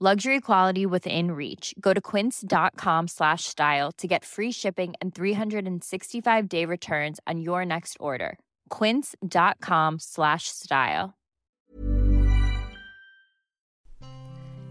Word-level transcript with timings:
Luxury 0.00 0.38
quality 0.38 0.86
within 0.86 1.32
reach. 1.32 1.74
Go 1.80 1.92
to 1.92 2.00
quince.com 2.00 3.08
slash 3.08 3.42
style 3.46 3.90
to 3.98 4.06
get 4.06 4.24
free 4.24 4.52
shipping 4.52 4.94
and 5.00 5.12
365 5.12 6.48
day 6.48 6.64
returns 6.64 7.18
on 7.26 7.40
your 7.40 7.64
next 7.64 7.96
order. 7.98 8.38
Quince.com 8.70 9.98
slash 9.98 10.44
style. 10.46 11.14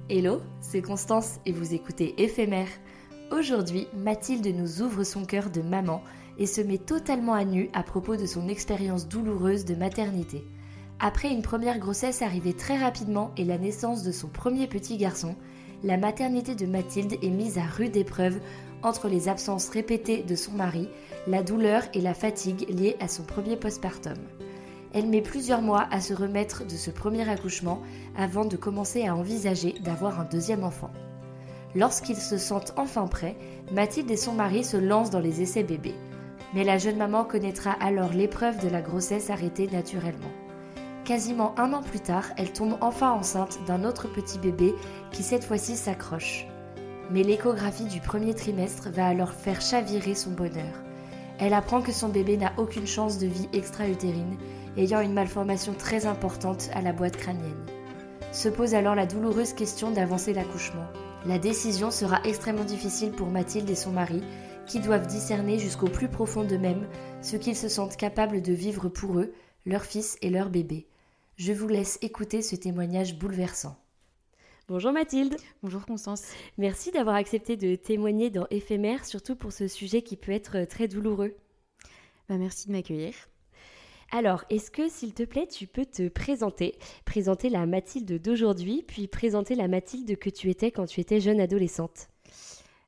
Hello, 0.08 0.42
c'est 0.62 0.82
Constance 0.82 1.42
et 1.46 1.52
vous 1.52 1.74
écoutez 1.74 2.16
Éphémère. 2.18 2.70
Aujourd'hui, 3.30 3.90
Mathilde 3.94 4.48
nous 4.48 4.82
ouvre 4.82 5.04
son 5.04 5.26
cœur 5.26 5.50
de 5.50 5.62
maman 5.62 6.02
et 6.38 6.46
se 6.46 6.62
met 6.62 6.78
totalement 6.78 7.34
à 7.34 7.44
nu 7.44 7.70
à 7.74 7.84
propos 7.84 8.16
de 8.16 8.26
son 8.26 8.48
expérience 8.48 9.10
douloureuse 9.10 9.66
de 9.66 9.76
maternité. 9.76 10.46
Après 11.00 11.30
une 11.30 11.44
première 11.44 11.78
grossesse 11.78 12.24
arrivée 12.24 12.54
très 12.54 12.76
rapidement 12.76 13.32
et 13.38 13.44
la 13.44 13.60
naissance 13.60 14.02
de 14.02 14.12
son 14.12 14.30
premier 14.30 14.66
petit 14.66 14.98
garçon, 14.98 15.36
la 15.84 15.96
maternité 15.96 16.56
de 16.56 16.66
Mathilde 16.66 17.18
est 17.22 17.30
mise 17.30 17.60
à 17.60 17.66
rude 17.66 17.96
épreuve 17.96 18.40
entre 18.82 19.08
les 19.08 19.30
absences 19.30 19.70
répétées 19.70 20.24
de 20.24 20.36
son 20.36 20.54
mari, 20.54 20.90
la 21.28 21.44
douleur 21.44 21.84
et 21.94 22.02
la 22.02 22.16
fatigue 22.16 22.68
liées 22.70 22.96
à 23.00 23.08
son 23.08 23.22
premier 23.22 23.58
postpartum. 23.58 24.18
Elle 24.92 25.06
met 25.06 25.22
plusieurs 25.22 25.62
mois 25.62 25.88
à 25.92 26.02
se 26.02 26.16
remettre 26.16 26.66
de 26.66 26.76
ce 26.76 26.90
premier 26.90 27.30
accouchement 27.30 27.84
avant 28.18 28.46
de 28.46 28.58
commencer 28.58 29.06
à 29.06 29.16
envisager 29.16 29.76
d'avoir 29.84 30.20
un 30.20 30.26
deuxième 30.26 30.64
enfant. 30.64 30.90
Lorsqu'ils 31.76 32.18
se 32.18 32.40
sentent 32.40 32.74
enfin 32.76 33.06
prêts, 33.06 33.38
Mathilde 33.72 34.10
et 34.10 34.18
son 34.18 34.34
mari 34.34 34.64
se 34.64 34.78
lancent 34.78 35.12
dans 35.12 35.20
les 35.20 35.44
essais 35.44 35.64
bébés. 35.64 35.96
Mais 36.56 36.64
la 36.64 36.80
jeune 36.80 36.98
maman 36.98 37.24
connaîtra 37.24 37.72
alors 37.74 38.14
l'épreuve 38.14 38.64
de 38.64 38.70
la 38.70 38.82
grossesse 38.82 39.30
arrêtée 39.30 39.68
naturellement. 39.68 40.32
Quasiment 41.08 41.58
un 41.58 41.72
an 41.72 41.82
plus 41.82 42.02
tard, 42.02 42.26
elle 42.36 42.52
tombe 42.52 42.78
enfin 42.82 43.12
enceinte 43.12 43.60
d'un 43.66 43.86
autre 43.86 44.10
petit 44.10 44.38
bébé 44.40 44.76
qui 45.14 45.24
cette 45.24 45.46
fois-ci 45.46 45.78
s'accroche. 45.78 46.46
Mais 47.12 47.24
l'échographie 47.24 47.86
du 47.86 48.02
premier 48.02 48.34
trimestre 48.34 48.90
va 48.90 49.08
alors 49.08 49.32
faire 49.32 49.62
chavirer 49.62 50.16
son 50.16 50.32
bonheur. 50.32 50.84
Elle 51.40 51.54
apprend 51.54 51.82
que 51.82 51.94
son 51.94 52.10
bébé 52.10 52.36
n'a 52.36 52.52
aucune 52.58 52.86
chance 52.86 53.20
de 53.20 53.26
vie 53.26 53.48
extra-utérine, 53.54 54.36
ayant 54.76 55.00
une 55.00 55.14
malformation 55.14 55.74
très 55.74 56.08
importante 56.08 56.70
à 56.74 56.82
la 56.82 56.92
boîte 56.92 57.16
crânienne. 57.16 57.66
Se 58.34 58.50
pose 58.50 58.76
alors 58.76 58.94
la 58.94 59.06
douloureuse 59.06 59.54
question 59.54 59.92
d'avancer 59.92 60.34
l'accouchement. 60.34 60.88
La 61.26 61.40
décision 61.40 61.90
sera 61.90 62.20
extrêmement 62.26 62.66
difficile 62.66 63.12
pour 63.12 63.30
Mathilde 63.30 63.70
et 63.70 63.76
son 63.76 63.92
mari, 63.92 64.24
qui 64.66 64.82
doivent 64.82 65.08
discerner 65.08 65.58
jusqu'au 65.58 65.88
plus 65.88 66.10
profond 66.10 66.44
d'eux-mêmes 66.44 66.86
ce 67.22 67.38
qu'ils 67.38 67.56
se 67.56 67.70
sentent 67.70 67.96
capables 67.96 68.42
de 68.42 68.52
vivre 68.52 68.90
pour 68.90 69.20
eux, 69.20 69.32
leur 69.66 69.86
fils 69.86 70.18
et 70.22 70.30
leur 70.30 70.50
bébé. 70.50 70.86
Je 71.38 71.54
vous 71.54 71.68
laisse 71.68 72.00
écouter 72.02 72.42
ce 72.42 72.56
témoignage 72.56 73.20
bouleversant. 73.20 73.78
Bonjour 74.68 74.92
Mathilde. 74.92 75.36
Bonjour 75.62 75.86
Constance. 75.86 76.24
Merci 76.58 76.90
d'avoir 76.90 77.16
accepté 77.16 77.56
de 77.56 77.76
témoigner 77.76 78.32
dans 78.32 78.48
Éphémère, 78.50 79.06
surtout 79.06 79.36
pour 79.36 79.52
ce 79.52 79.68
sujet 79.68 80.02
qui 80.02 80.18
peut 80.18 80.32
être 80.32 80.66
très 80.66 80.88
douloureux. 80.88 81.36
Bah, 82.28 82.38
merci 82.40 82.68
de 82.68 82.72
m'accueillir. 82.72 83.14
Alors, 84.12 84.46
est-ce 84.50 84.72
que, 84.72 84.90
s'il 84.90 85.14
te 85.14 85.22
plaît, 85.22 85.46
tu 85.46 85.68
peux 85.68 85.86
te 85.86 86.08
présenter, 86.08 86.74
présenter 87.06 87.50
la 87.50 87.68
Mathilde 87.68 88.20
d'aujourd'hui, 88.20 88.84
puis 88.88 89.08
présenter 89.08 89.54
la 89.54 89.68
Mathilde 89.68 90.18
que 90.18 90.32
tu 90.32 90.50
étais 90.50 90.72
quand 90.72 90.88
tu 90.88 91.02
étais 91.02 91.22
jeune 91.22 91.40
adolescente? 91.40 92.10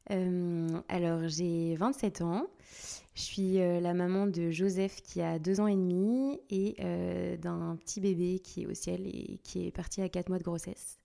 Euh, 0.10 0.82
Alors, 0.88 1.28
j'ai 1.28 1.76
27 1.76 2.22
ans. 2.22 2.48
Je 3.20 3.26
suis 3.26 3.60
euh, 3.60 3.82
la 3.82 3.94
maman 3.94 4.28
de 4.28 4.50
Joseph 4.50 5.02
qui 5.02 5.22
a 5.22 5.40
deux 5.40 5.60
ans 5.60 5.68
et 5.68 5.76
demi 5.76 6.40
et 6.50 6.76
euh, 6.80 7.36
d'un 7.36 7.76
petit 7.76 8.00
bébé 8.00 8.40
qui 8.40 8.62
est 8.62 8.66
au 8.66 8.74
ciel 8.74 9.06
et 9.06 9.42
qui 9.44 9.68
est 9.68 9.72
parti 9.72 10.02
à 10.02 10.08
4 10.08 10.30
mois 10.30 10.40
de 10.40 10.44
grossesse. 10.46 11.00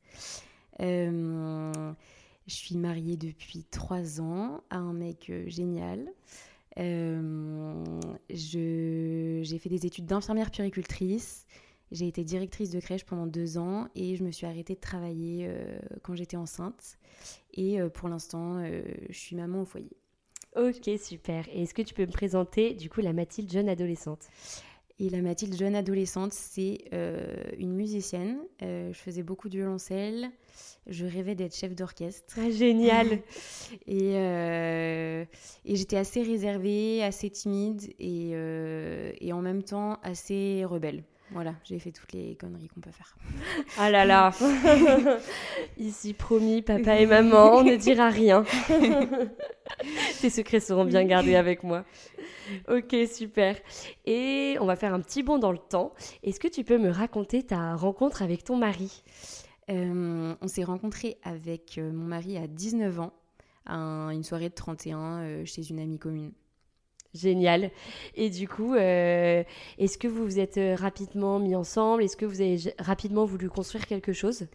je 0.79 1.93
suis 2.47 2.77
mariée 2.77 3.17
depuis 3.17 3.65
trois 3.65 4.21
ans 4.21 4.63
à 4.71 4.77
un 4.77 4.93
mec 4.93 5.33
génial. 5.49 6.07
Euh, 6.79 7.85
j'ai 8.31 9.59
fait 9.59 9.69
des 9.69 9.85
études 9.85 10.07
d'infirmière 10.07 10.53
puricultrice. 10.53 11.47
J'ai 11.91 12.07
été 12.07 12.23
directrice 12.23 12.71
de 12.71 12.79
crèche 12.79 13.05
pendant 13.05 13.27
deux 13.27 13.59
ans 13.59 13.89
et 13.97 14.15
je 14.15 14.23
me 14.23 14.31
suis 14.31 14.47
arrêtée 14.47 14.77
de 14.77 14.81
travailler 14.81 15.47
euh, 15.49 15.81
quand 16.05 16.15
j'étais 16.15 16.37
enceinte. 16.37 16.97
Et 17.55 17.81
euh, 17.81 17.89
pour 17.89 18.09
l'instant, 18.09 18.65
je 18.65 19.19
suis 19.19 19.35
maman 19.35 19.63
au 19.63 19.65
foyer. 19.65 19.97
Ok, 20.57 20.91
super. 20.99 21.45
Et 21.53 21.63
est-ce 21.63 21.75
que 21.75 21.83
tu 21.83 21.95
peux 21.95 22.07
me 22.07 22.13
présenter 22.13 22.75
du 22.75 22.89
coup 22.89 23.01
la 23.01 23.13
Mathilde 23.13 23.51
jeune 23.51 23.69
adolescente? 23.69 24.27
Et 25.01 25.11
la 25.11 25.21
Mathilde 25.21 25.57
jeune 25.57 25.75
adolescente, 25.75 26.33
c'est 26.33 26.85
une 27.59 27.75
musicienne. 27.75 28.39
je 28.61 28.93
faisais 28.95 29.25
beaucoup 29.25 29.49
de 29.49 29.57
violoncelle. 29.57 30.31
Je 30.87 31.07
rêvais 31.07 31.35
d'être 31.35 31.55
chef 31.55 31.75
d'orchestre. 31.75 32.35
Ah, 32.39 32.51
génial 32.51 33.07
Et, 33.87 34.17
euh, 34.17 35.25
et 35.65 35.77
j'étais 35.77 35.97
assez 35.97 36.23
réservée, 36.23 37.03
assez 37.03 37.31
timide 37.31 37.83
et, 37.99 38.33
euh, 38.35 39.13
et, 39.21 39.33
en 39.33 39.41
même 39.41 39.63
temps 39.63 39.99
assez 40.03 40.65
rebelle. 40.65 41.03
Voilà, 41.31 41.55
j'ai 41.65 41.79
fait 41.79 41.91
toutes 41.91 42.13
les 42.13 42.37
conneries 42.37 42.69
qu'on 42.69 42.81
peut 42.81 42.91
faire. 42.91 43.17
Ah 43.79 43.91
là 43.91 44.05
là 44.05 44.31
Ici, 45.79 46.13
promis, 46.13 46.63
papa 46.63 46.97
et 47.01 47.07
maman, 47.07 47.57
on 47.57 47.65
ne 47.65 47.77
dira 47.77 48.09
rien. 48.11 48.45
Tes 50.21 50.31
secrets 50.31 50.61
seront 50.61 50.85
bien 50.85 51.05
gardés 51.05 51.35
avec 51.35 51.65
moi. 51.65 51.85
Ok, 52.69 52.95
super. 53.11 53.57
Et 54.05 54.57
on 54.61 54.67
va 54.67 54.77
faire 54.77 54.95
un 54.95 55.01
petit 55.01 55.23
bond 55.23 55.39
dans 55.39 55.53
le 55.53 55.59
temps. 55.59 55.93
Est-ce 56.23 56.39
que 56.39 56.49
tu 56.49 56.63
peux 56.63 56.79
me 56.79 56.91
raconter 56.91 57.43
ta 57.43 57.75
rencontre 57.75 58.23
avec 58.23 58.45
ton 58.45 58.57
mari? 58.57 59.03
Euh, 59.71 60.35
on 60.41 60.49
s'est 60.49 60.65
rencontrés 60.65 61.17
avec 61.23 61.79
euh, 61.79 61.91
mon 61.91 62.05
mari 62.05 62.37
à 62.37 62.47
19 62.47 63.01
ans, 63.01 63.13
à 63.67 64.11
une 64.13 64.23
soirée 64.23 64.51
de 64.51 64.55
31 64.55 64.99
euh, 64.99 65.45
chez 65.47 65.71
une 65.71 65.81
amie 65.81 65.99
commune. 65.99 66.33
Génial. 67.15 67.71
Et 68.17 68.29
du 68.29 68.49
coup, 68.49 68.75
est-ce 68.75 69.99
que 69.99 70.09
vous 70.09 70.25
vous 70.25 70.39
êtes 70.41 70.59
rapidement 70.81 71.39
mis 71.39 71.55
ensemble? 71.55 72.03
Est-ce 72.03 72.17
que 72.17 72.27
vous 72.27 72.41
avez 72.41 72.59
rapidement 72.79 73.25
voulu 73.25 73.49
construire 73.49 73.87
quelque 73.87 74.13
chose? 74.13 74.47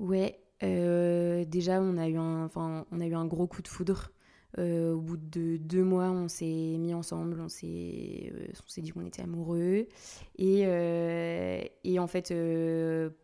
Ouais. 0.00 0.40
déjà, 0.60 1.80
on 1.80 1.96
a 1.96 2.08
eu 2.08 2.16
un, 2.16 2.44
enfin, 2.44 2.84
on 2.90 3.00
a 3.00 3.06
eu 3.06 3.14
un 3.14 3.26
gros 3.26 3.46
coup 3.46 3.62
de 3.62 3.68
foudre. 3.68 4.10
au 4.58 4.98
bout 5.00 5.16
de 5.18 5.56
deux 5.56 5.84
mois, 5.84 6.10
on 6.10 6.26
s'est 6.26 6.76
mis 6.78 6.94
ensemble, 6.94 7.40
on 7.40 7.48
s'est, 7.48 8.32
s'est 8.66 8.80
dit 8.82 8.90
qu'on 8.90 9.06
était 9.06 9.22
amoureux. 9.22 9.86
Et, 10.36 10.60
et 11.84 11.98
en 12.00 12.06
fait, 12.08 12.34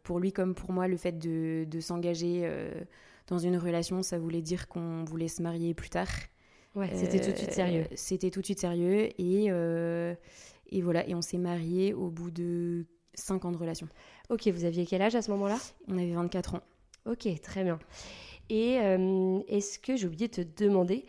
pour 0.05 0.21
lui 0.21 0.33
comme 0.33 0.55
pour 0.55 0.71
moi, 0.73 0.87
le 0.87 0.97
fait 0.97 1.19
de, 1.19 1.65
de 1.69 1.81
s'engager 1.81 2.49
dans 3.27 3.39
une 3.39 3.57
relation, 3.57 4.03
ça 4.03 4.19
voulait 4.19 4.43
dire 4.43 4.69
qu'on 4.69 5.05
voulait 5.05 5.27
se 5.27 5.43
marier 5.43 5.75
plus 5.75 5.91
tard. 5.91 6.07
Ouais, 6.77 6.91
c'était 6.95 7.21
tout 7.21 7.33
de 7.33 7.37
suite 7.37 7.53
sérieux. 7.53 7.87
C'était 7.95 8.31
tout 8.31 8.41
de 8.41 8.45
suite 8.45 8.61
sérieux 8.61 9.09
et, 9.19 9.47
et 9.47 10.83
voilà, 10.83 11.09
et 11.09 11.15
on 11.15 11.23
s'est 11.23 11.39
mariés 11.39 11.95
au 11.95 12.11
bout 12.11 12.31
de 12.31 12.87
5 13.15 13.47
ans 13.47 13.51
de 13.53 13.57
relation. 13.57 13.89
Ok, 14.29 14.47
vous 14.49 14.65
aviez 14.65 14.85
quel 14.87 15.03
âge 15.03 15.15
à 15.15 15.23
ce 15.23 15.31
moment-là? 15.31 15.57
On 15.89 15.97
avait 15.97 16.13
24 16.13 16.57
ans. 16.57 16.61
Ok, 17.07 17.27
très 17.41 17.65
bien. 17.65 17.79
Et 18.51 18.75
est-ce 19.49 19.79
que 19.79 19.97
j'ai 19.97 20.07
oublié 20.07 20.29
de 20.29 20.43
te 20.43 20.63
demander 20.65 21.07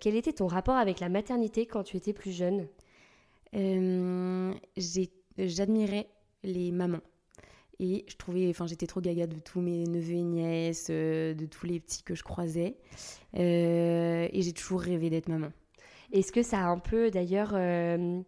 quel 0.00 0.16
était 0.16 0.32
ton 0.32 0.48
rapport 0.48 0.76
avec 0.76 1.00
la 1.00 1.08
maternité 1.08 1.64
quand 1.64 1.84
tu 1.84 1.96
étais 1.96 2.12
plus 2.12 2.32
jeune? 2.32 2.66
J'admirais 5.38 6.08
les 6.42 6.72
mamans. 6.72 7.00
Et 7.80 8.04
je 8.08 8.16
trouvais, 8.16 8.48
enfin, 8.48 8.66
j'étais 8.66 8.86
trop 8.86 9.00
gaga 9.00 9.26
de 9.26 9.38
tous 9.38 9.60
mes 9.60 9.84
neveux 9.84 10.14
et 10.14 10.22
nièces, 10.22 10.88
euh, 10.90 11.34
de 11.34 11.46
tous 11.46 11.66
les 11.66 11.78
petits 11.78 12.02
que 12.02 12.14
je 12.14 12.24
croisais. 12.24 12.76
Euh, 13.36 14.28
et 14.32 14.42
j'ai 14.42 14.52
toujours 14.52 14.80
rêvé 14.80 15.10
d'être 15.10 15.28
maman. 15.28 15.52
Est-ce 16.12 16.32
que 16.32 16.42
ça 16.42 16.58
a 16.58 16.66
un 16.66 16.78
peu 16.78 17.10
d'ailleurs 17.10 17.52
euh, 17.54 18.20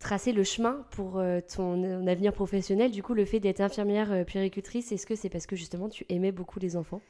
tracé 0.00 0.32
le 0.32 0.42
chemin 0.42 0.84
pour 0.90 1.22
ton 1.54 2.06
avenir 2.06 2.32
professionnel? 2.32 2.90
Du 2.90 3.02
coup, 3.02 3.14
le 3.14 3.24
fait 3.24 3.40
d'être 3.40 3.60
infirmière 3.60 4.24
puéricultrice, 4.24 4.90
est-ce 4.90 5.06
que 5.06 5.14
c'est 5.14 5.28
parce 5.28 5.46
que 5.46 5.54
justement 5.54 5.88
tu 5.88 6.04
aimais 6.08 6.32
beaucoup 6.32 6.58
les 6.58 6.76
enfants? 6.76 7.00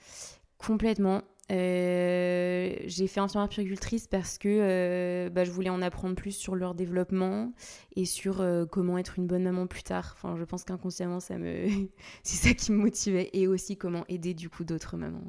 Complètement. 0.59 1.23
Euh, 1.51 2.75
j'ai 2.85 3.07
fait 3.07 3.21
infirmière 3.21 3.49
puricultrice 3.49 4.07
parce 4.07 4.37
que 4.37 4.49
euh, 4.49 5.31
bah, 5.31 5.45
je 5.45 5.51
voulais 5.51 5.71
en 5.71 5.81
apprendre 5.81 6.15
plus 6.15 6.33
sur 6.33 6.55
leur 6.55 6.75
développement 6.75 7.53
et 7.97 8.05
sur 8.05 8.43
euh, 8.43 8.67
comment 8.67 8.99
être 8.99 9.19
une 9.19 9.27
bonne 9.27 9.45
maman 9.45 9.67
plus 9.67 9.83
tard. 9.83 10.13
Enfin, 10.15 10.37
je 10.37 10.45
pense 10.45 10.65
qu'inconsciemment, 10.65 11.21
ça 11.21 11.39
me... 11.39 11.67
c'est 12.23 12.49
ça 12.49 12.55
qui 12.55 12.73
me 12.73 12.79
motivait. 12.79 13.31
Et 13.33 13.47
aussi 13.47 13.77
comment 13.77 14.05
aider 14.09 14.35
du 14.35 14.51
coup 14.51 14.65
d'autres 14.65 14.97
mamans 14.97 15.25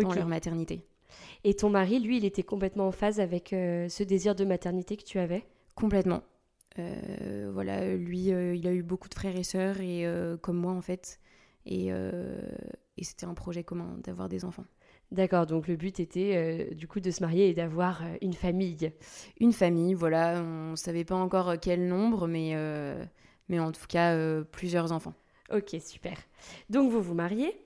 dans 0.00 0.12
leur 0.12 0.26
maternité. 0.26 0.84
Et 1.44 1.54
ton 1.54 1.70
mari, 1.70 2.00
lui, 2.00 2.16
il 2.16 2.24
était 2.24 2.42
complètement 2.42 2.88
en 2.88 2.92
phase 2.92 3.20
avec 3.20 3.50
ce 3.50 4.02
désir 4.02 4.34
de 4.34 4.44
maternité 4.44 4.96
que 4.96 5.04
tu 5.04 5.18
avais? 5.18 5.46
Complètement. 5.76 6.22
voilà, 7.52 7.94
lui, 7.94 8.26
il 8.26 8.66
a 8.66 8.72
eu 8.72 8.82
beaucoup 8.82 9.08
de 9.08 9.14
frères 9.14 9.36
et 9.36 9.44
sœurs, 9.44 9.80
et 9.80 10.04
comme 10.42 10.56
moi 10.56 10.72
en 10.72 10.82
fait. 10.82 11.20
Et, 11.64 11.86
et 11.86 13.04
c'était 13.04 13.26
un 13.26 13.34
projet 13.34 13.62
commun 13.62 13.96
d'avoir 14.02 14.28
des 14.28 14.44
enfants. 14.44 14.66
D'accord, 15.12 15.46
donc 15.46 15.68
le 15.68 15.76
but 15.76 16.00
était 16.00 16.32
euh, 16.34 16.74
du 16.74 16.88
coup 16.88 16.98
de 16.98 17.12
se 17.12 17.22
marier 17.22 17.48
et 17.48 17.54
d'avoir 17.54 18.02
euh, 18.02 18.16
une 18.22 18.32
famille. 18.32 18.90
Une 19.38 19.52
famille, 19.52 19.94
voilà, 19.94 20.42
on 20.42 20.72
ne 20.72 20.76
savait 20.76 21.04
pas 21.04 21.14
encore 21.14 21.50
euh, 21.50 21.56
quel 21.60 21.86
nombre, 21.86 22.26
mais, 22.26 22.56
mais 23.48 23.60
en 23.60 23.70
tout 23.70 23.86
cas 23.88 24.16
plusieurs 24.50 24.90
enfants. 24.92 25.14
Ok, 25.54 25.76
super. 25.80 26.16
Donc 26.70 26.90
vous 26.90 27.00
vous 27.00 27.14
mariez, 27.14 27.56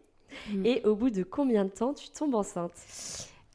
mm. 0.51 0.67
et 0.67 0.83
au 0.85 0.95
bout 0.95 1.09
de 1.09 1.23
combien 1.23 1.65
de 1.65 1.71
temps 1.71 1.95
tu 1.95 2.11
tombes 2.11 2.35
enceinte? 2.35 2.75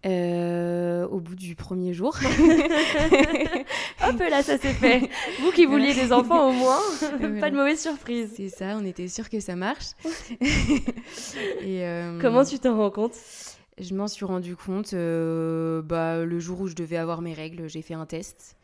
Au 0.03 1.19
bout 1.19 1.35
du 1.35 1.55
premier 1.55 1.93
jour. 1.93 2.15
Hop 4.07 4.19
là, 4.19 4.43
ça 4.43 4.57
s'est 4.57 4.73
fait. 4.73 5.09
Vous 5.41 5.51
qui 5.51 5.65
vouliez 5.65 5.93
des 5.93 6.11
enfants 6.11 6.49
au 6.49 6.51
moins, 6.51 6.79
pas 7.39 7.49
de 7.49 7.55
mauvaise 7.55 7.81
surprise. 7.81 8.33
C'est 8.35 8.49
ça, 8.49 8.77
on 8.79 8.85
était 8.85 9.07
sûr 9.07 9.29
que 9.29 9.39
ça 9.39 9.55
marche. 9.55 9.91
et 11.61 11.85
Comment 12.19 12.43
tu 12.43 12.57
t'en 12.59 12.77
rends 12.77 12.91
compte? 12.91 13.15
Je 13.77 13.94
m'en 13.94 14.07
suis 14.07 14.25
rendu 14.25 14.56
compte 14.56 14.94
euh, 14.94 15.81
bah, 15.81 16.24
le 16.24 16.39
jour 16.39 16.62
où 16.62 16.68
je 16.68 16.75
devais 16.75 16.98
avoir 16.98 17.22
mes 17.22 17.33
règles, 17.33 17.68
j'ai 17.68 17.81
fait 17.81 17.94
un 17.94 18.06
test. 18.06 18.57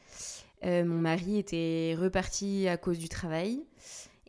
Euh, 0.64 0.86
mon 0.86 1.00
mari 1.00 1.38
était 1.38 1.96
reparti 2.00 2.68
à 2.68 2.78
cause 2.78 2.98
du 2.98 3.10
travail. 3.10 3.64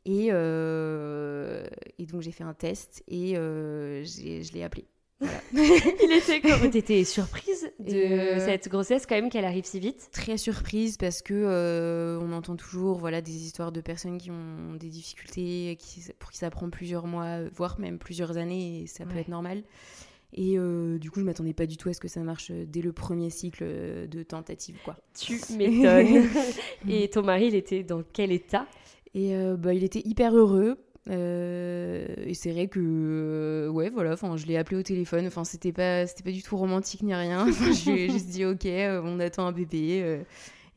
Et, 0.04 0.28
euh, 0.30 1.64
et 1.98 2.06
donc 2.06 2.22
j'ai 2.22 2.32
fait 2.32 2.42
un 2.42 2.54
test 2.54 3.04
et 3.06 3.34
je 3.34 4.52
l'ai 4.52 4.64
appelé. 4.64 4.86
Il 5.52 6.10
était 6.10 6.40
comme 6.58 6.68
T'étais 6.68 7.04
surprise 7.04 7.70
de 7.78 8.40
cette 8.40 8.68
grossesse 8.68 9.06
quand 9.06 9.14
même 9.14 9.30
qu'elle 9.30 9.44
arrive 9.44 9.64
si 9.64 9.78
vite 9.78 10.08
Très 10.10 10.36
surprise 10.36 10.96
parce 10.96 11.22
que 11.22 12.18
on 12.20 12.32
entend 12.32 12.56
toujours 12.56 12.98
voilà 12.98 13.20
des 13.20 13.46
histoires 13.46 13.70
de 13.70 13.80
personnes 13.80 14.18
qui 14.18 14.32
ont 14.32 14.74
des 14.74 14.88
difficultés, 14.88 15.78
qui, 15.78 16.02
pour 16.18 16.32
qui 16.32 16.38
ça 16.38 16.50
prend 16.50 16.68
plusieurs 16.70 17.06
mois, 17.06 17.44
voire 17.54 17.78
même 17.78 18.00
plusieurs 18.00 18.36
années 18.36 18.82
et 18.82 18.86
ça 18.88 19.06
peut 19.06 19.18
être 19.18 19.28
normal. 19.28 19.62
Et 20.34 20.58
euh, 20.58 20.98
du 20.98 21.10
coup, 21.10 21.20
je 21.20 21.24
m'attendais 21.24 21.52
pas 21.52 21.66
du 21.66 21.76
tout 21.76 21.88
à 21.90 21.92
ce 21.92 22.00
que 22.00 22.08
ça 22.08 22.20
marche 22.20 22.50
euh, 22.50 22.64
dès 22.66 22.80
le 22.80 22.92
premier 22.92 23.28
cycle 23.28 23.64
euh, 23.66 24.06
de 24.06 24.22
tentative, 24.22 24.78
quoi. 24.82 24.96
Tu 25.18 25.38
m'étonnes. 25.56 26.26
et 26.88 27.08
ton 27.10 27.22
mari, 27.22 27.48
il 27.48 27.54
était 27.54 27.82
dans 27.82 28.02
quel 28.02 28.32
état? 28.32 28.66
Et 29.14 29.36
bah, 29.58 29.74
il 29.74 29.84
était 29.84 30.00
hyper 30.06 30.34
heureux. 30.34 30.78
et 31.06 32.32
c'est 32.32 32.50
vrai 32.50 32.66
que, 32.68 33.68
ouais, 33.70 33.90
voilà, 33.90 34.14
enfin, 34.14 34.38
je 34.38 34.46
l'ai 34.46 34.56
appelé 34.56 34.78
au 34.78 34.82
téléphone. 34.82 35.26
Enfin, 35.26 35.44
c'était 35.44 35.72
pas, 35.72 36.06
c'était 36.06 36.22
pas 36.22 36.30
du 36.30 36.42
tout 36.42 36.56
romantique 36.56 37.02
ni 37.02 37.14
rien. 37.14 37.44
je 37.52 37.90
lui 37.90 38.00
ai 38.00 38.10
juste 38.10 38.28
dit, 38.28 38.46
ok, 38.46 38.66
on 39.04 39.20
attend 39.20 39.46
un 39.46 39.52
bébé. 39.52 40.22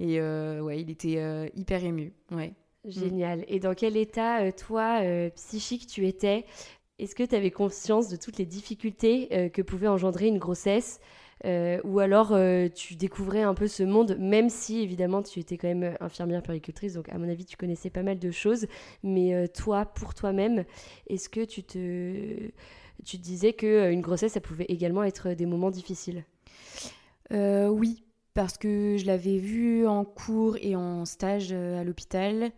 et 0.02 0.20
ouais, 0.20 0.82
il 0.82 0.90
était 0.90 1.50
hyper 1.56 1.82
ému. 1.86 2.12
Ouais. 2.30 2.52
Génial. 2.84 3.46
Et 3.48 3.62
dans 3.62 3.74
quel 3.74 3.96
état, 3.96 4.52
toi, 4.52 5.00
psychique, 5.38 5.88
tu 5.88 6.06
étais? 6.06 6.44
Est-ce 6.98 7.16
que 7.16 7.24
tu 7.24 7.36
avais 7.36 7.52
conscience 7.52 8.08
de 8.10 8.16
toutes 8.16 8.38
les 8.38 8.46
difficultés 8.46 9.28
euh, 9.32 9.50
que 9.50 9.62
pouvait 9.62 9.88
engendrer 9.88 10.28
une 10.28 10.38
grossesse 10.38 11.00
euh, 11.44 11.80
ou 11.84 12.00
alors 12.00 12.32
euh, 12.32 12.70
tu 12.70 12.96
découvrais 12.96 13.42
un 13.42 13.54
peu 13.54 13.68
ce 13.68 13.84
monde, 13.84 14.16
même 14.18 14.50
si 14.50 14.80
évidemment 14.80 15.22
tu 15.22 15.40
étais 15.40 15.58
quand 15.58 15.68
même 15.68 15.98
infirmière 16.00 16.42
péricultrice, 16.42 16.94
donc 16.94 17.10
à 17.10 17.18
mon 17.18 17.28
avis 17.28 17.46
tu 17.46 17.58
connaissais 17.58 17.90
pas 17.90 18.04
mal 18.04 18.18
de 18.18 18.32
choses, 18.32 18.68
mais 19.04 19.48
toi, 19.50 19.86
pour 19.86 20.14
toi-même, 20.14 20.64
est-ce 21.08 21.28
que 21.28 21.44
tu 21.44 21.64
te, 21.64 22.52
tu 23.04 23.18
disais 23.18 23.52
qu'une 23.52 24.00
grossesse, 24.00 24.32
ça 24.32 24.40
pouvait 24.40 24.66
également 24.70 25.04
être 25.04 25.34
des 25.34 25.46
moments 25.46 25.72
difficiles? 25.72 26.24
Oui, 27.32 28.06
parce 28.34 28.58
que 28.58 28.96
je 28.98 29.06
l'avais 29.06 29.38
vu 29.38 29.86
en 29.86 30.06
cours 30.06 30.56
et 30.62 30.76
en 30.78 31.04
stage 31.04 31.52
à 31.52 31.84
l'hôpital. 31.84 32.54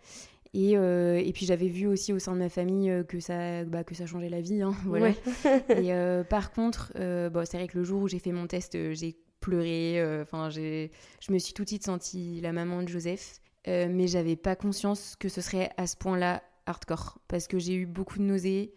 Euh, 0.57 1.17
et, 1.17 1.31
puis 1.33 1.45
j'avais 1.45 1.67
vu 1.67 1.87
aussi 1.87 2.13
au 2.13 2.19
sein 2.19 2.33
de 2.33 2.39
ma 2.39 2.49
famille 2.49 2.89
euh, 2.89 3.03
que, 3.03 3.19
ça, 3.19 3.63
bah, 3.65 3.83
que 3.83 3.95
ça 3.95 4.05
changeait 4.05 4.29
la 4.29 4.41
vie. 4.41 4.61
Hein, 4.61 4.73
voilà. 4.85 5.09
et 5.69 5.93
euh, 5.93 6.23
par 6.23 6.51
contre, 6.51 6.93
bon, 7.29 7.45
c'est 7.45 7.57
vrai 7.57 7.67
que 7.67 7.77
le 7.77 7.83
jour 7.83 8.01
où 8.01 8.07
j'ai 8.07 8.19
fait 8.19 8.31
mon 8.31 8.47
test, 8.47 8.77
j'ai 8.93 9.15
pleuré. 9.39 10.01
Enfin, 10.21 10.49
je 10.49 10.89
me 11.29 11.37
suis 11.37 11.53
tout 11.53 11.63
de 11.63 11.69
suite 11.69 11.85
sentie 11.85 12.41
la 12.41 12.53
maman 12.53 12.83
de 12.83 12.87
Joseph. 12.87 13.39
mais 13.65 14.07
j'avais 14.07 14.35
pas 14.35 14.55
conscience 14.55 15.15
que 15.17 15.29
ce 15.29 15.41
serait 15.41 15.69
à 15.77 15.87
ce 15.87 15.95
point-là 15.95 16.43
hardcore. 16.65 17.19
Parce 17.27 17.47
que 17.47 17.59
j'ai 17.59 17.75
eu 17.75 17.85
beaucoup 17.85 18.17
de 18.17 18.23
nausées, 18.23 18.73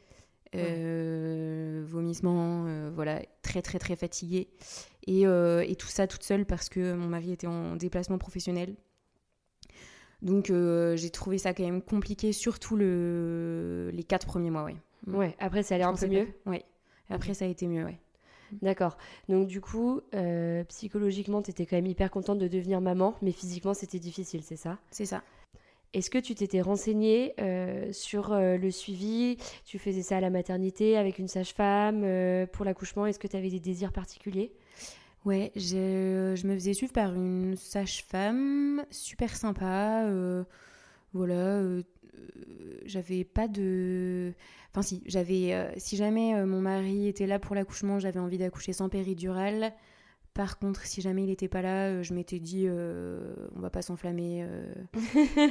vomissements, 0.53 2.91
voilà, 2.91 3.23
très 3.43 3.63
très 3.63 3.79
très 3.79 3.97
fatiguée. 3.97 4.49
Et, 5.07 5.23
et 5.23 5.77
tout 5.77 5.89
ça 5.89 6.07
toute 6.07 6.25
seule 6.25 6.45
parce 6.45 6.69
que 6.69 6.93
mon 6.93 7.07
mari 7.07 7.33
était 7.33 7.47
en 7.47 7.77
déplacement 7.77 8.19
professionnel. 8.19 8.77
Donc 10.23 10.51
euh, 10.51 10.97
j'ai 10.97 11.11
trouvé 11.11 11.39
ça 11.39 11.55
quand 11.55 11.65
même 11.65 11.83
compliqué, 11.83 12.33
surtout 12.33 12.77
le... 12.77 13.91
les 13.93 14.05
quatre 14.05 14.27
premiers 14.27 14.51
mois, 14.51 14.65
ouais. 14.65 14.77
Mm. 15.07 15.15
Ouais, 15.15 15.37
après 15.39 15.63
ça 15.63 15.75
a 15.75 15.79
l'air 15.79 15.89
un 15.89 15.95
peu 15.95 16.07
mieux 16.07 16.29
Ouais, 16.47 16.65
après 17.09 17.35
ça 17.35 17.47
a 17.47 17.49
été 17.49 17.67
mieux, 17.67 17.85
ouais. 17.85 17.99
D'accord. 18.63 18.99
Donc 19.29 19.47
du 19.47 19.61
coup, 19.61 20.01
euh, 20.15 20.65
psychologiquement, 20.65 21.41
tu 21.41 21.51
étais 21.51 21.67
quand 21.67 21.77
même 21.77 21.87
hyper 21.87 22.11
contente 22.11 22.39
de 22.39 22.49
devenir 22.49 22.81
maman, 22.81 23.15
mais 23.23 23.33
physiquement, 23.33 23.75
c'était 23.75 24.01
difficile, 24.01 24.43
c'est 24.43 24.57
ça? 24.57 24.79
C'est 24.91 25.07
ça. 25.07 25.23
Est-ce 25.93 26.11
que 26.11 26.19
tu 26.19 26.35
t'étais 26.35 26.61
renseignée 26.61 27.35
euh, 27.41 27.93
sur 27.93 28.35
le 28.35 28.71
suivi? 28.71 29.39
Tu 29.65 29.79
faisais 29.79 30.03
ça 30.03 30.19
à 30.19 30.21
la 30.21 30.31
maternité 30.31 30.97
avec 30.97 31.19
une 31.19 31.29
sage-femme 31.29 32.05
pour 32.53 32.65
l'accouchement? 32.65 33.07
Est-ce 33.07 33.19
que 33.19 33.27
tu 33.27 33.37
avais 33.37 33.51
des 33.51 33.59
désirs 33.61 33.93
particuliers? 33.93 34.53
Ouais, 35.27 35.53
je 35.55 36.47
me 36.47 36.55
faisais 36.55 36.73
suivre 36.73 36.93
par 36.93 37.15
une 37.15 37.55
sage-femme 37.57 38.85
super 38.91 39.37
sympa. 39.37 40.05
Euh, 40.07 40.45
voilà, 41.13 41.35
euh, 41.35 41.83
j'avais 42.87 43.25
pas 43.25 43.47
de. 43.47 44.33
Enfin, 44.71 44.83
si, 44.83 45.03
j'avais. 45.07 45.53
Euh, 45.53 45.71
si 45.77 45.97
jamais 45.97 46.43
mon 46.47 46.63
mari 46.63 47.07
était 47.07 47.27
là 47.27 47.39
pour 47.39 47.55
l'accouchement, 47.55 47.99
j'avais 47.99 48.21
envie 48.21 48.39
d'accoucher 48.39 48.73
sans 48.73 48.89
péridurale. 48.89 49.75
Par 50.41 50.59
contre, 50.59 50.87
si 50.87 51.03
jamais 51.03 51.25
il 51.25 51.27
n'était 51.27 51.49
pas 51.49 51.61
là, 51.61 51.89
euh, 51.89 52.03
je 52.03 52.15
m'étais 52.15 52.39
dit, 52.39 52.65
euh, 52.67 53.21
on 53.57 53.61
va 53.61 53.69
pas 53.69 53.83
s'enflammer. 53.83 54.43
Euh, 54.43 54.73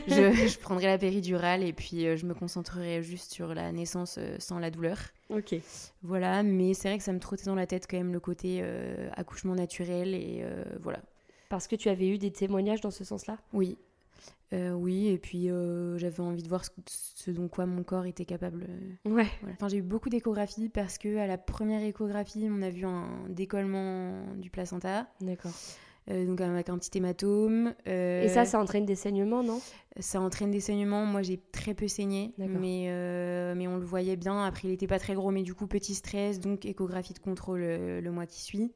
je, 0.08 0.48
je, 0.48 0.58
prendrai 0.58 0.88
la 0.88 0.98
péridurale 0.98 1.62
et 1.62 1.74
puis 1.74 2.18
je 2.18 2.26
me 2.26 2.34
concentrerai 2.34 3.04
juste 3.04 3.32
sur 3.32 3.54
la 3.54 3.72
naissance 3.72 4.18
sans 4.40 4.58
la 4.58 4.72
douleur. 4.72 4.98
Ok. 5.30 5.54
Voilà, 6.02 6.42
mais 6.42 6.74
c'est 6.74 6.88
vrai 6.88 6.98
que 6.98 7.04
ça 7.04 7.14
me 7.14 7.20
trottait 7.20 7.46
dans 7.46 7.54
la 7.54 7.68
tête 7.68 7.86
quand 7.88 7.98
même 7.98 8.14
le 8.14 8.20
côté 8.20 8.64
accouchement 9.16 9.54
naturel 9.54 10.16
et 10.16 10.44
voilà. 10.82 11.02
Parce 11.50 11.68
que 11.68 11.76
tu 11.76 11.88
avais 11.90 12.08
eu 12.08 12.18
des 12.18 12.32
témoignages 12.32 12.82
dans 12.82 12.90
ce 12.90 13.04
sens-là? 13.04 13.38
Oui, 13.54 13.78
euh, 14.52 14.72
oui, 14.72 15.08
et 15.08 15.20
puis 15.20 15.50
euh, 15.50 15.98
j'avais 16.00 16.22
envie 16.22 16.42
de 16.42 16.50
voir 16.50 16.64
ce, 16.88 17.30
dont 17.30 17.48
quoi 17.48 17.66
mon 17.66 17.84
corps 17.84 18.06
était 18.06 18.26
capable. 18.26 18.66
Euh, 19.06 19.10
ouais. 19.10 19.28
Enfin, 19.52 19.68
j'ai 19.68 19.78
eu 19.78 19.84
beaucoup 19.84 20.10
d'échographies 20.10 20.70
parce 20.70 20.98
que 20.98 21.18
à 21.18 21.28
la 21.28 21.38
première 21.38 21.84
échographie, 21.84 22.48
on 22.50 22.62
a 22.62 22.70
vu 22.70 22.86
un 22.86 23.08
décollement 23.30 24.26
du 24.38 24.50
placenta. 24.50 25.08
D'accord. 25.22 25.52
donc 26.08 26.42
avec 26.42 26.70
un 26.70 26.80
petit 26.80 26.98
hématome. 26.98 27.76
et 27.86 28.28
ça, 28.30 28.46
ça 28.46 28.60
entraîne 28.60 28.86
des 28.86 28.96
saignements, 28.96 29.44
non? 29.44 29.62
Ça 30.00 30.20
entraîne 30.20 30.50
des 30.50 30.62
saignements. 30.62 31.06
Moi, 31.06 31.22
j'ai 31.22 31.40
très 31.52 31.76
peu 31.76 31.88
saigné, 31.88 32.34
mais 32.40 32.90
mais 33.56 33.68
on 33.68 33.78
le 33.78 33.86
voyait 33.86 34.16
bien. 34.16 34.44
Après, 34.44 34.68
il 34.68 34.72
n'était 34.72 34.88
pas 34.88 35.00
très 35.00 35.14
gros, 35.14 35.30
mais 35.30 35.44
du 35.44 35.54
coup, 35.54 35.68
petit 35.68 35.94
stress, 35.94 36.40
donc 36.40 36.66
échographie 36.66 37.14
de 37.14 37.20
contrôle 37.20 37.62
le 37.62 38.10
mois 38.10 38.26
qui 38.26 38.42
suit. 38.42 38.74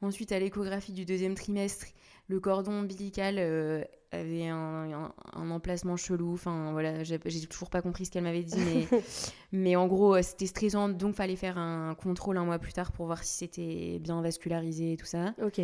Ensuite, 0.00 0.30
à 0.30 0.38
l'échographie 0.38 0.92
du 0.92 1.04
deuxième 1.04 1.34
trimestre, 1.34 1.86
le 2.28 2.40
cordon 2.40 2.80
ombilical 2.80 3.36
euh, 3.38 3.82
avait 4.12 4.48
un, 4.48 5.12
emplacement 5.34 5.96
chelou. 5.96 6.34
Enfin, 6.34 6.72
voilà, 6.72 7.02
j'ai 7.04 7.18
toujours 7.46 7.70
pas 7.70 7.82
compris 7.82 8.06
ce 8.06 8.10
qu'elle 8.10 8.24
m'avait 8.24 8.42
dit, 8.42 8.58
mais, 8.58 8.86
mais 9.52 9.76
en 9.76 9.86
gros, 9.86 10.14
euh, 10.14 10.22
c'était 10.22 10.46
stressant. 10.46 10.88
Donc, 10.90 11.14
fallait 11.14 11.36
faire 11.36 11.58
un 11.58 11.94
contrôle 11.94 12.36
un 12.36 12.44
mois 12.44 12.58
plus 12.58 12.72
tard 12.72 12.92
pour 12.92 13.06
voir 13.06 13.24
si 13.24 13.38
c'était 13.38 13.98
bien 13.98 14.20
vascularisé 14.20 14.92
et 14.92 14.96
tout 14.96 15.06
ça. 15.06 15.34
Ok. 15.42 15.60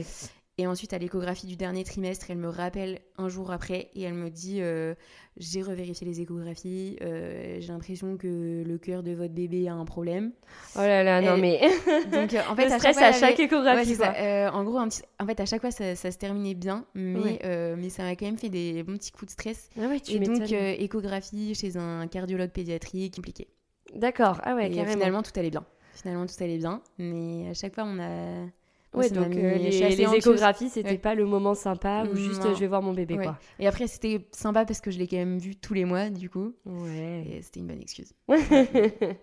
Et 0.57 0.69
ensuite, 0.69 0.93
à 0.93 0.99
l'échographie 0.99 1.49
du 1.49 1.57
dernier 1.57 1.83
trimestre, 1.83 2.27
elle 2.31 2.39
me 2.39 2.49
rappelle 2.49 3.01
un 3.19 3.29
jour 3.29 3.51
après 3.51 3.91
et 3.97 4.03
elle 4.03 4.15
me 4.15 4.31
dit 4.31 4.59
euh, 4.61 4.95
J'ai 5.37 5.63
revérifié 5.63 6.07
les 6.07 6.21
échographies, 6.21 6.97
euh, 7.03 7.57
j'ai 7.59 7.73
l'impression 7.73 8.17
que 8.17 8.63
le 8.65 8.79
cœur 8.79 9.03
de 9.03 9.11
votre 9.13 9.35
bébé 9.35 9.67
a 9.67 9.75
un 9.75 9.85
problème. 9.85 10.31
Oh 10.77 10.79
là 10.79 11.03
là, 11.03 11.21
non 11.21 11.39
mais. 11.39 11.61
Donc, 12.13 12.35
euh, 12.35 12.41
en 12.49 12.55
fait, 12.55 12.71
à 12.71 12.79
chaque, 12.79 12.97
à 12.99 13.13
chaque 13.13 13.41
échographie. 13.41 13.97
en 14.01 14.63
gros, 14.63 14.79
en 14.79 15.27
fait, 15.27 15.41
à 15.41 15.45
chaque 15.45 15.61
fois, 15.61 15.73
ça, 15.73 15.97
se 15.97 16.19
terminait 16.19 16.55
bien, 16.55 16.87
mais, 16.95 17.41
mais 17.77 17.89
ça 17.89 18.05
m'a 18.05 18.15
quand 18.15 18.27
même 18.27 18.39
fait 18.39 18.49
des 18.49 18.85
bons 18.85 18.97
petits 18.97 19.11
coups 19.11 19.27
de 19.27 19.33
stress. 19.33 19.71
Ah 19.77 19.89
ouais, 19.89 19.99
tu 19.99 20.13
et 20.13 20.19
donc, 20.21 20.53
échographie 20.53 21.57
chez 21.57 21.77
un 21.77 22.07
cardiologue 22.07 22.51
pédiatrique 22.51 23.17
compliqué. 23.17 23.49
D'accord, 23.93 24.41
ah 24.45 24.55
ouais, 24.55 24.71
et 24.71 24.85
Finalement, 24.85 25.25
tout 25.25 25.33
allait 25.35 25.51
bien. 25.51 25.65
Finalement, 25.95 26.27
tout 26.27 26.35
allait 26.41 26.59
bien, 26.59 26.81
mais 26.99 27.49
à 27.51 27.55
chaque 27.55 27.75
fois, 27.75 27.85
on 27.87 27.99
a 27.99 28.47
Ouais, 28.95 29.11
donc 29.11 29.35
euh, 29.35 29.55
les, 29.57 30.03
échographies, 30.15 30.69
c'était 30.69 30.99
pas 30.99 31.15
le 31.15 31.27
moment 31.27 31.55
sympa 31.55 32.05
ou 32.11 32.17
juste 32.17 32.43
je 32.55 32.61
vais 32.61 32.67
voir 32.67 32.83
mon 32.83 32.93
bébé, 32.93 33.17
quoi. 33.17 33.39
Et 33.59 33.67
après, 33.67 33.87
c'était 33.87 34.27
sympa 34.33 34.65
parce 34.65 34.81
que 34.81 34.91
je 34.91 34.99
l'ai 34.99 35.07
quand 35.07 35.17
même 35.17 35.39
vu 35.39 35.57
tous 35.57 35.75
les 35.75 35.85
mois, 35.85 36.11
du 36.11 36.31
coup. 36.31 36.55
Ouais. 36.65 37.25
Et 37.29 37.43
c'était 37.43 37.61
une 37.61 37.67
bonne 37.67 37.81
excuse. 37.81 38.13
c'était 38.29 39.19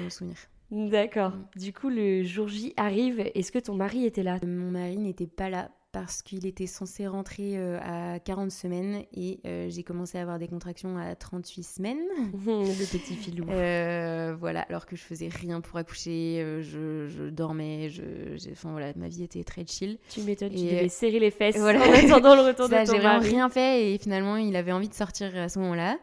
bon 0.00 0.10
souvenir. 0.10 0.36
D'accord. 0.70 1.30
Mm. 1.30 1.58
Du 1.58 1.72
coup, 1.72 1.88
le 1.90 2.22
jour 2.22 2.48
J 2.48 2.72
arrive. 2.76 3.20
Est-ce 3.34 3.52
que 3.52 3.58
ton 3.58 3.74
mari 3.74 4.06
était 4.06 4.22
là? 4.22 4.38
Mon 4.44 4.70
mari 4.70 4.96
n'était 4.96 5.26
pas 5.26 5.50
là 5.50 5.70
parce 5.92 6.22
qu'il 6.22 6.46
était 6.46 6.66
censé 6.66 7.06
rentrer 7.06 7.58
euh, 7.58 7.78
à 7.82 8.18
40 8.18 8.50
semaines 8.50 9.04
et 9.12 9.40
euh, 9.46 9.68
j'ai 9.68 9.82
commencé 9.82 10.16
à 10.16 10.22
avoir 10.22 10.38
des 10.38 10.48
contractions 10.48 10.96
à 10.96 11.14
38 11.14 11.62
semaines. 11.62 12.00
le 12.46 12.90
petit 12.90 13.14
filou. 13.14 13.46
Euh, 13.50 14.34
voilà, 14.38 14.62
alors 14.62 14.86
que 14.86 14.96
je 14.96 15.02
faisais 15.02 15.28
rien 15.28 15.60
pour 15.60 15.78
accoucher, 15.78 16.60
je, 16.62 17.28
dormais, 17.28 17.90
je, 17.90 18.02
enfin 18.50 18.72
voilà, 18.72 18.92
ma 18.96 19.08
vie 19.08 19.22
était 19.22 19.44
très 19.44 19.66
chill. 19.66 19.98
Tu 20.08 20.22
m'étonnes, 20.22 20.50
tu 20.50 20.64
devais 20.64 20.88
serrer 20.88 21.18
les 21.18 21.30
fesses 21.30 21.58
voilà. 21.58 21.80
en 21.86 21.92
attendant 21.92 22.34
le 22.36 22.42
retour 22.42 22.68
de 22.70 22.74
ton 22.74 22.92
J'ai 22.92 22.98
vraiment 22.98 23.20
rien 23.20 23.50
fait 23.50 23.92
et 23.92 23.98
finalement 23.98 24.36
il 24.36 24.56
avait 24.56 24.72
envie 24.72 24.88
de 24.88 24.94
sortir 24.94 25.36
à 25.36 25.50
ce 25.50 25.58
moment-là. 25.58 25.98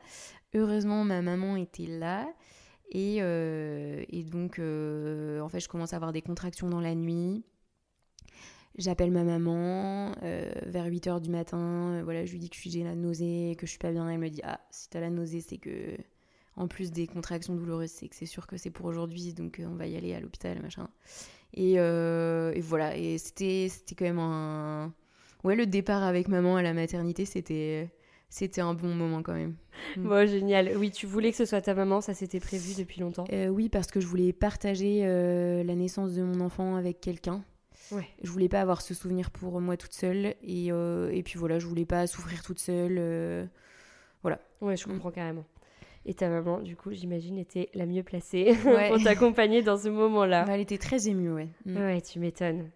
Heureusement, 0.53 1.03
ma 1.03 1.21
maman 1.21 1.55
était 1.55 1.87
là. 1.87 2.27
Et, 2.91 3.17
et 3.17 4.23
donc, 4.23 4.59
en 4.59 5.49
fait, 5.49 5.59
je 5.59 5.67
commence 5.67 5.93
à 5.93 5.95
avoir 5.95 6.11
des 6.11 6.21
contractions 6.21 6.69
dans 6.69 6.81
la 6.81 6.93
nuit. 6.93 7.43
J'appelle 8.77 9.11
ma 9.11 9.23
maman 9.23 10.13
euh, 10.23 10.49
vers 10.65 10.87
8h 10.87 11.21
du 11.21 11.29
matin. 11.29 11.95
Euh, 11.95 12.01
voilà, 12.03 12.25
je 12.25 12.31
lui 12.31 12.39
dis 12.39 12.49
que 12.49 12.57
j'ai 12.57 12.83
la 12.83 12.95
nausée, 12.95 13.55
que 13.57 13.65
je 13.65 13.71
suis 13.71 13.79
pas 13.79 13.91
bien. 13.91 14.09
Elle 14.09 14.19
me 14.19 14.29
dit 14.29 14.41
Ah, 14.43 14.61
si 14.71 14.89
t'as 14.89 14.99
la 14.99 15.09
nausée, 15.09 15.41
c'est 15.41 15.57
que. 15.57 15.97
En 16.55 16.67
plus 16.67 16.91
des 16.91 17.07
contractions 17.07 17.55
douloureuses, 17.55 17.91
c'est 17.91 18.09
que 18.09 18.15
c'est 18.15 18.25
sûr 18.25 18.45
que 18.45 18.57
c'est 18.57 18.69
pour 18.69 18.85
aujourd'hui, 18.85 19.33
donc 19.33 19.59
euh, 19.59 19.65
on 19.65 19.75
va 19.75 19.87
y 19.87 19.95
aller 19.95 20.13
à 20.13 20.19
l'hôpital, 20.19 20.61
machin. 20.61 20.89
Et, 21.53 21.75
et 21.75 22.61
voilà, 22.61 22.97
et 22.97 23.17
c'était 23.17 23.69
quand 23.97 24.05
même 24.05 24.19
un. 24.19 24.93
Ouais, 25.45 25.55
le 25.55 25.65
départ 25.65 26.03
avec 26.03 26.27
maman 26.27 26.57
à 26.57 26.61
la 26.61 26.73
maternité, 26.73 27.23
c'était 27.23 27.89
c'était 28.29 28.59
un 28.59 28.73
bon 28.73 28.93
moment 28.93 29.23
quand 29.23 29.33
même. 29.33 29.55
Mm. 29.95 30.03
Bon, 30.03 30.27
génial. 30.27 30.71
Oui, 30.75 30.91
tu 30.91 31.05
voulais 31.05 31.31
que 31.31 31.37
ce 31.37 31.45
soit 31.45 31.61
ta 31.61 31.73
maman, 31.73 32.01
ça 32.01 32.13
s'était 32.13 32.41
prévu 32.41 32.73
depuis 32.77 32.99
longtemps 32.99 33.25
Oui, 33.49 33.69
parce 33.69 33.87
que 33.87 34.01
je 34.01 34.07
voulais 34.07 34.33
partager 34.33 35.05
la 35.05 35.75
naissance 35.75 36.13
de 36.13 36.23
mon 36.23 36.41
enfant 36.41 36.75
avec 36.75 36.99
quelqu'un. 36.99 37.41
Ouais. 37.91 38.07
Je 38.21 38.29
voulais 38.29 38.49
pas 38.49 38.61
avoir 38.61 38.81
ce 38.81 38.93
souvenir 38.93 39.31
pour 39.31 39.59
moi 39.61 39.77
toute 39.77 39.93
seule. 39.93 40.35
Et, 40.43 40.71
euh, 40.71 41.11
et 41.11 41.23
puis 41.23 41.37
voilà, 41.39 41.59
je 41.59 41.65
voulais 41.65 41.85
pas 41.85 42.07
souffrir 42.07 42.43
toute 42.43 42.59
seule. 42.59 42.97
Euh, 42.99 43.45
voilà. 44.21 44.39
Ouais, 44.61 44.77
je 44.77 44.85
comprends 44.85 45.11
carrément. 45.11 45.45
Et 46.05 46.13
ta 46.13 46.29
maman, 46.29 46.59
du 46.59 46.75
coup, 46.75 46.91
j'imagine, 46.91 47.37
était 47.37 47.69
la 47.73 47.85
mieux 47.85 48.03
placée 48.03 48.55
pour 48.89 49.03
t'accompagner 49.03 49.61
dans 49.61 49.77
ce 49.77 49.89
moment-là. 49.89 50.45
Bah, 50.45 50.55
elle 50.55 50.61
était 50.61 50.77
très 50.77 51.07
émue, 51.07 51.31
ouais. 51.31 51.49
Mm. 51.65 51.77
Ouais, 51.77 52.01
tu 52.01 52.19
m'étonnes. 52.19 52.69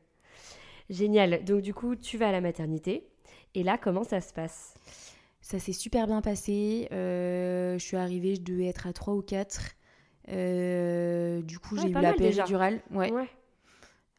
Génial. 0.89 1.43
Donc, 1.45 1.61
du 1.61 1.73
coup, 1.73 1.95
tu 1.95 2.17
vas 2.17 2.29
à 2.29 2.31
la 2.31 2.41
maternité. 2.41 3.07
Et 3.55 3.63
là, 3.63 3.77
comment 3.77 4.03
ça 4.03 4.19
se 4.19 4.33
passe? 4.33 4.73
Ça 5.41 5.59
s'est 5.59 5.73
super 5.73 6.07
bien 6.07 6.21
passé. 6.21 6.87
Euh, 6.91 7.77
je 7.77 7.83
suis 7.83 7.97
arrivée, 7.97 8.35
je 8.35 8.41
devais 8.41 8.67
être 8.67 8.87
à 8.87 8.93
3 8.93 9.13
ou 9.13 9.21
4. 9.21 9.75
du 10.27 11.59
coup, 11.59 11.77
j'ai 11.77 11.89
eu 11.89 11.93
la 11.93 12.13
péridurale. 12.13 12.81
Ouais. 12.91 13.11
ouais. 13.11 13.27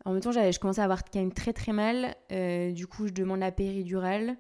En 0.04 0.12
même 0.12 0.20
temps, 0.20 0.32
je 0.32 0.58
commençais 0.58 0.82
à 0.82 0.84
avoir 0.84 1.02
quand 1.04 1.18
même 1.18 1.32
très 1.32 1.52
très 1.52 1.72
mal. 1.72 2.14
Euh, 2.30 2.72
du 2.72 2.86
coup, 2.86 3.06
je 3.06 3.12
demande 3.12 3.40
la 3.40 3.52
péridurale. 3.52 4.36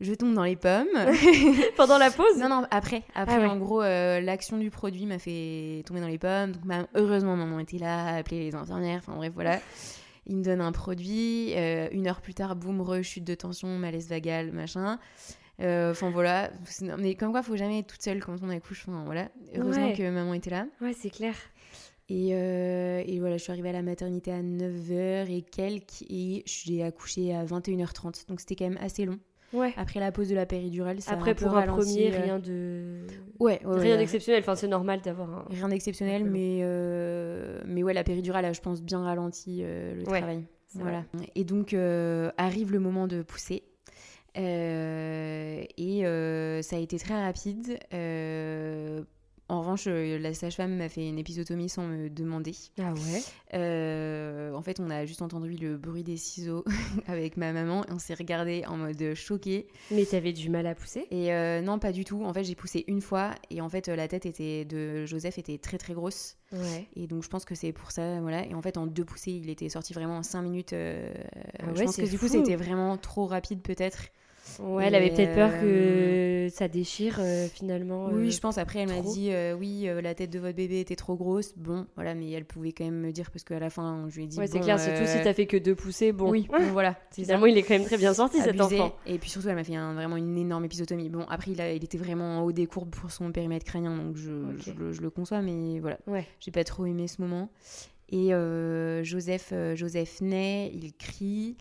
Je 0.00 0.12
tombe 0.12 0.34
dans 0.34 0.44
les 0.44 0.56
pommes. 0.56 0.86
Pendant 1.76 1.98
la 1.98 2.10
pause 2.10 2.38
Non, 2.38 2.48
non, 2.48 2.66
après. 2.70 3.02
Après, 3.14 3.42
ah 3.42 3.48
en 3.48 3.56
gros, 3.56 3.82
euh, 3.82 4.20
l'action 4.20 4.58
du 4.58 4.70
produit 4.70 5.06
m'a 5.06 5.18
fait 5.18 5.82
tomber 5.86 6.00
dans 6.00 6.08
les 6.08 6.18
pommes. 6.18 6.52
Donc, 6.52 6.86
heureusement, 6.94 7.36
maman 7.36 7.58
était 7.58 7.78
là, 7.78 8.06
a 8.06 8.16
appelé 8.16 8.40
les 8.40 8.54
infirmières. 8.54 8.98
Enfin, 8.98 9.16
bref, 9.16 9.32
voilà. 9.34 9.60
Il 10.26 10.36
me 10.36 10.44
donne 10.44 10.60
un 10.60 10.72
produit. 10.72 11.54
Euh, 11.56 11.88
une 11.90 12.06
heure 12.06 12.20
plus 12.20 12.34
tard, 12.34 12.54
boum, 12.54 12.80
rechute 12.80 13.24
de 13.24 13.34
tension, 13.34 13.68
malaise 13.68 14.08
vagal, 14.08 14.52
machin. 14.52 14.98
Enfin, 15.60 16.10
voilà. 16.10 16.50
Mais 16.98 17.14
comme 17.14 17.32
quoi, 17.32 17.40
il 17.40 17.46
faut 17.46 17.56
jamais 17.56 17.80
être 17.80 17.88
toute 17.88 18.02
seule 18.02 18.20
quand 18.20 18.36
on 18.42 18.48
accouche. 18.50 18.84
Enfin, 18.88 19.02
voilà. 19.04 19.28
Heureusement 19.56 19.92
que 19.92 20.08
maman 20.08 20.34
était 20.34 20.50
là. 20.50 20.66
Ouais, 20.80 20.92
c'est 20.92 21.10
clair. 21.10 21.34
Euh, 22.10 23.02
et, 23.06 23.18
voilà, 23.18 23.36
je 23.36 23.42
suis 23.42 23.52
arrivée 23.52 23.70
à 23.70 23.72
la 23.72 23.82
maternité 23.82 24.30
à 24.30 24.42
9h 24.42 25.30
et 25.30 25.42
quelques 25.42 26.02
et 26.08 26.42
j'ai 26.46 26.82
accouché 26.82 27.34
à 27.34 27.44
21h30. 27.44 28.28
Donc 28.28 28.40
c'était 28.40 28.56
quand 28.56 28.68
même 28.68 28.78
assez 28.80 29.04
long. 29.04 29.18
Ouais. 29.52 29.72
Après 29.76 30.00
la 30.00 30.10
pause 30.10 30.28
de 30.28 30.34
la 30.34 30.46
péridurale, 30.46 31.00
ça 31.00 31.12
Après, 31.12 31.34
pour 31.34 31.56
un 31.56 31.66
premier, 31.66 32.12
euh, 32.12 32.20
rien 32.20 32.38
de. 32.40 33.06
Ouais, 33.38 33.60
rien 33.64 33.96
d'exceptionnel. 33.96 34.42
Enfin, 34.42 34.56
c'est 34.56 34.68
normal 34.68 35.00
d'avoir 35.00 35.30
un. 35.30 35.44
Rien 35.48 35.68
d'exceptionnel, 35.68 36.24
mais, 36.24 36.60
euh, 36.62 37.62
mais 37.64 37.82
ouais, 37.84 37.94
la 37.94 38.02
péridurale 38.02 38.44
a, 38.46 38.52
je 38.52 38.60
pense, 38.60 38.82
bien 38.82 39.02
ralenti 39.02 39.62
le 39.62 40.02
travail. 40.02 40.44
Voilà. 40.74 41.04
Et 41.36 41.44
donc, 41.44 41.74
arrive 42.36 42.72
le 42.72 42.80
moment 42.80 43.06
de 43.06 43.22
pousser. 43.22 43.62
et 44.34 46.02
ça 46.62 46.76
a 46.76 46.78
été 46.78 46.98
très 46.98 47.24
rapide. 47.24 47.78
En 49.48 49.60
revanche, 49.60 49.84
euh, 49.88 50.18
la 50.18 50.32
sage-femme 50.32 50.76
m'a 50.76 50.88
fait 50.88 51.06
une 51.06 51.18
épisotomie 51.18 51.68
sans 51.68 51.86
me 51.86 52.08
demander. 52.08 52.54
Ah 52.78 52.94
ouais 52.94 53.22
euh, 53.52 54.54
En 54.54 54.62
fait, 54.62 54.80
on 54.80 54.88
a 54.88 55.04
juste 55.04 55.20
entendu 55.20 55.50
le 55.50 55.76
bruit 55.76 56.02
des 56.02 56.16
ciseaux 56.16 56.64
avec 57.06 57.36
ma 57.36 57.52
maman 57.52 57.84
et 57.84 57.92
on 57.92 57.98
s'est 57.98 58.14
regardé 58.14 58.64
en 58.66 58.78
mode 58.78 59.12
choqué. 59.14 59.66
Mais 59.90 60.06
t'avais 60.06 60.32
du 60.32 60.48
mal 60.48 60.66
à 60.66 60.74
pousser? 60.74 61.06
Et 61.10 61.34
euh, 61.34 61.60
non, 61.60 61.78
pas 61.78 61.92
du 61.92 62.06
tout. 62.06 62.24
En 62.24 62.32
fait, 62.32 62.44
j'ai 62.44 62.54
poussé 62.54 62.84
une 62.88 63.02
fois 63.02 63.34
et 63.50 63.60
en 63.60 63.68
fait, 63.68 63.88
la 63.88 64.08
tête 64.08 64.24
était 64.24 64.64
de 64.64 65.04
Joseph 65.04 65.36
était 65.36 65.58
très 65.58 65.76
très 65.76 65.92
grosse. 65.92 66.36
Ouais. 66.52 66.86
Et 66.96 67.06
donc, 67.06 67.22
je 67.22 67.28
pense 67.28 67.44
que 67.44 67.54
c'est 67.54 67.72
pour 67.72 67.90
ça, 67.90 68.20
voilà. 68.20 68.46
Et 68.46 68.54
en 68.54 68.62
fait, 68.62 68.78
en 68.78 68.86
deux 68.86 69.04
poussées, 69.04 69.32
il 69.32 69.50
était 69.50 69.68
sorti 69.68 69.92
vraiment 69.92 70.16
en 70.16 70.22
cinq 70.22 70.40
minutes. 70.40 70.72
Ah 70.72 71.66
ouais, 71.66 71.74
je 71.74 71.82
pense 71.84 71.96
que 71.96 72.08
du 72.08 72.18
coup, 72.18 72.28
c'était 72.28 72.56
vraiment 72.56 72.96
trop 72.96 73.26
rapide 73.26 73.60
peut-être. 73.60 74.08
Ouais, 74.60 74.86
elle 74.86 74.94
avait 74.94 75.10
peut-être 75.10 75.34
peur 75.34 75.50
que 75.60 76.48
ça 76.50 76.68
déchire 76.68 77.16
euh, 77.20 77.46
finalement. 77.48 78.08
Oui, 78.12 78.28
euh, 78.28 78.30
je 78.30 78.40
pense. 78.40 78.58
Après, 78.58 78.80
elle 78.80 78.88
m'a 78.88 79.00
dit 79.00 79.30
euh, 79.30 79.54
oui, 79.54 79.88
la 80.02 80.14
tête 80.14 80.30
de 80.30 80.38
votre 80.38 80.56
bébé 80.56 80.80
était 80.80 80.96
trop 80.96 81.16
grosse. 81.16 81.56
Bon, 81.56 81.86
voilà, 81.94 82.14
mais 82.14 82.30
elle 82.30 82.44
pouvait 82.44 82.72
quand 82.72 82.84
même 82.84 83.00
me 83.00 83.12
dire 83.12 83.30
parce 83.30 83.44
qu'à 83.44 83.58
la 83.58 83.70
fin, 83.70 84.06
je 84.08 84.16
lui 84.16 84.24
ai 84.24 84.26
dit. 84.26 84.38
Ouais, 84.38 84.46
c'est 84.46 84.60
clair, 84.60 84.78
surtout 84.78 85.06
si 85.06 85.22
t'as 85.22 85.34
fait 85.34 85.46
que 85.46 85.56
deux 85.56 85.74
poussées. 85.74 86.12
Bon, 86.12 86.30
oui, 86.30 86.48
voilà. 86.72 86.96
Finalement, 87.12 87.46
il 87.46 87.56
est 87.58 87.62
quand 87.62 87.74
même 87.74 87.84
très 87.84 87.98
bien 87.98 88.14
sorti 88.14 88.40
cet 88.40 88.60
enfant. 88.60 88.94
Et 89.06 89.18
puis 89.18 89.30
surtout, 89.30 89.48
elle 89.48 89.56
m'a 89.56 89.64
fait 89.64 89.76
vraiment 89.76 90.16
une 90.16 90.36
énorme 90.38 90.64
épisotomie. 90.64 91.08
Bon, 91.08 91.24
après, 91.28 91.52
il, 91.52 91.84
était 91.84 91.98
vraiment 91.98 92.38
en 92.38 92.42
haut 92.42 92.52
des 92.52 92.66
courbes 92.66 92.90
pour 92.90 93.10
son 93.10 93.30
périmètre 93.32 93.64
crânien, 93.64 93.96
donc 93.96 94.16
je, 94.16 94.30
je, 94.58 95.00
le, 95.00 95.10
conçois, 95.10 95.42
mais 95.42 95.80
voilà. 95.80 95.98
Ouais. 96.06 96.26
J'ai 96.40 96.50
pas 96.50 96.64
trop 96.64 96.86
aimé 96.86 97.08
ce 97.08 97.20
moment. 97.20 97.50
Et 98.10 98.30
Joseph, 99.02 99.52
Joseph 99.74 100.20
naît, 100.20 100.70
il 100.74 100.92
crie. 100.94 101.56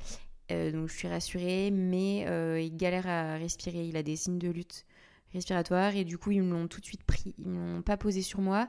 Euh, 0.51 0.71
donc 0.71 0.89
je 0.89 0.93
suis 0.93 1.07
rassurée, 1.07 1.71
mais 1.71 2.25
euh, 2.27 2.59
il 2.59 2.75
galère 2.75 3.07
à 3.07 3.35
respirer. 3.35 3.85
Il 3.85 3.97
a 3.97 4.03
des 4.03 4.15
signes 4.15 4.39
de 4.39 4.49
lutte 4.49 4.85
respiratoire 5.33 5.95
et 5.95 6.03
du 6.03 6.17
coup 6.17 6.31
ils 6.31 6.43
me 6.43 6.53
l'ont 6.53 6.67
tout 6.67 6.81
de 6.81 6.85
suite 6.85 7.03
pris. 7.03 7.33
Ils 7.39 7.51
ne 7.51 7.81
pas 7.81 7.97
posé 7.97 8.21
sur 8.21 8.41
moi. 8.41 8.67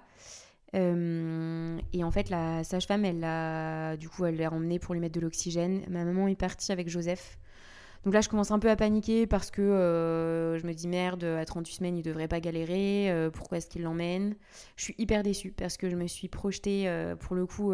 Euh, 0.74 1.78
et 1.92 2.02
en 2.02 2.10
fait, 2.10 2.30
la 2.30 2.64
sage-femme, 2.64 3.04
elle 3.04 3.20
l'a, 3.20 3.96
du 3.96 4.08
coup, 4.08 4.24
elle 4.24 4.36
l'a 4.36 4.52
emmené 4.52 4.80
pour 4.80 4.94
lui 4.94 5.00
mettre 5.00 5.14
de 5.14 5.20
l'oxygène. 5.20 5.82
Ma 5.88 6.04
maman 6.04 6.26
est 6.26 6.34
partie 6.34 6.72
avec 6.72 6.88
Joseph. 6.88 7.38
Donc 8.04 8.12
là, 8.12 8.20
je 8.20 8.28
commence 8.28 8.50
un 8.50 8.58
peu 8.58 8.68
à 8.68 8.76
paniquer 8.76 9.26
parce 9.26 9.50
que 9.50 10.58
je 10.60 10.66
me 10.66 10.74
dis 10.74 10.88
merde, 10.88 11.24
à 11.24 11.44
38 11.44 11.76
semaines, 11.76 11.96
il 11.96 12.02
devrait 12.02 12.28
pas 12.28 12.40
galérer. 12.40 13.30
pourquoi 13.32 13.58
est-ce 13.58 13.68
qu'il 13.68 13.82
l'emmène? 13.82 14.34
Je 14.76 14.84
suis 14.84 14.94
hyper 14.98 15.22
déçue 15.22 15.52
parce 15.52 15.76
que 15.76 15.88
je 15.88 15.96
me 15.96 16.06
suis 16.06 16.28
projetée, 16.28 16.92
pour 17.20 17.36
le 17.36 17.46
coup, 17.46 17.72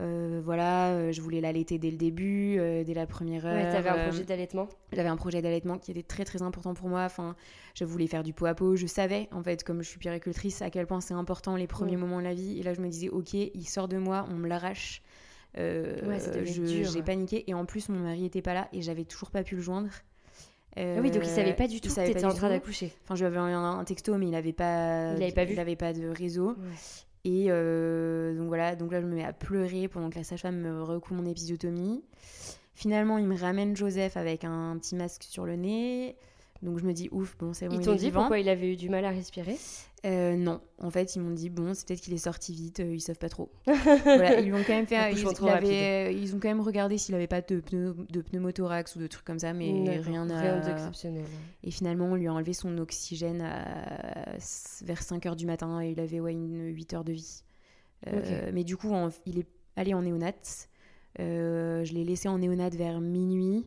euh, 0.00 0.40
voilà, 0.42 0.92
euh, 0.92 1.12
je 1.12 1.20
voulais 1.20 1.40
l'allaiter 1.40 1.78
dès 1.78 1.90
le 1.90 1.96
début, 1.96 2.56
euh, 2.58 2.84
dès 2.84 2.94
la 2.94 3.06
première 3.06 3.44
heure. 3.44 3.54
Ouais, 3.54 3.70
t'avais 3.70 3.90
un 3.90 4.08
projet 4.08 4.24
d'allaitement 4.24 4.68
J'avais 4.92 5.08
un 5.08 5.16
projet 5.16 5.42
d'allaitement 5.42 5.78
qui 5.78 5.90
était 5.90 6.02
très 6.02 6.24
très 6.24 6.42
important 6.42 6.72
pour 6.74 6.88
moi. 6.88 7.02
Enfin, 7.02 7.36
je 7.74 7.84
voulais 7.84 8.06
faire 8.06 8.22
du 8.22 8.32
pot 8.32 8.46
à 8.46 8.54
pot. 8.54 8.76
Je 8.76 8.86
savais, 8.86 9.28
en 9.30 9.42
fait, 9.42 9.62
comme 9.62 9.82
je 9.82 9.88
suis 9.88 9.98
puéricultrice, 9.98 10.62
à 10.62 10.70
quel 10.70 10.86
point 10.86 11.00
c'est 11.00 11.14
important 11.14 11.54
les 11.54 11.66
premiers 11.66 11.96
moments 11.96 12.18
de 12.18 12.24
la 12.24 12.34
vie. 12.34 12.58
Et 12.58 12.62
là, 12.62 12.72
je 12.72 12.80
me 12.80 12.88
disais, 12.88 13.10
ok, 13.10 13.34
il 13.34 13.68
sort 13.68 13.88
de 13.88 13.98
moi, 13.98 14.26
on 14.30 14.34
me 14.34 14.48
l'arrache. 14.48 15.02
j'ai 15.54 17.02
paniqué 17.04 17.44
et 17.50 17.54
en 17.54 17.66
plus 17.66 17.88
mon 17.88 17.98
mari 17.98 18.24
était 18.24 18.42
pas 18.42 18.54
là 18.54 18.68
et 18.72 18.82
j'avais 18.82 19.04
toujours 19.04 19.30
pas 19.30 19.42
pu 19.42 19.56
le 19.56 19.62
joindre. 19.62 19.90
Ah 20.76 21.00
oui, 21.00 21.10
donc 21.10 21.24
il 21.24 21.28
savait 21.28 21.52
pas 21.52 21.66
du 21.66 21.80
tout 21.80 21.92
que 21.92 22.00
étais 22.08 22.24
en 22.24 22.32
train 22.32 22.48
d'accoucher. 22.48 22.92
Enfin, 23.04 23.16
je 23.16 23.20
lui 23.20 23.26
avais 23.26 23.38
envoyé 23.38 23.56
un, 23.56 23.84
texto, 23.84 24.16
mais 24.16 24.28
il 24.28 24.34
avait 24.34 24.52
pas, 24.52 25.14
il 25.16 25.22
avait 25.22 25.32
pas 25.32 25.44
vu. 25.44 25.52
Il 25.54 25.60
avait 25.60 25.76
pas 25.76 25.92
de 25.92 26.08
réseau. 26.08 26.56
Et 27.24 27.46
euh, 27.48 28.34
donc 28.34 28.48
voilà, 28.48 28.76
donc 28.76 28.92
là 28.92 29.00
je 29.00 29.06
me 29.06 29.14
mets 29.14 29.24
à 29.24 29.32
pleurer 29.32 29.88
pendant 29.88 30.08
que 30.10 30.16
la 30.16 30.24
sage-femme 30.24 30.56
me 30.56 30.82
recoue 30.82 31.14
mon 31.14 31.26
épisiotomie. 31.26 32.02
Finalement, 32.74 33.18
il 33.18 33.26
me 33.26 33.36
ramène 33.36 33.76
Joseph 33.76 34.16
avec 34.16 34.44
un 34.44 34.78
petit 34.78 34.94
masque 34.94 35.24
sur 35.24 35.44
le 35.44 35.56
nez. 35.56 36.16
Donc 36.62 36.78
je 36.78 36.84
me 36.84 36.92
dis 36.92 37.08
ouf, 37.10 37.36
bon 37.38 37.52
c'est 37.52 37.68
bon. 37.68 37.78
Ils 37.78 37.84
t'ont 37.84 37.94
dit 37.94 38.10
pourquoi 38.10 38.38
il 38.38 38.48
avait 38.48 38.72
eu 38.72 38.76
du 38.76 38.88
mal 38.88 39.04
à 39.04 39.10
respirer? 39.10 39.58
Euh, 40.06 40.36
Non, 40.36 40.60
en 40.78 40.90
fait 40.90 41.14
ils 41.14 41.20
m'ont 41.20 41.32
dit 41.32 41.50
bon 41.50 41.74
c'est 41.74 41.86
peut-être 41.86 42.00
qu'il 42.00 42.14
est 42.14 42.18
sorti 42.18 42.52
vite, 42.54 42.80
euh, 42.80 42.94
ils 42.94 43.00
savent 43.00 43.18
pas 43.18 43.28
trop. 43.28 43.50
voilà, 43.66 44.40
ils 44.40 44.52
ont 44.54 44.62
quand 44.66 44.72
même 44.72 44.86
fait, 44.86 45.12
ils, 45.12 45.18
ils, 45.18 46.34
ont 46.34 46.38
quand 46.38 46.48
même 46.48 46.60
regardé 46.60 46.98
s'il 46.98 47.14
avait 47.14 47.26
pas 47.26 47.40
de, 47.40 47.62
de 47.70 48.22
pneumothorax 48.22 48.96
ou 48.96 48.98
de 48.98 49.06
trucs 49.06 49.24
comme 49.24 49.38
ça, 49.38 49.52
mais 49.52 50.00
rien, 50.00 50.26
d'exceptionnel. 50.26 51.24
Et 51.64 51.70
finalement 51.70 52.06
on 52.06 52.14
lui 52.14 52.26
a 52.26 52.32
enlevé 52.32 52.52
son 52.52 52.76
oxygène 52.78 53.46
vers 54.82 55.02
5 55.02 55.24
h 55.24 55.36
du 55.36 55.46
matin 55.46 55.80
et 55.80 55.90
il 55.90 56.00
avait 56.00 56.20
ouais, 56.20 56.32
une 56.32 56.66
8 56.66 56.94
heures 56.94 57.04
de 57.04 57.12
vie. 57.12 57.42
Euh, 58.06 58.50
mais 58.54 58.64
du 58.64 58.76
coup 58.76 58.92
il 59.26 59.38
est 59.38 59.48
allé 59.76 59.94
en 59.94 60.02
néonat. 60.02 60.32
je 61.18 61.92
l'ai 61.92 62.04
laissé 62.04 62.28
en 62.28 62.38
néonat 62.38 62.70
vers 62.70 63.00
minuit. 63.00 63.66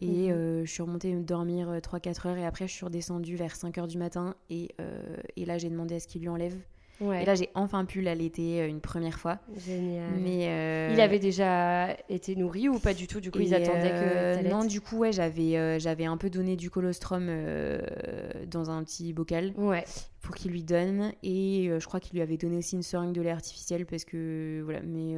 Et 0.00 0.32
euh, 0.32 0.64
je 0.64 0.70
suis 0.70 0.82
remontée 0.82 1.12
dormir 1.14 1.68
3-4 1.68 2.26
euh, 2.26 2.30
heures 2.30 2.36
et 2.36 2.46
après 2.46 2.66
je 2.66 2.72
suis 2.72 2.84
redescendue 2.84 3.36
vers 3.36 3.54
5 3.54 3.78
heures 3.78 3.86
du 3.86 3.98
matin 3.98 4.34
et, 4.50 4.70
euh, 4.80 5.16
et 5.36 5.44
là 5.44 5.58
j'ai 5.58 5.68
demandé 5.68 5.96
à 5.96 6.00
ce 6.00 6.06
qu'il 6.08 6.22
lui 6.22 6.28
enlève. 6.28 6.56
Et 7.00 7.24
là 7.24 7.34
j'ai 7.34 7.50
enfin 7.56 7.84
pu 7.84 8.00
l'allaiter 8.00 8.64
une 8.64 8.80
première 8.80 9.18
fois. 9.18 9.40
Génial. 9.56 10.12
Mais 10.20 10.92
Il 10.92 11.00
avait 11.00 11.18
déjà 11.18 11.96
été 12.08 12.36
nourri 12.36 12.68
ou 12.68 12.78
pas 12.78 12.94
du 12.94 13.08
tout? 13.08 13.20
Du 13.20 13.32
coup 13.32 13.40
ils 13.40 13.54
attendaient 13.54 14.44
que 14.44 14.48
Non 14.48 14.64
du 14.64 14.80
coup 14.80 14.98
ouais 14.98 15.10
j'avais 15.12 15.80
j'avais 15.80 16.04
un 16.04 16.16
peu 16.16 16.30
donné 16.30 16.54
du 16.54 16.70
colostrum 16.70 17.28
dans 18.48 18.70
un 18.70 18.84
petit 18.84 19.12
bocal 19.12 19.52
ouais. 19.56 19.84
pour 20.20 20.36
qu'il 20.36 20.52
lui 20.52 20.62
donne 20.62 21.12
et 21.24 21.70
je 21.76 21.86
crois 21.86 21.98
qu'il 21.98 22.14
lui 22.14 22.22
avait 22.22 22.36
donné 22.36 22.58
aussi 22.58 22.76
une 22.76 22.82
seringue 22.82 23.12
de 23.12 23.20
lait 23.20 23.30
artificiel 23.30 23.84
parce 23.84 24.04
que 24.04 24.62
voilà 24.64 24.80
mais... 24.82 25.16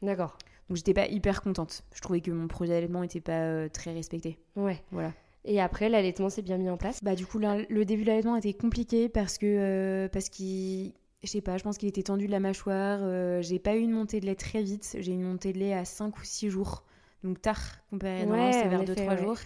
D'accord. 0.00 0.38
Donc 0.68 0.76
j'étais 0.76 0.94
pas 0.94 1.06
hyper 1.06 1.42
contente. 1.42 1.84
Je 1.94 2.00
trouvais 2.00 2.20
que 2.20 2.30
mon 2.30 2.48
projet 2.48 2.72
d'allaitement 2.72 3.02
n'était 3.02 3.20
pas 3.20 3.42
euh, 3.42 3.68
très 3.68 3.92
respecté. 3.92 4.38
Ouais. 4.56 4.80
Voilà. 4.90 5.12
Et 5.44 5.60
après, 5.60 5.90
l'allaitement 5.90 6.30
s'est 6.30 6.42
bien 6.42 6.56
mis 6.56 6.70
en 6.70 6.78
place? 6.78 7.04
Bah 7.04 7.14
du 7.14 7.26
coup, 7.26 7.38
le 7.38 7.84
début 7.84 8.02
de 8.02 8.08
l'allaitement 8.08 8.36
était 8.36 8.54
compliqué 8.54 9.10
parce 9.10 9.36
que 9.36 9.46
euh, 9.46 10.08
parce 10.08 10.30
qu'il 10.30 10.94
je 11.22 11.28
sais 11.28 11.40
pas, 11.40 11.58
je 11.58 11.64
pense 11.64 11.78
qu'il 11.78 11.88
était 11.88 12.02
tendu 12.02 12.26
de 12.26 12.30
la 12.30 12.40
mâchoire. 12.40 13.00
Euh, 13.02 13.42
j'ai 13.42 13.58
pas 13.58 13.76
eu 13.76 13.80
une 13.80 13.92
montée 13.92 14.20
de 14.20 14.26
lait 14.26 14.34
très 14.34 14.62
vite. 14.62 14.96
J'ai 14.98 15.12
eu 15.12 15.14
une 15.14 15.22
montée 15.22 15.52
de 15.52 15.58
lait 15.58 15.74
à 15.74 15.84
5 15.84 16.16
ou 16.18 16.24
6 16.24 16.50
jours. 16.50 16.84
Donc 17.22 17.40
tard 17.40 17.60
comparé 17.90 18.22
à 18.22 18.26
ouais, 18.26 18.52
c'est 18.52 18.68
vers 18.68 18.84
2-3 18.84 19.18
jours. 19.18 19.38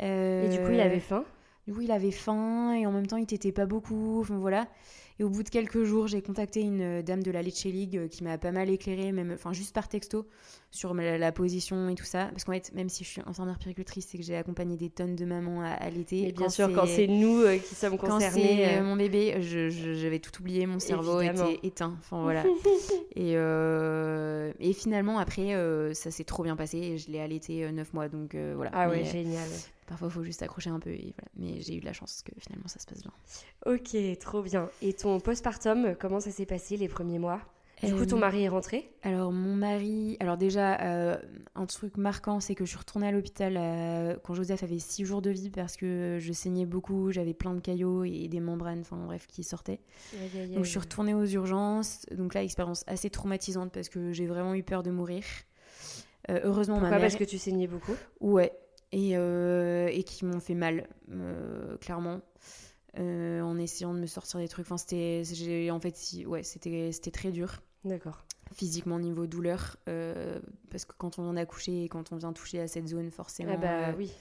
Et 0.00 0.48
du 0.50 0.58
coup, 0.58 0.72
il 0.72 0.80
avait 0.80 1.00
faim? 1.00 1.24
Du 1.66 1.74
coup, 1.74 1.80
il 1.80 1.92
avait 1.92 2.10
faim 2.10 2.72
et 2.74 2.86
en 2.86 2.92
même 2.92 3.06
temps, 3.06 3.18
il 3.18 3.26
t'était 3.26 3.52
pas 3.52 3.66
beaucoup. 3.66 4.20
Enfin 4.20 4.38
voilà. 4.38 4.66
Et 5.18 5.24
au 5.24 5.28
bout 5.28 5.42
de 5.42 5.48
quelques 5.48 5.84
jours, 5.84 6.06
j'ai 6.06 6.22
contacté 6.22 6.60
une 6.60 6.80
euh, 6.80 7.02
dame 7.02 7.22
de 7.22 7.30
la 7.30 7.42
Lecce 7.42 7.64
League 7.64 7.96
euh, 7.96 8.08
qui 8.08 8.24
m'a 8.24 8.38
pas 8.38 8.52
mal 8.52 8.70
éclairé, 8.70 9.12
même, 9.12 9.32
enfin 9.32 9.52
juste 9.52 9.74
par 9.74 9.88
texto, 9.88 10.26
sur 10.72 10.94
la, 10.94 11.32
position 11.32 11.88
et 11.88 11.94
tout 11.94 12.04
ça. 12.04 12.26
Parce 12.26 12.44
qu'en 12.44 12.52
fait, 12.52 12.72
même 12.74 12.88
si 12.88 13.04
je 13.04 13.08
suis 13.10 13.22
infirmière 13.26 13.58
péricultrice, 13.58 14.08
c'est 14.10 14.18
que 14.18 14.24
j'ai 14.24 14.36
accompagné 14.36 14.76
des 14.76 14.90
tonnes 14.90 15.14
de 15.14 15.24
mamans 15.24 15.62
à, 15.62 15.88
l'été. 15.90 16.28
Et 16.28 16.32
bien 16.32 16.48
sûr, 16.48 16.72
quand 16.72 16.86
c'est 16.86 17.06
nous 17.06 17.40
euh, 17.42 17.58
qui 17.58 17.74
sommes 17.74 17.98
concernés. 17.98 18.42
Quand 18.42 18.74
c'est 18.74 18.80
mon 18.80 18.96
bébé, 18.96 19.36
j'avais 19.40 20.18
tout 20.18 20.32
oublié, 20.40 20.66
mon 20.66 20.80
cerveau 20.80 21.20
était 21.20 21.60
éteint. 21.62 21.94
Enfin 22.00 22.22
voilà. 22.22 22.44
et, 23.14 23.34
et 24.66 24.72
finalement, 24.72 25.18
après, 25.18 25.54
ça 25.94 26.10
s'est 26.10 26.24
trop 26.24 26.42
bien 26.42 26.56
passé 26.56 26.78
et 26.78 26.98
je 26.98 27.10
l'ai 27.10 27.20
allaité 27.20 27.70
9 27.70 27.92
mois. 27.92 28.08
Donc 28.08 28.34
voilà. 28.34 28.70
Ah 28.74 28.88
ouais, 28.88 29.04
génial. 29.04 29.48
Parfois, 29.86 30.08
il 30.08 30.14
faut 30.14 30.24
juste 30.24 30.42
accrocher 30.42 30.70
un 30.70 30.80
peu. 30.80 30.90
Et 30.90 31.12
voilà. 31.18 31.30
Mais 31.36 31.60
j'ai 31.60 31.76
eu 31.76 31.80
de 31.80 31.84
la 31.84 31.92
chance 31.92 32.22
que 32.24 32.32
finalement, 32.38 32.66
ça 32.66 32.80
se 32.80 32.86
passe 32.86 33.02
bien. 33.02 33.12
Ok, 33.66 34.18
trop 34.18 34.42
bien. 34.42 34.70
Et 34.80 34.94
ton 34.94 35.20
postpartum, 35.20 35.94
comment 36.00 36.20
ça 36.20 36.30
s'est 36.30 36.46
passé 36.46 36.78
les 36.78 36.88
premiers 36.88 37.18
mois? 37.18 37.42
Du 37.88 37.94
coup, 37.94 38.06
ton 38.06 38.16
euh, 38.16 38.20
mari 38.20 38.44
est 38.44 38.48
rentré? 38.48 38.88
Alors, 39.02 39.32
mon 39.32 39.54
mari. 39.54 40.16
Alors, 40.20 40.36
déjà, 40.36 40.80
euh, 40.80 41.16
un 41.54 41.66
truc 41.66 41.96
marquant, 41.96 42.38
c'est 42.38 42.54
que 42.54 42.64
je 42.64 42.70
suis 42.70 42.78
retournée 42.78 43.08
à 43.08 43.12
l'hôpital 43.12 43.56
euh, 43.56 44.16
quand 44.22 44.34
Joseph 44.34 44.62
avait 44.62 44.78
6 44.78 45.04
jours 45.04 45.20
de 45.20 45.30
vie 45.30 45.50
parce 45.50 45.76
que 45.76 46.18
je 46.20 46.32
saignais 46.32 46.64
beaucoup, 46.64 47.10
j'avais 47.10 47.34
plein 47.34 47.54
de 47.54 47.60
caillots 47.60 48.04
et 48.04 48.28
des 48.28 48.40
membranes, 48.40 48.80
enfin 48.80 48.96
bref, 48.96 49.26
qui 49.26 49.42
sortaient. 49.42 49.80
donc, 50.54 50.64
je 50.64 50.70
suis 50.70 50.78
retournée 50.78 51.14
aux 51.14 51.24
urgences. 51.24 52.06
Donc, 52.12 52.34
là, 52.34 52.44
expérience 52.44 52.84
assez 52.86 53.10
traumatisante 53.10 53.72
parce 53.72 53.88
que 53.88 54.12
j'ai 54.12 54.26
vraiment 54.26 54.54
eu 54.54 54.62
peur 54.62 54.82
de 54.84 54.90
mourir. 54.90 55.24
heureusement, 56.28 56.74
Pourquoi? 56.74 56.90
ma 56.90 56.98
mère. 56.98 57.00
Parce 57.00 57.16
que 57.16 57.24
tu 57.24 57.38
saignais 57.38 57.66
beaucoup? 57.66 57.96
Ouais, 58.20 58.52
et, 58.92 59.14
et 59.14 60.04
qui 60.04 60.24
m'ont 60.24 60.40
fait 60.40 60.54
mal, 60.54 60.86
clairement. 61.80 62.20
En 62.96 63.58
essayant 63.58 63.92
de 63.92 63.98
me 63.98 64.06
sortir 64.06 64.38
des 64.38 64.46
trucs. 64.46 64.66
Enfin, 64.66 64.76
c'était, 64.76 65.70
en 65.72 65.80
fait, 65.80 65.96
si, 65.96 66.26
ouais, 66.26 66.44
c'était 66.44 66.92
très 67.10 67.32
dur. 67.32 67.60
D'accord. 67.84 68.24
Physiquement, 68.54 68.98
niveau 68.98 69.26
douleur, 69.26 69.76
parce 70.70 70.84
que 70.84 70.92
quand 70.98 71.18
on 71.18 71.22
vient 71.22 71.34
d'accoucher 71.34 71.84
et 71.84 71.88
quand 71.88 72.12
on 72.12 72.16
vient 72.16 72.32
toucher 72.32 72.60
à 72.60 72.68
cette 72.68 72.88
zone, 72.88 73.10
forcément. 73.10 73.52
Ah 73.54 73.56
bah 73.90 73.94
oui. 73.96 74.12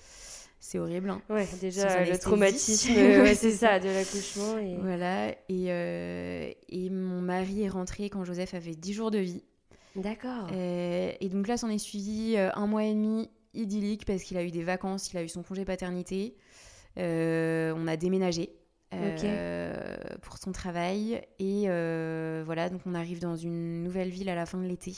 C'est 0.64 0.78
horrible. 0.78 1.10
Hein. 1.10 1.22
Ouais, 1.28 1.48
déjà 1.60 2.06
le 2.06 2.18
traumatisme, 2.20 2.92
ouais, 2.96 3.34
c'est 3.34 3.52
ça, 3.52 3.80
de 3.80 3.90
l'accouchement. 3.90 4.60
Et... 4.60 4.78
Voilà. 4.78 5.32
Et, 5.50 6.56
et 6.70 6.90
mon 6.92 7.20
mari 7.20 7.64
est 7.64 7.70
rentré 7.70 8.10
quand 8.10 8.24
Joseph 8.24 8.54
avait 8.54 8.76
10 8.76 8.94
jours 8.94 9.12
de 9.12 9.18
vie. 9.18 9.44
D'accord. 9.96 10.48
et 10.54 11.30
donc 11.30 11.48
là, 11.48 11.58
s'en 11.58 11.70
est 11.70 11.78
suivi 11.78 12.38
un 12.38 12.68
mois 12.68 12.86
et 12.86 12.94
demi 12.94 13.30
idyllique 13.54 14.06
parce 14.06 14.24
qu'il 14.24 14.38
a 14.38 14.44
eu 14.44 14.52
des 14.52 14.64
vacances, 14.64 15.12
il 15.12 15.18
a 15.18 15.24
eu 15.24 15.30
son 15.30 15.44
congé 15.44 15.66
paternité. 15.66 16.36
Euh, 16.98 17.74
on 17.76 17.88
a 17.88 17.96
déménagé 17.96 18.50
euh, 18.94 19.98
pour 20.22 20.38
son 20.38 20.52
travail. 20.52 21.22
Et 21.40 21.66
euh, 21.68 22.44
voilà, 22.46 22.70
donc 22.70 22.82
on 22.86 22.94
arrive 22.94 23.20
dans 23.20 23.36
une 23.36 23.84
nouvelle 23.84 24.10
ville 24.10 24.30
à 24.30 24.36
la 24.36 24.46
fin 24.46 24.58
de 24.58 24.68
l'été. 24.68 24.94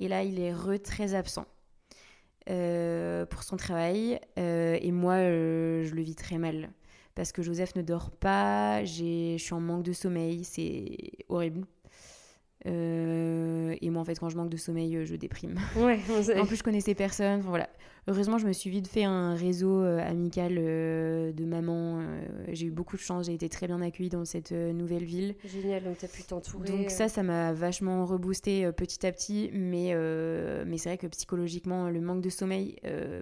Et 0.00 0.08
là, 0.08 0.22
il 0.22 0.40
est 0.40 0.52
re 0.52 0.80
très 0.82 1.14
absent. 1.14 1.46
pour 2.46 3.42
son 3.42 3.56
travail 3.56 4.20
et 4.36 4.92
moi 4.92 5.16
je 5.16 5.94
le 5.94 6.02
vis 6.02 6.16
très 6.16 6.38
mal 6.38 6.70
parce 7.14 7.32
que 7.32 7.42
Joseph 7.42 7.76
ne 7.76 7.82
dort 7.82 8.10
pas, 8.10 8.84
je 8.84 9.36
suis 9.38 9.54
en 9.54 9.60
manque 9.60 9.84
de 9.84 9.92
sommeil, 9.92 10.44
c'est 10.44 11.24
horrible. 11.28 11.64
Euh, 12.66 13.74
et 13.80 13.90
moi, 13.90 14.02
en 14.02 14.04
fait, 14.04 14.18
quand 14.18 14.28
je 14.28 14.36
manque 14.36 14.50
de 14.50 14.56
sommeil, 14.56 14.96
euh, 14.96 15.04
je 15.04 15.16
déprime. 15.16 15.58
Ouais, 15.76 16.00
en 16.38 16.46
plus, 16.46 16.56
je 16.56 16.62
connaissais 16.62 16.94
personne. 16.94 17.40
voilà. 17.40 17.68
Heureusement, 18.06 18.36
je 18.36 18.46
me 18.46 18.52
suis 18.52 18.68
vite 18.68 18.86
fait 18.86 19.04
un 19.04 19.34
réseau 19.34 19.80
euh, 19.80 19.98
amical 19.98 20.54
de 20.54 21.44
mamans. 21.44 22.02
j'ai 22.48 22.66
eu 22.66 22.70
beaucoup 22.70 22.96
de 22.96 23.00
chance. 23.00 23.26
J'ai 23.26 23.34
été 23.34 23.48
très 23.48 23.66
bien 23.66 23.80
accueillie 23.80 24.10
dans 24.10 24.24
cette 24.24 24.52
nouvelle 24.52 25.04
ville. 25.04 25.34
Génial. 25.44 25.84
Donc, 25.84 25.98
tu 25.98 26.04
as 26.04 26.08
pu 26.08 26.22
t'entourer. 26.22 26.68
Donc, 26.68 26.90
ça, 26.90 27.08
ça 27.08 27.22
m'a 27.22 27.52
vachement 27.52 28.04
reboosté 28.04 28.70
petit 28.72 29.06
à 29.06 29.12
petit. 29.12 29.50
Mais, 29.52 29.94
mais 30.66 30.78
c'est 30.78 30.90
vrai 30.90 30.98
que 30.98 31.06
psychologiquement, 31.06 31.88
le 31.88 32.00
manque 32.00 32.20
de 32.20 32.30
sommeil 32.30 32.76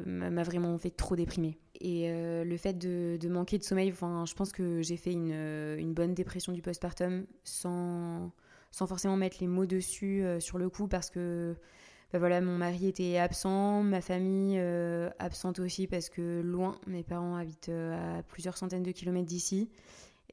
m'a 0.07 0.42
vraiment 0.42 0.76
fait 0.78 0.90
trop 0.90 1.16
déprimer. 1.16 1.59
Et 1.81 2.09
le 2.44 2.57
fait 2.57 2.76
de, 2.76 3.16
de, 3.20 3.28
manquer 3.28 3.59
de 3.59 3.64
sommeil, 3.64 3.92
je 3.92 4.35
pense 4.35 4.52
que 4.52 4.83
j'ai 4.83 4.96
fait 4.96 5.12
une, 5.12 5.33
une 5.78 5.94
bonne 5.94 6.14
dépression 6.14 6.52
du 6.52 6.61
postpartum 6.61 7.24
sans 7.44 8.33
sans 8.72 8.87
forcément 8.87 9.16
mettre 9.16 9.37
les 9.40 9.46
mots 9.46 9.66
dessus 9.66 10.24
euh, 10.24 10.40
sur 10.40 10.58
le 10.58 10.68
coup 10.68 10.88
parce 10.88 11.11
que 11.11 11.54
bah 12.12 12.18
voilà, 12.18 12.42
mon 12.42 12.58
mari 12.58 12.88
était 12.88 13.16
absent, 13.16 13.82
ma 13.82 14.02
famille 14.02 14.58
euh, 14.58 15.08
absente 15.18 15.61
aussi 15.61 15.87
parce 15.87 16.11
que 16.11 16.42
loin, 16.42 16.78
mes 16.87 17.02
parents 17.02 17.37
habitent 17.37 17.70
euh, 17.70 18.18
à 18.18 18.22
plusieurs 18.22 18.58
centaines 18.58 18.82
de 18.82 18.90
kilomètres 18.90 19.28
d'ici. 19.28 19.70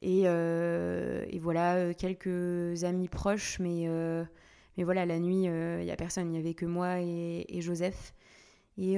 Et, 0.02 0.22
et, 0.22 1.38
voilà, 1.40 1.92
quelques 1.92 2.84
amis 2.84 3.08
proches, 3.08 3.58
mais, 3.60 3.86
mais 4.78 4.82
voilà, 4.82 5.04
la 5.04 5.18
nuit, 5.18 5.42
il 5.42 5.84
n'y 5.84 5.90
a 5.90 5.96
personne, 5.96 6.28
il 6.28 6.30
n'y 6.30 6.38
avait 6.38 6.54
que 6.54 6.64
moi 6.64 7.00
et, 7.00 7.60
Joseph. 7.60 8.14
Et, 8.78 8.96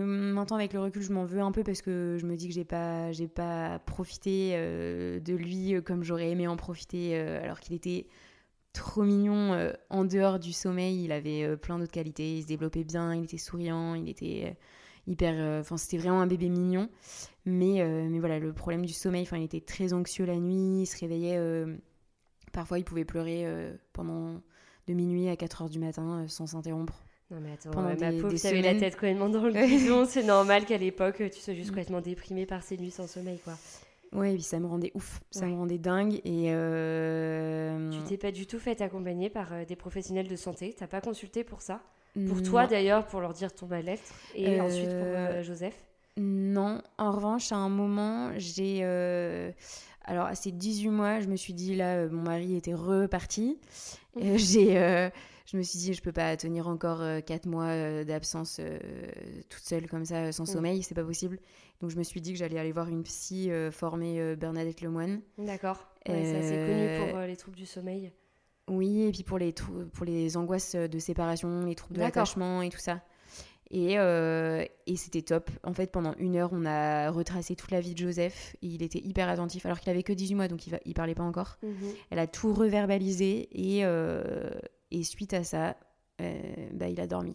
maintenant, 0.00 0.56
avec 0.56 0.72
le 0.72 0.80
recul, 0.80 1.02
je 1.02 1.12
m'en 1.12 1.26
veux 1.26 1.40
un 1.40 1.52
peu 1.52 1.62
parce 1.62 1.82
que 1.82 2.16
je 2.18 2.24
me 2.24 2.36
dis 2.36 2.48
que 2.48 2.54
j'ai 2.54 2.64
pas, 2.64 3.10
pas 3.34 3.78
profité 3.80 4.52
de 4.56 5.34
lui 5.34 5.74
comme 5.82 6.02
j'aurais 6.02 6.30
aimé 6.30 6.48
en 6.48 6.56
profiter, 6.56 7.18
alors 7.18 7.60
qu'il 7.60 7.74
était 7.74 8.06
trop 8.74 9.02
mignon 9.02 9.54
euh, 9.54 9.72
en 9.88 10.04
dehors 10.04 10.38
du 10.38 10.52
sommeil. 10.52 11.04
Il 11.04 11.12
avait 11.12 11.44
euh, 11.44 11.56
plein 11.56 11.78
d'autres 11.78 11.92
qualités. 11.92 12.36
Il 12.36 12.42
se 12.42 12.46
développait 12.46 12.84
bien, 12.84 13.14
il 13.14 13.24
était 13.24 13.38
souriant, 13.38 13.94
il 13.94 14.10
était 14.10 14.42
euh, 14.46 15.10
hyper. 15.10 15.60
Enfin, 15.60 15.78
c'était 15.78 15.96
vraiment 15.96 16.20
un 16.20 16.26
bébé 16.26 16.50
mignon. 16.50 16.90
Mais, 17.46 17.84
mais 18.08 18.18
voilà, 18.18 18.38
le 18.38 18.52
problème 18.52 18.84
du 18.84 18.92
sommeil, 18.92 19.22
enfin, 19.22 19.38
il 19.38 19.44
était 19.44 19.60
très 19.60 19.92
anxieux 19.92 20.26
la 20.26 20.36
nuit. 20.36 20.82
Il 20.82 20.86
se 20.86 20.98
réveillait. 20.98 21.38
parfois, 22.52 22.78
il 22.78 22.84
pouvait 22.84 23.04
pleurer 23.04 23.46
pendant 23.92 24.40
de 24.86 24.92
minuit 24.92 25.28
à 25.28 25.36
4 25.36 25.62
heures 25.62 25.70
du 25.70 25.78
matin 25.78 26.26
sans 26.28 26.46
s'interrompre. 26.46 26.94
Non 27.30 27.40
mais 27.40 27.52
attends, 27.52 27.70
pendant 27.70 27.88
ma 27.88 28.12
pauvre, 28.12 28.34
tu 28.34 28.46
avais 28.46 28.60
la 28.60 28.74
tête 28.74 28.94
complètement 28.94 29.30
dans 29.30 29.44
le 29.44 29.52
guidon, 29.66 30.04
c'est 30.04 30.22
normal 30.22 30.66
qu'à 30.66 30.76
l'époque 30.76 31.22
tu 31.32 31.40
sois 31.40 31.54
juste 31.54 31.70
complètement 31.70 32.02
déprimée 32.02 32.44
par 32.44 32.62
ces 32.62 32.76
nuits 32.76 32.90
sans 32.90 33.06
sommeil 33.06 33.38
quoi. 33.38 33.54
Puis 34.14 34.42
ça 34.42 34.60
me 34.60 34.66
rendait 34.66 34.92
ouf, 34.94 35.20
ça 35.30 35.46
me 35.46 35.54
rendait 35.54 35.78
dingue. 35.78 36.20
Et 36.24 36.46
euh... 36.48 37.90
Tu 37.90 38.02
t'es 38.04 38.16
pas 38.16 38.30
du 38.30 38.46
tout 38.46 38.58
fait 38.58 38.80
accompagner 38.80 39.28
par 39.30 39.52
euh, 39.52 39.64
des 39.64 39.76
professionnels 39.76 40.28
de 40.28 40.36
santé? 40.36 40.74
T'as 40.78 40.86
pas 40.86 41.00
consulté 41.00 41.44
pour 41.44 41.62
ça? 41.62 41.80
Pour 42.28 42.42
toi 42.42 42.68
d'ailleurs, 42.68 43.06
pour 43.06 43.20
leur 43.20 43.32
dire 43.32 43.52
ton 43.52 43.66
mal-être 43.66 44.14
Et 44.36 44.60
ensuite 44.60 44.88
pour 44.88 45.42
Joseph? 45.42 45.74
Non, 46.16 46.80
en 46.96 47.10
revanche, 47.10 47.50
à 47.50 47.56
un 47.56 47.68
moment, 47.68 48.30
j'ai. 48.36 48.84
Alors, 50.06 50.26
à 50.26 50.34
ces 50.34 50.52
18 50.52 50.90
mois, 50.90 51.20
je 51.20 51.28
me 51.28 51.34
suis 51.34 51.54
dit, 51.54 51.74
là, 51.74 52.06
mon 52.08 52.22
mari 52.22 52.54
était 52.54 52.74
reparti. 52.74 53.58
j'ai 54.36 55.10
je 55.46 55.58
me 55.58 55.62
suis 55.62 55.78
dit, 55.78 55.94
je 55.94 56.02
peux 56.02 56.12
pas 56.12 56.36
tenir 56.36 56.68
encore 56.68 57.00
4 57.26 57.46
euh, 57.46 57.50
mois 57.50 57.66
euh, 57.66 58.04
d'absence 58.04 58.58
euh, 58.60 58.78
toute 59.48 59.62
seule 59.62 59.86
comme 59.88 60.04
ça, 60.04 60.32
sans 60.32 60.44
mm. 60.44 60.46
sommeil, 60.46 60.82
c'est 60.82 60.94
pas 60.94 61.04
possible. 61.04 61.38
Donc 61.80 61.90
je 61.90 61.96
me 61.96 62.02
suis 62.02 62.20
dit 62.20 62.32
que 62.32 62.38
j'allais 62.38 62.58
aller 62.58 62.72
voir 62.72 62.88
une 62.88 63.02
psy 63.02 63.50
formée 63.70 64.36
Bernadette 64.36 64.80
Lemoine. 64.80 65.20
D'accord. 65.38 65.88
Ouais, 66.08 66.24
c'est 66.24 66.36
assez 66.36 66.56
connu 66.56 67.10
pour 67.10 67.20
les 67.20 67.36
troubles 67.36 67.56
du 67.56 67.66
sommeil. 67.66 68.12
Oui, 68.68 69.02
et 69.02 69.10
puis 69.10 69.22
pour 69.22 69.38
les, 69.38 69.52
pour 69.52 70.06
les 70.06 70.36
angoisses 70.36 70.74
de 70.74 70.98
séparation, 70.98 71.66
les 71.66 71.74
troubles 71.74 71.96
de 71.96 72.00
l'attachement 72.00 72.62
et 72.62 72.70
tout 72.70 72.78
ça. 72.78 73.02
Et, 73.70 73.94
et 73.94 74.96
c'était 74.96 75.22
top. 75.22 75.50
En 75.62 75.74
fait, 75.74 75.90
pendant 75.90 76.14
une 76.18 76.36
heure, 76.36 76.50
on 76.52 76.64
a 76.64 77.10
retracé 77.10 77.56
toute 77.56 77.70
la 77.70 77.80
vie 77.80 77.94
de 77.94 77.98
Joseph. 77.98 78.56
Et 78.62 78.68
il 78.68 78.82
était 78.82 79.00
hyper 79.00 79.28
attentif, 79.28 79.66
alors 79.66 79.80
qu'il 79.80 79.90
avait 79.90 80.02
que 80.02 80.12
18 80.12 80.34
mois, 80.34 80.48
donc 80.48 80.66
il, 80.66 80.78
ne 80.86 80.92
parlait 80.94 81.14
pas 81.14 81.24
encore. 81.24 81.58
Mhm. 81.62 81.72
Elle 82.10 82.18
a 82.18 82.26
tout 82.26 82.54
reverbalisé. 82.54 83.48
Et, 83.52 83.84
et 84.90 85.02
suite 85.02 85.34
à 85.34 85.44
ça, 85.44 85.76
euh, 86.20 86.68
bah, 86.72 86.88
il 86.88 87.00
a 87.00 87.06
dormi. 87.06 87.34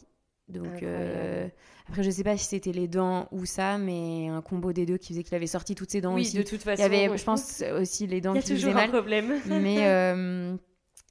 Donc 0.50 0.84
euh, 0.84 1.48
après, 1.88 2.04
je 2.04 2.10
sais 2.10 2.24
pas 2.24 2.38
si 2.38 2.46
c'était 2.46 2.72
les 2.72 2.88
dents 2.88 3.28
ou 3.32 3.46
ça, 3.46 3.78
mais 3.78 4.28
un 4.28 4.42
combo 4.42 4.74
des 4.74 4.86
deux 4.86 4.98
qui 4.98 5.14
faisait 5.14 5.24
qu'il 5.24 5.36
avait 5.36 5.48
sorti 5.48 5.76
toutes 5.76 5.92
ses 5.92 6.02
dents 6.02 6.16
oui, 6.16 6.22
aussi. 6.22 6.38
de 6.38 6.44
toute 6.44 6.62
façon. 6.62 6.82
Il 6.82 6.92
y 6.92 7.04
avait, 7.04 7.18
je 7.18 7.24
pense, 7.24 7.64
aussi 7.80 8.08
les 8.08 8.22
dents 8.22 8.34
qui 8.34 8.42
faisaient 8.42 8.54
mal. 8.54 8.60
Il 8.62 8.66
y 8.66 8.66
a 8.66 8.86
toujours 8.88 8.98
un 8.98 9.00
problème. 9.00 9.40
mais 9.46 9.88
euh, 9.88 10.56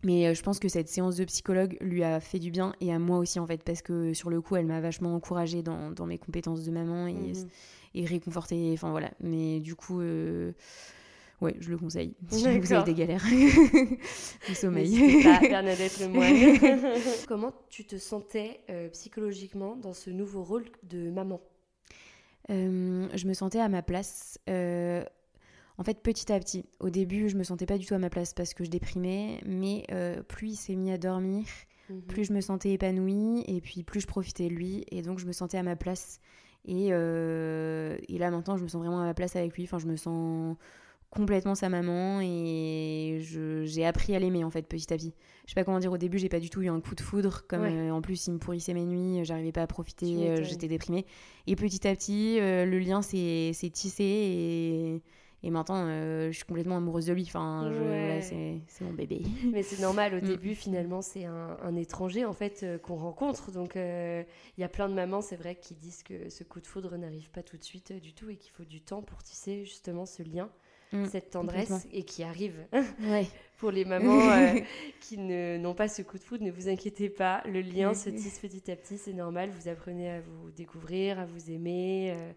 mais 0.04 0.34
je 0.34 0.42
pense 0.42 0.58
que 0.58 0.68
cette 0.68 0.88
séance 0.88 1.16
de 1.16 1.24
psychologue 1.24 1.76
lui 1.80 2.04
a 2.04 2.20
fait 2.20 2.38
du 2.38 2.50
bien 2.50 2.72
et 2.80 2.92
à 2.92 2.98
moi 2.98 3.18
aussi 3.18 3.40
en 3.40 3.46
fait 3.46 3.62
parce 3.64 3.82
que 3.82 4.12
sur 4.12 4.30
le 4.30 4.40
coup, 4.40 4.56
elle 4.56 4.66
m'a 4.66 4.80
vachement 4.80 5.14
encouragée 5.14 5.62
dans, 5.62 5.90
dans, 5.90 6.06
mes 6.06 6.18
compétences 6.18 6.64
de 6.64 6.70
maman 6.70 7.06
et, 7.06 7.12
mmh 7.12 7.48
et 7.94 8.04
réconfortée. 8.04 8.70
Enfin 8.74 8.90
voilà. 8.90 9.10
Mais 9.20 9.60
du 9.60 9.74
coup. 9.74 10.00
Ouais, 11.40 11.54
je 11.60 11.70
le 11.70 11.78
conseille. 11.78 12.14
Si 12.30 12.58
vous 12.58 12.72
avez 12.72 12.84
des 12.84 12.94
galères 12.94 13.24
du 14.48 14.54
sommeil. 14.54 15.22
Pas 15.22 15.40
Bernadette 15.40 16.00
Lemoine. 16.00 16.58
Comment 17.28 17.52
tu 17.68 17.84
te 17.84 17.96
sentais 17.96 18.60
euh, 18.70 18.88
psychologiquement 18.88 19.76
dans 19.76 19.94
ce 19.94 20.10
nouveau 20.10 20.42
rôle 20.42 20.64
de 20.82 21.10
maman? 21.10 21.40
Euh, 22.50 23.08
Je 23.14 23.28
me 23.28 23.34
sentais 23.34 23.60
à 23.60 23.68
ma 23.68 23.82
place. 23.82 24.38
Euh, 24.48 25.04
en 25.76 25.84
fait, 25.84 26.02
petit 26.02 26.32
à 26.32 26.40
petit. 26.40 26.64
Au 26.80 26.90
début, 26.90 27.28
je 27.28 27.36
me 27.36 27.44
sentais 27.44 27.66
pas 27.66 27.78
du 27.78 27.86
tout 27.86 27.94
à 27.94 27.98
ma 27.98 28.10
place 28.10 28.34
parce 28.34 28.52
que 28.52 28.64
je 28.64 28.70
déprimais, 28.70 29.40
mais 29.46 29.86
plus 30.26 30.48
il 30.48 30.56
s'est 30.56 30.74
mis 30.74 30.90
à 30.90 30.98
dormir, 30.98 31.44
mhm. 31.88 32.02
plus 32.02 32.24
je 32.24 32.32
me 32.32 32.40
sentais 32.40 32.72
épanouie 32.72 33.44
et 33.46 33.60
puis 33.60 33.84
plus 33.84 34.00
je 34.00 34.08
profitais 34.08 34.48
de 34.48 34.54
lui 34.54 34.84
et 34.90 35.02
donc 35.02 35.20
je 35.20 35.26
me 35.26 35.30
sentais 35.30 35.56
à 35.56 35.62
ma 35.62 35.76
place. 35.76 36.18
Et, 36.64 36.88
et 36.88 38.18
là 38.18 38.30
maintenant, 38.32 38.56
je 38.56 38.64
me 38.64 38.68
sens 38.68 38.80
vraiment 38.80 39.00
à 39.00 39.04
ma 39.04 39.14
place 39.14 39.36
avec 39.36 39.54
lui. 39.54 39.62
Enfin, 39.62 39.78
je 39.78 39.86
me 39.86 39.94
sens 39.94 40.56
complètement 41.10 41.54
sa 41.54 41.68
maman 41.68 42.20
et 42.20 43.20
j'ai 43.64 43.86
appris 43.86 44.14
à 44.14 44.18
l'aimer 44.18 44.44
en 44.44 44.50
fait 44.50 44.62
petit 44.62 44.92
à 44.92 44.96
petit. 44.96 45.14
Je 45.46 45.52
sais 45.52 45.54
pas 45.54 45.64
comment 45.64 45.78
dire 45.78 45.92
au 45.92 45.98
début, 45.98 46.18
j'ai 46.18 46.28
pas 46.28 46.40
du 46.40 46.50
tout 46.50 46.60
eu 46.60 46.68
un 46.68 46.80
coup 46.80 46.94
de 46.94 47.00
foudre 47.00 47.44
comme 47.48 47.64
euh, 47.64 47.90
en 47.90 48.02
plus 48.02 48.26
il 48.26 48.34
me 48.34 48.38
pourrissait 48.38 48.74
mes 48.74 48.84
nuits, 48.84 49.24
j'arrivais 49.24 49.52
pas 49.52 49.62
à 49.62 49.66
profiter, 49.66 50.28
euh, 50.28 50.42
j'étais 50.42 50.68
déprimée 50.68 51.06
et 51.46 51.56
petit 51.56 51.88
à 51.88 51.94
petit 51.94 52.38
euh, 52.40 52.66
le 52.66 52.78
lien 52.78 53.00
s'est 53.00 53.52
tissé 53.72 54.04
et, 54.04 55.02
et 55.42 55.50
maintenant 55.50 55.86
je 55.86 56.32
suis 56.32 56.44
complètement 56.44 56.76
amoureuse 56.76 57.06
de 57.06 57.14
lui. 57.14 57.24
Enfin, 57.26 57.72
c'est 58.20 58.60
mon 58.82 58.92
bébé. 58.92 59.22
Mais 59.50 59.62
c'est 59.62 59.80
normal 59.80 60.12
au 60.12 60.18
mm. 60.18 60.28
début 60.28 60.54
finalement 60.54 61.00
c'est 61.00 61.24
un, 61.24 61.56
un, 61.62 61.74
étranger 61.76 62.26
en 62.26 62.34
fait 62.34 62.66
qu'on 62.82 62.96
rencontre 62.96 63.50
donc 63.50 63.76
il 63.76 64.60
y 64.60 64.64
a 64.64 64.68
plein 64.68 64.90
de 64.90 64.94
mamans 64.94 65.22
c'est 65.22 65.36
vrai 65.36 65.54
qui 65.54 65.74
disent 65.74 66.02
que 66.02 66.28
ce 66.28 66.44
coup 66.44 66.60
de 66.60 66.66
foudre 66.66 66.98
n'arrive 66.98 67.30
pas 67.30 67.42
tout 67.42 67.56
de 67.56 67.64
suite 67.64 67.94
du 67.94 68.12
tout 68.12 68.28
et 68.28 68.36
qu'il 68.36 68.52
faut 68.52 68.64
du 68.64 68.82
temps 68.82 69.00
pour 69.00 69.22
tisser 69.22 69.64
justement 69.64 70.04
ce 70.04 70.22
lien. 70.22 70.50
Mm, 70.92 71.06
cette 71.06 71.30
tendresse 71.30 71.86
et 71.92 72.02
qui 72.02 72.22
arrive. 72.22 72.66
Pour 73.58 73.70
les 73.70 73.84
mamans 73.84 74.30
euh, 74.30 74.60
qui 75.00 75.18
n'ont 75.18 75.74
pas 75.74 75.88
ce 75.88 76.02
coup 76.02 76.18
de 76.18 76.22
foudre, 76.22 76.44
ne 76.44 76.50
vous 76.50 76.68
inquiétez 76.68 77.10
pas, 77.10 77.42
le 77.46 77.60
lien 77.60 77.92
se 77.92 78.08
tisse 78.08 78.38
petit 78.38 78.70
à 78.70 78.76
petit, 78.76 78.96
c'est 78.98 79.12
normal, 79.12 79.50
vous 79.50 79.68
apprenez 79.68 80.10
à 80.10 80.20
vous 80.20 80.50
découvrir, 80.50 81.18
à 81.18 81.26
vous 81.26 81.50
aimer. 81.50 82.14
Euh, 82.16 82.32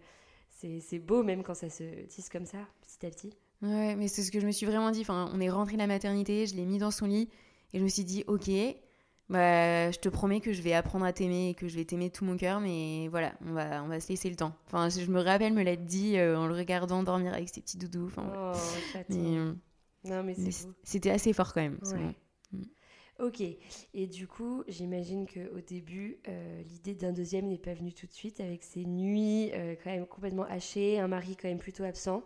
c'est 0.79 0.99
beau 0.99 1.23
même 1.23 1.43
quand 1.43 1.55
ça 1.55 1.69
se 1.69 1.83
tisse 2.07 2.29
comme 2.29 2.45
ça, 2.45 2.59
petit 2.81 3.05
à 3.05 3.09
petit. 3.09 3.33
Ouais, 3.61 3.95
mais 3.95 4.07
c'est 4.07 4.23
ce 4.23 4.31
que 4.31 4.39
je 4.39 4.45
me 4.45 4.51
suis 4.51 4.65
vraiment 4.65 4.91
dit. 4.91 5.01
Enfin, 5.01 5.29
on 5.33 5.39
est 5.39 5.49
rentré 5.49 5.73
de 5.73 5.79
la 5.79 5.87
maternité, 5.87 6.45
je 6.45 6.55
l'ai 6.55 6.65
mis 6.65 6.77
dans 6.77 6.91
son 6.91 7.05
lit 7.05 7.29
et 7.73 7.79
je 7.79 7.83
me 7.83 7.89
suis 7.89 8.03
dit, 8.03 8.23
ok, 8.27 8.49
bah, 9.31 9.89
je 9.91 9.97
te 9.97 10.09
promets 10.09 10.41
que 10.41 10.51
je 10.51 10.61
vais 10.61 10.73
apprendre 10.73 11.05
à 11.05 11.13
t'aimer 11.13 11.51
et 11.51 11.53
que 11.53 11.69
je 11.69 11.77
vais 11.77 11.85
t'aimer 11.85 12.09
de 12.09 12.13
tout 12.13 12.25
mon 12.25 12.35
cœur, 12.35 12.59
mais 12.59 13.07
voilà, 13.07 13.33
on 13.45 13.53
va, 13.53 13.81
on 13.81 13.87
va 13.87 14.01
se 14.01 14.09
laisser 14.09 14.29
le 14.29 14.35
temps. 14.35 14.53
Enfin, 14.67 14.89
je 14.89 15.09
me 15.09 15.21
rappelle 15.21 15.53
me 15.53 15.63
l'être 15.63 15.85
dit 15.85 16.17
euh, 16.17 16.37
en 16.37 16.47
le 16.47 16.53
regardant 16.53 17.01
dormir 17.01 17.33
avec 17.33 17.47
ses 17.47 17.61
petits 17.61 17.77
doudous. 17.77 18.07
Enfin, 18.07 18.29
oh, 18.35 19.01
euh, 19.13 19.53
non, 20.03 20.23
mais 20.23 20.35
c'était 20.83 21.11
assez 21.11 21.31
fort 21.31 21.53
quand 21.53 21.61
même. 21.61 21.79
Mm. 22.51 22.63
Ok, 23.19 23.41
et 23.93 24.07
du 24.07 24.27
coup, 24.27 24.65
j'imagine 24.67 25.25
qu'au 25.25 25.61
début, 25.65 26.17
euh, 26.27 26.61
l'idée 26.63 26.95
d'un 26.95 27.13
deuxième 27.13 27.47
n'est 27.47 27.57
pas 27.57 27.73
venue 27.73 27.93
tout 27.93 28.07
de 28.07 28.11
suite 28.11 28.41
avec 28.41 28.63
ces 28.63 28.83
nuits 28.83 29.51
quand 29.81 29.91
même 29.91 30.07
complètement 30.07 30.43
hachées, 30.43 30.99
un 30.99 31.07
mari 31.07 31.37
quand 31.41 31.47
même 31.47 31.59
plutôt 31.59 31.85
absent. 31.85 32.21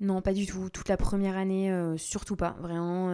Non, 0.00 0.22
pas 0.22 0.32
du 0.32 0.46
tout. 0.46 0.70
Toute 0.70 0.88
la 0.88 0.96
première 0.96 1.36
année, 1.36 1.70
surtout 1.98 2.36
pas. 2.36 2.56
Vraiment 2.60 3.10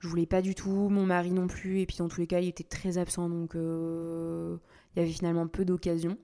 je 0.00 0.08
voulais 0.08 0.26
pas 0.26 0.40
du 0.40 0.54
tout, 0.54 0.88
mon 0.88 1.04
mari 1.04 1.30
non 1.30 1.46
plus, 1.46 1.80
et 1.80 1.86
puis 1.86 1.98
dans 1.98 2.08
tous 2.08 2.20
les 2.20 2.26
cas, 2.26 2.40
il 2.40 2.48
était 2.48 2.64
très 2.64 2.96
absent, 2.96 3.28
donc 3.28 3.54
euh, 3.54 4.56
il 4.96 5.00
y 5.00 5.02
avait 5.02 5.12
finalement 5.12 5.46
peu 5.46 5.66
d'occasions. 5.66 6.16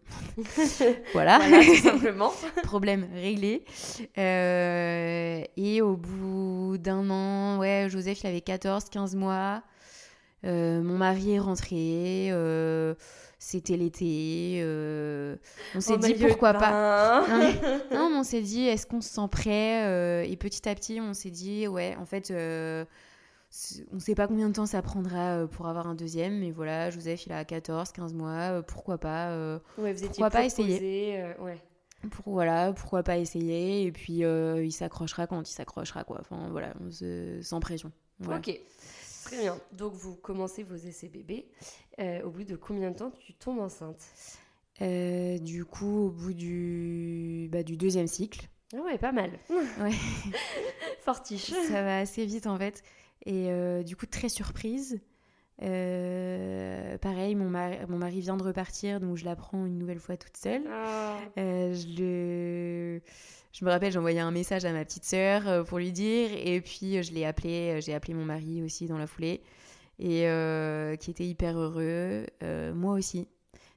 voilà. 1.12 1.38
tout 1.62 1.76
simplement. 1.76 2.32
Problème 2.62 3.06
réglé. 3.12 3.64
Euh, 4.16 5.42
et 5.58 5.82
au 5.82 5.96
bout 5.96 6.78
d'un 6.78 7.10
an, 7.10 7.58
ouais, 7.58 7.88
Joseph, 7.90 8.22
il 8.22 8.26
avait 8.28 8.40
14, 8.40 8.84
15 8.88 9.14
mois. 9.14 9.62
Euh, 10.44 10.80
mon 10.80 10.96
mari 10.96 11.34
est 11.34 11.38
rentré. 11.38 12.32
c'était 13.38 13.76
l'été. 13.76 14.62
on 15.74 15.80
s'est 15.82 15.98
dit 15.98 16.14
pourquoi 16.14 16.54
pas. 16.54 17.26
Non, 17.28 17.38
non, 17.92 18.10
mais 18.10 18.16
on 18.16 18.24
s'est 18.24 18.40
dit 18.40 18.68
est-ce 18.68 18.86
qu'on 18.86 19.02
se 19.02 19.10
sent 19.10 19.28
prêt 19.30 20.26
Et 20.26 20.36
petit 20.38 20.66
à 20.66 20.74
petit, 20.74 20.98
on 20.98 21.12
s'est 21.12 21.30
dit 21.30 21.68
ouais, 21.68 21.94
en 22.00 22.06
fait 22.06 22.32
on 23.90 23.94
ne 23.94 24.00
sait 24.00 24.14
pas 24.14 24.26
combien 24.26 24.48
de 24.48 24.54
temps 24.54 24.66
ça 24.66 24.82
prendra 24.82 25.37
euh, 25.37 25.46
pour 25.46 25.66
avoir 25.66 25.87
un 25.87 25.94
deuxième, 25.94 26.38
mais 26.40 26.50
voilà, 26.50 26.90
Joseph, 26.90 27.26
il 27.26 27.32
a 27.32 27.44
14, 27.44 27.92
15 27.92 28.12
mois, 28.12 28.30
euh, 28.30 28.62
pourquoi 28.62 28.98
pas, 28.98 29.30
euh, 29.30 29.59
pourquoi 29.76 30.30
pas 30.30 30.44
essayer 30.44 31.24
Pour, 32.11 32.32
voilà, 32.32 32.72
pourquoi 32.72 33.02
pas 33.02 33.18
essayer, 33.18 33.85
et 33.85 33.92
puis 33.92 34.22
il 34.22 34.72
s'accrochera 34.72 35.26
quand 35.26 35.48
il 35.48 35.52
s'accrochera, 35.52 36.04
quoi. 36.04 36.18
Enfin, 36.20 36.48
voilà, 36.50 36.74
sans 37.42 37.61
pression. 37.61 37.92
Ok, 38.28 38.59
très 39.24 39.38
bien. 39.38 39.59
Donc, 39.72 39.94
vous 39.94 40.14
commencez 40.16 40.62
vos 40.62 40.76
essais 40.76 41.09
bébés. 41.09 41.48
au 42.24 42.30
bout 42.30 42.44
de 42.44 42.56
combien 42.56 42.90
de 42.90 42.96
temps 42.96 43.11
tu 43.11 43.32
tombes 43.35 43.61
enceinte? 43.61 44.04
Du 44.80 45.64
coup, 45.64 46.06
au 46.06 46.11
bout 46.11 46.35
du, 46.35 47.48
bah, 47.50 47.62
du 47.62 47.76
deuxième 47.76 48.09
cycle. 48.09 48.48
Ah 48.74 48.80
ouais, 48.80 48.98
pas 48.98 49.12
mal. 49.12 49.30
Ouais. 49.80 49.92
Fortiche. 51.04 51.52
Ça 51.68 51.82
va 51.82 51.98
assez 52.00 52.26
vite, 52.26 52.48
en 52.48 52.59
fait. 52.59 52.82
Et 53.24 53.50
euh, 53.50 53.83
du 53.83 53.96
coup, 53.96 54.07
très 54.07 54.29
surprise. 54.29 55.00
Euh, 55.62 56.98
pareil, 56.98 57.35
mon 57.35 57.48
mari, 57.48 57.79
mon 57.88 57.96
mari 57.96 58.20
vient 58.20 58.37
de 58.37 58.42
repartir, 58.42 59.00
donc 59.00 59.16
je 59.16 59.24
la 59.24 59.35
prends 59.37 59.64
une 59.64 59.79
nouvelle 59.79 59.98
fois 59.98 60.16
toute 60.16 60.37
seule. 60.37 60.64
Ah. 60.70 61.16
Euh, 61.38 61.74
je, 61.74 61.87
le... 61.98 63.00
je 63.52 63.64
me 63.64 63.70
rappelle, 63.70 63.90
j'ai 63.90 63.98
envoyé 63.98 64.20
un 64.20 64.31
message 64.31 64.66
à 64.66 64.72
ma 64.72 64.85
petite 64.85 65.05
sœur 65.05 65.64
pour 65.64 65.79
lui 65.79 65.92
dire, 65.92 66.31
et 66.33 66.61
puis 66.61 67.02
je 67.02 67.12
l'ai 67.12 67.24
appelé, 67.24 67.81
j'ai 67.81 67.94
appelé 67.94 68.12
mon 68.12 68.26
mari 68.26 68.62
aussi 68.62 68.87
dans 68.87 68.98
la 68.98 69.07
foulée, 69.07 69.40
et 69.98 70.26
qui 71.00 71.11
était 71.11 71.26
hyper 71.26 71.59
heureux, 71.59 72.26
moi 72.74 72.92
aussi. 72.92 73.26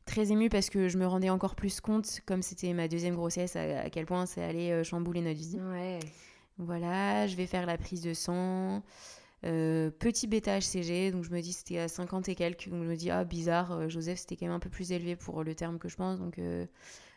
Très 0.06 0.32
émue 0.32 0.50
parce 0.50 0.70
que 0.70 0.90
je 0.90 0.98
me 0.98 1.06
rendais 1.06 1.30
encore 1.30 1.56
plus 1.56 1.80
compte, 1.80 2.20
comme 2.26 2.42
c'était 2.42 2.74
ma 2.74 2.90
deuxième 2.90 3.16
grossesse, 3.16 3.56
à, 3.56 3.90
quel 3.90 4.06
point 4.06 4.26
ça 4.26 4.46
allait 4.46 4.84
chambouler 4.84 5.22
notre 5.22 5.40
vie. 5.40 5.58
Ouais. 5.62 6.00
Voilà, 6.58 7.26
je 7.26 7.38
vais 7.38 7.46
faire 7.46 7.66
la 7.66 7.78
prise 7.78 8.02
de 8.02 8.14
sang. 8.14 8.84
Euh, 9.46 9.90
petit 9.90 10.28
bêta 10.28 10.60
HCG, 10.60 11.12
donc 11.12 11.24
je 11.24 11.32
me 11.32 11.40
dis 11.40 11.54
c'était 11.54 11.80
à 11.80 11.88
50 11.88 12.28
et 12.28 12.36
quelques, 12.36 12.68
donc 12.70 12.84
je 12.84 12.90
me 12.90 12.96
dis 12.96 13.10
ah 13.10 13.24
bizarre, 13.24 13.72
euh, 13.72 13.90
Joseph 13.90 14.20
c'était 14.20 14.36
quand 14.36 14.48
même 14.48 14.56
un 14.56 14.60
peu 14.60 14.70
plus 14.70 14.92
élevé 14.92 15.16
pour 15.16 15.44
le 15.44 15.56
terme 15.56 15.80
que 15.80 15.88
je 15.88 15.96
pense, 15.96 16.20
donc 16.20 16.40
euh, 16.40 16.66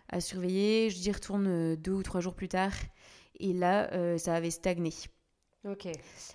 à 0.08 0.20
surveiller. 0.20 0.88
Je 0.90 0.98
dis 1.00 1.10
retourne 1.10 1.74
deux 1.74 1.92
ou 1.92 2.02
trois 2.02 2.20
jours 2.20 2.34
plus 2.34 2.48
tard, 2.48 2.72
et 3.40 3.52
là 3.52 4.18
ça 4.18 4.34
avait 4.34 4.50
stagné. 4.50 4.92
Ok. 5.64 5.88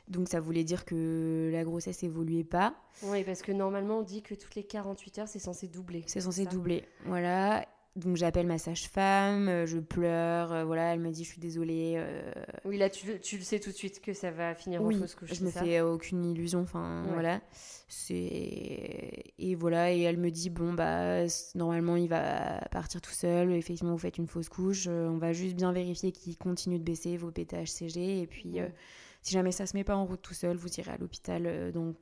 Donc 0.07 0.29
ça 0.29 0.39
voulait 0.39 0.63
dire 0.63 0.85
que 0.85 1.49
la 1.51 1.63
grossesse 1.65 2.01
évoluait 2.03 2.45
pas. 2.45 2.75
Oui, 3.03 3.23
parce 3.23 3.41
que 3.41 3.51
normalement 3.51 3.99
on 3.99 4.03
dit 4.03 4.21
que 4.21 4.35
toutes 4.35 4.55
les 4.55 4.63
48 4.63 5.19
heures 5.19 5.27
c'est 5.27 5.39
censé 5.39 5.67
doubler. 5.67 6.03
C'est 6.07 6.21
censé 6.21 6.45
doubler, 6.45 6.83
voilà. 7.05 7.65
Donc 7.97 8.15
j'appelle 8.15 8.45
ma 8.45 8.59
sage-femme, 8.59 9.49
euh, 9.49 9.65
je 9.65 9.79
pleure, 9.79 10.51
euh, 10.51 10.63
voilà, 10.65 10.93
elle 10.93 10.99
me 10.99 11.09
dit 11.09 11.23
je 11.23 11.29
suis 11.31 11.39
désolée. 11.41 11.95
euh, 11.97 12.31
Oui, 12.63 12.77
là, 12.77 12.89
tu, 12.91 13.19
tu 13.19 13.37
le 13.37 13.43
sais 13.43 13.59
tout 13.59 13.71
de 13.71 13.75
suite 13.75 13.99
que 14.01 14.13
ça 14.13 14.29
va 14.29 14.53
finir 14.53 14.83
oui, 14.83 14.95
en 14.95 14.99
fausse 14.99 15.15
couche. 15.15 15.33
je 15.33 15.43
me 15.43 15.49
ça 15.49 15.61
fais 15.63 15.81
aucune 15.81 16.23
illusion, 16.23 16.61
enfin 16.61 17.03
Ouais. 17.07 17.13
voilà. 17.13 17.41
C'est 17.87 19.23
et 19.39 19.55
voilà 19.55 19.91
et 19.93 20.01
elle 20.01 20.17
me 20.17 20.29
dit 20.29 20.49
bon 20.49 20.73
bah 20.73 21.25
normalement 21.55 21.95
il 21.95 22.07
va 22.09 22.59
partir 22.71 23.01
tout 23.01 23.11
seul. 23.11 23.51
Effectivement 23.53 23.93
vous 23.93 23.97
faites 23.97 24.17
une 24.17 24.27
fausse 24.27 24.49
couche, 24.49 24.87
on 24.87 25.17
va 25.17 25.33
juste 25.33 25.55
bien 25.55 25.71
vérifier 25.71 26.11
qu'il 26.11 26.37
continue 26.37 26.79
de 26.79 26.83
baisser 26.83 27.17
vos 27.17 27.31
PTHCG 27.31 28.21
et 28.21 28.27
puis 28.27 28.59
euh, 28.59 28.65
Mhm. 28.67 28.73
si 29.21 29.33
jamais 29.33 29.51
ça 29.51 29.65
se 29.65 29.75
met 29.75 29.83
pas 29.83 29.95
en 29.95 30.05
route 30.05 30.21
tout 30.21 30.33
seul, 30.33 30.55
vous 30.57 30.69
irez 30.79 30.91
à 30.91 30.97
l'hôpital 30.97 31.71
dans 31.73 31.93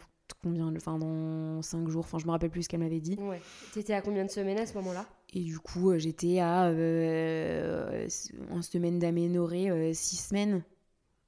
combien, 0.44 0.74
enfin 0.76 0.98
dans 0.98 1.62
5 1.62 1.88
jours. 1.88 2.04
Enfin 2.04 2.18
je 2.20 2.26
me 2.26 2.32
rappelle 2.32 2.50
plus 2.50 2.64
ce 2.64 2.70
qu'elle 2.70 2.80
m'avait 2.82 3.00
dit. 3.00 3.16
Ouais. 3.20 3.40
T'étais 3.74 3.94
à 3.94 4.02
combien 4.02 4.26
de 4.26 4.32
semaines 4.32 4.58
à 4.60 4.66
ce 4.66 4.74
moment-là? 4.76 5.06
Et 5.34 5.42
du 5.42 5.60
coup 5.60 5.92
euh, 5.92 5.98
j'étais 5.98 6.40
à 6.40 6.68
euh, 6.68 8.08
en 8.52 8.62
semaine 8.62 9.00
d'aménorrhée 9.00 9.94
6 9.94 10.16
semaines, 10.28 10.64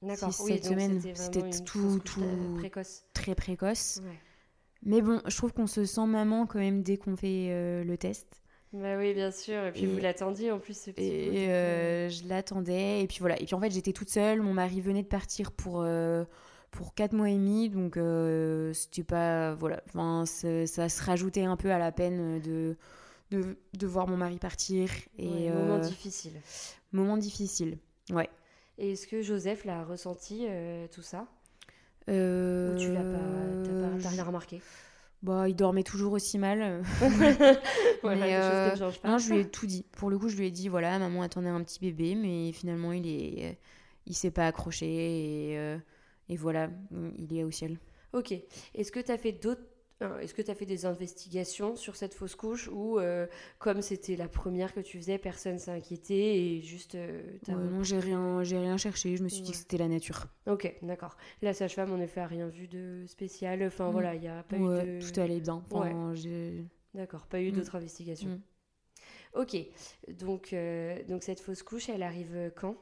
D'accord. 0.00 0.32
Six, 0.32 0.42
Oui, 0.44 0.52
sept 0.52 0.64
semaines, 0.66 1.00
c'était 1.14 1.50
tout- 1.64 1.98
tout- 2.04 2.22
euh, 2.22 2.56
précoce. 2.56 3.02
très 3.14 3.34
précoce. 3.34 4.00
Ouais. 4.04 4.16
Mais 4.84 5.02
bon, 5.02 5.20
je 5.26 5.36
trouve 5.36 5.52
qu'on 5.52 5.66
se 5.66 5.84
sent 5.84 6.06
maman 6.06 6.46
quand 6.46 6.60
même 6.60 6.82
dès 6.84 6.96
qu'on 6.98 7.16
fait 7.16 7.48
euh, 7.50 7.82
le 7.82 7.98
test. 7.98 8.28
Bah 8.72 8.96
oui, 8.96 9.12
bien 9.12 9.32
sûr. 9.32 9.64
Et 9.66 9.72
puis 9.72 9.82
Et- 9.82 9.86
vous 9.86 9.98
l'attendiez 9.98 10.52
en 10.52 10.60
plus, 10.60 10.78
ce 10.78 10.90
petit 10.92 11.02
Et 11.02 11.48
euh, 11.48 12.06
euh, 12.06 12.08
je 12.10 12.28
l'attendais. 12.28 13.02
Et 13.02 13.06
puis 13.08 13.16
voilà. 13.18 13.40
Et 13.42 13.44
puis 13.44 13.54
en 13.56 13.60
fait, 13.60 13.70
j'étais 13.72 13.92
toute 13.92 14.08
seule. 14.10 14.40
Mon 14.40 14.54
mari 14.54 14.80
venait 14.80 15.02
de 15.02 15.08
partir 15.08 15.50
pour, 15.50 15.80
euh, 15.82 16.24
pour 16.70 16.94
4 16.94 17.12
mois 17.12 17.30
et 17.30 17.34
demi. 17.34 17.68
Donc 17.68 17.96
euh, 17.96 18.72
c'était 18.74 19.02
pas. 19.02 19.54
Voilà. 19.54 19.82
Enfin, 19.88 20.24
ça 20.26 20.88
se 20.88 21.02
rajoutait 21.02 21.42
un 21.44 21.56
peu 21.56 21.72
à 21.72 21.78
la 21.78 21.90
peine 21.90 22.40
de, 22.40 22.76
de, 23.30 23.56
de 23.76 23.86
voir 23.86 24.08
mon 24.08 24.16
mari 24.16 24.38
partir. 24.38 24.90
Et 25.18 25.28
ouais, 25.28 25.50
euh, 25.50 25.66
moment 25.66 25.78
difficile. 25.78 26.40
moment 26.92 27.16
difficile. 27.16 27.78
Ouais. 28.10 28.28
Et 28.78 28.92
est-ce 28.92 29.06
que 29.06 29.22
Joseph 29.22 29.64
l'a 29.64 29.84
ressenti 29.84 30.46
euh, 30.48 30.86
tout 30.88 31.02
ça? 31.02 31.26
Euh, 32.08 32.74
Ou 32.74 32.78
tu 32.78 32.92
l'as 32.92 33.02
pas, 33.02 34.02
t'as 34.02 34.08
rien 34.10 34.24
remarqué? 34.24 34.62
Bah, 35.22 35.48
il 35.48 35.56
dormait 35.56 35.82
toujours 35.82 36.12
aussi 36.12 36.38
mal. 36.38 36.82
Voilà, 38.02 38.26
Mais, 38.26 38.36
euh, 38.36 38.76
pas. 39.02 39.08
Non, 39.08 39.18
je 39.18 39.32
lui 39.32 39.40
ai 39.40 39.50
tout 39.50 39.66
dit. 39.66 39.84
Pour 39.92 40.08
le 40.08 40.18
coup, 40.18 40.28
je 40.28 40.36
lui 40.36 40.46
ai 40.46 40.50
dit 40.52 40.68
voilà, 40.68 40.98
maman 41.00 41.22
attendait 41.22 41.48
un 41.48 41.62
petit 41.64 41.80
bébé, 41.80 42.14
mais 42.14 42.52
finalement, 42.52 42.92
il 42.92 43.06
est, 43.08 43.58
il 44.06 44.14
s'est 44.14 44.30
pas 44.30 44.46
accroché 44.46 44.86
et, 44.86 45.58
euh, 45.58 45.76
et 46.28 46.36
voilà, 46.36 46.70
il 47.18 47.36
est 47.36 47.42
au 47.42 47.50
ciel. 47.50 47.78
Ok. 48.12 48.32
Est-ce 48.74 48.92
que 48.92 49.00
tu 49.00 49.10
as 49.10 49.18
fait 49.18 49.32
d'autres. 49.32 49.62
Est-ce 50.00 50.32
que 50.32 50.42
tu 50.42 50.50
as 50.50 50.54
fait 50.54 50.64
des 50.66 50.86
investigations 50.86 51.74
sur 51.74 51.96
cette 51.96 52.14
fausse 52.14 52.36
couche 52.36 52.68
ou 52.72 53.00
euh, 53.00 53.26
comme 53.58 53.82
c'était 53.82 54.14
la 54.14 54.28
première 54.28 54.72
que 54.72 54.78
tu 54.78 54.98
faisais, 54.98 55.18
personne 55.18 55.58
s'est 55.58 55.72
inquiété 55.72 56.54
et 56.56 56.60
juste 56.60 56.94
euh, 56.94 57.20
Ouais, 57.48 57.54
non, 57.54 57.82
j'ai 57.82 57.98
rien, 57.98 58.44
j'ai 58.44 58.58
rien 58.58 58.76
cherché. 58.76 59.16
Je 59.16 59.24
me 59.24 59.28
suis 59.28 59.42
dit 59.42 59.50
que 59.50 59.56
c'était 59.56 59.76
la 59.76 59.88
nature. 59.88 60.26
Ok, 60.46 60.72
d'accord. 60.82 61.16
La 61.42 61.52
sage-femme 61.52 61.92
en 61.92 62.00
effet 62.00 62.20
a 62.20 62.26
rien 62.28 62.46
vu 62.46 62.68
de 62.68 63.04
spécial. 63.08 63.62
Enfin 63.64 63.88
Mm. 63.88 63.92
voilà, 63.92 64.14
il 64.14 64.20
n'y 64.20 64.28
a 64.28 64.44
pas 64.44 64.56
Ouais, 64.56 64.84
eu 64.84 65.00
de. 65.00 65.12
Tout 65.12 65.20
allait 65.20 65.40
bien. 65.40 65.64
Enfin, 65.70 66.14
D'accord, 66.94 67.26
pas 67.26 67.40
eu 67.40 67.50
Mm. 67.50 67.54
d'autres 67.54 67.74
investigations. 67.76 68.30
Mm. 68.30 68.40
Ok, 69.34 69.56
donc, 70.20 70.52
euh, 70.52 71.02
donc 71.08 71.22
cette 71.22 71.40
fausse 71.40 71.62
couche, 71.62 71.88
elle 71.88 72.02
arrive 72.02 72.50
quand? 72.56 72.76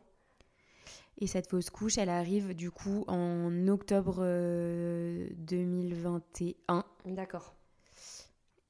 Et 1.18 1.26
cette 1.26 1.48
fausse 1.48 1.70
couche, 1.70 1.98
elle 1.98 2.10
arrive 2.10 2.54
du 2.54 2.70
coup 2.70 3.04
en 3.08 3.68
octobre 3.68 4.18
euh, 4.20 5.28
2021. 5.38 6.84
D'accord. 7.06 7.54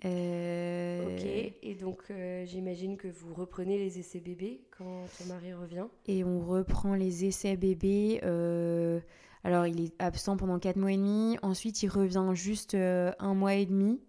Euh, 0.04 1.16
Ok, 1.16 1.24
et 1.24 1.74
donc 1.74 2.02
euh, 2.10 2.44
j'imagine 2.44 2.96
que 2.96 3.08
vous 3.08 3.34
reprenez 3.34 3.78
les 3.78 3.98
essais 3.98 4.20
bébés 4.20 4.60
quand 4.76 5.06
ton 5.18 5.24
mari 5.24 5.54
revient? 5.54 5.86
Et 6.06 6.22
on 6.22 6.38
reprend 6.40 6.94
les 6.94 7.24
essais 7.24 7.56
bébés. 7.56 8.20
euh, 8.22 9.00
alors, 9.42 9.66
il 9.68 9.80
est 9.80 9.94
absent 10.00 10.36
pendant 10.36 10.58
4 10.58 10.76
mois 10.76 10.90
et 10.90 10.96
demi. 10.96 11.38
Ensuite, 11.40 11.80
il 11.84 11.88
revient 11.88 12.30
juste 12.34 12.74
euh, 12.74 13.12
un 13.20 13.32
mois 13.32 13.54
et 13.54 13.64
demi. 13.64 14.00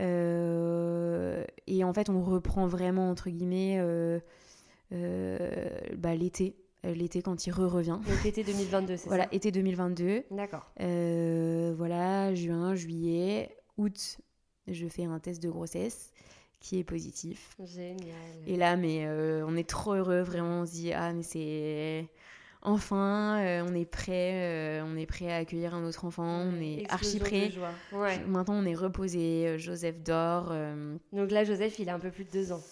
Euh, 0.00 1.44
et 1.66 1.84
en 1.84 1.92
fait, 1.92 2.08
on 2.08 2.22
reprend 2.22 2.66
vraiment, 2.66 3.10
entre 3.10 3.28
guillemets, 3.28 3.76
euh, 3.78 4.18
euh, 4.92 5.78
bah, 5.98 6.14
l'été. 6.14 6.56
Euh, 6.86 6.94
L'été, 6.94 7.22
quand 7.22 7.46
il 7.46 7.52
re-revient. 7.52 7.98
Donc 8.06 8.24
l'été 8.24 8.44
2022, 8.44 8.96
c'est 8.96 9.08
Voilà, 9.08 9.24
ça 9.24 9.30
été 9.32 9.50
2022. 9.50 10.24
D'accord. 10.30 10.70
Euh, 10.80 11.74
voilà, 11.76 12.34
juin, 12.34 12.74
juillet, 12.74 13.56
août, 13.76 14.18
je 14.68 14.86
fais 14.86 15.04
un 15.04 15.18
test 15.18 15.42
de 15.42 15.48
grossesse 15.50 16.12
qui 16.60 16.78
est 16.78 16.84
positif. 16.84 17.56
Génial. 17.64 18.14
Et 18.46 18.56
là, 18.56 18.76
mais 18.76 19.04
euh, 19.06 19.44
on 19.46 19.56
est 19.56 19.68
trop 19.68 19.94
heureux, 19.94 20.20
vraiment. 20.20 20.62
On 20.62 20.66
se 20.66 20.72
dit, 20.72 20.92
ah, 20.92 21.12
mais 21.12 21.22
c'est. 21.22 22.08
Enfin, 22.62 23.38
euh, 23.44 23.64
on 23.68 23.74
est 23.74 23.84
prêt, 23.84 24.82
on 24.82 24.96
est 24.96 25.06
prêt 25.06 25.30
à 25.30 25.36
accueillir 25.36 25.74
un 25.74 25.84
autre 25.84 26.04
enfant, 26.04 26.24
on 26.24 26.60
est 26.60 26.84
archi 26.88 27.20
prêt. 27.20 27.52
Ouais. 27.92 28.18
Maintenant, 28.26 28.54
on 28.54 28.64
est 28.64 28.74
reposé. 28.74 29.56
Joseph 29.58 30.02
dort. 30.02 30.52
Donc 31.12 31.30
là, 31.30 31.44
Joseph, 31.44 31.78
il 31.78 31.88
a 31.88 31.94
un 31.94 32.00
peu 32.00 32.10
plus 32.10 32.24
de 32.24 32.30
deux 32.30 32.50
ans. 32.52 32.62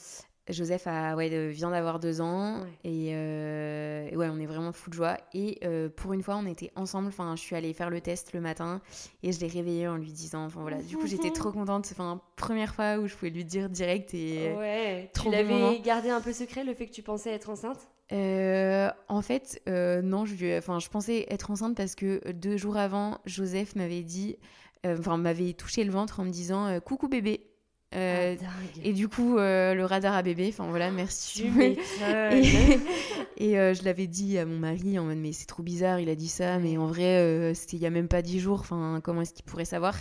Joseph 0.51 0.87
a, 0.87 1.17
ouais, 1.17 1.31
euh, 1.33 1.49
vient 1.49 1.71
d'avoir 1.71 1.99
deux 1.99 2.21
ans. 2.21 2.61
Ouais. 2.63 2.69
Et, 2.85 3.09
euh, 3.15 4.09
et 4.11 4.17
ouais, 4.17 4.29
on 4.31 4.39
est 4.39 4.47
vraiment 4.47 4.73
fou 4.73 4.91
de 4.91 4.95
joie. 4.95 5.17
Et 5.33 5.59
euh, 5.65 5.89
pour 5.89 6.13
une 6.13 6.23
fois, 6.23 6.37
on 6.37 6.47
était 6.47 6.71
ensemble. 6.77 7.09
Enfin, 7.09 7.35
je 7.37 7.41
suis 7.41 7.57
allée 7.57 7.73
faire 7.73 7.89
le 7.89 8.01
test 8.01 8.33
le 8.35 8.41
matin 8.41 8.83
et 9.23 9.33
je 9.33 9.41
l'ai 9.41 9.47
réveillé 9.47 9.89
en 9.89 9.97
lui 9.97 10.13
disant. 10.13 10.45
Enfin 10.45 10.61
voilà, 10.61 10.83
du 10.83 10.97
coup, 10.97 11.07
j'étais 11.07 11.31
trop 11.31 11.51
contente. 11.51 11.89
Enfin, 11.93 12.21
première 12.37 12.75
fois 12.75 12.99
où 12.99 13.07
je 13.07 13.15
pouvais 13.15 13.31
lui 13.31 13.45
dire 13.45 13.71
direct. 13.71 14.13
Et, 14.13 14.53
Ouais. 14.55 15.11
trop 15.15 15.31
tu 15.31 15.37
l'avais 15.37 15.81
gardé 15.81 16.11
un 16.11 16.21
peu 16.21 16.33
secret, 16.33 16.63
le 16.65 16.75
fait 16.75 16.87
que 16.87 16.93
tu 16.93 17.03
pensais 17.03 17.31
être 17.31 17.49
enceinte? 17.49 17.79
Euh, 18.13 18.91
en 19.09 19.23
fait, 19.23 19.63
euh, 19.67 20.03
non, 20.03 20.27
je, 20.27 20.59
enfin, 20.59 20.79
je 20.79 20.89
pensais 20.91 21.25
être 21.31 21.51
enceinte 21.51 21.75
parce 21.75 21.95
que 21.95 22.21
euh, 22.27 22.33
deux 22.35 22.59
jours 22.59 22.77
avant, 22.77 23.19
Joseph 23.25 23.77
m'avait 23.77 24.03
dit, 24.03 24.37
euh, 24.85 24.97
enfin, 24.99 25.17
m'avait 25.17 25.55
touché 25.55 25.85
le 25.85 25.91
ventre 25.91 26.21
en 26.21 26.25
me 26.25 26.31
disant 26.31 26.67
euh, 26.67 26.81
coucou 26.81 27.09
bébé. 27.09 27.47
Euh, 27.95 28.35
Ah, 28.39 28.43
dingue. 28.43 28.85
et 28.87 28.93
du 28.93 29.09
coup, 29.09 29.39
euh, 29.39 29.75
le 29.75 29.85
radar 29.85 30.15
à 30.15 30.23
bébé, 30.23 30.49
enfin 30.49 30.67
voilà, 30.69 30.91
merci. 30.91 31.45
Et 33.37 33.59
euh, 33.59 33.75
je 33.75 33.85
l'avais 33.85 34.07
dit 34.07 34.39
à 34.39 34.47
mon 34.47 34.59
mari 34.59 34.99
en 34.99 35.05
mode, 35.05 35.19
mais 35.19 35.33
c'est 35.33 35.47
trop 35.47 35.63
bizarre, 35.63 36.01
il 36.01 36.09
a 36.09 36.15
dit 36.15 36.29
ça, 36.29 36.59
mais 36.59 36.77
en 36.77 36.87
vrai, 36.87 37.19
euh, 37.21 37.55
c'était 37.55 37.77
il 37.77 37.83
y 37.83 37.87
a 37.87 37.91
même 37.91 38.09
pas 38.09 38.23
dix 38.23 38.39
jours, 38.41 38.61
enfin, 38.61 39.01
comment 39.03 39.23
est-ce 39.23 39.35
qu'il 39.35 39.45
pourrait 39.45 39.65
savoir? 39.65 39.97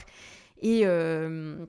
Et. 0.62 0.82
euh, 0.86 1.66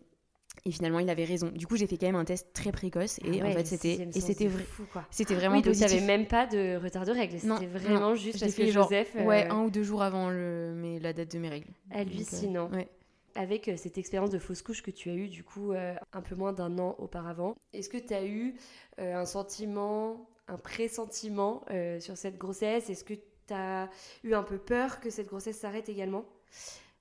et 0.67 0.71
finalement, 0.71 0.99
il 0.99 1.11
avait 1.11 1.25
raison. 1.25 1.51
Du 1.55 1.67
coup, 1.67 1.77
j'ai 1.77 1.87
fait 1.87 1.99
quand 1.99 2.07
même 2.07 2.15
un 2.15 2.25
test 2.25 2.55
très 2.55 2.73
précoce 2.73 3.19
et 3.19 3.43
Ah 3.43 3.47
en 3.49 3.53
fait, 3.53 3.67
c'était 3.67 4.09
et 4.15 4.21
c'était 4.21 4.47
vrai, 4.47 4.65
c'était 5.11 5.35
vraiment 5.35 5.57
oui, 5.57 5.63
donc 5.63 5.75
positif. 5.75 6.03
même 6.07 6.27
pas 6.27 6.47
de 6.47 6.77
retard 6.83 7.05
de 7.05 7.13
règles. 7.13 7.39
C'était 7.39 7.67
vraiment 7.67 8.01
non, 8.01 8.15
juste 8.15 8.41
parce 8.41 8.51
fait 8.55 8.67
que 8.69 8.73
genre, 8.73 8.85
Joseph. 8.89 9.11
euh, 9.17 9.25
Ouais, 9.27 9.47
un 9.51 9.65
ou 9.65 9.71
deux 9.71 9.83
jours 9.83 10.03
avant 10.03 10.31
le, 10.31 10.73
mais, 10.75 10.99
la 11.01 11.13
date 11.13 11.33
de 11.33 11.39
mes 11.39 11.51
règles. 11.51 11.67
Donc, 11.67 11.99
euh, 11.99 12.01
Hallucinant. 12.01 12.71
ouais. 12.73 12.89
Avec 13.37 13.69
euh, 13.69 13.77
cette 13.77 13.99
expérience 13.99 14.31
de 14.31 14.39
fausse 14.39 14.63
couche 14.63 14.83
que 14.83 14.93
tu 14.93 15.11
as 15.11 15.15
eue 15.15 15.29
du 15.29 15.43
coup 15.43 15.73
euh, 15.73 15.95
un 16.13 16.23
peu 16.23 16.37
moins 16.37 16.53
d'un 16.53 16.79
an 16.79 16.95
auparavant, 16.99 17.57
est-ce 17.73 17.89
que 17.89 17.99
tu 17.99 18.15
as 18.15 18.25
eu 18.25 18.55
euh, 19.01 19.17
un 19.17 19.27
sentiment, 19.27 20.29
un 20.47 20.57
pressentiment 20.57 21.65
sur 21.99 22.17
cette 22.17 22.39
grossesse? 22.39 22.91
Est-ce 22.91 23.05
que 23.05 23.15
tu 23.15 23.55
as 23.55 23.91
eu 24.23 24.35
un 24.35 24.45
peu 24.45 24.59
peur 24.59 25.01
que 25.01 25.11
cette 25.11 25.27
grossesse 25.27 25.59
s'arrête 25.59 25.89
également? 25.89 26.25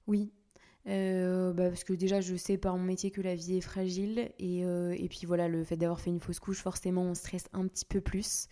Oui. 0.07 0.31
Bah, 0.85 1.69
parce 1.69 1.83
que 1.83 1.93
déjà, 1.93 2.19
je 2.19 2.35
sais 2.35 2.57
par 2.57 2.77
mon 2.77 2.83
métier 2.83 3.11
que 3.11 3.21
la 3.21 3.35
vie 3.35 3.57
est 3.57 3.61
fragile. 3.61 4.31
Et, 4.39 4.61
et 4.61 5.07
puis 5.09 5.25
voilà, 5.25 5.47
le 5.47 5.63
fait 5.63 5.77
d'avoir 5.77 6.01
fait 6.01 6.09
une 6.09 6.19
fausse 6.19 6.39
couche, 6.39 6.61
forcément, 6.61 7.03
on 7.03 7.13
stresse 7.13 7.45
un 7.53 7.67
petit 7.67 7.85
peu 7.85 8.01
plus. 8.01 8.47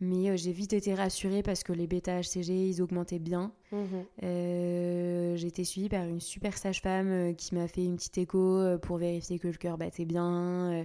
Mais 0.00 0.30
euh, 0.30 0.36
j'ai 0.36 0.52
vite 0.52 0.72
été 0.72 0.94
rassurée 0.94 1.42
parce 1.42 1.62
que 1.62 1.72
les 1.72 1.86
bêta-HCG, 1.86 2.68
ils 2.68 2.82
augmentaient 2.82 3.18
bien. 3.18 3.52
Euh, 4.22 5.36
j'ai 5.36 5.46
été 5.48 5.64
suivie 5.64 5.88
par 5.88 6.04
une 6.04 6.20
super 6.20 6.56
sage-femme 6.58 7.10
euh, 7.10 7.32
qui 7.32 7.54
m'a 7.54 7.68
fait 7.68 7.84
une 7.84 7.96
petite 7.96 8.18
écho 8.18 8.62
pour 8.82 8.98
vérifier 8.98 9.38
que 9.38 9.48
le 9.48 9.54
cœur 9.54 9.78
battait 9.78 10.04
bien. 10.04 10.84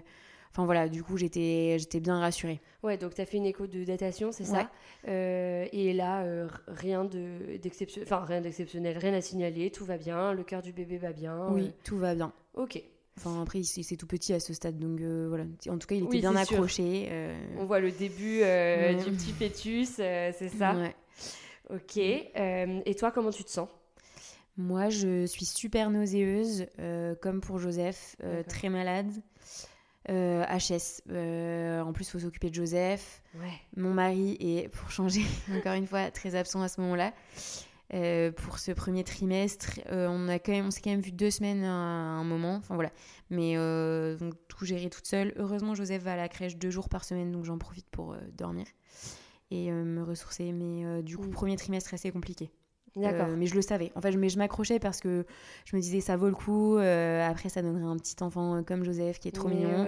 Enfin 0.52 0.66
voilà, 0.66 0.90
du 0.90 1.02
coup, 1.02 1.16
j'étais 1.18 1.78
j'étais 1.80 2.02
bien 2.02 2.20
rassurée. 2.20 2.60
Ouais, 2.84 2.98
donc 2.98 3.14
tu 3.16 3.22
as 3.22 3.26
fait 3.26 3.38
une 3.38 3.46
écho 3.46 3.68
de 3.68 3.84
datation, 3.86 4.32
c'est 4.34 4.44
Ouais. 4.50 4.60
ça 4.60 4.72
Euh, 5.08 5.66
Et 5.72 5.94
là, 5.94 6.24
euh, 6.24 6.48
rien 6.68 7.06
de- 7.06 7.58
d'exceptionnel, 7.62 8.08
enfin 8.12 8.26
rien 8.26 8.42
d'exceptionnel, 8.42 8.98
rien 8.98 9.14
à 9.14 9.22
signaler, 9.22 9.72
tout 9.72 9.86
va 9.86 9.98
bien, 9.98 10.34
le 10.34 10.44
cœur 10.44 10.62
du 10.62 10.74
bébé 10.74 10.98
va 10.98 11.14
bien. 11.14 11.48
Oui, 11.52 11.72
tout 11.86 11.98
va 11.98 12.16
bien. 12.16 12.34
Ok. 12.54 12.84
Enfin, 13.18 13.42
après, 13.42 13.60
il- 13.60 13.66
c'est 13.84 13.98
tout 13.98 14.08
petit 14.08 14.34
à 14.34 14.40
ce 14.40 14.54
stade, 14.54 14.80
donc 14.80 15.02
euh, 15.02 15.28
voilà. 15.28 15.44
En 15.70 15.78
tout 15.78 15.88
cas, 15.88 15.96
il 15.96 16.04
était 16.04 16.08
Oui, 16.08 16.20
bien 16.22 16.36
accroché. 16.36 17.08
euh, 17.12 17.38
On 17.60 17.66
voit 17.66 17.80
le 17.80 17.92
début 17.92 18.42
euh, 18.42 18.96
Ouais. 18.96 19.04
du 19.04 19.12
petit 19.12 19.32
fœtus, 19.34 19.90
c'est 19.98 20.50
ça 20.58 20.74
ouais. 20.76 20.96
Ok. 21.70 21.98
Et 21.98 22.96
toi, 22.96 23.12
comment 23.12 23.30
tu 23.32 23.44
te 23.44 23.50
sens? 23.52 23.68
Moi, 24.58 24.90
je 24.90 25.26
suis 25.26 25.46
super 25.46 25.90
nauséeuse, 25.90 26.66
comme 27.22 27.42
pour 27.42 27.60
Joseph, 27.60 28.16
très 28.48 28.70
malade. 28.70 29.12
HS. 30.10 31.02
En 31.10 31.94
plus, 31.94 32.08
il 32.08 32.12
faut 32.12 32.20
s'occuper 32.20 32.50
de 32.50 32.56
Joseph. 32.56 33.22
Ouais. 33.36 33.52
Mon 33.78 33.94
mari 33.94 34.36
est, 34.40 34.68
pour 34.70 34.90
changer, 34.92 35.22
encore 35.56 35.74
une 35.74 35.88
fois, 35.88 36.12
très 36.12 36.36
absent 36.36 36.62
à 36.62 36.68
ce 36.68 36.82
moment-là. 36.82 37.14
Pour 38.38 38.60
ce 38.60 38.72
premier 38.72 39.04
trimestre. 39.04 39.80
on 39.90 40.28
a 40.28 40.40
quand 40.40 40.52
même, 40.52 40.68
on 40.68 40.72
s'est 40.72 40.82
quand 40.82 40.92
même 40.92 41.02
vu 41.02 41.12
deux 41.12 41.32
semaines 41.32 41.64
à, 41.64 41.70
un 41.70 42.24
moment. 42.24 42.56
Enfin 42.56 42.76
voilà. 42.76 42.92
Mais 43.30 43.56
donc 44.18 44.34
tout 44.48 44.66
géré 44.66 44.90
toute 44.90 45.08
seule. 45.08 45.34
Heureusement, 45.38 45.76
Joseph 45.76 46.04
va 46.04 46.14
à 46.14 46.18
la 46.18 46.30
crèche 46.30 46.58
deux 46.58 46.70
jours 46.70 46.90
par 46.90 47.04
semaine, 47.04 47.32
donc 47.32 47.46
j'en 47.46 47.58
profite 47.58 47.88
pour 47.90 48.16
dormir 48.34 48.66
et 49.52 49.72
me 49.72 50.04
ressourcer. 50.04 50.52
Mais 50.54 51.04
du 51.04 51.18
coup, 51.18 51.28
premier 51.30 51.58
trimestre 51.58 51.94
assez 51.94 52.12
compliqué. 52.12 52.52
D'accord. 52.96 53.28
Euh, 53.30 53.36
mais 53.38 53.46
je 53.46 53.56
le 53.56 53.62
savais. 53.62 53.92
En 53.96 54.02
fait, 54.02 54.12
mais 54.12 54.30
je 54.30 54.38
m'accrochais 54.38 54.80
parce 54.80 55.00
que 55.00 55.26
je 55.66 55.76
me 55.76 55.82
disais 55.82 56.02
ça 56.02 56.18
vaut 56.18 56.28
le 56.28 56.36
coup. 56.36 56.78
Euh, 56.78 57.28
après, 57.28 57.48
ça 57.50 57.62
donnerait 57.62 57.90
un 57.90 57.98
petit 57.98 58.22
enfant 58.22 58.64
comme 58.64 58.84
Joseph 58.84 59.20
qui 59.20 59.30
est 59.30 59.32
trop 59.32 59.48
mignon. 59.48 59.86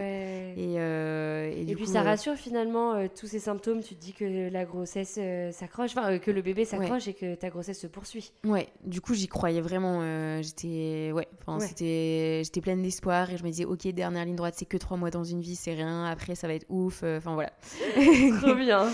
Et, 0.56 0.76
euh, 0.78 1.52
et, 1.52 1.76
puis 1.76 1.88
ça 1.88 2.04
rassure 2.04 2.36
finalement 2.36 3.08
tous 3.10 3.28
ces 3.28 3.40
symptômes. 3.40 3.82
Tu 3.82 3.96
te 3.96 4.02
dis 4.02 4.14
que 4.14 4.50
la 4.50 4.66
grossesse 4.66 5.20
s'accroche, 5.52 5.92
enfin 5.98 6.18
que 6.20 6.32
le 6.32 6.42
bébé 6.42 6.64
s'accroche 6.66 7.08
et 7.08 7.14
que 7.14 7.36
ta 7.36 7.50
grossesse 7.50 7.80
se 7.80 7.88
poursuit. 7.88 8.32
Ouais. 8.46 8.70
Du 8.86 9.02
coup, 9.02 9.14
j'y 9.14 9.28
croyais 9.28 9.62
vraiment. 9.62 10.42
j'étais, 10.42 11.12
ouais. 11.14 11.28
c'était, 11.60 12.42
j'étais 12.44 12.62
pleine 12.62 12.82
d'espoir 12.82 13.30
et 13.32 13.38
je 13.38 13.44
me 13.44 13.50
disais 13.50 13.66
ok, 13.66 13.88
dernière 13.90 14.26
ligne 14.26 14.36
droite, 14.36 14.56
c'est 14.58 14.66
que 14.66 14.78
trois 14.78 14.98
mois 14.98 15.12
dans 15.12 15.24
une 15.24 15.42
vie, 15.42 15.56
c'est 15.56 15.74
rien. 15.74 16.06
Après, 16.06 16.36
ça 16.36 16.48
va 16.48 16.54
être 16.54 16.68
ouf. 16.70 17.04
Enfin 17.04 17.34
voilà. 17.34 17.52
trop 18.42 18.56
bien. 18.56 18.88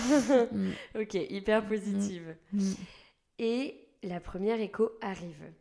Mm. 0.50 0.70
ok, 1.00 1.14
hyper 1.30 1.66
positive. 1.66 2.34
Mm. 2.52 2.60
Mm. 2.60 2.74
Et 3.38 3.79
la 4.02 4.20
première 4.20 4.60
écho 4.60 4.90
arrive. 5.00 5.52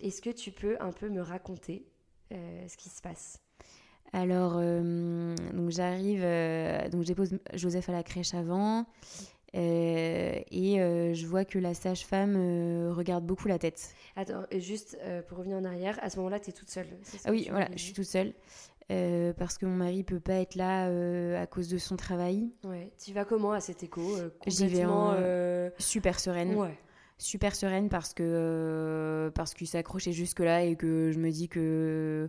Est-ce 0.00 0.20
que 0.20 0.30
tu 0.30 0.50
peux 0.50 0.76
un 0.80 0.92
peu 0.92 1.08
me 1.08 1.22
raconter 1.22 1.86
euh, 2.32 2.68
ce 2.68 2.76
qui 2.76 2.88
se 2.88 3.00
passe? 3.00 3.40
Alors, 4.12 4.54
euh, 4.58 5.34
donc 5.52 5.70
j'arrive, 5.70 6.22
euh, 6.22 6.88
donc 6.88 7.02
je 7.02 7.08
dépose 7.08 7.38
Joseph 7.54 7.88
à 7.88 7.92
la 7.92 8.02
crèche 8.02 8.34
avant. 8.34 8.86
et 9.54 10.44
je 10.50 11.26
vois 11.26 11.44
que 11.44 11.58
la 11.58 11.74
sage-femme 11.74 12.36
regarde 12.90 13.24
beaucoup 13.24 13.48
la 13.48 13.58
tête. 13.58 13.94
Attends, 14.16 14.44
juste 14.52 14.98
pour 15.28 15.38
revenir 15.38 15.56
en 15.56 15.64
arrière, 15.64 15.98
à 16.02 16.10
ce 16.10 16.16
moment-là, 16.18 16.40
tu 16.40 16.50
es 16.50 16.52
toute 16.52 16.70
seule 16.70 16.88
Ah 17.24 17.30
oui, 17.30 17.46
voilà, 17.50 17.68
je 17.72 17.82
suis 17.82 17.92
toute 17.92 18.04
seule. 18.04 18.34
parce 19.36 19.58
que 19.58 19.66
mon 19.66 19.76
mari 19.76 20.02
peut 20.02 20.20
pas 20.20 20.34
être 20.34 20.56
là 20.56 20.86
à 21.40 21.46
cause 21.46 21.68
de 21.68 21.78
son 21.78 21.96
travail. 21.96 22.50
Ouais. 22.64 22.92
Tu 23.02 23.12
vas 23.12 23.24
comment 23.24 23.52
à 23.52 23.60
cet 23.60 23.84
écho 23.84 24.02
J'y 24.46 24.66
vais 24.66 24.84
en 24.84 25.16
super 25.78 26.18
sereine. 26.18 26.54
Ouais 26.56 26.76
super 27.18 27.54
sereine 27.54 27.88
parce 27.88 28.12
que 28.14 28.22
euh, 28.24 29.30
parce 29.30 29.54
qu'il 29.54 29.66
s'accrochait 29.66 30.12
jusque 30.12 30.40
là 30.40 30.64
et 30.64 30.76
que 30.76 31.10
je 31.12 31.18
me 31.18 31.30
dis 31.30 31.48
que 31.48 32.28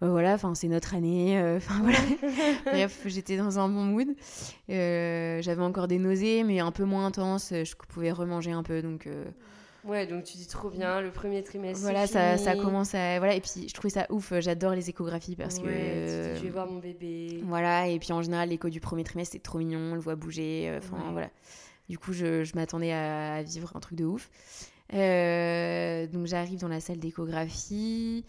bah 0.00 0.08
voilà 0.08 0.34
enfin 0.34 0.54
c'est 0.54 0.68
notre 0.68 0.94
année 0.94 1.38
euh, 1.40 1.56
enfin 1.58 1.80
voilà. 1.82 1.98
Bref 2.66 3.02
j'étais 3.06 3.36
dans 3.36 3.58
un 3.58 3.68
bon 3.68 3.84
mood. 3.84 4.08
Euh, 4.70 5.40
j'avais 5.42 5.62
encore 5.62 5.88
des 5.88 5.98
nausées 5.98 6.44
mais 6.44 6.60
un 6.60 6.72
peu 6.72 6.84
moins 6.84 7.06
intenses. 7.06 7.52
Je 7.52 7.74
pouvais 7.88 8.12
remanger 8.12 8.52
un 8.52 8.62
peu 8.62 8.82
donc 8.82 9.08
ouais 9.84 10.06
donc 10.08 10.24
tu 10.24 10.36
dis 10.36 10.48
trop 10.48 10.68
bien 10.68 11.00
le 11.00 11.12
premier 11.12 11.44
trimestre 11.44 11.82
voilà 11.82 12.08
ça, 12.08 12.36
ça 12.38 12.56
commence 12.56 12.92
à 12.96 13.18
voilà 13.18 13.36
et 13.36 13.40
puis 13.40 13.68
je 13.68 13.72
trouvais 13.72 13.90
ça 13.90 14.06
ouf 14.10 14.32
j'adore 14.40 14.72
les 14.72 14.90
échographies 14.90 15.36
parce 15.36 15.60
que 15.60 15.68
je 15.68 16.42
vais 16.42 16.50
voir 16.50 16.66
mon 16.68 16.80
bébé. 16.80 17.40
voilà 17.44 17.86
et 17.86 18.00
puis 18.00 18.12
en 18.12 18.20
général 18.20 18.48
l'écho 18.48 18.68
du 18.68 18.80
premier 18.80 19.04
trimestre 19.04 19.34
c'est 19.34 19.42
trop 19.42 19.58
mignon 19.58 19.78
on 19.78 19.94
le 19.94 20.00
voit 20.00 20.16
bouger 20.16 20.74
enfin 20.76 20.98
voilà 21.12 21.30
du 21.88 21.98
coup, 21.98 22.12
je, 22.12 22.54
m'attendais 22.54 22.92
à, 22.92 23.42
vivre 23.42 23.72
un 23.74 23.80
truc 23.80 23.98
de 23.98 24.04
ouf. 24.04 24.30
Euh, 24.94 26.06
donc 26.06 26.26
j'arrive 26.26 26.60
dans 26.60 26.68
la 26.68 26.80
salle 26.80 26.98
d'échographie. 26.98 28.24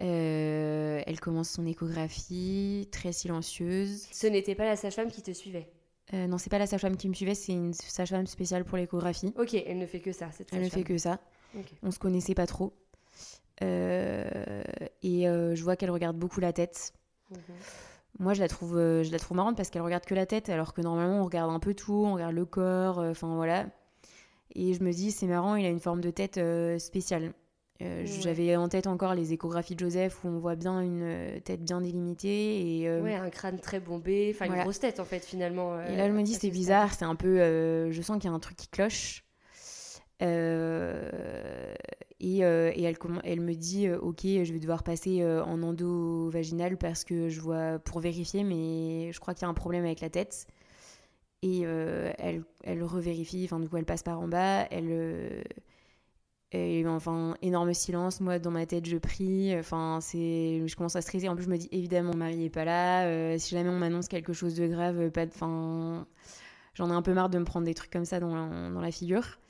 Euh, 0.00 1.02
elle 1.06 1.20
commence 1.20 1.50
son 1.50 1.66
échographie, 1.66 2.88
très 2.92 3.12
silencieuse. 3.12 4.06
Ce 4.12 4.26
n'était 4.26 4.54
pas 4.54 4.64
la 4.64 4.76
sage-femme 4.76 5.10
qui 5.10 5.22
te 5.22 5.32
suivait 5.32 5.68
euh, 6.14 6.26
Non, 6.26 6.38
c'est 6.38 6.50
pas 6.50 6.58
la 6.58 6.66
sage-femme 6.66 6.96
qui 6.96 7.08
me 7.08 7.14
suivait, 7.14 7.34
c'est 7.34 7.52
une 7.52 7.72
sage-femme 7.74 8.26
spéciale 8.26 8.64
pour 8.64 8.78
l'échographie. 8.78 9.32
Ok, 9.36 9.54
elle 9.54 9.78
ne 9.78 9.86
fait 9.86 10.00
que 10.00 10.12
ça, 10.12 10.30
cette 10.30 10.52
Elle 10.52 10.62
ne 10.62 10.68
fait 10.68 10.84
que 10.84 10.98
ça. 10.98 11.20
On 11.82 11.90
se 11.90 11.98
connaissait 11.98 12.34
pas 12.34 12.46
trop. 12.46 12.72
et 13.60 13.66
je 15.02 15.62
vois 15.62 15.76
qu'elle 15.76 15.90
regarde 15.90 16.16
beaucoup 16.16 16.40
la 16.40 16.52
tête. 16.52 16.92
Mhm. 17.30 17.38
Moi, 18.18 18.34
je 18.34 18.40
la 18.40 18.48
trouve, 18.48 18.76
euh, 18.76 19.04
je 19.04 19.12
la 19.12 19.18
trouve 19.18 19.36
marrante 19.36 19.56
parce 19.56 19.70
qu'elle 19.70 19.82
regarde 19.82 20.04
que 20.04 20.14
la 20.14 20.26
tête, 20.26 20.48
alors 20.48 20.74
que 20.74 20.80
normalement, 20.80 21.20
on 21.20 21.24
regarde 21.24 21.50
un 21.50 21.60
peu 21.60 21.74
tout, 21.74 22.04
on 22.06 22.14
regarde 22.14 22.34
le 22.34 22.44
corps, 22.44 22.98
euh, 22.98 23.10
enfin 23.10 23.34
voilà. 23.36 23.66
Et 24.54 24.74
je 24.74 24.82
me 24.82 24.92
dis, 24.92 25.12
c'est 25.12 25.26
marrant, 25.26 25.54
il 25.54 25.64
a 25.64 25.68
une 25.68 25.80
forme 25.80 26.00
de 26.00 26.10
tête 26.10 26.38
euh, 26.38 26.78
spéciale. 26.78 27.32
J'avais 27.80 28.56
en 28.56 28.68
tête 28.68 28.88
encore 28.88 29.14
les 29.14 29.32
échographies 29.32 29.76
de 29.76 29.80
Joseph 29.80 30.24
où 30.24 30.28
on 30.28 30.40
voit 30.40 30.56
bien 30.56 30.80
une 30.80 31.40
tête 31.44 31.62
bien 31.62 31.80
délimitée. 31.80 32.80
Et, 32.80 32.90
ouais, 33.00 33.14
un 33.14 33.30
crâne 33.30 33.60
très 33.60 33.78
bombé, 33.78 34.34
enfin 34.34 34.52
une 34.52 34.60
grosse 34.62 34.80
tête 34.80 34.98
en 34.98 35.04
fait 35.04 35.24
finalement. 35.24 35.80
et 35.82 35.94
là, 35.94 36.08
je 36.08 36.12
me 36.12 36.24
dis, 36.24 36.34
c'est 36.34 36.50
bizarre, 36.50 36.92
c'est 36.92 37.04
un 37.04 37.14
peu. 37.14 37.36
je 37.38 38.02
sens 38.02 38.18
qu'il 38.18 38.28
y 38.28 38.32
a 38.32 38.34
un 38.34 38.40
truc 38.40 38.56
qui 38.56 38.66
cloche. 38.66 39.22
Euh, 40.22 41.74
et, 42.20 42.44
euh, 42.44 42.72
elle, 42.74 43.40
me 43.40 43.54
dit 43.54 43.86
euh, 43.86 43.98
ok 44.00 44.22
je 44.22 44.52
vais 44.52 44.58
devoir 44.58 44.82
passer 44.82 45.24
en 45.24 45.62
endo 45.62 46.28
vaginal 46.30 46.76
parce 46.76 47.04
que 47.04 47.28
je 47.28 47.40
vois 47.40 47.78
pour 47.78 48.00
vérifier 48.00 48.42
mais 48.44 49.12
je 49.12 49.20
crois 49.20 49.34
qu'il 49.34 49.42
y 49.42 49.46
a 49.46 49.48
un 49.48 49.54
problème 49.54 49.84
avec 49.84 50.00
la 50.00 50.10
tête. 50.10 50.46
Et 51.42 51.60
elle, 51.60 52.42
elle 52.64 52.82
revérifie 52.82 53.44
enfin 53.44 53.60
du 53.60 53.68
coup 53.68 53.76
elle 53.76 53.84
passe 53.84 54.02
par 54.02 54.20
en 54.20 54.26
bas 54.26 54.66
elle 54.70 55.44
enfin 56.88 57.36
énorme 57.42 57.72
silence. 57.74 58.20
Moi 58.20 58.40
dans 58.40 58.50
ma 58.50 58.66
tête 58.66 58.86
je 58.86 58.96
prie. 58.96 59.56
Enfin 59.56 60.00
c'est 60.00 60.66
je 60.66 60.76
commence 60.76 60.96
à 60.96 61.02
stresser. 61.02 61.28
En 61.28 61.36
plus 61.36 61.44
je 61.44 61.50
me 61.50 61.56
dis 61.56 61.68
évidemment 61.70 62.10
mon 62.12 62.18
mari 62.18 62.46
est 62.46 62.50
pas 62.50 62.64
là. 62.64 63.38
Si 63.38 63.54
jamais 63.54 63.70
on 63.70 63.78
m'annonce 63.78 64.08
quelque 64.08 64.32
chose 64.32 64.56
de 64.56 64.66
grave 64.66 65.10
pas 65.10 65.26
de 65.26 65.30
enfin 65.30 66.06
J'en 66.78 66.90
ai 66.90 66.92
un 66.92 67.02
peu 67.02 67.12
marre 67.12 67.28
de 67.28 67.38
me 67.40 67.44
prendre 67.44 67.66
des 67.66 67.74
trucs 67.74 67.90
comme 67.90 68.04
ça 68.04 68.20
dans 68.20 68.32
la, 68.36 68.70
dans 68.70 68.80
la 68.80 68.92
figure. 68.92 69.40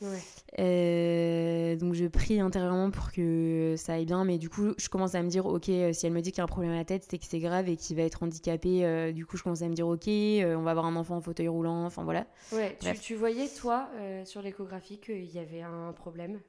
Euh, 0.59 1.77
donc 1.77 1.93
je 1.93 2.07
prie 2.07 2.41
intérieurement 2.41 2.91
pour 2.91 3.12
que 3.12 3.75
ça 3.77 3.93
aille 3.93 4.07
bien, 4.07 4.25
mais 4.25 4.38
du 4.38 4.49
coup 4.49 4.73
je 4.79 4.88
commence 4.88 5.14
à 5.14 5.23
me 5.23 5.29
dire 5.29 5.45
ok 5.45 5.64
si 5.64 6.07
elle 6.07 6.12
me 6.14 6.23
dit 6.23 6.33
qu'il 6.33 6.38
y 6.38 6.41
a 6.41 6.45
un 6.45 6.47
problème 6.47 6.73
à 6.73 6.77
la 6.77 6.87
tête, 6.87 7.05
c'est 7.07 7.19
que 7.19 7.27
c'est 7.27 7.38
grave 7.38 7.69
et 7.69 7.77
qu'il 7.77 7.99
va 7.99 8.03
être 8.05 8.23
handicapé. 8.23 8.83
Euh, 8.87 9.12
du 9.12 9.27
coup 9.27 9.37
je 9.37 9.43
commence 9.43 9.61
à 9.61 9.69
me 9.69 9.75
dire 9.75 9.87
ok 9.87 10.09
euh, 10.09 10.57
on 10.57 10.62
va 10.62 10.71
avoir 10.71 10.87
un 10.87 10.97
enfant 10.97 11.17
en 11.17 11.21
fauteuil 11.21 11.49
roulant, 11.49 11.85
enfin 11.85 12.03
voilà. 12.03 12.27
Ouais. 12.51 12.79
Tu, 12.81 12.99
tu, 12.99 13.14
voyais 13.14 13.49
toi 13.49 13.91
sur 14.25 14.41
l'échographie 14.41 14.99
qu'il 14.99 15.31
y 15.31 15.38
avait 15.38 15.61
un 15.61 15.93
problème? 15.93 16.41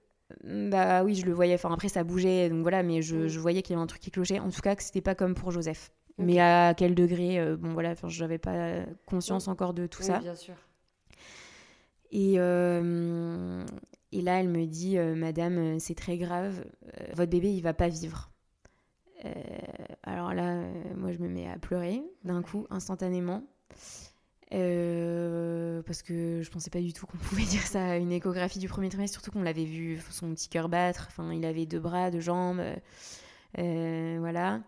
Bah 0.46 1.04
oui, 1.04 1.13
je 1.15 1.26
le 1.26 1.34
voyais. 1.34 1.56
Enfin, 1.56 1.74
après, 1.74 1.89
ça 1.89 2.06
bougeait, 2.06 2.50
donc 2.50 2.62
voilà, 2.62 2.84
mais 2.84 3.02
je, 3.02 3.18
mm. 3.18 3.28
je 3.28 3.39
voyais 3.39 3.63
qu'il 3.63 3.74
y 3.74 3.76
avait 3.76 3.84
un 3.84 3.88
truc 3.88 4.00
qui 4.00 4.12
clochait. 4.12 4.39
En 4.39 4.50
tout 4.50 4.62
cas, 4.62 4.76
que 4.76 4.84
c'était 4.84 5.02
pas 5.02 5.15
comme 5.15 5.34
pour 5.34 5.52
Joseph. 5.52 5.92
Mais 6.20 6.39
à 6.39 6.76
quel 6.78 6.94
degré 6.96 7.56
Bon, 7.58 7.74
voilà, 7.74 7.96
je 8.08 8.22
n'avais 8.22 8.38
pas 8.38 8.86
conscience 9.08 9.48
encore 9.48 9.74
de 9.74 9.88
tout 9.88 10.04
ça. 10.04 10.20
Bien 10.20 10.36
sûr. 10.36 10.56
Et, 12.12 12.36
euh, 12.38 13.63
et 14.12 14.22
là, 14.22 14.39
elle 14.39 14.50
me 14.50 14.65
dit, 14.65 14.98
euh, 14.98 15.15
Madame, 15.15 15.58
euh, 15.58 15.80
c'est 15.80 15.95
très 15.95 16.17
grave, 16.17 16.65
votre 17.13 17.30
bébé, 17.30 17.54
il 17.54 17.62
va 17.62 17.74
pas 17.74 17.88
vivre. 17.88 18.32
alors 20.04 20.34
là, 20.34 20.63
moi, 20.95 21.12
je 21.12 21.19
me 21.19 21.28
mets 21.28 21.48
à 21.48 21.58
pleurer 21.58 22.02
d'un 22.24 22.41
coup, 22.41 22.65
instantanément. 22.69 23.43
parce 24.50 26.02
que 26.02 26.41
je 26.41 26.50
pensais 26.50 26.69
pas 26.69 26.82
du 26.82 26.93
tout 26.93 27.06
qu'on 27.06 27.17
pouvait 27.30 27.43
dire 27.43 27.62
ça 27.62 27.91
à 27.91 27.98
une 27.98 28.12
échographie 28.12 28.60
du 28.60 28.67
premier 28.67 28.89
trimestre, 28.89 29.19
surtout 29.19 29.32
qu'on 29.32 29.43
l'avait 29.43 29.65
vu 29.65 30.00
son 30.10 30.34
petit 30.34 30.50
cœur 30.50 30.69
battre. 30.69 31.08
Enfin, 31.10 31.32
il 31.34 31.45
avait 31.45 31.65
deux 31.65 31.80
bras, 31.80 32.10
deux 32.12 32.22
jambes, 32.22 32.63
voilà. 33.56 34.62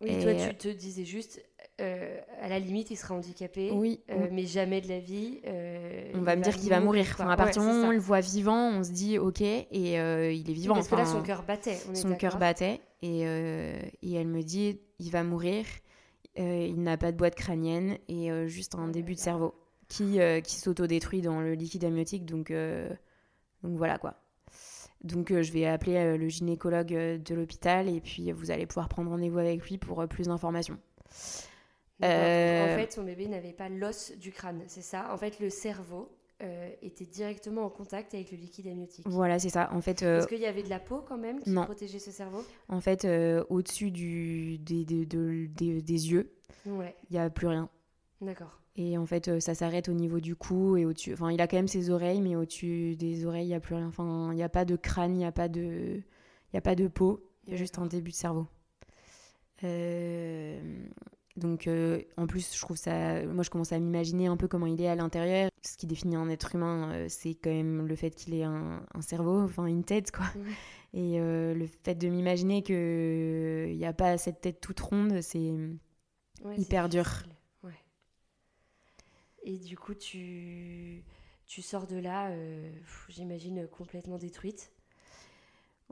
Oui, 0.00 0.20
toi, 0.20 0.34
tu 0.34 0.56
te 0.56 0.68
disais 0.68 1.04
juste, 1.04 1.40
euh, 1.80 2.20
à 2.40 2.48
la 2.48 2.58
limite, 2.58 2.90
il 2.90 2.96
sera 2.96 3.14
handicapé, 3.14 3.70
oui, 3.72 4.00
euh, 4.10 4.28
mais 4.30 4.44
jamais 4.44 4.82
de 4.82 4.88
la 4.88 5.00
vie. 5.00 5.40
Euh, 5.46 6.12
on 6.14 6.20
va 6.20 6.36
me 6.36 6.42
dire 6.42 6.54
qu'il 6.54 6.68
va 6.68 6.80
mourir. 6.80 7.06
Enfin, 7.12 7.28
à 7.28 7.36
partir 7.36 7.62
du 7.62 7.68
moment 7.68 7.86
où 7.86 7.88
on 7.88 7.92
le 7.92 7.98
voit 7.98 8.20
vivant, 8.20 8.68
on 8.68 8.84
se 8.84 8.90
dit 8.90 9.18
ok, 9.18 9.40
et 9.40 9.66
il 9.72 10.50
est 10.50 10.52
vivant. 10.52 10.74
parce 10.74 10.88
que 10.88 10.96
là, 10.96 11.06
son 11.06 11.22
cœur 11.22 11.42
battait. 11.44 11.78
son 11.94 12.14
cœur 12.14 12.38
battait, 12.38 12.80
et, 13.00 13.22
et, 13.22 14.14
elle 14.14 14.28
me 14.28 14.42
dit 14.42 14.80
il 14.98 15.10
va 15.10 15.24
mourir. 15.24 15.64
il 16.36 16.82
n'a 16.82 16.98
pas 16.98 17.10
de 17.10 17.16
boîte 17.16 17.34
crânienne 17.34 17.96
et 18.08 18.30
juste 18.48 18.74
un 18.74 18.88
début 18.88 19.14
de 19.14 19.20
cerveau 19.20 19.54
qui, 19.88 20.18
qui 20.44 20.56
s'autodétruit 20.56 21.22
dans 21.22 21.40
le 21.40 21.54
liquide 21.54 21.84
amniotique. 21.84 22.26
Donc, 22.26 22.52
donc 22.52 23.76
voilà 23.76 23.96
quoi. 23.98 24.14
Donc 25.04 25.32
je 25.32 25.52
vais 25.52 25.66
appeler 25.66 26.18
le 26.18 26.28
gynécologue 26.28 26.92
de 26.92 27.34
l'hôpital 27.34 27.88
et 27.88 28.00
puis 28.00 28.30
vous 28.30 28.50
allez 28.50 28.66
pouvoir 28.66 28.90
prendre 28.90 29.10
rendez-vous 29.10 29.38
avec 29.38 29.64
lui 29.64 29.78
pour 29.78 30.06
plus 30.06 30.26
d'informations. 30.26 30.78
En 32.02 32.06
euh, 32.06 32.76
fait, 32.76 32.92
son 32.92 33.04
bébé 33.04 33.28
n'avait 33.28 33.52
pas 33.52 33.68
l'os 33.68 34.12
du 34.18 34.32
crâne, 34.32 34.62
c'est 34.66 34.82
ça. 34.82 35.12
En 35.12 35.16
fait, 35.16 35.38
le 35.38 35.50
cerveau 35.50 36.08
euh, 36.42 36.68
était 36.82 37.04
directement 37.04 37.62
en 37.62 37.70
contact 37.70 38.12
avec 38.14 38.32
le 38.32 38.38
liquide 38.38 38.66
amniotique. 38.66 39.06
Voilà, 39.08 39.38
c'est 39.38 39.50
ça. 39.50 39.70
En 39.72 39.80
fait, 39.80 40.02
euh, 40.02 40.18
est-ce 40.18 40.26
qu'il 40.26 40.40
y 40.40 40.46
avait 40.46 40.64
de 40.64 40.70
la 40.70 40.80
peau 40.80 41.04
quand 41.06 41.18
même 41.18 41.40
qui 41.40 41.54
protégeait 41.54 42.00
ce 42.00 42.10
cerveau? 42.10 42.42
En 42.68 42.80
fait, 42.80 43.06
au-dessus 43.48 43.92
du 43.92 44.58
des, 44.58 44.84
des, 44.84 45.06
des, 45.06 46.10
yeux, 46.10 46.32
il 46.66 46.92
n'y 47.10 47.18
a 47.18 47.30
plus 47.30 47.46
rien. 47.46 47.68
D'accord. 48.20 48.58
Et 48.74 48.98
en 48.98 49.06
fait, 49.06 49.38
ça 49.38 49.54
s'arrête 49.54 49.88
au 49.88 49.92
niveau 49.92 50.18
du 50.18 50.34
cou 50.34 50.76
et 50.76 50.86
au-dessus. 50.86 51.12
Enfin, 51.12 51.30
il 51.30 51.40
a 51.40 51.46
quand 51.46 51.58
même 51.58 51.68
ses 51.68 51.90
oreilles, 51.90 52.20
mais 52.20 52.34
au-dessus 52.34 52.96
des 52.96 53.26
oreilles, 53.26 53.44
il 53.44 53.48
n'y 53.48 53.54
a 53.54 53.60
plus 53.60 53.74
rien. 53.74 53.86
Enfin, 53.86 54.30
il 54.32 54.36
n'y 54.36 54.42
a 54.42 54.48
pas 54.48 54.64
de 54.64 54.74
crâne, 54.74 55.14
il 55.14 55.18
n'y 55.18 55.26
a 55.26 55.32
pas 55.32 55.48
de, 55.48 56.00
a 56.52 56.60
pas 56.60 56.74
de 56.74 56.88
peau. 56.88 57.20
Il 57.46 57.52
y 57.52 57.54
a 57.54 57.56
juste 57.56 57.78
un 57.78 57.86
début 57.86 58.10
de 58.10 58.16
cerveau. 58.16 58.46
Euh, 59.64 60.60
Donc, 61.36 61.66
euh, 61.66 62.02
en 62.16 62.26
plus, 62.26 62.54
je 62.54 62.60
trouve 62.60 62.76
ça. 62.76 63.24
Moi, 63.24 63.42
je 63.42 63.50
commence 63.50 63.72
à 63.72 63.78
m'imaginer 63.78 64.26
un 64.26 64.36
peu 64.36 64.48
comment 64.48 64.66
il 64.66 64.80
est 64.80 64.88
à 64.88 64.94
l'intérieur. 64.94 65.50
Ce 65.62 65.76
qui 65.76 65.86
définit 65.86 66.16
un 66.16 66.28
être 66.28 66.54
humain, 66.54 66.92
euh, 66.92 67.06
c'est 67.08 67.34
quand 67.34 67.50
même 67.50 67.86
le 67.86 67.96
fait 67.96 68.10
qu'il 68.10 68.34
ait 68.34 68.44
un, 68.44 68.82
cerveau, 69.00 69.40
enfin 69.40 69.66
une 69.66 69.84
tête, 69.84 70.10
quoi. 70.10 70.26
Et 70.94 71.18
euh, 71.18 71.54
le 71.54 71.66
fait 71.66 71.94
de 71.94 72.08
m'imaginer 72.08 72.62
qu'il 72.62 73.76
n'y 73.76 73.86
a 73.86 73.94
pas 73.94 74.18
cette 74.18 74.42
tête 74.42 74.60
toute 74.60 74.80
ronde, 74.80 75.22
c'est 75.22 75.52
hyper 76.58 76.88
dur. 76.88 77.06
Et 79.44 79.58
du 79.58 79.76
coup, 79.76 79.94
tu, 79.94 81.02
tu 81.46 81.62
sors 81.62 81.88
de 81.88 81.96
là, 81.96 82.30
j'imagine, 83.08 83.66
complètement 83.66 84.18
détruite. 84.18 84.70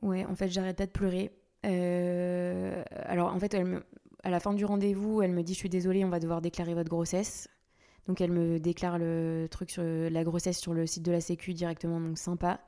Ouais, 0.03 0.24
en 0.24 0.36
fait, 0.36 0.49
j'arrête 0.49 0.76
pas 0.76 0.86
de 0.86 0.93
pleurer. 0.93 1.32
alors, 1.62 3.34
en 3.34 3.41
fait, 3.41 3.55
elle 3.55 3.64
me 3.64 3.82
à 4.23 4.31
la 4.31 4.41
fin 4.41 4.53
du 4.53 4.64
rendez-vous, 4.64 5.23
elle 5.23 5.33
me 5.33 5.43
dit 5.43 5.55
Je 5.55 5.59
suis 5.59 5.68
désolée, 5.68 6.05
on 6.05 6.11
va 6.11 6.21
devoir 6.21 6.41
déclarer 6.41 6.75
votre 6.75 6.91
grossesse. 6.91 7.49
Donc 8.07 8.21
elle 8.21 8.33
me 8.33 8.59
déclare 8.59 8.99
le 8.99 9.47
truc 9.51 9.71
sur 9.71 9.83
la 9.85 10.25
grossesse 10.25 10.59
sur 10.59 10.75
le 10.75 10.87
site 10.87 11.05
de 11.05 11.12
la 11.12 11.21
Sécu 11.21 11.55
directement, 11.55 12.01
donc 12.01 12.18
sympa. 12.18 12.61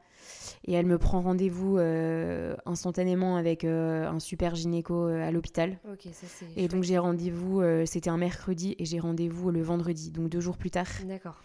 Et 0.64 0.72
elle 0.74 0.86
me 0.86 0.98
prend 0.98 1.20
rendez-vous 1.20 1.78
euh, 1.78 2.54
instantanément 2.66 3.36
avec 3.36 3.64
euh, 3.64 4.08
un 4.08 4.20
super 4.20 4.54
gynéco 4.54 5.08
euh, 5.08 5.26
à 5.26 5.32
l'hôpital. 5.32 5.78
et 6.56 6.68
donc 6.68 6.84
j'ai 6.84 6.98
rendez-vous, 6.98 7.62
c'était 7.86 8.10
un 8.10 8.18
mercredi 8.18 8.76
et 8.78 8.84
j'ai 8.84 9.00
rendez-vous 9.00 9.50
le 9.50 9.62
vendredi, 9.62 10.10
donc 10.10 10.28
deux 10.28 10.40
jours 10.40 10.56
plus 10.56 10.70
tard. 10.70 10.86
D'accord. 11.06 11.42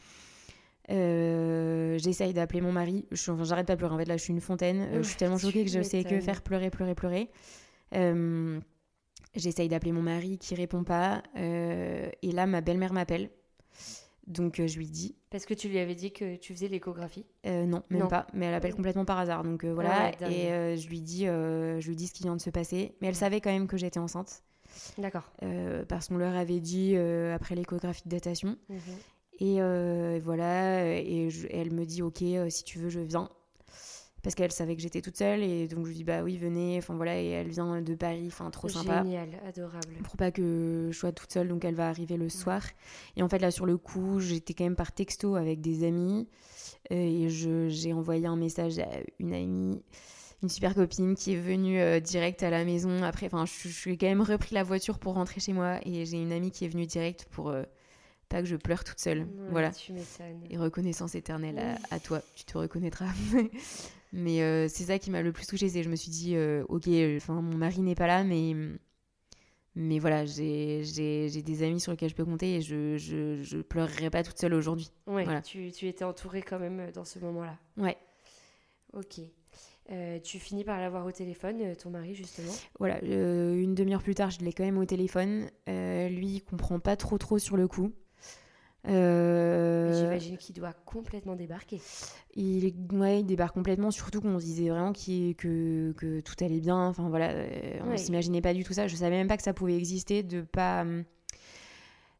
J'essaye 0.89 2.33
d'appeler 2.33 2.61
mon 2.61 2.71
mari. 2.71 3.05
J'arrête 3.11 3.67
pas 3.67 3.73
de 3.73 3.79
pleurer. 3.79 3.95
En 3.95 3.97
fait, 3.97 4.05
là, 4.05 4.15
je 4.15 4.23
suis 4.23 4.33
une 4.33 4.41
fontaine. 4.41 4.87
je 4.93 5.01
suis 5.01 5.17
tellement 5.17 5.37
choquée 5.39 5.65
que 5.65 5.71
je 5.71 5.81
sais 5.81 6.03
que 6.03 6.19
faire 6.21 6.41
pleurer, 6.41 6.69
pleurer, 6.69 6.95
pleurer. 6.95 7.29
J'essaye 9.35 9.69
d'appeler 9.69 9.91
mon 9.91 10.01
mari 10.01 10.37
qui 10.37 10.55
répond 10.55 10.83
pas. 10.83 11.21
Euh, 11.35 12.09
et 12.21 12.31
là, 12.31 12.45
ma 12.45 12.61
belle-mère 12.61 12.93
m'appelle. 12.93 13.29
Donc 14.25 14.59
euh, 14.59 14.67
je 14.67 14.77
lui 14.77 14.87
dis. 14.87 15.15
Parce 15.29 15.45
que 15.45 15.53
tu 15.53 15.69
lui 15.69 15.79
avais 15.79 15.95
dit 15.95 16.11
que 16.11 16.35
tu 16.35 16.53
faisais 16.53 16.67
l'échographie? 16.67 17.25
Euh, 17.45 17.65
Non, 17.65 17.83
même 17.89 18.07
pas. 18.07 18.27
Mais 18.33 18.47
elle 18.47 18.53
appelle 18.53 18.75
complètement 18.75 19.05
par 19.05 19.19
hasard. 19.19 19.43
Donc 19.43 19.63
voilà. 19.65 20.11
Ah 20.21 20.29
et 20.29 20.77
je 20.77 20.87
lui 20.89 21.01
dis, 21.01 21.25
je 21.25 21.87
lui 21.87 21.95
dis 21.95 22.07
ce 22.07 22.13
qui 22.13 22.23
vient 22.23 22.35
de 22.35 22.41
se 22.41 22.49
passer. 22.49 22.95
Mais 23.01 23.07
elle 23.07 23.15
savait 23.15 23.41
quand 23.41 23.51
même 23.51 23.67
que 23.67 23.77
j'étais 23.77 23.99
enceinte. 23.99 24.43
D'accord. 24.97 25.31
parce 25.87 26.09
qu'on 26.09 26.17
leur 26.17 26.35
avait 26.35 26.59
dit 26.59 26.95
après 26.97 27.55
l'échographie 27.55 28.03
de 28.05 28.09
datation. 28.09 28.57
Mhm. 28.69 28.79
Et 29.39 30.19
voilà. 30.19 30.97
Et, 30.97 31.27
et, 31.27 31.29
elle 31.51 31.71
me 31.71 31.85
dit, 31.85 32.01
ok, 32.01 32.23
si 32.49 32.63
tu 32.63 32.79
veux, 32.79 32.89
je 32.89 32.99
viens 32.99 33.29
parce 34.23 34.35
qu'elle 34.35 34.51
savait 34.51 34.75
que 34.75 34.81
j'étais 34.81 35.01
toute 35.01 35.17
seule 35.17 35.43
et 35.43 35.67
donc 35.67 35.85
je 35.85 35.89
lui 35.89 35.95
dis 35.95 36.03
bah 36.03 36.23
oui 36.23 36.37
venez 36.37 36.77
enfin 36.77 36.95
voilà 36.95 37.21
et 37.21 37.27
elle 37.27 37.49
vient 37.49 37.81
de 37.81 37.95
Paris 37.95 38.25
enfin 38.27 38.49
trop 38.49 38.67
sympa. 38.67 39.03
Génial 39.03 39.29
adorable. 39.45 39.93
Pour 40.03 40.17
pas 40.17 40.31
que 40.31 40.89
je 40.91 40.97
sois 40.97 41.11
toute 41.11 41.31
seule 41.31 41.47
donc 41.47 41.63
elle 41.65 41.75
va 41.75 41.87
arriver 41.87 42.17
le 42.17 42.29
soir. 42.29 42.61
Et 43.15 43.23
en 43.23 43.29
fait 43.29 43.39
là 43.39 43.51
sur 43.51 43.65
le 43.65 43.77
coup 43.77 44.19
j'étais 44.19 44.53
quand 44.53 44.63
même 44.63 44.75
par 44.75 44.91
texto 44.91 45.35
avec 45.35 45.61
des 45.61 45.85
amis 45.85 46.27
euh, 46.91 46.95
et 46.95 47.29
j'ai 47.29 47.93
envoyé 47.93 48.25
un 48.25 48.35
message 48.35 48.79
à 48.79 48.89
une 49.19 49.33
amie 49.33 49.81
une 50.43 50.49
super 50.49 50.75
copine 50.75 51.15
qui 51.15 51.33
est 51.33 51.39
venue 51.39 51.79
euh, 51.79 51.99
direct 51.99 52.43
à 52.43 52.49
la 52.49 52.63
maison. 52.63 53.03
Après 53.03 53.27
enfin 53.27 53.45
je, 53.45 53.69
suis 53.69 53.97
quand 53.97 54.07
même 54.07 54.21
repris 54.21 54.53
la 54.55 54.63
voiture 54.63 54.99
pour 54.99 55.13
rentrer 55.13 55.39
chez 55.39 55.53
moi 55.53 55.79
et 55.83 56.05
j'ai 56.05 56.17
une 56.17 56.31
amie 56.31 56.51
qui 56.51 56.65
est 56.65 56.69
venue 56.69 56.85
direct 56.85 57.25
pour 57.31 57.49
euh, 57.49 57.63
pas 58.29 58.41
que 58.41 58.47
je 58.47 58.55
pleure 58.55 58.83
toute 58.83 58.99
seule. 58.99 59.27
voilà. 59.51 59.71
Et 60.49 60.57
reconnaissance 60.57 61.15
éternelle 61.15 61.59
à, 61.59 61.95
à, 61.95 61.99
toi, 61.99 62.21
tu 62.35 62.43
te 62.43 62.57
reconnaîtras. 62.57 63.07
Mais 64.13 64.41
euh, 64.41 64.67
c'est 64.69 64.85
ça 64.85 64.99
qui 64.99 65.11
m'a 65.11 65.21
le 65.21 65.31
plus 65.31 65.45
touchée, 65.45 65.69
c'est 65.69 65.83
je 65.83 65.89
me 65.89 65.95
suis 65.95 66.11
dit, 66.11 66.35
euh, 66.35 66.63
ok, 66.69 66.87
enfin 67.17 67.41
mon 67.41 67.57
mari 67.57 67.81
n'est 67.81 67.95
pas 67.95 68.07
là, 68.07 68.23
mais, 68.23 68.55
mais 69.75 69.99
voilà, 69.99 70.25
j'ai 70.25 70.81
des 70.81 71.63
amis 71.63 71.79
sur 71.79 71.91
lesquels 71.91 72.09
je 72.09 72.15
peux 72.15 72.25
compter 72.25 72.55
et 72.55 72.61
je, 72.61 72.97
je, 72.97 73.41
je 73.43 73.57
pleurerai 73.57 74.09
pas 74.09 74.23
toute 74.23 74.39
seule 74.39 74.53
aujourd'hui. 74.53 74.91
Ouais, 75.07 75.25
tu, 75.41 75.71
tu, 75.71 75.87
étais 75.87 76.05
entourée 76.05 76.41
quand 76.41 76.59
même 76.59 76.79
euh, 76.79 76.91
dans 76.91 77.05
ce 77.05 77.19
moment-là. 77.19 77.57
Ouais. 77.75 77.97
Ok. 78.93 79.19
tu 80.23 80.39
finis 80.39 80.63
par 80.63 80.79
l'avoir 80.79 81.05
au 81.05 81.11
téléphone, 81.11 81.75
ton 81.75 81.89
mari 81.89 82.15
justement? 82.15 82.53
Voilà, 82.79 83.03
une 83.03 83.75
demi-heure 83.75 84.03
plus 84.03 84.15
tard, 84.15 84.31
je 84.31 84.39
l'ai 84.39 84.53
quand 84.53 84.63
même 84.63 84.77
au 84.77 84.85
téléphone. 84.85 85.49
lui, 85.67 86.27
il 86.27 86.41
comprend 86.41 86.79
pas 86.79 86.95
trop 86.95 87.17
trop 87.17 87.39
sur 87.39 87.57
le 87.57 87.67
coup. 87.67 87.91
Euh, 88.87 89.93
J'imagine 89.93 90.37
qu'il 90.37 90.55
doit 90.55 90.73
complètement 90.85 91.35
débarquer. 91.35 91.81
Il, 92.35 92.73
ouais, 92.93 93.19
il 93.21 93.25
débarque 93.25 93.53
complètement, 93.53 93.91
surtout 93.91 94.21
qu'on 94.21 94.39
se 94.39 94.45
disait 94.45 94.69
vraiment 94.69 94.93
que, 94.93 95.33
que 95.91 96.19
tout 96.21 96.35
allait 96.41 96.59
bien. 96.59 96.87
Enfin 96.87 97.09
voilà, 97.09 97.31
euh, 97.31 97.79
on 97.85 97.97
s'imaginait 97.97 98.41
pas 98.41 98.53
du 98.53 98.63
tout 98.63 98.73
ça. 98.73 98.87
Je 98.87 98.95
savais 98.95 99.17
même 99.17 99.27
pas 99.27 99.37
que 99.37 99.43
ça 99.43 99.53
pouvait 99.53 99.75
exister, 99.75 100.23
de 100.23 100.41
pas 100.41 100.85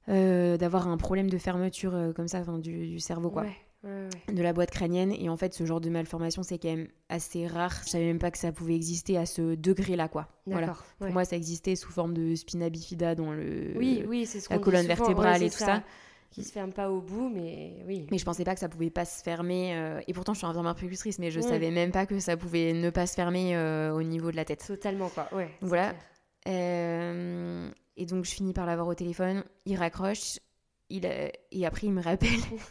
euh, 0.10 0.58
d'avoir 0.58 0.88
un 0.88 0.98
problème 0.98 1.30
de 1.30 1.38
fermeture 1.38 2.14
comme 2.16 2.28
ça, 2.28 2.42
du, 2.42 2.88
du, 2.88 3.00
cerveau 3.00 3.30
quoi. 3.30 3.46
de 3.84 4.42
la 4.42 4.52
boîte 4.52 4.72
crânienne 4.72 5.14
et 5.14 5.30
en 5.30 5.38
fait 5.38 5.54
ce 5.54 5.66
genre 5.66 5.80
de 5.80 5.90
malformation 5.90 6.44
c'est 6.44 6.58
quand 6.58 6.70
même 6.70 6.88
assez 7.10 7.46
rare 7.46 7.74
je 7.86 7.90
savais 7.90 8.06
même 8.06 8.20
pas 8.20 8.32
que 8.32 8.38
ça 8.38 8.52
pouvait 8.52 8.76
exister 8.76 9.18
à 9.18 9.26
ce 9.26 9.56
degré 9.56 9.96
là 9.96 10.08
quoi 10.08 10.28
voilà. 10.46 10.76
pour 10.98 11.10
moi 11.10 11.26
ça 11.26 11.36
existait 11.36 11.76
sous 11.76 11.92
forme 11.92 12.14
de 12.14 12.36
spina 12.36 12.70
bifida 12.70 13.16
dans 13.16 13.32
le 13.32 13.74
oui, 13.78 14.04
oui, 14.08 14.26
c'est 14.26 14.40
ce 14.40 14.50
la 14.50 14.60
colonne 14.60 14.88
vertébrale 14.88 15.44
et 15.44 15.50
tout 15.50 15.58
ça 15.58 15.84
qui 16.30 16.44
se 16.44 16.52
ferme 16.52 16.72
pas 16.72 16.90
au 16.92 17.02
bout, 17.02 17.30
mais 17.30 17.84
oui. 17.88 18.06
Mais 18.12 18.18
je 18.18 18.26
pensais 18.26 18.44
pas 18.44 18.54
que 18.54 18.60
ça 18.60 18.70
pouvait 18.70 18.90
pas 18.90 19.06
se 19.06 19.24
fermer. 19.24 19.76
Euh, 19.76 20.02
et 20.08 20.14
pourtant, 20.14 20.34
je 20.34 20.40
suis 20.40 20.48
infirmière 20.48 20.76
précustrice, 20.76 21.20
mais 21.20 21.32
je 21.32 21.40
savais 21.40 21.72
même 21.72 21.92
pas 21.92 22.06
que 22.06 22.20
ça 22.20 22.38
pouvait 22.38 22.74
ne 22.74 22.90
pas 22.90 23.08
se 23.08 23.16
fermer 23.16 23.56
euh, 23.56 23.94
au 23.94 24.04
niveau 24.04 24.32
de 24.32 24.36
la 24.36 24.46
tête. 24.46 24.64
Totalement, 24.66 25.10
quoi. 25.10 25.28
Ouais. 25.32 25.50
voilà. 25.62 25.94
Euh, 26.48 27.70
et 27.96 28.06
donc, 28.06 28.26
je 28.26 28.32
finis 28.32 28.54
par 28.54 28.66
l'avoir 28.66 28.88
au 28.88 28.94
téléphone. 28.94 29.44
Il 29.66 29.78
raccroche. 29.78 30.40
Il, 30.90 31.06
et 31.06 31.66
après, 31.66 31.88
il 31.88 31.94
me 31.94 32.02
rappelle 32.02 32.30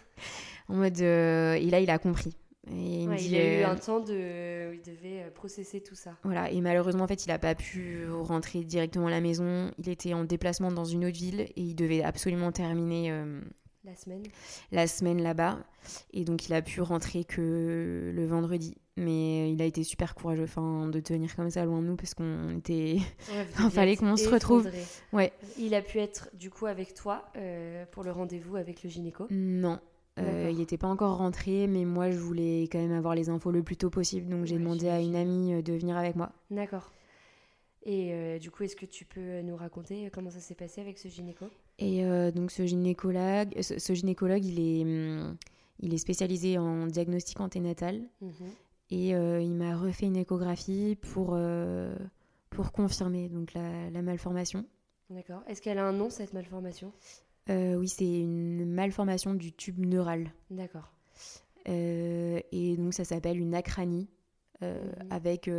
en 0.69 0.75
mode. 0.75 1.01
et 1.01 1.71
là, 1.71 1.81
il 1.81 1.91
a 1.91 1.99
compris. 1.99 2.37
Et 2.71 3.05
il, 3.05 3.15
dit, 3.17 3.37
a 3.37 3.61
eu 3.61 3.63
euh, 3.63 3.69
un 3.69 3.77
temps 3.77 4.01
de, 4.01 4.75
il 4.75 4.83
devait 4.83 5.23
euh, 5.23 5.31
processer 5.31 5.81
tout 5.81 5.95
ça. 5.95 6.17
Voilà, 6.25 6.51
et 6.51 6.61
malheureusement, 6.61 7.05
en 7.05 7.07
fait, 7.07 7.25
il 7.25 7.29
n'a 7.29 7.39
pas 7.39 7.55
pu 7.55 8.09
rentrer 8.11 8.65
directement 8.65 9.07
à 9.07 9.11
la 9.11 9.21
maison. 9.21 9.71
Il 9.79 9.89
était 9.89 10.15
en 10.15 10.25
déplacement 10.25 10.73
dans 10.73 10.85
une 10.85 11.05
autre 11.05 11.17
ville 11.17 11.43
et 11.43 11.53
il 11.57 11.77
devait 11.77 12.03
absolument 12.03 12.51
terminer 12.51 13.13
euh, 13.13 13.41
la 13.85 13.95
semaine. 13.95 14.23
La 14.73 14.89
semaine 14.89 15.23
là-bas. 15.23 15.59
Et 16.13 16.25
donc, 16.25 16.49
il 16.49 16.55
a 16.55 16.63
pu 16.63 16.81
rentrer 16.81 17.25
que 17.25 18.11
le 18.13 18.27
vendredi. 18.27 18.77
Mais 18.97 19.53
il 19.53 19.63
a 19.63 19.67
été 19.67 19.85
super 19.85 20.15
courageux 20.15 20.45
enfin, 20.45 20.89
de 20.89 20.99
tenir 21.01 21.37
comme 21.37 21.51
ça 21.51 21.65
loin 21.65 21.83
de 21.83 21.87
nous 21.87 21.97
parce 21.97 22.15
qu'on 22.15 22.57
était. 22.57 22.97
Il 23.61 23.71
fallait 23.71 23.95
qu'on 23.95 24.17
se 24.17 24.29
retrouve. 24.29 24.69
Ouais. 25.13 25.33
Il 25.59 25.75
a 25.75 25.83
pu 25.83 25.99
être 25.99 26.31
du 26.35 26.51
coup 26.51 26.67
avec 26.67 26.95
toi 26.95 27.31
pour 27.93 28.03
le 28.03 28.11
rendez-vous 28.11 28.57
avec 28.57 28.83
le 28.83 28.91
gynéco? 28.91 29.27
Non. 29.31 29.79
Euh, 30.19 30.49
il 30.51 30.59
n'était 30.59 30.79
pas 30.79 30.87
encore 30.87 31.19
rentré, 31.19 31.67
mais 31.67 31.85
moi 31.85 32.11
je 32.11 32.19
voulais 32.19 32.63
quand 32.73 32.79
même 32.79 32.93
avoir 32.93 33.15
les 33.15 33.29
infos 33.29 33.51
le 33.51 33.63
plus 33.63 33.77
tôt 33.77 33.91
possible, 33.91 34.29
donc 34.29 34.47
j'ai 34.47 34.59
demandé 34.59 34.89
à 34.89 35.01
une 35.01 35.15
amie 35.15 35.55
euh, 35.55 35.63
de 35.63 35.75
venir 35.75 35.97
avec 35.97 36.17
moi. 36.17 36.33
D'accord. 36.51 36.91
Et 37.83 38.13
euh, 38.13 38.39
du 38.39 38.51
coup, 38.51 38.65
est-ce 38.65 38.77
que 38.77 38.87
tu 38.87 39.05
peux 39.05 39.43
nous 39.43 39.57
raconter 39.57 40.11
comment 40.13 40.31
ça 40.31 40.41
s'est 40.41 40.55
passé 40.55 40.81
avec 40.81 40.99
ce 40.99 41.09
gynéco? 41.09 41.47
Et 41.79 42.03
donc 42.33 42.51
ce 42.51 42.65
gynécologue, 42.65 43.61
ce, 43.61 43.93
gynécologue, 43.93 44.45
il 44.45 44.59
est, 44.59 44.83
hum, 44.83 45.37
il 45.81 45.93
est 45.93 45.99
spécialisé 45.99 46.57
en 46.57 46.87
diagnostic 46.87 47.39
anténatal 47.41 48.01
mhm. 48.23 48.33
et 48.91 49.11
il 49.11 49.55
m'a 49.55 49.77
refait 49.77 50.07
une 50.07 50.17
échographie 50.17 50.97
pour, 50.97 51.39
pour 52.49 52.73
confirmer 52.73 53.29
donc 53.29 53.53
la, 53.53 53.91
la 53.91 54.03
malformation. 54.03 54.65
D'accord. 55.11 55.43
Est-ce 55.47 55.61
qu'elle 55.63 55.79
a 55.79 55.85
un 55.85 55.93
nom 55.93 56.09
cette 56.09 56.33
malformation? 56.33 56.93
Oui, 57.49 57.89
c'est 57.89 58.21
une 58.21 58.67
malformation 58.67 59.35
du 59.35 59.53
tube 59.53 59.79
neural. 59.79 60.31
D'accord. 60.51 60.93
Euh, 61.69 62.41
et 62.53 62.77
donc 62.77 62.95
ça 62.95 63.05
s'appelle 63.05 63.39
une 63.39 63.55
acranie 63.55 64.09
euh, 64.63 64.81
mhm. 64.81 65.09
avec 65.11 65.51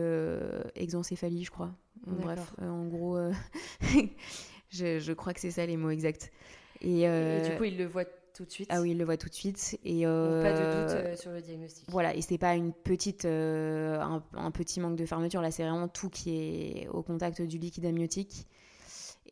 exencéphalie, 0.75 1.43
je 1.43 1.51
crois. 1.51 1.71
Bref, 2.05 2.53
en 2.61 2.85
gros, 2.85 3.17
je, 4.69 5.13
crois 5.13 5.33
que 5.33 5.39
c'est 5.39 5.51
ça 5.51 5.65
les 5.65 5.77
mots 5.77 5.89
exacts. 5.89 6.31
Et, 6.81 7.07
du 7.49 7.57
coup, 7.57 7.63
il 7.63 7.77
le 7.77 7.85
voit 7.85 8.05
tout 8.05 8.45
de 8.45 8.51
suite. 8.51 8.67
Ah 8.71 8.81
oui, 8.81 8.91
il 8.91 8.97
le 8.97 9.03
voit 9.03 9.17
tout 9.17 9.29
de 9.29 9.33
suite. 9.33 9.79
Et 9.83 10.03
pas 10.03 10.53
de 10.53 11.09
doute 11.09 11.17
sur 11.19 11.31
le 11.31 11.41
diagnostic. 11.41 11.85
Voilà, 11.89 12.15
et 12.15 12.21
c'est 12.21 12.38
pas 12.38 12.55
une 12.55 12.71
petite, 12.71 13.25
un, 13.25 14.23
un, 14.33 14.51
petit 14.51 14.79
manque 14.79 14.95
de 14.95 15.05
fermeture. 15.05 15.41
Là, 15.41 15.51
c'est 15.51 15.63
vraiment 15.63 15.88
tout 15.88 16.09
qui 16.09 16.38
est 16.38 16.88
au 16.89 17.01
contact 17.01 17.41
du 17.41 17.57
liquide 17.57 17.85
amniotique. 17.85 18.47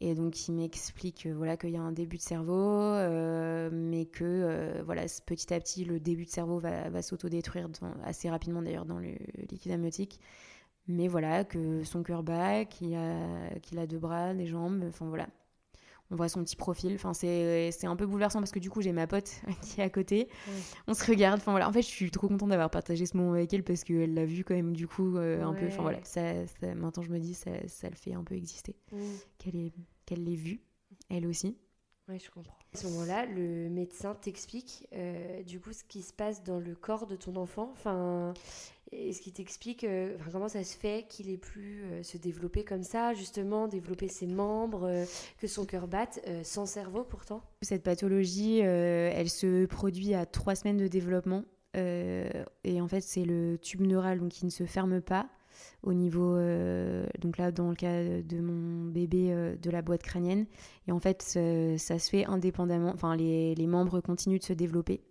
Et 0.01 0.13
donc, 0.13 0.47
il 0.47 0.53
m'explique 0.53 1.27
voilà, 1.27 1.57
qu'il 1.57 1.69
y 1.71 1.77
a 1.77 1.81
un 1.81 1.91
début 1.91 2.17
de 2.17 2.21
cerveau, 2.21 2.53
euh, 2.53 3.69
mais 3.71 4.05
que 4.05 4.23
euh, 4.23 4.83
voilà, 4.85 5.03
petit 5.25 5.53
à 5.53 5.59
petit, 5.59 5.85
le 5.85 5.99
début 5.99 6.25
de 6.25 6.29
cerveau 6.29 6.59
va, 6.59 6.89
va 6.89 7.01
s'autodétruire 7.01 7.69
assez 8.03 8.29
rapidement 8.29 8.61
d'ailleurs 8.61 8.85
dans 8.85 8.99
le 8.99 9.15
liquide 9.49 9.71
amniotique. 9.71 10.19
Mais 10.87 11.07
voilà, 11.07 11.43
que 11.45 11.83
son 11.83 12.03
cœur 12.03 12.23
bat, 12.23 12.65
qu'il 12.65 12.95
a, 12.95 13.59
qu'il 13.61 13.79
a 13.79 13.87
deux 13.87 13.97
bras, 13.97 14.33
des 14.33 14.45
jambes, 14.45 14.83
enfin 14.87 15.07
voilà 15.07 15.27
on 16.11 16.15
voit 16.15 16.29
son 16.29 16.43
petit 16.43 16.55
profil. 16.55 16.93
Enfin, 16.95 17.13
c'est 17.13 17.85
un 17.85 17.95
peu 17.95 18.05
bouleversant 18.05 18.39
parce 18.39 18.51
que 18.51 18.59
du 18.59 18.69
coup, 18.69 18.81
j'ai 18.81 18.91
ma 18.91 19.07
pote 19.07 19.41
qui 19.61 19.81
est 19.81 19.83
à 19.83 19.89
côté. 19.89 20.29
On 20.87 20.93
se 20.93 21.05
regarde. 21.05 21.39
Enfin, 21.39 21.51
voilà. 21.51 21.67
En 21.67 21.73
fait, 21.73 21.81
je 21.81 21.87
suis 21.87 22.11
trop 22.11 22.27
contente 22.27 22.49
d'avoir 22.49 22.69
partagé 22.69 23.05
ce 23.05 23.17
moment 23.17 23.33
avec 23.33 23.53
elle 23.53 23.63
parce 23.63 23.83
qu'elle 23.83 24.13
l'a 24.13 24.25
vu 24.25 24.43
quand 24.43 24.55
même, 24.55 24.73
du 24.73 24.87
coup, 24.87 25.17
euh, 25.17 25.43
un 25.43 25.53
peu. 25.53 25.67
Enfin, 25.67 25.81
voilà. 25.81 25.99
Ça, 26.03 26.33
maintenant, 26.75 27.03
je 27.03 27.09
me 27.09 27.19
dis, 27.19 27.33
ça, 27.33 27.51
ça 27.67 27.89
le 27.89 27.95
fait 27.95 28.13
un 28.13 28.23
peu 28.23 28.35
exister. 28.35 28.75
Mm. 28.91 29.71
Qu'elle 30.05 30.23
l'ait 30.23 30.35
vu. 30.35 30.61
elle 31.09 31.25
aussi. 31.25 31.57
Oui, 32.07 32.19
je 32.19 32.29
comprends. 32.29 32.55
À 32.73 32.77
ce 32.77 32.87
moment-là, 32.87 33.25
le 33.25 33.69
médecin 33.69 34.13
t'explique 34.13 34.87
euh, 34.93 35.41
du 35.43 35.59
coup 35.59 35.73
ce 35.73 35.83
qui 35.83 36.03
se 36.03 36.13
passe 36.13 36.43
dans 36.43 36.59
le 36.59 36.75
corps 36.75 37.07
de 37.07 37.15
ton 37.15 37.35
enfant. 37.35 37.69
Enfin, 37.71 38.33
est-ce 38.97 39.21
qu'il 39.21 39.33
t'explique 39.33 39.83
euh, 39.83 40.17
comment 40.31 40.47
ça 40.47 40.63
se 40.63 40.77
fait 40.77 41.07
qu'il 41.07 41.29
ait 41.29 41.37
pu 41.37 41.83
euh, 41.83 42.03
se 42.03 42.17
développer 42.17 42.63
comme 42.63 42.83
ça, 42.83 43.13
justement, 43.13 43.67
développer 43.67 44.07
ses 44.07 44.27
membres, 44.27 45.05
que 45.39 45.47
son 45.47 45.65
cœur 45.65 45.87
batte, 45.87 46.19
sans 46.43 46.65
cerveau 46.65 47.03
pourtant 47.03 47.41
Cette 47.61 47.83
pathologie, 47.83 48.59
elle 48.59 49.29
se 49.29 49.65
produit 49.65 50.13
à 50.13 50.25
trois 50.25 50.55
semaines 50.55 50.77
de 50.77 50.87
développement. 50.87 51.43
et 51.75 52.81
en 52.81 52.87
fait, 52.87 53.01
c'est 53.01 53.25
le 53.25 53.57
tube 53.61 53.81
neural 53.81 54.19
donc, 54.19 54.29
qui 54.29 54.45
ne 54.45 54.51
se 54.51 54.65
ferme 54.65 55.01
pas 55.01 55.27
au 55.83 55.93
niveau, 55.93 56.35
euh, 56.35 57.05
donc 57.19 57.37
là 57.37 57.51
dans 57.51 57.69
le 57.69 57.75
cas 57.75 58.03
de 58.03 58.39
mon 58.39 58.85
bébé, 58.85 59.31
euh, 59.31 59.55
de 59.55 59.69
la 59.69 59.81
boîte 59.81 60.03
crânienne. 60.03 60.45
Et 60.87 60.91
en 60.91 60.99
fait, 60.99 61.21
ça 61.21 61.99
se 61.99 62.09
fait 62.09 62.25
indépendamment, 62.25 62.91
enfin 62.93 63.15
les, 63.15 63.55
les 63.55 63.67
membres 63.67 64.01
continuent 64.01 64.39
de 64.39 64.43
se 64.43 64.53
développer. 64.53 65.01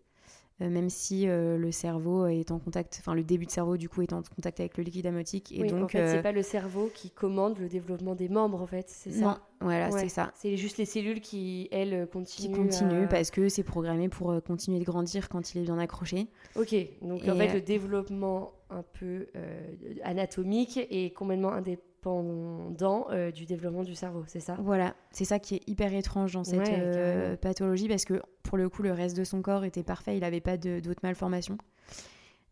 Euh, 0.61 0.71
même 0.71 0.89
si 0.89 1.27
le 1.27 1.71
cerveau 1.73 2.27
est 2.27 2.53
en 2.53 2.61
contact, 2.61 2.99
enfin 3.01 3.15
le 3.15 3.25
début 3.25 3.45
de 3.45 3.51
cerveau 3.51 3.77
du 3.77 3.89
coup 3.89 4.03
est 4.03 4.13
en 4.13 4.23
contact 4.23 4.61
avec 4.61 4.79
le 4.79 4.85
liquide 4.85 5.07
amniotique. 5.07 5.51
Et 5.53 5.65
donc, 5.65 5.85
en 5.85 5.89
fait, 5.89 6.09
c'est 6.09 6.23
pas 6.23 6.31
le 6.31 6.43
cerveau 6.43 6.91
qui 6.95 7.11
commande 7.11 7.59
le 7.59 7.69
développement 7.69 8.15
des 8.15 8.29
membres, 8.29 8.63
en 8.63 8.67
fait, 8.67 8.89
c'est 8.89 9.11
ça? 9.11 9.25
Non, 9.25 9.37
voilà, 9.61 9.91
c'est 9.91 10.09
ça. 10.09 10.31
C'est 10.37 10.57
juste 10.57 10.79
les 10.79 10.85
cellules 10.85 11.21
qui, 11.21 11.69
elles, 11.73 12.09
continuent. 12.13 12.53
Qui 12.53 12.53
continuent 12.53 13.09
parce 13.09 13.33
que 13.33 13.49
c'est 13.49 13.65
programmé 13.65 14.09
pour 14.09 14.41
continuer 14.47 14.79
de 14.79 14.85
grandir 14.85 15.29
quand 15.29 15.55
il 15.55 15.63
est 15.63 15.65
bien 15.65 15.79
accroché. 15.79 16.29
Ok, 16.55 16.75
donc 17.03 17.27
en 17.29 17.35
fait, 17.35 17.53
le 17.53 17.61
développement 17.61 18.53
un 18.71 18.83
peu 18.83 19.27
euh, 19.37 19.61
anatomique 20.03 20.79
et 20.91 21.13
complètement 21.13 21.53
indépendant 21.53 21.89
euh, 22.07 23.31
du 23.31 23.47
développement 23.47 23.83
du 23.83 23.95
cerveau, 23.95 24.25
c'est 24.27 24.41
ça? 24.41 24.57
Voilà, 24.61 24.95
c'est 25.11 25.25
ça 25.25 25.39
qui 25.39 25.57
est 25.57 25.69
hyper 25.69 25.93
étrange 25.95 26.33
dans 26.33 26.45
cette 26.45 26.69
euh, 26.69 27.37
pathologie 27.37 27.89
parce 27.89 28.05
que 28.05 28.23
pour 28.43 28.57
le 28.59 28.69
coup, 28.69 28.83
le 28.83 28.93
reste 28.93 29.17
de 29.17 29.25
son 29.25 29.43
corps 29.43 29.65
était 29.65 29.83
parfait, 29.83 30.17
il 30.17 30.21
n'avait 30.21 30.41
pas 30.41 30.57
d'autres 30.57 31.01
malformations. 31.03 31.59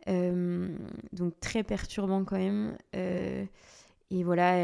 donc 0.07 1.41
très 1.41 1.63
perturbant 1.63 2.25
quand 2.25 2.39
même. 2.39 2.77
et 2.95 4.25
voilà, 4.25 4.59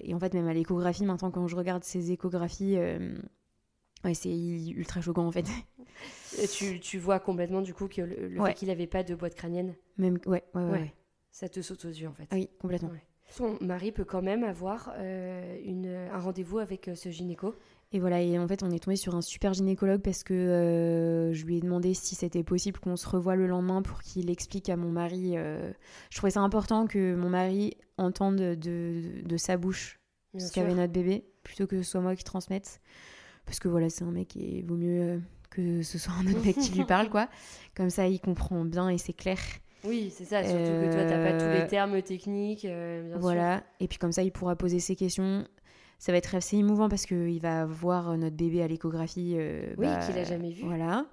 et 0.00 0.14
en 0.14 0.18
fait, 0.18 0.34
même 0.34 0.48
à 0.48 0.54
l'échographie, 0.54 1.04
maintenant, 1.04 1.30
quand 1.30 1.46
je 1.46 1.56
regarde 1.56 1.84
ces 1.84 2.12
échographies, 2.12 2.78
Ouais, 4.04 4.14
c'est 4.14 4.36
ultra 4.36 5.00
choquant 5.00 5.26
en 5.26 5.32
fait. 5.32 5.46
Tu, 6.50 6.80
tu, 6.80 6.98
vois 6.98 7.20
complètement 7.20 7.60
du 7.60 7.74
coup 7.74 7.86
que 7.86 8.00
le, 8.00 8.42
fait 8.42 8.54
qu'il 8.54 8.68
n'avait 8.68 8.86
pas 8.86 9.04
de 9.04 9.14
boîte 9.14 9.34
crânienne? 9.34 9.76
Même, 9.98 10.18
ouais, 10.26 10.42
ouais, 10.54 10.64
ouais, 10.64 10.94
Ça 11.30 11.48
te 11.48 11.60
saute 11.60 11.84
aux 11.84 11.90
yeux 11.90 12.08
en 12.08 12.14
fait. 12.14 12.26
oui, 12.32 12.48
complètement. 12.58 12.90
Son 13.34 13.56
mari 13.60 13.92
peut 13.92 14.04
quand 14.04 14.22
même 14.22 14.44
avoir 14.44 14.92
euh, 14.96 15.58
une, 15.64 15.86
un 15.86 16.18
rendez-vous 16.18 16.58
avec 16.58 16.88
euh, 16.88 16.94
ce 16.94 17.08
gynéco. 17.08 17.54
Et 17.92 18.00
voilà, 18.00 18.20
et 18.20 18.38
en 18.38 18.46
fait, 18.46 18.62
on 18.62 18.70
est 18.70 18.78
tombé 18.78 18.96
sur 18.96 19.14
un 19.14 19.20
super 19.20 19.52
gynécologue 19.52 20.00
parce 20.00 20.22
que 20.22 20.32
euh, 20.32 21.32
je 21.32 21.44
lui 21.44 21.58
ai 21.58 21.60
demandé 21.60 21.94
si 21.94 22.14
c'était 22.14 22.42
possible 22.42 22.78
qu'on 22.78 22.96
se 22.96 23.08
revoie 23.08 23.36
le 23.36 23.46
lendemain 23.46 23.82
pour 23.82 24.02
qu'il 24.02 24.30
explique 24.30 24.68
à 24.70 24.76
mon 24.76 24.90
mari. 24.90 25.34
je 26.10 26.16
trouvais 26.16 26.30
ça 26.30 26.40
important 26.40 26.86
que 26.86 27.14
mon 27.14 27.28
mari 27.28 27.76
entende 27.98 28.36
de, 28.36 29.22
de, 29.22 29.36
sa 29.36 29.58
bouche 29.58 30.00
ce 30.38 30.50
qu'avait 30.52 30.74
notre 30.74 30.92
bébé, 30.92 31.26
plutôt 31.42 31.66
que 31.66 31.82
ce 31.82 31.90
soit 31.90 32.00
moi 32.00 32.16
qui 32.16 32.24
transmette 32.24 32.80
parce 33.44 33.58
que 33.58 33.68
voilà, 33.68 33.90
c'est 33.90 34.04
un 34.04 34.10
mec 34.10 34.36
et 34.36 34.58
il 34.58 34.64
vaut 34.64 34.76
mieux 34.76 35.20
que 35.50 35.82
ce 35.82 35.98
soit 35.98 36.14
un 36.14 36.26
autre 36.26 36.44
mec 36.44 36.56
qui 36.56 36.72
lui 36.72 36.84
parle, 36.86 37.08
quoi. 37.10 37.28
Comme 37.74 37.90
ça, 37.90 38.06
il 38.08 38.20
comprend 38.20 38.64
bien 38.64 38.88
et 38.88 38.98
c'est 38.98 39.12
clair. 39.12 39.38
Oui, 39.84 40.12
c'est 40.14 40.24
ça, 40.24 40.42
surtout 40.42 40.58
que 40.58 40.92
toi, 40.92 41.04
t'as 41.04 41.22
pas 41.22 41.32
tous 41.32 41.50
les 41.50 41.62
euh, 41.62 41.68
termes 41.68 42.00
techniques, 42.02 42.64
euh, 42.64 43.08
bien 43.08 43.18
Voilà, 43.18 43.62
et 43.80 43.88
puis 43.88 43.98
comme 43.98 44.12
ça, 44.12 44.22
il 44.22 44.32
pourra 44.32 44.56
poser 44.56 44.80
ses 44.80 44.96
questions. 44.96 45.46
Ça 45.98 46.10
va 46.10 46.18
être 46.18 46.34
assez 46.34 46.56
émouvant 46.56 46.88
parce 46.88 47.06
qu'il 47.06 47.40
va 47.40 47.64
voir 47.64 48.16
notre 48.16 48.36
bébé 48.36 48.62
à 48.62 48.68
l'échographie. 48.68 49.36
oui, 49.36 49.86
bah, 49.86 50.00
qu'il 50.04 50.18
a 50.18 50.24
jamais 50.24 50.50
vu. 50.50 50.64
Voilà. 50.64 51.06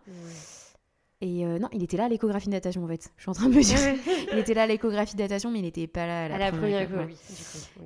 Et 1.22 1.44
non, 1.46 1.68
il 1.74 1.84
était 1.84 1.98
là 1.98 2.06
à 2.06 2.10
l'échographie 2.10 2.48
de 2.48 2.54
natation 2.54 2.84
en 2.84 2.88
fait. 2.88 3.12
Je 3.18 3.22
suis 3.22 3.30
en 3.30 3.34
train 3.34 3.50
de 3.50 3.56
me 3.56 3.62
dire. 3.62 3.78
il 4.34 4.40
était 4.40 4.56
là 4.56 4.64
à 4.64 4.68
l'échographie 4.68 5.16
de 5.16 5.22
natation, 5.22 5.52
mais 5.52 5.60
il 5.60 5.64
n'était 5.64 5.86
pas 5.86 6.08
là 6.08 6.26
à 6.26 6.38
la, 6.38 6.52
première, 6.52 6.88
première 6.88 7.08
oui. 7.08 7.16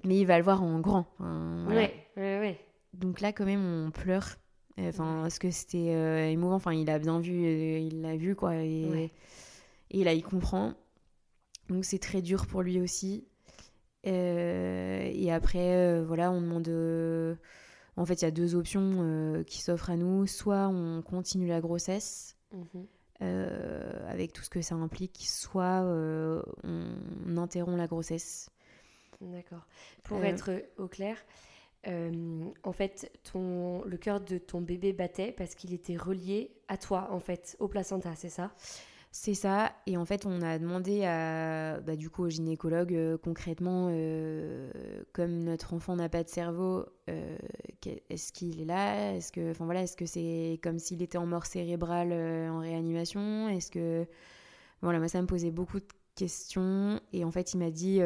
Mais 0.05 0.19
il 0.19 0.25
va 0.25 0.37
le 0.37 0.43
voir 0.45 0.63
en 0.63 0.79
grand. 0.79 1.05
Oui, 1.19 1.89
oui, 2.15 2.37
oui. 2.39 2.55
Donc 2.93 3.21
là, 3.21 3.33
quand 3.33 3.45
même, 3.45 3.65
on 3.65 3.91
pleure. 3.91 4.37
Enfin, 4.79 5.19
parce 5.21 5.39
que 5.39 5.51
c'était 5.51 5.93
euh, 5.93 6.29
émouvant. 6.29 6.55
Enfin, 6.55 6.73
il 6.73 6.89
a 6.89 6.99
bien 6.99 7.19
vu, 7.19 7.45
euh, 7.45 7.79
il 7.79 8.01
l'a 8.01 8.15
vu, 8.15 8.35
quoi. 8.35 8.55
Et, 8.55 9.11
et, 9.93 10.03
là, 10.03 10.13
il 10.13 10.23
comprend. 10.23 10.73
Donc, 11.69 11.85
c'est 11.85 11.99
très 11.99 12.21
dur 12.21 12.47
pour 12.47 12.61
lui 12.61 12.81
aussi. 12.81 13.27
Euh, 14.05 15.09
et 15.13 15.31
après, 15.31 16.03
voilà, 16.03 16.31
on 16.31 16.41
demande. 16.41 17.37
En 17.95 18.05
fait, 18.05 18.15
il 18.15 18.25
y 18.25 18.27
a 18.27 18.31
deux 18.31 18.55
options 18.55 19.43
qui 19.45 19.61
s'offrent 19.61 19.91
à 19.91 19.95
nous. 19.95 20.27
Soit 20.27 20.67
on 20.67 21.01
continue 21.01 21.47
la 21.47 21.61
grossesse. 21.61 22.35
Mhm. 22.51 22.85
avec 24.09 24.33
tout 24.33 24.43
ce 24.43 24.49
que 24.49 24.61
ça 24.61 24.75
implique, 24.75 25.23
soit 25.25 25.81
on 26.63 27.37
interrompt 27.37 27.77
la 27.77 27.87
grossesse. 27.87 28.49
D'accord. 29.21 29.65
Pour 30.03 30.23
être 30.23 30.51
au 30.77 30.87
clair, 30.87 31.17
euh, 31.87 32.45
en 32.63 32.71
fait, 32.71 33.11
ton, 33.23 33.83
le 33.83 33.97
cœur 33.97 34.21
de 34.21 34.37
ton 34.37 34.61
bébé 34.61 34.93
battait 34.93 35.31
parce 35.31 35.55
qu'il 35.55 35.73
était 35.73 35.97
relié 35.97 36.55
à 36.67 36.77
toi, 36.77 37.09
en 37.11 37.19
fait, 37.19 37.57
au 37.59 37.67
placenta, 37.67 38.15
c'est 38.15 38.29
ça? 38.29 38.51
C'est 39.15 39.35
ça. 39.35 39.71
Et 39.85 39.95
en 39.95 40.05
fait, 40.05 40.25
on 40.25 40.41
a 40.41 40.57
demandé 40.57 41.03
à, 41.05 41.79
bah, 41.81 41.93
au 42.17 42.29
gynécologue, 42.29 42.95
euh, 42.95 43.15
concrètement, 43.15 43.89
euh, 43.91 44.71
comme 45.13 45.43
notre 45.43 45.75
enfant 45.75 45.95
n'a 45.95 46.09
pas 46.09 46.23
de 46.23 46.29
cerveau, 46.29 46.85
est-ce 48.09 48.33
qu'il 48.33 48.59
est 48.59 48.65
là? 48.65 49.13
Est-ce 49.13 49.31
que, 49.31 49.53
voilà, 49.59 49.83
est-ce 49.83 49.95
que 49.95 50.07
c'est 50.07 50.59
comme 50.63 50.79
s'il 50.79 51.03
était 51.03 51.19
en 51.19 51.27
mort 51.27 51.45
cérébrale 51.45 52.11
en 52.11 52.59
réanimation? 52.59 53.49
Est-ce 53.49 53.69
que, 53.69 54.07
voilà, 54.81 54.97
moi 54.99 55.07
ça 55.07 55.21
me 55.21 55.27
posait 55.27 55.51
beaucoup 55.51 55.79
de 55.79 55.85
questions. 56.15 56.99
Et 57.13 57.23
en 57.23 57.31
fait, 57.31 57.53
il 57.53 57.59
m'a 57.59 57.69
dit 57.69 58.01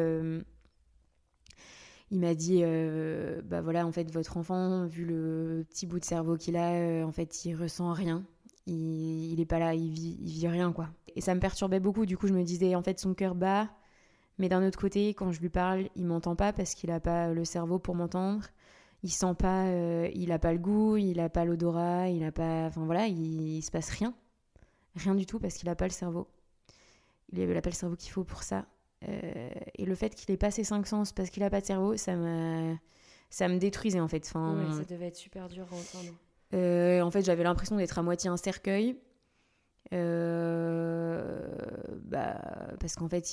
il 2.10 2.20
m'a 2.20 2.34
dit 2.34 2.60
euh, 2.62 3.42
bah 3.44 3.60
voilà 3.60 3.86
en 3.86 3.92
fait 3.92 4.10
votre 4.10 4.36
enfant 4.36 4.86
vu 4.86 5.04
le 5.04 5.66
petit 5.68 5.86
bout 5.86 6.00
de 6.00 6.04
cerveau 6.04 6.36
qu'il 6.36 6.56
a 6.56 6.72
euh, 6.72 7.04
en 7.04 7.12
fait 7.12 7.44
il 7.44 7.54
ressent 7.54 7.92
rien 7.92 8.24
il, 8.68 9.32
il 9.32 9.40
est 9.40 9.46
pas 9.46 9.58
là 9.58 9.74
il 9.74 9.90
vit 9.92 10.48
rien 10.48 10.72
quoi. 10.72 10.88
Et 11.16 11.20
ça 11.20 11.34
me 11.34 11.40
perturbait 11.40 11.80
beaucoup. 11.80 12.06
Du 12.06 12.16
coup 12.16 12.26
je 12.26 12.34
me 12.34 12.42
disais 12.42 12.74
en 12.74 12.82
fait 12.82 12.98
son 13.00 13.14
cœur 13.14 13.34
bat. 13.34 13.68
Mais 14.38 14.48
d'un 14.48 14.66
autre 14.66 14.78
côté 14.78 15.08
quand 15.14 15.32
je 15.32 15.40
lui 15.40 15.48
parle 15.48 15.88
il 15.96 16.06
m'entend 16.06 16.36
pas 16.36 16.52
parce 16.52 16.74
qu'il 16.74 16.90
a 16.90 17.00
pas 17.00 17.32
le 17.32 17.44
cerveau 17.44 17.78
pour 17.78 17.94
m'entendre. 17.94 18.46
Il 19.02 19.10
sent 19.10 19.34
pas 19.38 19.66
euh, 19.66 20.08
il 20.14 20.32
a 20.32 20.38
pas 20.38 20.52
le 20.52 20.58
goût 20.58 20.96
il 20.96 21.20
a 21.20 21.28
pas 21.28 21.44
l'odorat 21.44 22.08
il 22.08 22.24
a 22.24 22.32
pas 22.32 22.66
enfin 22.66 22.84
voilà 22.84 23.06
il, 23.06 23.62
se 23.62 23.70
passe 23.70 23.90
rien. 23.90 24.14
Rien 24.96 25.14
du 25.14 25.26
tout 25.26 25.38
parce 25.38 25.54
qu'il 25.54 25.68
a 25.68 25.76
pas 25.76 25.86
le 25.86 25.92
cerveau. 25.92 26.28
Il 27.32 27.56
a 27.56 27.60
pas 27.60 27.70
le 27.70 27.74
cerveau 27.74 27.96
qu'il 27.96 28.10
faut 28.10 28.24
pour 28.24 28.42
ça. 28.42 28.66
Euh, 29.06 29.50
et 29.76 29.84
le 29.84 29.94
fait 29.94 30.14
qu'il 30.14 30.32
ait 30.32 30.38
pas 30.38 30.50
ses 30.50 30.64
cinq 30.64 30.86
sens 30.86 31.12
parce 31.12 31.30
qu'il 31.30 31.42
a 31.44 31.50
pas 31.50 31.60
de 31.60 31.66
cerveau, 31.66 31.96
ça 31.96 32.16
me, 32.16 32.74
ça 33.30 33.48
me 33.48 33.58
détruisait 33.58 34.00
en 34.00 34.08
fait. 34.08 34.24
Ça 34.24 34.38
devait 34.88 35.06
être 35.06 35.16
super 35.16 35.48
dur 35.48 35.66
à 35.70 35.76
entendre. 35.76 36.14
Euh, 36.54 37.00
en 37.02 37.10
fait, 37.10 37.22
j'avais 37.22 37.42
l'impression 37.42 37.76
d'être 37.76 37.98
à 37.98 38.02
moitié 38.02 38.30
un 38.30 38.36
cercueil. 38.36 38.96
Euh, 39.92 41.48
bah, 42.04 42.40
parce 42.78 42.94
qu'en 42.94 43.08
fait, 43.08 43.24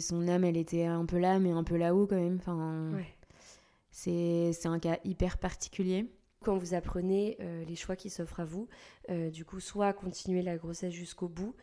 son 0.00 0.28
âme, 0.28 0.44
elle 0.44 0.56
était 0.56 0.84
un 0.84 1.06
peu 1.06 1.18
là, 1.18 1.38
mais 1.38 1.50
un 1.50 1.64
peu 1.64 1.76
là-haut 1.76 2.06
quand 2.06 2.16
même. 2.16 2.38
Enfin, 2.40 2.92
c'est 3.90 4.66
un 4.66 4.78
cas 4.78 4.98
hyper 5.04 5.38
particulier. 5.38 6.06
Quand 6.44 6.56
vous 6.56 6.74
apprenez 6.74 7.38
les 7.66 7.76
choix 7.76 7.96
qui 7.96 8.10
s'offrent 8.10 8.40
à 8.40 8.44
vous, 8.44 8.68
du 9.08 9.44
coup, 9.44 9.60
soit 9.60 9.92
continuer 9.92 10.42
la 10.42 10.56
grossesse 10.56 10.92
jusqu'au 10.92 11.28
bout, 11.28 11.54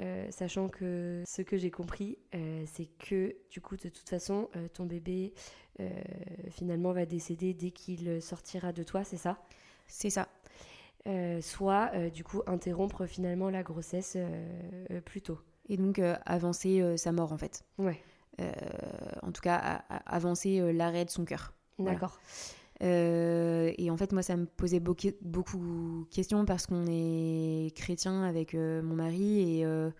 euh, 0.00 0.30
sachant 0.30 0.68
que 0.68 1.24
ce 1.26 1.42
que 1.42 1.56
j'ai 1.56 1.72
compris, 1.72 2.18
euh, 2.34 2.62
c'est 2.66 2.86
que 2.86 3.34
du 3.50 3.60
coup, 3.60 3.76
de 3.76 3.88
toute 3.88 4.08
façon, 4.08 4.48
euh, 4.56 4.68
ton 4.68 4.86
bébé 4.86 5.32
finalement 6.50 6.90
va 6.90 7.06
décéder 7.06 7.54
dès 7.54 7.70
qu'il 7.70 8.20
sortira 8.20 8.72
de 8.72 8.82
toi, 8.82 9.04
c'est 9.04 9.16
ça? 9.16 9.38
C'est 9.88 10.10
ça. 10.10 10.28
soit 11.40 11.90
du 12.10 12.22
coup 12.22 12.42
interrompre 12.46 13.06
finalement 13.06 13.50
la 13.50 13.62
grossesse 13.62 14.16
plus 15.04 15.22
tôt. 15.22 15.38
Et 15.68 15.76
donc 15.76 16.00
avancer 16.24 16.96
sa 16.96 17.12
mort 17.12 17.32
en 17.32 17.38
fait. 17.38 17.64
Ouais. 17.78 18.00
en 19.22 19.32
tout 19.32 19.40
cas, 19.42 19.82
avancer 20.06 20.72
l'arrêt 20.72 21.04
de 21.04 21.10
son 21.10 21.24
cœur. 21.24 21.52
D'accord. 21.78 22.18
Euh, 22.82 23.72
et 23.76 23.90
en 23.90 23.96
fait, 23.96 24.12
moi, 24.12 24.22
ça 24.22 24.36
me 24.36 24.46
posait 24.46 24.80
beaucoup, 24.80 25.08
beaucoup 25.20 26.04
de 26.08 26.14
questions 26.14 26.44
parce 26.44 26.66
qu'on 26.66 26.86
est 26.88 27.74
chrétien 27.74 28.22
avec 28.22 28.54
euh, 28.54 28.82
mon 28.82 28.94
mari 28.94 29.58
et, 29.58 29.64
euh, 29.64 29.90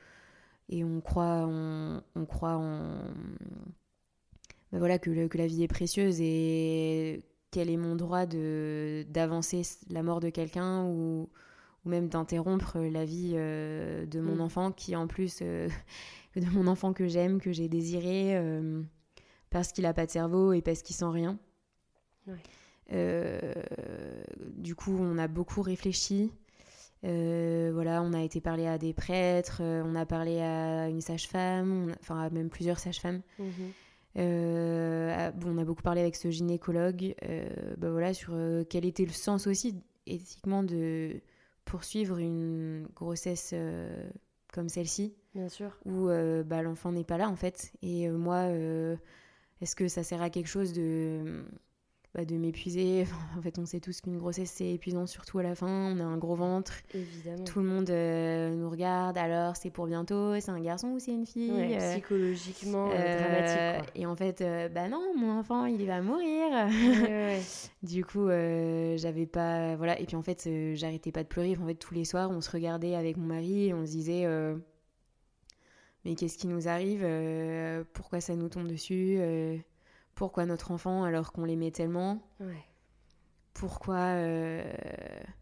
et 0.68 0.84
on 0.84 1.01
croit, 1.01 1.47
on, 1.49 2.03
on 2.14 2.24
croit 2.24 2.57
en. 2.57 2.99
Ben 4.70 4.78
voilà, 4.78 4.99
que, 4.99 5.26
que, 5.26 5.39
la 5.39 5.47
vie 5.47 5.62
est 5.62 5.68
précieuse 5.68 6.20
et 6.20 7.22
quel 7.51 7.70
est 7.70 7.76
mon 7.76 7.96
droit 7.96 8.26
d'avancer 8.26 9.62
la 9.90 10.03
mort 10.03 10.20
de 10.20 10.30
quelqu'un 10.30 10.84
ou, 10.84 11.28
ou, 11.84 11.88
même 11.88 12.09
d'interrompre 12.09 12.78
la 12.78 13.05
vie 13.05 13.32
de 13.32 14.20
mon 14.20 14.36
mm. 14.36 14.40
enfant 14.40 14.72
qui, 14.72 14.96
en 14.96 15.07
plus, 15.07 15.40
de 16.36 16.51
mon 16.53 16.66
enfant 16.66 16.92
que 16.92 17.09
j'aime, 17.09 17.40
que 17.40 17.53
j'ai 17.53 17.68
désiré, 17.68 18.40
parce 19.51 19.72
qu'il 19.72 19.84
n'a 19.84 19.94
pas 19.94 20.07
de 20.07 20.11
cerveau 20.11 20.53
et 20.53 20.62
parce 20.62 20.82
qu'il 20.82 20.94
sent 20.96 21.11
rien. 21.11 21.38
Ouais. 22.26 23.55
du 24.57 24.74
coup, 24.74 24.96
on 24.99 25.16
a 25.18 25.28
beaucoup 25.28 25.62
réfléchi. 25.62 26.30
voilà, 27.03 28.03
on 28.03 28.12
a 28.12 28.22
été 28.22 28.40
parler 28.40 28.66
à 28.66 28.76
des 28.76 28.92
prêtres, 28.92 29.62
on 29.62 29.94
a 29.94 30.05
parlé 30.05 30.40
à 30.40 30.88
une 30.88 31.01
sage-femme, 31.01 31.94
enfin 32.01 32.28
même 32.30 32.51
plusieurs 32.51 32.78
sages-femmes. 32.78 33.22
Mhm. 33.38 33.72
Bon, 34.18 35.54
on 35.54 35.58
a 35.58 35.64
beaucoup 35.64 35.82
parlé 35.82 36.00
avec 36.00 36.16
ce 36.16 36.30
gynécologue, 36.30 37.14
bah 37.76 37.90
voilà, 37.90 38.14
sur 38.14 38.34
quel 38.68 38.84
était 38.84 39.04
le 39.04 39.12
sens 39.12 39.46
aussi 39.46 39.76
éthiquement 40.06 40.62
de 40.62 41.20
poursuivre 41.64 42.18
une 42.18 42.86
grossesse 42.94 43.54
comme 44.52 44.68
celle-ci. 44.68 45.14
Bien 45.34 45.48
sûr. 45.48 45.76
Où 45.84 46.08
euh, 46.08 46.42
bah, 46.42 46.62
l'enfant 46.62 46.92
n'est 46.92 47.04
pas 47.04 47.18
là, 47.18 47.28
en 47.28 47.36
fait. 47.36 47.72
Et 47.82 48.08
euh, 48.08 48.16
moi, 48.16 48.48
euh, 48.48 48.96
est-ce 49.60 49.76
que 49.76 49.88
ça 49.88 50.02
sert 50.02 50.22
à 50.22 50.30
quelque 50.30 50.48
chose 50.48 50.72
de, 50.72 51.44
bah, 52.14 52.24
de 52.24 52.36
m'épuiser 52.36 53.06
En 53.38 53.42
fait, 53.42 53.59
on 53.59 53.66
sait 53.66 53.80
tous 53.80 54.00
qu'une 54.00 54.18
grossesse, 54.18 54.50
c'est 54.50 54.72
épuisant, 54.74 55.06
surtout 55.06 55.38
à 55.38 55.42
la 55.42 55.54
fin. 55.54 55.66
On 55.66 56.00
a 56.00 56.04
un 56.04 56.16
gros 56.16 56.34
ventre. 56.34 56.74
Évidemment. 56.94 57.44
Tout 57.44 57.61
le 57.61 57.66
monde 57.66 57.90
nous 58.56 58.70
regarde. 58.70 59.18
Alors, 59.18 59.56
c'est 59.56 59.70
pour 59.70 59.86
bientôt 59.86 60.38
C'est 60.40 60.50
un 60.50 60.61
garçon 60.61 60.88
ou 60.88 60.98
c'est 60.98 61.12
une 61.12 61.26
fille? 61.26 61.76
Psychologiquement 61.92 62.88
dramatique. 62.88 63.90
Et 63.94 64.06
en 64.06 64.16
fait, 64.16 64.44
bah 64.74 64.88
non, 64.88 65.14
mon 65.16 65.38
enfant, 65.38 65.66
il 65.66 65.86
va 65.86 66.00
mourir. 66.00 66.68
du 67.82 68.04
coup, 68.04 68.28
j'avais 68.28 69.26
pas. 69.26 69.76
Voilà. 69.76 70.00
Et 70.00 70.06
puis, 70.06 70.16
en 70.16 70.22
fait, 70.22 70.48
j'arrêtais 70.74 71.12
pas 71.12 71.22
de 71.22 71.28
pleurer. 71.28 71.56
En 71.61 71.66
fait, 71.66 71.74
tous 71.74 71.94
les 71.94 72.04
soirs, 72.04 72.30
on 72.30 72.40
se 72.40 72.50
regardait 72.50 72.94
avec 72.94 73.16
mon 73.16 73.26
mari 73.26 73.66
et 73.66 73.74
on 73.74 73.86
se 73.86 73.92
disait 73.92 74.26
mais 76.04 76.14
qu'est-ce 76.14 76.38
qui 76.38 76.46
nous 76.46 76.68
arrive? 76.68 77.02
Euh, 77.04 77.84
Pourquoi 77.92 78.20
ça 78.20 78.34
nous 78.34 78.48
tombe 78.48 78.66
dessus? 78.66 79.16
Euh, 79.18 79.56
Pourquoi 80.18 80.46
notre 80.46 80.72
enfant 80.72 81.04
alors 81.04 81.30
qu'on 81.30 81.44
l'aimait 81.44 81.70
tellement 81.70 82.20
Pourquoi, 83.54 84.16
euh, 84.16 84.68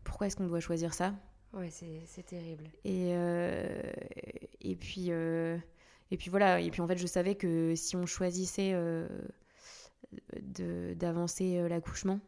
pourquoi 0.04 0.26
est-ce 0.26 0.36
qu'on 0.36 0.46
doit 0.46 0.60
choisir 0.60 0.92
ça? 0.92 1.14
Ouais, 1.54 1.70
c'est 1.70 2.26
terrible. 2.26 2.64
Et, 2.84 3.12
et, 4.60 4.76
puis, 4.76 5.08
et 5.08 6.16
puis 6.18 6.28
voilà, 6.28 6.60
et 6.60 6.70
puis 6.70 6.82
en 6.82 6.86
fait 6.86 6.98
je 6.98 7.06
savais 7.06 7.36
que 7.36 7.74
si 7.74 7.96
on 7.96 8.04
choisissait 8.04 8.74
d'avancer 10.42 11.66
l'accouchement, 11.70 12.20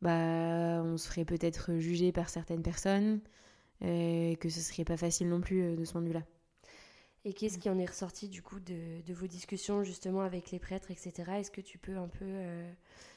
bah, 0.00 0.80
on 0.84 0.96
se 0.96 1.08
ferait 1.08 1.24
peut-être 1.24 1.74
jugé 1.78 2.12
par 2.12 2.28
certaines 2.28 2.62
personnes, 2.62 3.20
et 3.80 4.38
que 4.40 4.48
ce 4.48 4.60
serait 4.60 4.84
pas 4.84 4.96
facile 4.96 5.28
non 5.28 5.40
plus 5.40 5.74
de 5.74 5.84
ce 5.84 5.90
point 5.90 6.02
de 6.02 6.06
vue-là. 6.06 6.22
Et 7.24 7.32
qu'est-ce 7.32 7.58
qui 7.58 7.68
en 7.68 7.78
est 7.78 7.86
ressorti 7.86 8.28
du 8.28 8.42
coup 8.42 8.60
de, 8.60 9.02
de, 9.04 9.12
vos 9.12 9.26
discussions 9.26 9.82
justement 9.82 10.20
avec 10.20 10.50
les 10.50 10.58
prêtres, 10.58 10.90
etc. 10.90 11.32
Est-ce 11.38 11.50
que 11.50 11.60
tu 11.60 11.76
peux 11.76 11.96
un 11.96 12.06
peu 12.06 12.24
euh, 12.24 12.72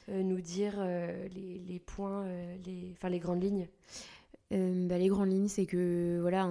euh, 0.08 0.22
nous 0.22 0.40
dire 0.40 0.74
euh, 0.78 1.28
les, 1.28 1.58
les, 1.58 1.78
points, 1.78 2.26
les, 2.66 2.90
enfin 2.92 3.08
les 3.08 3.20
grandes 3.20 3.42
lignes? 3.42 3.68
Bah, 4.50 4.98
Les 4.98 5.08
grandes 5.08 5.30
lignes, 5.30 5.48
c'est 5.48 5.64
que 5.64 6.18
voilà, 6.20 6.46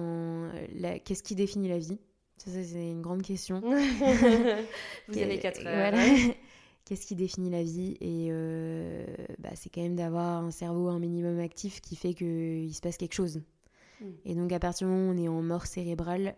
qu'est-ce 1.04 1.22
qui 1.22 1.36
définit 1.36 1.68
la 1.68 1.78
vie? 1.78 1.98
Ça, 2.38 2.50
c'est 2.50 2.90
une 2.90 3.02
grande 3.02 3.22
question. 3.22 3.60
Vous 5.08 5.18
avez 5.18 5.38
4 5.38 5.64
heures. 5.64 5.92
Voilà. 5.92 6.32
qu'est-ce 6.84 7.06
qui 7.06 7.14
définit 7.14 7.50
la 7.50 7.62
vie? 7.62 7.96
Et 8.00 8.32
bah, 9.38 9.50
c'est 9.54 9.70
quand 9.70 9.82
même 9.82 9.94
d'avoir 9.94 10.42
un 10.42 10.50
cerveau 10.50 10.88
un 10.88 10.98
minimum 10.98 11.38
actif 11.38 11.80
qui 11.80 11.94
fait 11.94 12.14
qu'il 12.14 12.74
se 12.74 12.80
passe 12.80 12.96
quelque 12.96 13.14
chose. 13.14 13.40
Hmm. 14.00 14.10
Et 14.24 14.34
donc 14.34 14.50
à 14.50 14.58
partir 14.58 14.88
du 14.88 14.92
moment 14.92 15.10
où 15.10 15.14
on 15.14 15.22
est 15.22 15.28
en 15.28 15.42
mort 15.42 15.66
cérébrale 15.66 16.34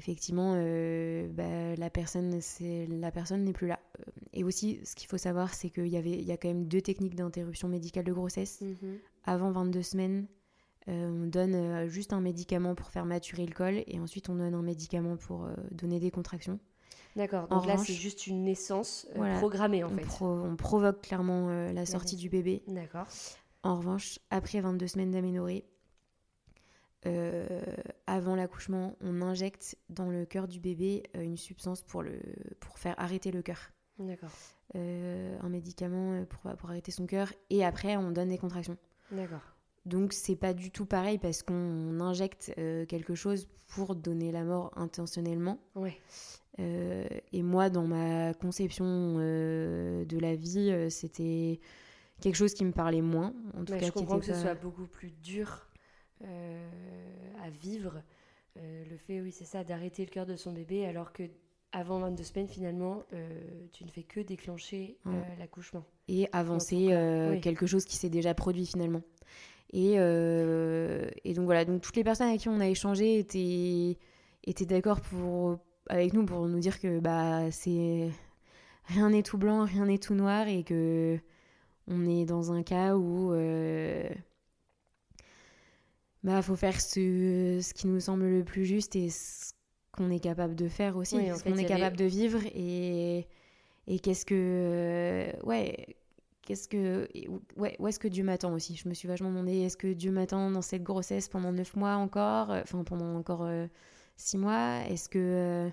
effectivement, 0.00 0.54
euh, 0.56 1.28
bah, 1.28 1.76
la 1.76 1.90
personne, 1.90 2.40
c'est 2.40 2.86
la 2.86 3.10
personne 3.10 3.44
n'est 3.44 3.52
plus 3.52 3.66
là. 3.66 3.78
Euh, 3.98 4.10
et 4.32 4.44
aussi, 4.44 4.80
ce 4.82 4.94
qu'il 4.94 5.08
faut 5.08 5.18
savoir, 5.18 5.52
c'est 5.52 5.68
qu'il 5.68 5.88
y 5.88 5.98
avait, 5.98 6.12
il 6.12 6.24
y 6.24 6.32
a 6.32 6.38
quand 6.38 6.48
même 6.48 6.66
deux 6.66 6.80
techniques 6.80 7.14
d'interruption 7.14 7.68
médicale 7.68 8.04
de 8.04 8.12
grossesse. 8.12 8.62
Mhm. 8.62 8.98
Avant 9.24 9.50
22 9.50 9.82
semaines, 9.82 10.26
euh, 10.88 11.10
on 11.10 11.26
donne 11.26 11.86
juste 11.86 12.14
un 12.14 12.22
médicament 12.22 12.74
pour 12.74 12.88
faire 12.88 13.04
maturer 13.04 13.44
le 13.44 13.52
col, 13.52 13.84
et 13.86 14.00
ensuite 14.00 14.30
on 14.30 14.36
donne 14.36 14.54
un 14.54 14.62
médicament 14.62 15.18
pour 15.18 15.46
donner 15.70 16.00
des 16.00 16.10
contractions. 16.10 16.58
D'accord. 17.14 17.46
Donc 17.48 17.66
là, 17.66 17.76
c'est 17.76 17.92
juste 17.92 18.26
une 18.26 18.44
naissance 18.44 19.06
programmée 19.38 19.84
en 19.84 19.90
on 19.90 19.96
fait. 19.96 20.24
on 20.24 20.56
provoque 20.56 21.02
clairement 21.02 21.50
la 21.72 21.84
sortie 21.84 22.16
du 22.16 22.30
bébé. 22.30 22.62
D'accord. 22.68 23.06
En 23.62 23.76
revanche, 23.76 24.18
après 24.30 24.60
22 24.60 24.86
semaines 24.86 25.10
d'aménorrhée, 25.10 25.66
euh, 27.06 27.62
avant 28.06 28.34
l'accouchement, 28.34 28.94
on 29.00 29.22
injecte 29.22 29.76
dans 29.88 30.10
le 30.10 30.26
cœur 30.26 30.48
du 30.48 30.60
bébé 30.60 31.02
euh, 31.16 31.22
une 31.22 31.36
substance 31.36 31.82
pour, 31.82 32.02
le, 32.02 32.20
pour 32.60 32.78
faire 32.78 32.94
arrêter 32.98 33.30
le 33.30 33.42
cœur. 33.42 33.58
D'accord. 33.98 34.30
Euh, 34.76 35.38
un 35.40 35.48
médicament 35.48 36.24
pour, 36.26 36.54
pour 36.56 36.70
arrêter 36.70 36.92
son 36.92 37.06
cœur. 37.06 37.32
Et 37.48 37.64
après, 37.64 37.96
on 37.96 38.10
donne 38.10 38.28
des 38.28 38.38
contractions. 38.38 38.76
D'accord. 39.10 39.40
Donc, 39.86 40.12
c'est 40.12 40.36
pas 40.36 40.52
du 40.52 40.70
tout 40.70 40.84
pareil 40.84 41.18
parce 41.18 41.42
qu'on 41.42 42.00
injecte 42.00 42.52
quelque 42.86 43.14
chose 43.14 43.48
pour 43.68 43.94
donner 43.96 44.30
la 44.30 44.44
mort 44.44 44.70
intentionnellement. 44.76 45.58
Ouais. 45.74 45.96
et 46.58 47.42
moi, 47.42 47.70
dans 47.70 47.86
ma 47.86 48.34
conception 48.34 49.16
de 49.16 50.18
la 50.18 50.36
vie, 50.36 50.90
c'était 50.90 51.60
quelque 52.20 52.36
chose 52.36 52.52
qui 52.52 52.66
me 52.66 52.72
parlait 52.72 53.00
moins. 53.00 53.32
En 53.56 53.64
tout 53.64 53.72
cas, 53.72 53.86
je 53.86 53.90
comprends 53.90 54.18
que 54.18 54.26
ce 54.26 54.34
soit 54.34 54.54
beaucoup 54.54 54.86
plus 54.86 55.10
dur 55.22 55.69
à 56.22 57.50
vivre. 57.50 58.02
Euh, 58.58 58.84
le 58.90 58.96
fait, 58.96 59.20
oui, 59.20 59.32
c'est 59.32 59.44
ça, 59.44 59.64
d'arrêter 59.64 60.04
le 60.04 60.10
cœur 60.10 60.26
de 60.26 60.36
son 60.36 60.52
bébé 60.52 60.84
alors 60.86 61.12
que 61.12 61.24
avant 61.72 62.00
22 62.00 62.22
semaines, 62.24 62.48
finalement, 62.48 63.04
euh, 63.12 63.28
tu 63.72 63.84
ne 63.84 63.90
fais 63.90 64.02
que 64.02 64.20
déclencher 64.20 64.96
l'accouchement. 65.38 65.84
Et 66.08 66.28
avancer 66.32 66.88
quelque 67.42 67.66
chose 67.66 67.84
qui 67.84 67.96
s'est 67.96 68.10
déjà 68.10 68.34
produit 68.34 68.66
finalement. 68.66 69.02
Et, 69.72 69.92
et, 69.94 71.34
donc 71.34 71.44
voilà, 71.44 71.64
donc 71.64 71.80
toutes 71.80 71.94
les 71.94 72.02
personnes 72.02 72.26
avec 72.26 72.40
qui 72.40 72.48
on 72.48 72.58
a 72.58 72.66
échangé 72.66 73.20
étaient, 73.20 73.96
étaient 74.42 74.66
d'accord 74.66 75.00
pour, 75.00 75.58
avec 75.88 76.12
nous 76.12 76.26
pour 76.26 76.48
nous 76.48 76.58
dire 76.58 76.80
que 76.80 76.98
bah, 76.98 77.52
c'est 77.52 78.10
rien 78.86 79.10
n'est 79.10 79.22
tout 79.22 79.38
blanc, 79.38 79.64
rien 79.64 79.86
n'est 79.86 79.98
tout 79.98 80.14
noir 80.14 80.48
et 80.48 80.64
que 80.64 81.20
on 81.86 82.04
est 82.04 82.24
dans 82.24 82.50
un 82.50 82.64
cas 82.64 82.96
où 82.96 83.32
bah 86.22 86.42
faut 86.42 86.56
faire 86.56 86.80
ce, 86.80 87.60
ce 87.62 87.74
qui 87.74 87.86
nous 87.86 88.00
semble 88.00 88.26
le 88.26 88.44
plus 88.44 88.64
juste 88.66 88.94
et 88.96 89.08
ce 89.10 89.52
qu'on 89.92 90.10
est 90.10 90.20
capable 90.20 90.54
de 90.54 90.68
faire 90.68 90.96
aussi, 90.96 91.16
ce 91.16 91.42
qu'on 91.42 91.56
est 91.56 91.64
capable 91.64 91.96
de 91.96 92.04
vivre 92.04 92.40
et, 92.54 93.26
et 93.86 93.98
qu'est-ce 93.98 94.26
que 94.26 94.34
euh, 94.36 95.32
ouais 95.44 95.96
qu'est-ce 96.42 96.68
que 96.68 97.08
ouais 97.56 97.76
où 97.78 97.88
est-ce 97.88 97.98
que 97.98 98.08
Dieu 98.08 98.22
m'attend 98.22 98.52
aussi? 98.52 98.76
Je 98.76 98.88
me 98.88 98.94
suis 98.94 99.08
vachement 99.08 99.30
demandé 99.30 99.60
est-ce 99.60 99.76
que 99.76 99.92
Dieu 99.92 100.10
m'attend 100.10 100.50
dans 100.50 100.62
cette 100.62 100.82
grossesse 100.82 101.28
pendant 101.28 101.52
neuf 101.52 101.74
mois 101.74 101.94
encore 101.94 102.50
euh, 102.50 102.60
enfin 102.62 102.84
pendant 102.84 103.16
encore 103.16 103.44
euh, 103.44 103.66
six 104.16 104.36
mois? 104.36 104.80
Est-ce 104.88 105.08
que 105.08 105.70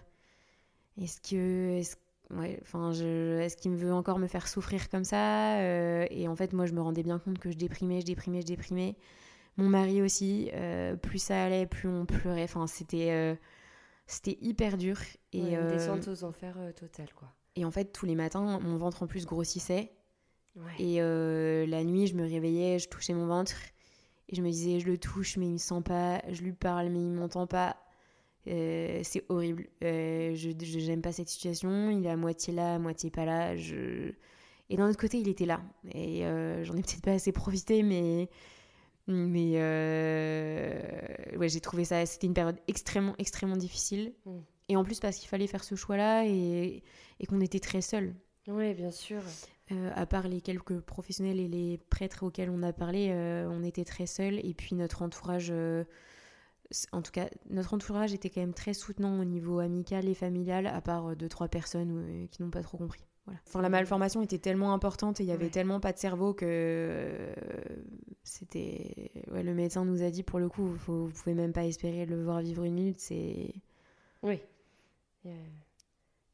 est-ce 1.02 1.22
que 1.22 1.78
est-ce 1.78 1.96
ouais 2.32 2.60
enfin 2.62 2.92
je 2.94 3.40
est-ce 3.40 3.58
qu'il 3.58 3.72
me 3.72 3.78
veut 3.78 3.94
encore 3.94 4.18
me 4.20 4.28
faire 4.28 4.48
souffrir 4.48 4.90
comme 4.90 5.04
ça 5.04 5.62
et 5.62 6.28
en 6.28 6.36
fait 6.36 6.54
moi 6.54 6.66
je 6.66 6.74
me 6.74 6.82
rendais 6.82 7.04
bien 7.04 7.20
compte 7.20 7.40
que 7.40 7.52
je 7.52 7.58
déprimais 7.58 8.02
je 8.02 8.06
déprimais 8.06 8.42
je 8.42 8.48
déprimais 8.48 8.96
mon 9.58 9.70
mari 9.70 10.04
aussi, 10.04 10.52
euh, 10.54 10.96
plus 10.96 11.18
ça 11.18 11.44
allait, 11.44 11.66
plus 11.66 11.90
on 11.90 12.06
pleurait. 12.06 12.44
Enfin, 12.44 12.68
c'était 12.68 13.12
euh, 13.12 13.36
c'était 14.06 14.38
hyper 14.40 14.78
dur. 14.78 14.98
Et, 15.34 15.40
une 15.40 15.56
euh, 15.56 15.70
descente 15.70 16.08
aux 16.08 16.24
enfers 16.24 16.58
total, 16.76 17.08
quoi. 17.16 17.28
Et 17.56 17.66
en 17.66 17.72
fait, 17.72 17.86
tous 17.92 18.06
les 18.06 18.16
matins, 18.16 18.60
mon 18.60 18.78
ventre 18.78 19.02
en 19.04 19.08
plus 19.08 19.26
grossissait. 19.26 19.92
Et 20.80 21.00
la 21.00 21.84
nuit, 21.84 22.08
je 22.08 22.16
me 22.16 22.24
réveillais, 22.24 22.80
je 22.80 22.88
touchais 22.88 23.14
mon 23.14 23.28
ventre. 23.28 23.56
Et 24.30 24.36
je 24.36 24.42
me 24.42 24.50
disais, 24.50 24.80
je 24.80 24.88
le 24.88 24.98
touche, 24.98 25.38
mais 25.38 25.48
il 25.48 25.54
me 25.54 25.58
sent 25.58 25.82
pas. 25.84 26.22
Je 26.30 26.42
lui 26.42 26.54
parle, 26.54 26.90
mais 26.90 27.00
il 27.00 27.12
m'entend 27.12 27.48
pas. 27.48 27.78
c'est 28.46 29.26
horrible. 29.30 29.68
je 29.82 30.88
n'aime 30.88 31.02
pas 31.02 31.12
cette 31.12 31.30
situation. 31.30 31.90
Il 31.90 32.06
est 32.06 32.10
à 32.10 32.16
moitié 32.16 32.54
là, 32.54 32.76
à 32.76 32.80
moitié 32.80 33.10
pas 33.10 33.26
là. 33.26 33.56
Je... 33.56 34.12
Et 34.70 34.78
d'un 34.78 34.88
autre 34.88 35.00
côté, 35.00 35.18
il 35.18 35.28
était 35.28 35.48
là. 35.48 35.62
Et 35.96 36.22
j'en 36.64 36.76
ai 36.76 36.82
peut-être 36.84 37.02
pas 37.02 37.14
assez 37.14 37.32
profité, 37.32 37.82
mais 37.82 38.30
mais 39.08 39.54
euh, 39.56 41.38
ouais, 41.38 41.48
j'ai 41.48 41.62
trouvé 41.62 41.86
ça, 41.86 42.06
c'était 42.06 42.28
une 42.28 42.34
période 42.34 42.58
extrêmement, 42.68 43.16
extrêmement 43.18 43.56
difficile. 43.56 44.14
Mm. 44.26 44.40
Et 44.70 44.76
en 44.76 44.84
plus 44.84 45.00
parce 45.00 45.18
qu'il 45.18 45.30
fallait 45.30 45.48
faire 45.48 45.64
ce 45.64 45.76
choix-là 45.76 46.26
et, 46.26 46.84
et 47.20 47.26
qu'on 47.26 47.40
était 47.40 47.62
très 47.62 47.82
seuls. 47.82 48.14
Oui, 48.48 48.74
bien 48.74 48.92
sûr. 48.92 49.22
Euh, 49.72 49.92
à 49.96 50.06
part 50.06 50.28
les 50.28 50.42
quelques 50.42 50.80
professionnels 50.82 51.40
et 51.40 51.48
les 51.48 51.78
prêtres 51.90 52.24
auxquels 52.24 52.50
on 52.50 52.64
a 52.64 52.74
parlé, 52.74 53.10
euh, 53.12 53.48
on 53.50 53.64
était 53.64 53.86
très 53.86 54.08
seuls. 54.08 54.46
Et 54.46 54.54
puis 54.54 54.76
notre 54.76 55.02
entourage, 55.02 55.54
en 56.92 57.02
tout 57.02 57.12
cas, 57.12 57.30
notre 57.50 57.74
entourage 57.74 58.14
était 58.14 58.30
quand 58.30 58.42
même 58.42 58.54
très 58.54 58.74
soutenant 58.74 59.20
au 59.20 59.24
niveau 59.24 59.60
amical 59.60 60.08
et 60.10 60.16
familial, 60.16 60.68
à 60.68 60.82
part 60.82 61.16
deux, 61.16 61.30
trois 61.30 61.48
personnes 61.48 62.28
qui 62.30 62.42
n'ont 62.42 62.52
pas 62.52 62.62
trop 62.62 62.78
compris. 62.78 63.07
Enfin, 63.48 63.62
la 63.62 63.70
malformation 63.70 64.22
était 64.22 64.38
tellement 64.38 64.74
importante 64.74 65.20
et 65.20 65.24
il 65.24 65.28
y 65.28 65.32
avait 65.32 65.50
tellement 65.50 65.80
pas 65.80 65.92
de 65.92 65.98
cerveau 65.98 66.34
que 66.34 66.46
euh, 66.48 67.34
c'était. 68.24 69.12
Ouais, 69.32 69.44
le 69.44 69.54
médecin 69.54 69.86
nous 69.86 70.02
a 70.02 70.10
dit 70.10 70.24
pour 70.24 70.40
le 70.40 70.50
coup, 70.50 70.66
vous, 70.66 71.08
vous 71.08 71.12
pouvez 71.12 71.36
même 71.36 71.54
pas 71.54 71.66
espérer 71.66 72.06
le 72.06 72.24
voir 72.24 72.42
vivre 72.42 72.64
une 72.64 72.74
minute. 72.74 73.00
C'est. 73.00 73.54
Oui. 74.24 74.40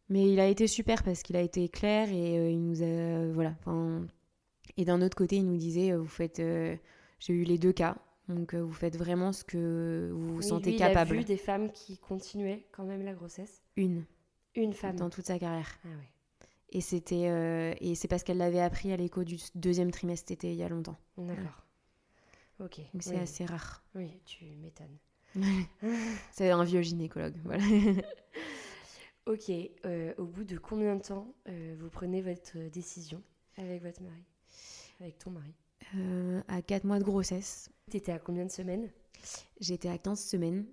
Mais 0.09 0.31
il 0.31 0.39
a 0.39 0.47
été 0.47 0.67
super 0.67 1.01
parce 1.03 1.23
qu'il 1.23 1.35
a 1.35 1.41
été 1.41 1.67
clair 1.67 2.09
et 2.09 2.37
euh, 2.37 2.49
il 2.49 2.63
nous 2.63 2.83
a. 2.83 3.31
voilà. 3.33 3.55
Et 4.77 4.85
d'un 4.85 5.01
autre 5.01 5.15
côté, 5.15 5.37
il 5.37 5.45
nous 5.45 5.57
disait, 5.57 5.95
vous 5.95 6.05
faites, 6.05 6.37
j'ai 6.37 7.33
eu 7.33 7.43
les 7.43 7.57
deux 7.57 7.73
cas, 7.73 7.97
donc 8.27 8.53
vous 8.53 8.73
faites 8.73 8.97
vraiment 8.97 9.31
ce 9.31 9.43
que 9.43 10.09
vous 10.11 10.35
vous 10.35 10.41
sentez 10.41 10.71
lui, 10.71 10.77
capable. 10.77 11.11
Il 11.11 11.17
a 11.17 11.19
vu 11.21 11.25
des 11.25 11.37
femmes 11.37 11.71
qui 11.71 11.97
continuaient 11.97 12.65
quand 12.71 12.83
même 12.83 13.03
la 13.03 13.13
grossesse. 13.13 13.61
Une. 13.77 14.05
Une 14.55 14.73
femme. 14.73 14.95
Dans 14.95 15.09
toute 15.09 15.25
sa 15.25 15.39
carrière. 15.39 15.69
Ah 15.85 15.89
ouais. 15.89 16.12
Et 16.73 16.81
c'était 16.81 17.75
et 17.79 17.95
c'est 17.95 18.07
parce 18.07 18.23
qu'elle 18.23 18.37
l'avait 18.37 18.59
appris 18.59 18.91
à 18.91 18.97
l'écho 18.97 19.23
du 19.23 19.37
deuxième 19.55 19.91
trimestre, 19.91 20.25
c'était 20.29 20.51
il 20.51 20.57
y 20.57 20.63
a 20.63 20.69
longtemps. 20.69 20.97
D'accord. 21.17 21.63
Ok. 22.59 22.79
Donc 22.93 23.03
c'est 23.03 23.17
assez 23.17 23.45
rare. 23.45 23.83
Oui, 23.95 24.11
tu 24.25 24.45
m'étonnes. 24.61 24.97
c'est 26.31 26.49
un 26.49 26.63
vieux 26.63 26.81
gynécologue, 26.81 27.35
voilà. 27.43 27.63
ok. 29.25 29.51
Euh, 29.85 30.13
au 30.17 30.25
bout 30.25 30.43
de 30.43 30.57
combien 30.57 30.95
de 30.95 31.01
temps 31.01 31.33
euh, 31.47 31.75
vous 31.79 31.89
prenez 31.89 32.21
votre 32.21 32.57
décision 32.69 33.21
avec 33.57 33.81
votre 33.81 34.01
mari, 34.01 34.23
avec 34.99 35.17
ton 35.17 35.31
mari? 35.31 35.53
Euh, 35.95 36.41
À 36.47 36.61
4 36.61 36.85
mois 36.85 36.99
de 36.99 37.03
grossesse. 37.03 37.69
T'étais 37.89 38.11
à 38.11 38.19
combien 38.19 38.45
de 38.45 38.51
semaines? 38.51 38.89
J'étais 39.59 39.89
à 39.89 39.97
15 39.97 40.19
semaines. 40.19 40.65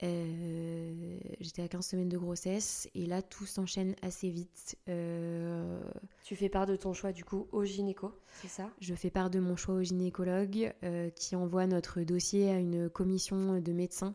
J'étais 0.00 1.62
à 1.62 1.68
15 1.68 1.84
semaines 1.84 2.08
de 2.08 2.18
grossesse 2.18 2.88
et 2.94 3.06
là 3.06 3.20
tout 3.20 3.46
s'enchaîne 3.46 3.96
assez 4.02 4.30
vite. 4.30 4.76
Tu 4.86 6.36
fais 6.36 6.48
part 6.48 6.66
de 6.66 6.76
ton 6.76 6.92
choix 6.92 7.12
du 7.12 7.24
coup 7.24 7.48
au 7.52 7.64
gynéco, 7.64 8.12
c'est 8.40 8.48
ça? 8.48 8.70
Je 8.80 8.94
fais 8.94 9.10
part 9.10 9.30
de 9.30 9.40
mon 9.40 9.56
choix 9.56 9.74
au 9.74 9.82
gynécologue 9.82 10.72
qui 11.16 11.34
envoie 11.34 11.66
notre 11.66 12.02
dossier 12.02 12.50
à 12.50 12.58
une 12.58 12.88
commission 12.88 13.60
de 13.60 13.72
médecins 13.72 14.14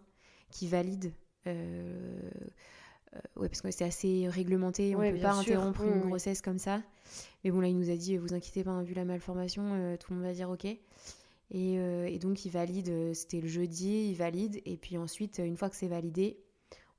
qui 0.52 0.68
valide. 0.68 1.12
ouais, 1.46 3.50
parce 3.50 3.62
que 3.62 3.72
c'est 3.72 3.86
assez 3.86 4.28
réglementé, 4.30 4.96
on 4.96 5.02
ne 5.02 5.12
peut 5.12 5.20
pas 5.20 5.34
interrompre 5.34 5.84
une 5.84 6.02
grossesse 6.02 6.42
comme 6.42 6.60
ça. 6.60 6.82
Mais 7.44 7.52
bon, 7.52 7.60
là, 7.60 7.68
il 7.68 7.78
nous 7.78 7.90
a 7.90 7.96
dit, 7.96 8.18
vous 8.18 8.34
inquiétez 8.34 8.64
pas, 8.64 8.82
vu 8.84 8.94
la 8.94 9.06
malformation, 9.06 9.98
tout 10.00 10.14
le 10.14 10.18
monde 10.18 10.26
va 10.26 10.34
dire 10.34 10.50
ok. 10.50 10.68
Et, 11.54 12.18
donc, 12.20 12.46
il 12.46 12.52
valide, 12.52 13.14
c'était 13.14 13.40
le 13.40 13.48
jeudi, 13.48 14.10
il 14.10 14.16
valide. 14.16 14.62
Et 14.66 14.76
puis 14.78 14.98
ensuite, 14.98 15.38
une 15.38 15.56
fois 15.56 15.70
que 15.70 15.76
c'est 15.76 15.88
validé, 15.88 16.40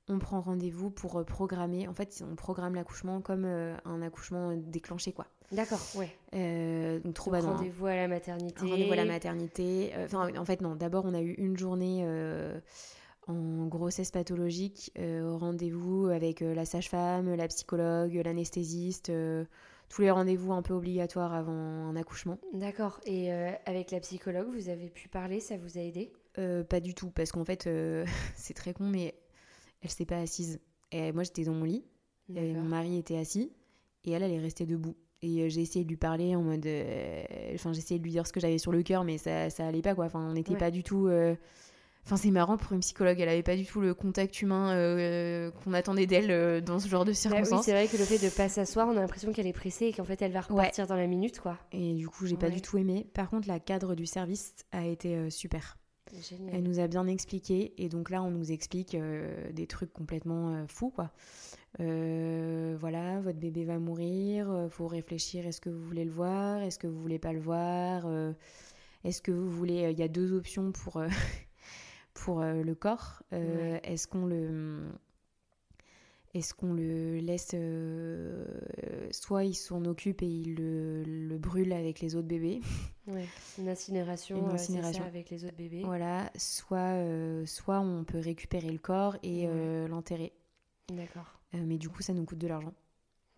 on 0.07 0.17
prend 0.17 0.39
rendez-vous 0.39 0.91
pour 0.91 1.23
programmer. 1.25 1.87
En 1.87 1.93
fait, 1.93 2.23
on 2.29 2.35
programme 2.35 2.75
l'accouchement 2.75 3.21
comme 3.21 3.45
un 3.45 4.01
accouchement 4.01 4.55
déclenché, 4.55 5.11
quoi. 5.11 5.27
D'accord, 5.51 5.81
ouais. 5.95 6.99
donc, 7.03 7.13
trop 7.13 7.31
badant. 7.31 7.55
Rendez-vous 7.55 7.85
à 7.85 7.95
la 7.95 8.07
maternité. 8.07 8.61
Rendez-vous 8.61 8.93
à 8.93 8.95
la 8.95 9.05
maternité. 9.05 9.91
Enfin, 10.05 10.33
en 10.37 10.45
fait, 10.45 10.61
non. 10.61 10.75
D'abord, 10.75 11.05
on 11.05 11.13
a 11.13 11.21
eu 11.21 11.33
une 11.33 11.57
journée 11.57 12.07
en 13.27 13.65
grossesse 13.67 14.11
pathologique, 14.11 14.93
au 14.97 15.37
rendez-vous 15.37 16.07
avec 16.07 16.39
la 16.39 16.63
sage-femme, 16.63 17.33
la 17.35 17.47
psychologue, 17.47 18.13
l'anesthésiste 18.23 19.11
tous 19.95 20.01
les 20.01 20.11
rendez-vous 20.11 20.51
un 20.51 20.61
peu 20.61 20.73
obligatoires 20.73 21.33
avant 21.33 21.53
un 21.53 21.95
accouchement. 21.95 22.37
D'accord. 22.51 22.99
Et 23.05 23.31
euh, 23.31 23.51
avec 23.65 23.91
la 23.91 24.01
psychologue, 24.01 24.47
vous 24.53 24.67
avez 24.67 24.89
pu 24.89 25.07
parler 25.07 25.39
Ça 25.39 25.55
vous 25.55 25.77
a 25.77 25.81
aidé? 25.81 26.11
Euh, 26.37 26.65
Pas 26.65 26.81
du 26.81 26.93
tout, 26.93 27.11
parce 27.11 27.31
qu'en 27.31 27.45
fait, 27.45 27.65
euh, 27.65 28.05
c'est 28.35 28.53
très 28.53 28.73
con, 28.73 28.83
mais 28.89 29.15
elle 29.81 29.89
s'est 29.89 30.05
pas 30.05 30.19
assise. 30.19 30.59
Et 30.91 31.13
moi, 31.13 31.23
j'étais 31.23 31.45
dans 31.45 31.53
mon 31.53 31.63
lit, 31.63 31.85
et 32.35 32.51
mon 32.51 32.63
mari 32.63 32.97
était 32.97 33.17
assis, 33.17 33.53
et 34.03 34.11
elle, 34.11 34.23
elle 34.23 34.33
est 34.33 34.39
restée 34.39 34.65
debout. 34.65 34.97
Et 35.21 35.49
j'ai 35.49 35.61
essayé 35.61 35.85
de 35.85 35.89
lui 35.89 35.95
parler 35.95 36.35
en 36.35 36.41
mode. 36.41 36.67
Enfin, 37.53 37.71
j'ai 37.71 37.79
essayé 37.79 37.97
de 37.97 38.03
lui 38.03 38.11
dire 38.11 38.27
ce 38.27 38.33
que 38.33 38.41
j'avais 38.41 38.57
sur 38.57 38.73
le 38.73 38.83
cœur, 38.83 39.05
mais 39.05 39.17
ça, 39.17 39.49
ça 39.49 39.65
allait 39.65 39.81
pas, 39.81 39.95
quoi. 39.95 40.05
Enfin, 40.05 40.27
on 40.29 40.33
n'était 40.33 40.57
pas 40.57 40.71
du 40.71 40.83
tout. 40.83 41.07
Enfin, 42.05 42.17
c'est 42.17 42.29
marrant 42.29 42.55
pour 42.57 42.71
une 42.73 42.81
psychologue, 42.81 43.19
elle 43.19 43.29
avait 43.29 43.41
pas 43.41 43.55
du 43.55 43.65
tout 43.65 43.81
le 43.81 43.95
contact 43.95 44.39
humain 44.39 44.75
euh, 44.75 45.49
qu'on 45.49 45.73
attendait 45.73 46.05
d'elle 46.05 46.29
euh, 46.29 46.61
dans 46.61 46.77
ce 46.77 46.87
genre 46.87 47.03
de 47.03 47.13
circonstances. 47.13 47.49
Bah 47.49 47.57
oui, 47.57 47.63
c'est 47.63 47.71
vrai 47.71 47.87
que 47.87 47.97
le 47.97 48.03
fait 48.03 48.23
de 48.23 48.29
pas 48.29 48.47
s'asseoir, 48.47 48.87
on 48.87 48.91
a 48.91 49.01
l'impression 49.01 49.33
qu'elle 49.33 49.47
est 49.47 49.53
pressée 49.53 49.87
et 49.87 49.93
qu'en 49.93 50.03
fait 50.03 50.21
elle 50.21 50.31
va 50.31 50.41
repartir 50.41 50.85
dans 50.85 50.95
la 50.95 51.07
minute, 51.07 51.39
quoi. 51.39 51.57
Et 51.71 51.95
du 51.95 52.07
coup, 52.07 52.27
j'ai 52.27 52.37
pas 52.37 52.51
du 52.51 52.61
tout 52.61 52.77
aimé. 52.77 53.07
Par 53.15 53.31
contre, 53.31 53.47
la 53.47 53.59
cadre 53.59 53.95
du 53.95 54.05
service 54.05 54.53
a 54.71 54.85
été 54.85 55.15
euh, 55.15 55.29
super. 55.31 55.79
Génial. 56.29 56.53
Elle 56.53 56.61
nous 56.61 56.79
a 56.79 56.85
bien 56.85 57.07
expliqué 57.07 57.73
et 57.79 57.89
donc 57.89 58.11
là, 58.11 58.21
on 58.21 58.29
nous 58.29 58.51
explique 58.51 58.95
des 59.51 59.65
trucs 59.65 59.91
complètement 59.91 60.63
fous, 60.67 60.91
quoi. 60.91 61.09
voilà, 61.79 63.19
votre 63.21 63.39
bébé 63.39 63.65
va 63.65 63.79
mourir, 63.79 64.67
faut 64.69 64.87
réfléchir. 64.87 65.47
Est-ce 65.47 65.59
que 65.59 65.71
vous 65.71 65.83
voulez 65.83 66.05
le 66.05 66.11
voir 66.11 66.61
Est-ce 66.61 66.77
que 66.77 66.85
vous 66.85 67.01
voulez 67.01 67.17
pas 67.17 67.33
le 67.33 67.39
voir 67.39 68.07
Est-ce 69.03 69.23
que 69.23 69.31
vous 69.31 69.49
voulez 69.49 69.89
Il 69.91 69.97
y 69.97 70.03
a 70.03 70.07
deux 70.07 70.31
options 70.33 70.71
pour 70.71 71.01
pour 72.15 72.41
euh, 72.41 72.63
le 72.63 72.73
corps 72.73 73.21
euh, 73.33 73.77
Est-ce 73.83 74.07
qu'on 74.07 74.25
le 74.25 74.89
est-ce 76.33 76.53
qu'on 76.53 76.73
le 76.73 77.19
laisse 77.19 77.51
euh, 77.53 78.45
soit 79.11 79.45
il 79.45 79.53
s'en 79.53 79.85
occupe 79.85 80.21
et 80.21 80.27
il 80.27 80.55
le, 80.55 81.37
brûle 81.37 81.71
avec 81.71 82.01
les 82.01 82.17
autres 82.17 82.27
bébés. 82.27 82.59
Ouais. 83.07 83.25
une 83.57 83.69
incinération, 83.69 84.37
une 84.37 84.53
incinération. 84.53 85.05
avec 85.05 85.29
les 85.29 85.45
autres 85.45 85.55
bébés. 85.55 85.83
Voilà. 85.85 86.29
Soit 86.35 86.97
soit 87.45 87.79
on 87.79 88.03
peut 88.03 88.19
récupérer 88.19 88.69
le 88.69 88.79
corps 88.79 89.15
et 89.23 89.47
l'enterrer. 89.87 90.33
D'accord. 90.91 91.39
Mais 91.53 91.77
du 91.77 91.87
coup 91.87 92.01
ça 92.01 92.13
nous 92.13 92.25
coûte 92.25 92.39
de 92.39 92.47
l'argent 92.47 92.73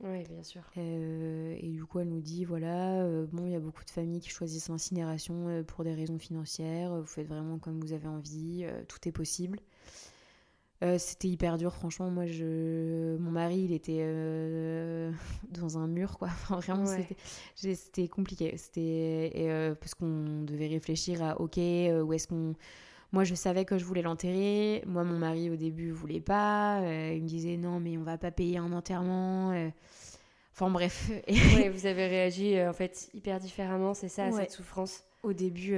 oui, 0.02 0.24
bien 0.30 0.44
sûr. 0.44 0.62
Euh, 0.78 1.56
et 1.60 1.70
du 1.70 1.84
coup, 1.84 2.00
elle 2.00 2.10
nous 2.10 2.22
dit 2.22 2.46
voilà, 2.46 3.02
euh, 3.02 3.26
bon, 3.32 3.48
il 3.48 3.52
y 3.54 3.56
a 3.56 3.60
beaucoup 3.60 3.84
de 3.84 3.90
familles 3.90 4.20
qui 4.20 4.30
choisissent 4.30 4.70
l'incinération 4.70 5.48
euh, 5.48 5.64
pour 5.64 5.84
des 5.84 5.94
raisons 5.94 6.20
financières. 6.20 6.96
Vous 6.96 7.06
faites 7.06 7.28
vraiment 7.28 7.58
comme 7.58 7.80
vous 7.80 7.94
avez 7.94 8.08
envie, 8.08 8.66
tout 8.88 9.00
est 9.08 9.12
possible. 9.12 9.60
c'était 11.00 11.28
hyper 11.28 11.58
dur, 11.58 11.74
franchement. 11.74 12.12
Moi, 12.12 12.28
je, 12.28 13.18
mon 13.18 13.32
mari, 13.32 13.62
il 13.62 13.72
était 13.74 14.04
dans 15.50 15.80
un 15.80 15.88
mur, 15.88 16.20
quoi. 16.20 16.28
Enfin, 16.28 16.60
vraiment, 16.60 16.86
c'était 17.56 18.08
compliqué. 18.08 18.56
C'était 18.58 19.76
parce 19.80 19.96
qu'on 19.96 20.44
devait 20.44 20.68
réfléchir 20.68 21.24
à 21.24 21.42
ok, 21.42 21.58
où 21.58 22.14
est-ce 22.14 22.28
qu'on 22.28 22.54
moi, 23.14 23.24
je 23.24 23.36
savais 23.36 23.66
que 23.66 23.78
je 23.78 23.86
voulais 23.86 24.02
l'enterrer. 24.02 24.84
Moi, 24.86 25.04
mon 25.04 25.18
mari, 25.18 25.50
au 25.50 25.56
début, 25.56 25.92
voulait 25.92 26.20
pas. 26.20 26.82
Euh, 26.82 27.14
il 27.16 27.24
me 27.24 27.28
disait 27.28 27.58
non, 27.58 27.80
mais 27.80 27.98
on 27.98 28.04
va 28.04 28.18
pas 28.18 28.32
payer 28.32 28.58
un 28.58 28.72
enterrement. 28.74 29.52
Euh. 29.52 29.70
Enfin, 30.54 30.70
bref. 30.70 31.10
vous 31.74 31.86
avez 31.86 32.08
réagi 32.08 32.58
euh, 32.58 32.70
en 32.70 32.74
fait 32.74 33.10
hyper 33.14 33.40
différemment, 33.40 33.94
c'est 33.94 34.10
ça, 34.10 34.32
cette 34.32 34.52
souffrance? 34.52 35.04
Au 35.24 35.34
début, 35.34 35.78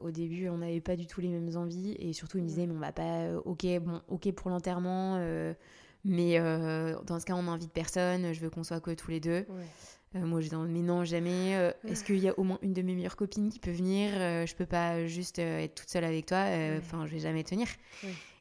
au 0.00 0.10
début, 0.10 0.48
on 0.48 0.58
n'avait 0.58 0.80
pas 0.80 0.96
du 0.96 1.06
tout 1.06 1.20
les 1.20 1.28
mêmes 1.28 1.56
envies. 1.56 1.94
Et 1.98 2.12
surtout, 2.12 2.38
il 2.38 2.44
me 2.44 2.48
disait, 2.48 2.66
mais 2.66 2.74
on 2.74 2.80
va 2.80 2.92
pas. 2.92 3.32
ok, 3.44 3.66
bon, 3.80 4.00
ok 4.08 4.32
pour 4.32 4.50
l'enterrement. 4.50 5.18
mais 6.04 6.38
dans 6.38 7.20
ce 7.20 7.24
cas, 7.24 7.34
on 7.34 7.44
n'invite 7.44 7.72
personne. 7.72 8.32
Je 8.32 8.40
veux 8.40 8.50
qu'on 8.50 8.64
soit 8.64 8.80
que 8.80 8.92
tous 8.92 9.10
les 9.10 9.20
deux. 9.20 9.46
Euh, 10.14 10.26
moi, 10.26 10.40
j'ai 10.40 10.50
dit, 10.50 10.56
mais 10.56 10.82
non, 10.82 11.04
jamais. 11.04 11.56
Euh, 11.56 11.72
est-ce 11.86 12.04
qu'il 12.04 12.18
y 12.18 12.28
a 12.28 12.38
au 12.38 12.44
moins 12.44 12.58
une 12.62 12.72
de 12.72 12.82
mes 12.82 12.94
meilleures 12.94 13.16
copines 13.16 13.50
qui 13.50 13.58
peut 13.58 13.70
venir 13.70 14.10
euh, 14.14 14.46
Je 14.46 14.54
peux 14.54 14.66
pas 14.66 15.06
juste 15.06 15.38
être 15.38 15.74
toute 15.74 15.88
seule 15.88 16.04
avec 16.04 16.26
toi. 16.26 16.44
Enfin, 16.78 17.06
je 17.06 17.12
vais 17.12 17.20
jamais 17.20 17.44
tenir. 17.44 17.68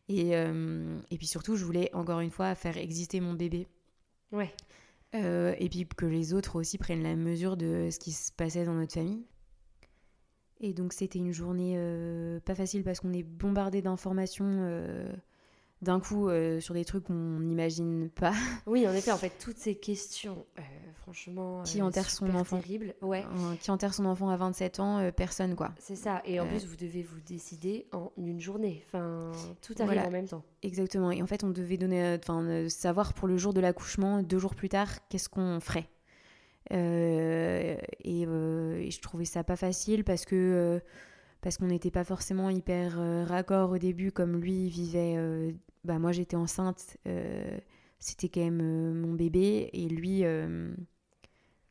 Et, 0.10 0.32
et 0.32 1.18
puis 1.18 1.28
surtout, 1.28 1.56
je 1.56 1.64
voulais 1.64 1.90
encore 1.94 2.20
une 2.20 2.32
fois 2.32 2.56
faire 2.56 2.78
exister 2.78 3.20
mon 3.20 3.34
bébé. 3.34 3.68
Ouais. 4.32 4.52
et 5.14 5.70
puis 5.70 5.86
que 5.86 6.06
les 6.06 6.34
autres 6.34 6.58
aussi 6.58 6.78
prennent 6.78 7.04
la 7.04 7.16
mesure 7.16 7.58
de 7.58 7.90
ce 7.92 8.00
qui 8.00 8.12
se 8.12 8.32
passait 8.32 8.66
dans 8.66 8.74
notre 8.74 8.94
famille. 8.94 9.26
Et 10.64 10.74
donc 10.74 10.94
c'était 10.94 11.20
une 11.20 11.32
journée 11.32 11.78
pas 12.46 12.56
facile 12.56 12.84
parce 12.84 13.00
qu'on 13.00 13.14
est 13.14 13.24
bombardé 13.24 13.82
d'informations 13.82 14.70
d'un 15.82 16.00
coup 16.00 16.30
euh, 16.30 16.60
sur 16.60 16.74
des 16.74 16.86
trucs 16.86 17.06
qu'on 17.06 17.40
n'imagine 17.40 18.10
pas. 18.10 18.34
Oui, 18.68 18.88
en 18.88 18.94
effet, 18.94 19.12
en 19.12 19.18
fait, 19.18 19.34
toutes 19.40 19.58
ces 19.58 19.76
questions, 19.76 20.46
euh, 20.60 20.62
franchement, 21.02 21.64
qui 21.64 21.82
enterre 21.82 22.10
son 22.10 22.34
enfant, 22.36 22.60
terrible. 22.60 22.94
Ouais. 23.02 23.26
qui 23.60 23.72
enterre 23.72 23.94
son 23.94 24.06
enfant 24.06 24.30
à 24.30 24.38
27 24.38 24.80
ans, 24.80 25.00
euh, 25.00 25.12
personne 25.12 25.56
quoi. 25.56 25.72
C'est 25.80 25.96
ça. 25.96 26.22
Et 26.26 26.40
en 26.40 26.48
plus, 26.48 26.66
vous 26.66 26.76
devez 26.76 27.02
vous 27.02 27.20
décider 27.26 27.88
en 27.92 28.12
une 28.18 28.40
journée. 28.40 28.84
Enfin, 28.86 29.32
tout 29.62 29.74
arrive 29.80 30.02
en 30.02 30.12
même 30.12 30.28
temps. 30.28 30.44
Exactement. 30.62 31.12
Et 31.12 31.22
en 31.22 31.28
fait, 31.28 31.44
on 31.44 31.50
devait 31.50 31.78
donner, 31.78 32.18
enfin, 32.22 32.70
savoir 32.70 33.14
pour 33.14 33.28
le 33.28 33.38
jour 33.38 33.54
de 33.54 33.60
l'accouchement, 33.60 34.22
deux 34.22 34.40
jours 34.40 34.56
plus 34.56 34.70
tard, 34.70 35.08
qu'est-ce 35.10 35.30
qu'on 35.30 35.60
ferait. 35.60 35.90
Et, 36.70 37.78
et, 38.04 38.26
je 38.26 39.02
trouvais 39.02 39.26
ça 39.26 39.44
pas 39.44 39.56
facile 39.56 40.04
parce 40.04 40.26
que 40.26 40.80
parce 41.42 41.58
qu'on 41.58 41.66
n'était 41.66 41.90
pas 41.90 42.04
forcément 42.04 42.52
hyper 42.52 43.00
raccord 43.28 43.72
au 43.72 43.80
début, 43.80 44.12
comme 44.12 44.40
lui 44.40 44.70
vivait 44.70 45.18
bah 45.84 46.00
moi 46.00 46.12
j'étais 46.12 46.36
enceinte, 46.36 46.98
euh, 47.08 47.58
c'était 48.00 48.30
quand 48.30 48.42
même 48.42 48.62
euh, 48.62 48.94
mon 48.94 49.14
bébé 49.14 49.70
et 49.74 49.88
lui, 49.88 50.24
euh, 50.24 50.72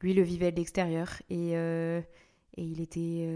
lui 0.01 0.15
le 0.15 0.23
vivait 0.23 0.51
de 0.51 0.57
l'extérieur 0.57 1.23
et, 1.31 1.53
et 1.53 2.03
il 2.57 2.81
était 2.81 3.29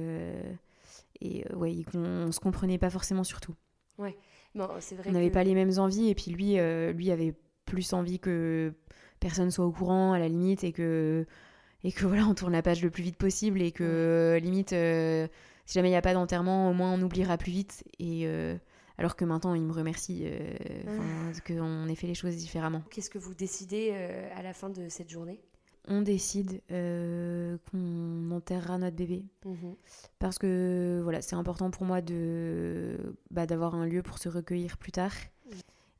et 1.21 1.45
ouais, 1.55 1.85
on, 1.95 2.33
se 2.33 2.41
comprenait 2.41 2.79
pas 2.79 2.91
forcément 2.91 3.25
sur 3.25 3.41
tout. 3.41 3.55
Ouais, 3.99 4.17
bon, 4.55 4.69
c'est 4.81 4.97
vrai. 4.97 5.09
On 5.09 5.13
n'avait 5.13 5.31
pas 5.31 5.45
les 5.45 5.55
mêmes 5.55 5.79
envies 5.79 6.09
et 6.09 6.15
puis 6.15 6.33
lui, 6.33 6.57
lui 6.93 7.11
avait 7.11 7.35
plus 7.67 7.93
envie 7.93 8.19
que 8.19 8.75
personne 9.21 9.51
soit 9.51 9.65
au 9.65 9.73
courant 9.73 10.13
à 10.13 10.19
la 10.19 10.29
limite 10.29 10.65
et 10.65 10.73
que 10.73 11.27
et 11.85 11.93
que 11.93 12.05
voilà 12.07 12.27
on 12.27 12.35
tourne 12.35 12.53
la 12.53 12.63
page 12.63 12.83
le 12.83 12.91
plus 12.91 13.03
vite 13.03 13.17
possible 13.17 13.63
et 13.63 13.71
que 13.71 14.39
limite 14.43 14.71
si 14.71 15.75
jamais 15.75 15.89
il 15.89 15.93
n'y 15.93 15.97
a 15.97 16.03
pas 16.03 16.13
d'enterrement 16.13 16.69
au 16.69 16.75
moins 16.75 16.93
on 16.93 17.01
oubliera 17.01 17.39
plus 17.39 17.53
vite 17.53 17.85
et 17.99 18.29
alors 18.99 19.17
que 19.17 19.25
maintenant, 19.25 19.55
il 19.55 19.63
me 19.63 19.73
remercie 19.73 20.23
euh, 20.25 21.33
qu'on 21.47 21.89
ait 21.89 21.95
fait 21.95 22.07
les 22.07 22.15
choses 22.15 22.37
différemment. 22.37 22.83
Qu'est-ce 22.91 23.11
que 23.11 23.19
vous 23.19 23.35
décidez 23.35 23.91
euh, 23.93 24.29
à 24.37 24.43
la 24.43 24.53
fin 24.53 24.71
de 24.71 24.89
cette 24.89 25.11
journée? 25.11 25.41
On 25.87 26.01
décide 26.01 26.63
qu'on 26.69 28.31
enterrera 28.31 28.79
notre 28.79 28.97
bébé. 28.97 29.25
Mhm. 29.45 29.75
Parce 30.19 30.39
que 30.39 31.01
voilà, 31.03 31.21
c'est 31.21 31.37
important 31.37 31.71
pour 31.71 31.85
moi 31.85 32.01
de 32.01 32.97
bah, 33.31 33.47
d'avoir 33.47 33.75
un 33.75 33.85
lieu 33.85 34.03
pour 34.03 34.19
se 34.19 34.31
recueillir 34.31 34.79
plus 34.79 34.93
tard. 34.93 35.13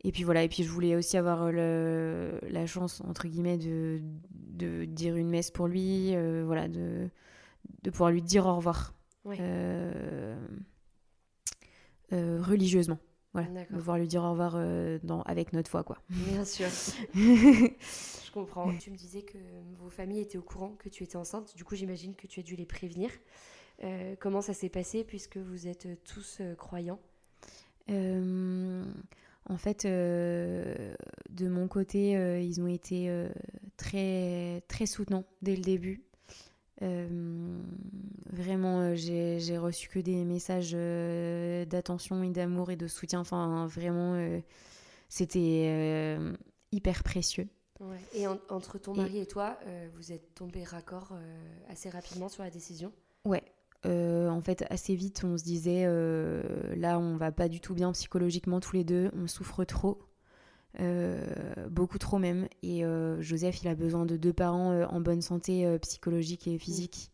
Et 0.03 0.13
puis 0.13 0.23
voilà, 0.25 0.43
et 0.43 0.49
puis 0.49 0.63
je 0.63 0.71
voulais 0.71 0.97
aussi 0.97 1.17
avoir 1.17 1.51
le, 1.51 2.39
la 2.49 2.67
chance, 2.67 3.03
entre 3.03 3.27
guillemets, 3.27 3.59
de, 3.59 4.01
de 4.31 4.85
dire 4.85 5.17
une 5.17 5.29
messe 5.29 5.51
pour 5.51 5.67
lui, 5.67 6.15
voilà, 6.45 6.69
de, 6.69 7.09
de 7.83 7.91
pouvoir 7.91 8.11
lui 8.11 8.23
dire 8.23 8.47
au 8.47 8.57
revoir. 8.57 8.95
Religieusement. 12.13 12.99
Voilà, 13.35 13.65
pouvoir 13.65 13.99
lui 13.99 14.07
dire 14.07 14.23
au 14.23 14.31
revoir 14.31 14.55
euh, 14.55 15.01
dans, 15.03 15.23
avec 15.23 15.53
notre 15.53 15.69
foi, 15.69 15.83
quoi. 15.83 15.99
Bien 16.09 16.45
sûr. 16.45 16.69
je 17.15 18.31
comprends. 18.33 18.73
Tu 18.79 18.93
me 18.93 18.97
disais 18.97 19.23
que 19.23 19.39
vos 19.81 19.91
familles 19.91 20.21
étaient 20.21 20.39
au 20.39 20.43
courant 20.43 20.77
que 20.79 20.89
tu 20.89 21.03
étais 21.03 21.17
enceinte. 21.17 21.57
Du 21.57 21.65
coup, 21.65 21.75
j'imagine 21.75 22.15
que 22.15 22.29
tu 22.29 22.39
as 22.39 22.45
dû 22.45 22.55
les 22.55 22.65
prévenir. 22.65 23.11
Euh, 23.83 24.15
comment 24.21 24.41
ça 24.41 24.55
s'est 24.55 24.69
passé 24.69 25.03
puisque 25.03 25.37
vous 25.37 25.67
êtes 25.67 25.89
tous 26.05 26.39
euh, 26.41 26.55
croyants? 26.55 27.01
En 27.89 29.59
fait, 29.59 29.85
de 29.85 31.49
mon 31.49 31.69
côté, 31.69 32.13
ils 32.43 32.63
ont 32.63 32.67
été 32.67 33.27
très, 33.77 34.63
très 34.69 34.87
soutenants 34.87 35.25
dès 35.43 35.55
le 35.55 35.61
début. 35.61 36.03
Euh, 36.83 37.59
vraiment, 38.33 38.81
euh, 38.81 38.95
j'ai 38.95 39.59
reçu 39.59 39.89
que 39.89 39.99
des 39.99 40.25
messages 40.25 40.73
euh, 40.75 41.65
d'attention 41.65 42.23
et 42.23 42.31
d'amour 42.31 42.71
et 42.71 42.77
de 42.77 42.87
soutien. 42.87 43.21
Enfin, 43.21 43.67
vraiment, 43.67 44.41
c'était 45.09 46.19
hyper 46.73 47.03
précieux. 47.03 47.49
Et 48.15 48.27
entre 48.27 48.79
ton 48.79 48.95
mari 48.95 49.19
et, 49.19 49.27
toi, 49.27 49.59
vous 49.95 50.13
êtes 50.13 50.35
tombés 50.35 50.65
raccord 50.65 51.13
assez 51.69 51.91
rapidement 51.91 52.29
sur 52.29 52.43
la 52.43 52.51
décision? 52.51 52.93
Ouais. 53.25 53.43
en 53.85 54.41
fait, 54.41 54.65
assez 54.71 54.95
vite, 54.95 55.23
on 55.25 55.37
se 55.37 55.45
disait, 55.45 55.85
là, 56.77 56.99
on 56.99 57.17
va 57.17 57.33
pas 57.33 57.49
du 57.49 57.61
tout 57.61 57.75
bien 57.75 57.93
psychologiquement 57.93 58.61
tous 58.61 58.77
les 58.77 58.85
deux, 58.85 59.11
on 59.15 59.27
souffre 59.27 59.65
trop. 59.65 59.99
Euh, 60.81 61.25
beaucoup 61.71 61.99
trop 61.99 62.19
même. 62.19 62.49
Et 62.63 62.85
euh, 62.85 63.21
Joseph, 63.21 63.63
il 63.63 63.69
a 63.69 63.75
besoin 63.75 64.07
de 64.07 64.17
deux 64.17 64.33
parents 64.33 64.73
euh, 64.73 64.87
en 64.87 65.01
bonne 65.01 65.23
santé 65.23 65.79
psychologique 65.81 66.47
et 66.49 66.59
physique. 66.59 67.11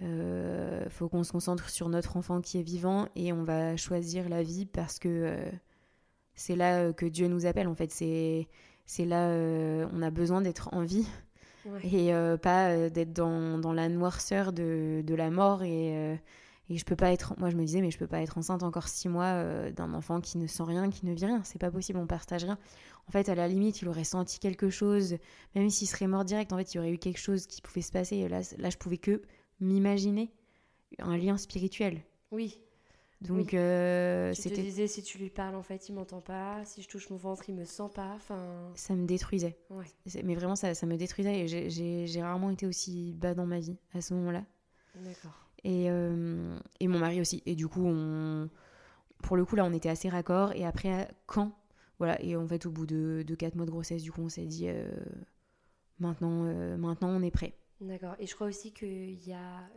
Il 0.00 0.88
faut 0.90 1.08
qu'on 1.08 1.22
se 1.22 1.30
concentre 1.30 1.68
sur 1.70 1.88
notre 1.88 2.16
enfant 2.16 2.40
qui 2.40 2.58
est 2.58 2.62
vivant 2.62 3.08
et 3.14 3.32
on 3.32 3.44
va 3.44 3.76
choisir 3.76 4.28
la 4.28 4.42
vie 4.42 4.66
parce 4.66 4.98
que 4.98 5.36
c'est 6.34 6.56
là 6.56 6.92
que 6.92 7.06
Dieu 7.06 7.28
nous 7.28 7.46
appelle 7.46 7.68
en 7.68 7.76
fait. 7.76 7.92
C'est, 7.92 8.48
c'est 8.84 9.04
là 9.04 9.28
on 9.92 10.02
a 10.02 10.10
besoin 10.10 10.40
d'être 10.40 10.70
en 10.72 10.82
vie 10.82 11.06
et 11.84 12.10
pas 12.42 12.90
d'être 12.90 13.12
dans, 13.12 13.58
dans, 13.58 13.72
la 13.72 13.88
noirceur 13.88 14.52
de, 14.52 15.04
de 15.06 15.14
la 15.14 15.30
mort 15.30 15.62
et 15.62 16.18
et 16.72 16.78
je 16.78 16.84
peux 16.84 16.96
pas 16.96 17.12
être, 17.12 17.38
moi 17.38 17.50
je 17.50 17.56
me 17.56 17.64
disais, 17.64 17.82
mais 17.82 17.90
je 17.90 17.98
peux 17.98 18.06
pas 18.06 18.22
être 18.22 18.38
enceinte 18.38 18.62
encore 18.62 18.88
six 18.88 19.08
mois 19.08 19.24
euh, 19.24 19.70
d'un 19.70 19.92
enfant 19.92 20.20
qui 20.22 20.38
ne 20.38 20.46
sent 20.46 20.62
rien, 20.62 20.88
qui 20.88 21.04
ne 21.04 21.12
vit 21.12 21.26
rien. 21.26 21.42
C'est 21.44 21.58
pas 21.58 21.70
possible, 21.70 21.98
on 21.98 22.06
partage 22.06 22.44
rien. 22.44 22.58
En 23.08 23.10
fait, 23.10 23.28
à 23.28 23.34
la 23.34 23.46
limite, 23.46 23.82
il 23.82 23.88
aurait 23.88 24.04
senti 24.04 24.38
quelque 24.38 24.70
chose, 24.70 25.16
même 25.54 25.68
s'il 25.68 25.88
serait 25.88 26.06
mort 26.06 26.24
direct, 26.24 26.52
en 26.52 26.56
fait, 26.56 26.72
il 26.72 26.78
y 26.78 26.80
aurait 26.80 26.92
eu 26.92 26.98
quelque 26.98 27.18
chose 27.18 27.46
qui 27.46 27.60
pouvait 27.60 27.82
se 27.82 27.92
passer. 27.92 28.16
Et 28.16 28.28
là, 28.28 28.40
là, 28.58 28.70
je 28.70 28.78
pouvais 28.78 28.96
que 28.96 29.22
m'imaginer 29.60 30.32
un 30.98 31.18
lien 31.18 31.36
spirituel. 31.36 32.00
Oui. 32.30 32.58
Donc, 33.20 33.54
euh, 33.54 34.32
c'était. 34.34 34.56
Tu 34.56 34.62
te 34.62 34.66
disais, 34.66 34.86
si 34.86 35.02
tu 35.02 35.18
lui 35.18 35.30
parles, 35.30 35.54
en 35.54 35.62
fait, 35.62 35.88
il 35.88 35.94
m'entend 35.94 36.20
pas. 36.20 36.64
Si 36.64 36.80
je 36.80 36.88
touche 36.88 37.10
mon 37.10 37.16
ventre, 37.16 37.44
il 37.48 37.54
me 37.54 37.64
sent 37.64 37.90
pas. 37.94 38.12
Enfin. 38.14 38.72
Ça 38.74 38.94
me 38.94 39.06
détruisait. 39.06 39.58
Ouais. 39.70 39.86
Mais 40.24 40.34
vraiment, 40.34 40.56
ça, 40.56 40.74
ça 40.74 40.86
me 40.86 40.96
détruisait. 40.96 41.40
Et 41.40 42.06
j'ai 42.06 42.22
rarement 42.22 42.50
été 42.50 42.66
aussi 42.66 43.12
bas 43.12 43.34
dans 43.34 43.46
ma 43.46 43.60
vie 43.60 43.76
à 43.94 44.00
ce 44.00 44.14
moment-là. 44.14 44.44
D'accord. 44.96 45.50
Et, 45.64 45.90
euh, 45.90 46.58
et, 46.80 46.88
mon 46.88 46.98
mari 46.98 47.20
aussi. 47.20 47.42
Et 47.46 47.54
du 47.54 47.68
coup, 47.68 47.84
on, 47.86 48.48
pour 49.22 49.36
le 49.36 49.44
coup, 49.44 49.56
là, 49.56 49.64
on 49.64 49.72
était 49.72 49.88
assez 49.88 50.08
raccord. 50.08 50.52
Et 50.52 50.64
après, 50.64 51.08
quand? 51.26 51.52
Voilà. 51.98 52.20
Et 52.22 52.36
en 52.36 52.46
fait, 52.46 52.66
au 52.66 52.70
bout 52.70 52.86
de, 52.86 53.22
de 53.26 53.34
4 53.34 53.54
mois 53.54 53.66
de 53.66 53.70
grossesse, 53.70 54.02
du 54.02 54.10
coup, 54.10 54.22
on 54.22 54.28
s'est 54.28 54.46
dit 54.46 54.68
euh, 54.68 54.90
maintenant, 56.00 56.44
euh, 56.46 56.76
maintenant, 56.76 57.10
on 57.10 57.22
est 57.22 57.30
prêt. 57.30 57.54
D'accord. 57.80 58.14
Et 58.18 58.26
je 58.26 58.34
crois 58.34 58.46
aussi 58.46 58.72
qu'il 58.72 59.26
y 59.26 59.32
a 59.32 59.68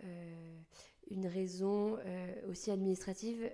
une 1.09 1.25
raison 1.25 1.97
aussi 2.49 2.69
administrative. 2.69 3.49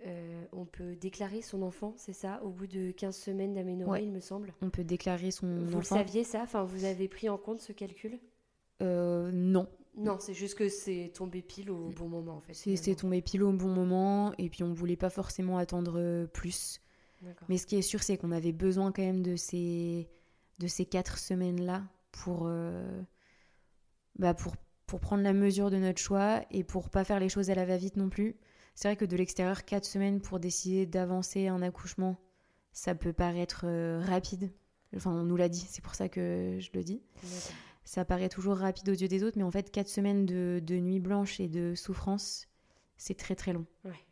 on 0.51 0.65
peut 0.65 0.95
déclarer 0.95 1.41
son 1.41 1.61
enfant, 1.61 1.93
c'est 1.95 2.11
ça, 2.11 2.43
au 2.43 2.49
bout 2.49 2.67
de 2.67 2.91
15 2.91 3.15
semaines 3.15 3.53
d'aménorrhée, 3.53 4.03
il 4.03 4.11
me 4.11 4.19
semble. 4.19 4.53
On 4.61 4.69
peut 4.69 4.83
déclarer 4.83 5.31
son 5.31 5.47
enfant. 5.47 5.71
Vous 5.71 5.77
le 5.77 5.83
saviez, 5.85 6.25
ça? 6.25 6.41
Enfin, 6.41 6.65
vous 6.65 6.83
avez 6.83 7.07
pris 7.07 7.29
en 7.29 7.37
compte 7.37 7.61
ce 7.61 7.71
calcul? 7.71 8.19
Non. 8.81 9.67
Non, 9.97 10.17
c'est 10.19 10.33
juste 10.33 10.55
que 10.55 10.69
c'est 10.69 11.11
tombé 11.13 11.41
pile 11.41 11.69
au 11.69 11.89
bon 11.89 12.07
moment 12.07 12.37
en 12.37 12.41
fait. 12.41 12.53
C'est 12.53 12.95
tombé 12.95 13.21
pile 13.21 13.43
au 13.43 13.51
bon 13.51 13.67
moment 13.67 14.33
et 14.37 14.49
puis 14.49 14.63
on 14.63 14.73
voulait 14.73 14.95
pas 14.95 15.09
forcément 15.09 15.57
attendre 15.57 15.95
euh, 15.97 16.27
plus. 16.27 16.79
Mais 17.49 17.57
ce 17.57 17.67
qui 17.67 17.75
est 17.75 17.83
sûr, 17.83 18.01
c'est 18.01 18.17
qu'on 18.17 18.31
avait 18.31 18.51
besoin 18.51 18.91
quand 18.91 19.03
même 19.03 19.21
de 19.21 19.35
ces, 19.35 20.09
de 20.57 20.67
ces 20.67 20.85
quatre 20.85 21.19
semaines-là 21.19 21.83
pour, 22.11 22.45
euh, 22.47 23.01
bah 24.17 24.33
pour, 24.33 24.55
pour 24.87 24.99
prendre 24.99 25.21
la 25.21 25.33
mesure 25.33 25.69
de 25.69 25.77
notre 25.77 26.01
choix 26.01 26.41
et 26.49 26.63
pour 26.63 26.89
pas 26.89 27.03
faire 27.03 27.19
les 27.19 27.29
choses 27.29 27.51
à 27.51 27.55
la 27.55 27.65
va-vite 27.65 27.95
non 27.95 28.09
plus. 28.09 28.37
C'est 28.73 28.87
vrai 28.87 28.95
que 28.95 29.05
de 29.05 29.15
l'extérieur, 29.15 29.65
quatre 29.65 29.85
semaines 29.85 30.19
pour 30.19 30.39
décider 30.39 30.87
d'avancer 30.87 31.47
un 31.47 31.61
accouchement, 31.61 32.17
ça 32.71 32.95
peut 32.95 33.13
paraître 33.13 33.65
euh, 33.65 33.99
rapide. 33.99 34.51
Enfin, 34.95 35.11
on 35.11 35.23
nous 35.23 35.37
l'a 35.37 35.49
dit, 35.49 35.65
c'est 35.69 35.83
pour 35.83 35.95
ça 35.95 36.09
que 36.09 36.57
je 36.59 36.69
le 36.73 36.83
dis 36.83 37.01
ça 37.83 38.05
paraît 38.05 38.29
toujours 38.29 38.57
rapide 38.57 38.89
aux 38.89 38.93
yeux 38.93 39.07
des 39.07 39.23
autres, 39.23 39.37
mais 39.37 39.43
en 39.43 39.51
fait, 39.51 39.71
quatre 39.71 39.89
semaines 39.89 40.25
de, 40.25 40.79
nuit 40.79 40.99
blanche 40.99 41.39
et 41.39 41.47
de 41.47 41.75
souffrance, 41.75 42.47
c'est 42.97 43.17
très 43.17 43.35
très 43.35 43.53
long. 43.53 43.65
Ouais, 43.83 44.05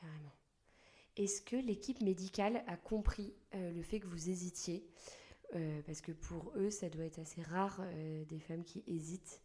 carrément. 0.00 0.32
Est-ce 1.16 1.42
que 1.42 1.56
l'équipe 1.56 2.00
médicale 2.00 2.64
a 2.66 2.76
compris 2.76 3.34
euh, 3.54 3.72
le 3.72 3.82
fait 3.82 4.00
que 4.00 4.06
vous 4.06 4.30
hésitiez? 4.30 4.86
Euh, 5.54 5.80
Parce 5.86 6.00
que 6.00 6.12
pour 6.12 6.52
eux, 6.56 6.70
ça 6.70 6.88
doit 6.88 7.04
être 7.04 7.18
assez 7.18 7.42
rare 7.42 7.80
euh, 7.80 8.24
des 8.24 8.40
femmes 8.40 8.64
qui 8.64 8.82
hésitent 8.86 9.42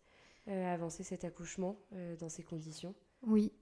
à 0.48 0.74
avancer 0.74 1.04
cet 1.04 1.24
accouchement 1.24 1.78
dans 2.20 2.28
ces 2.28 2.42
conditions. 2.42 2.96
Oui, 3.22 3.54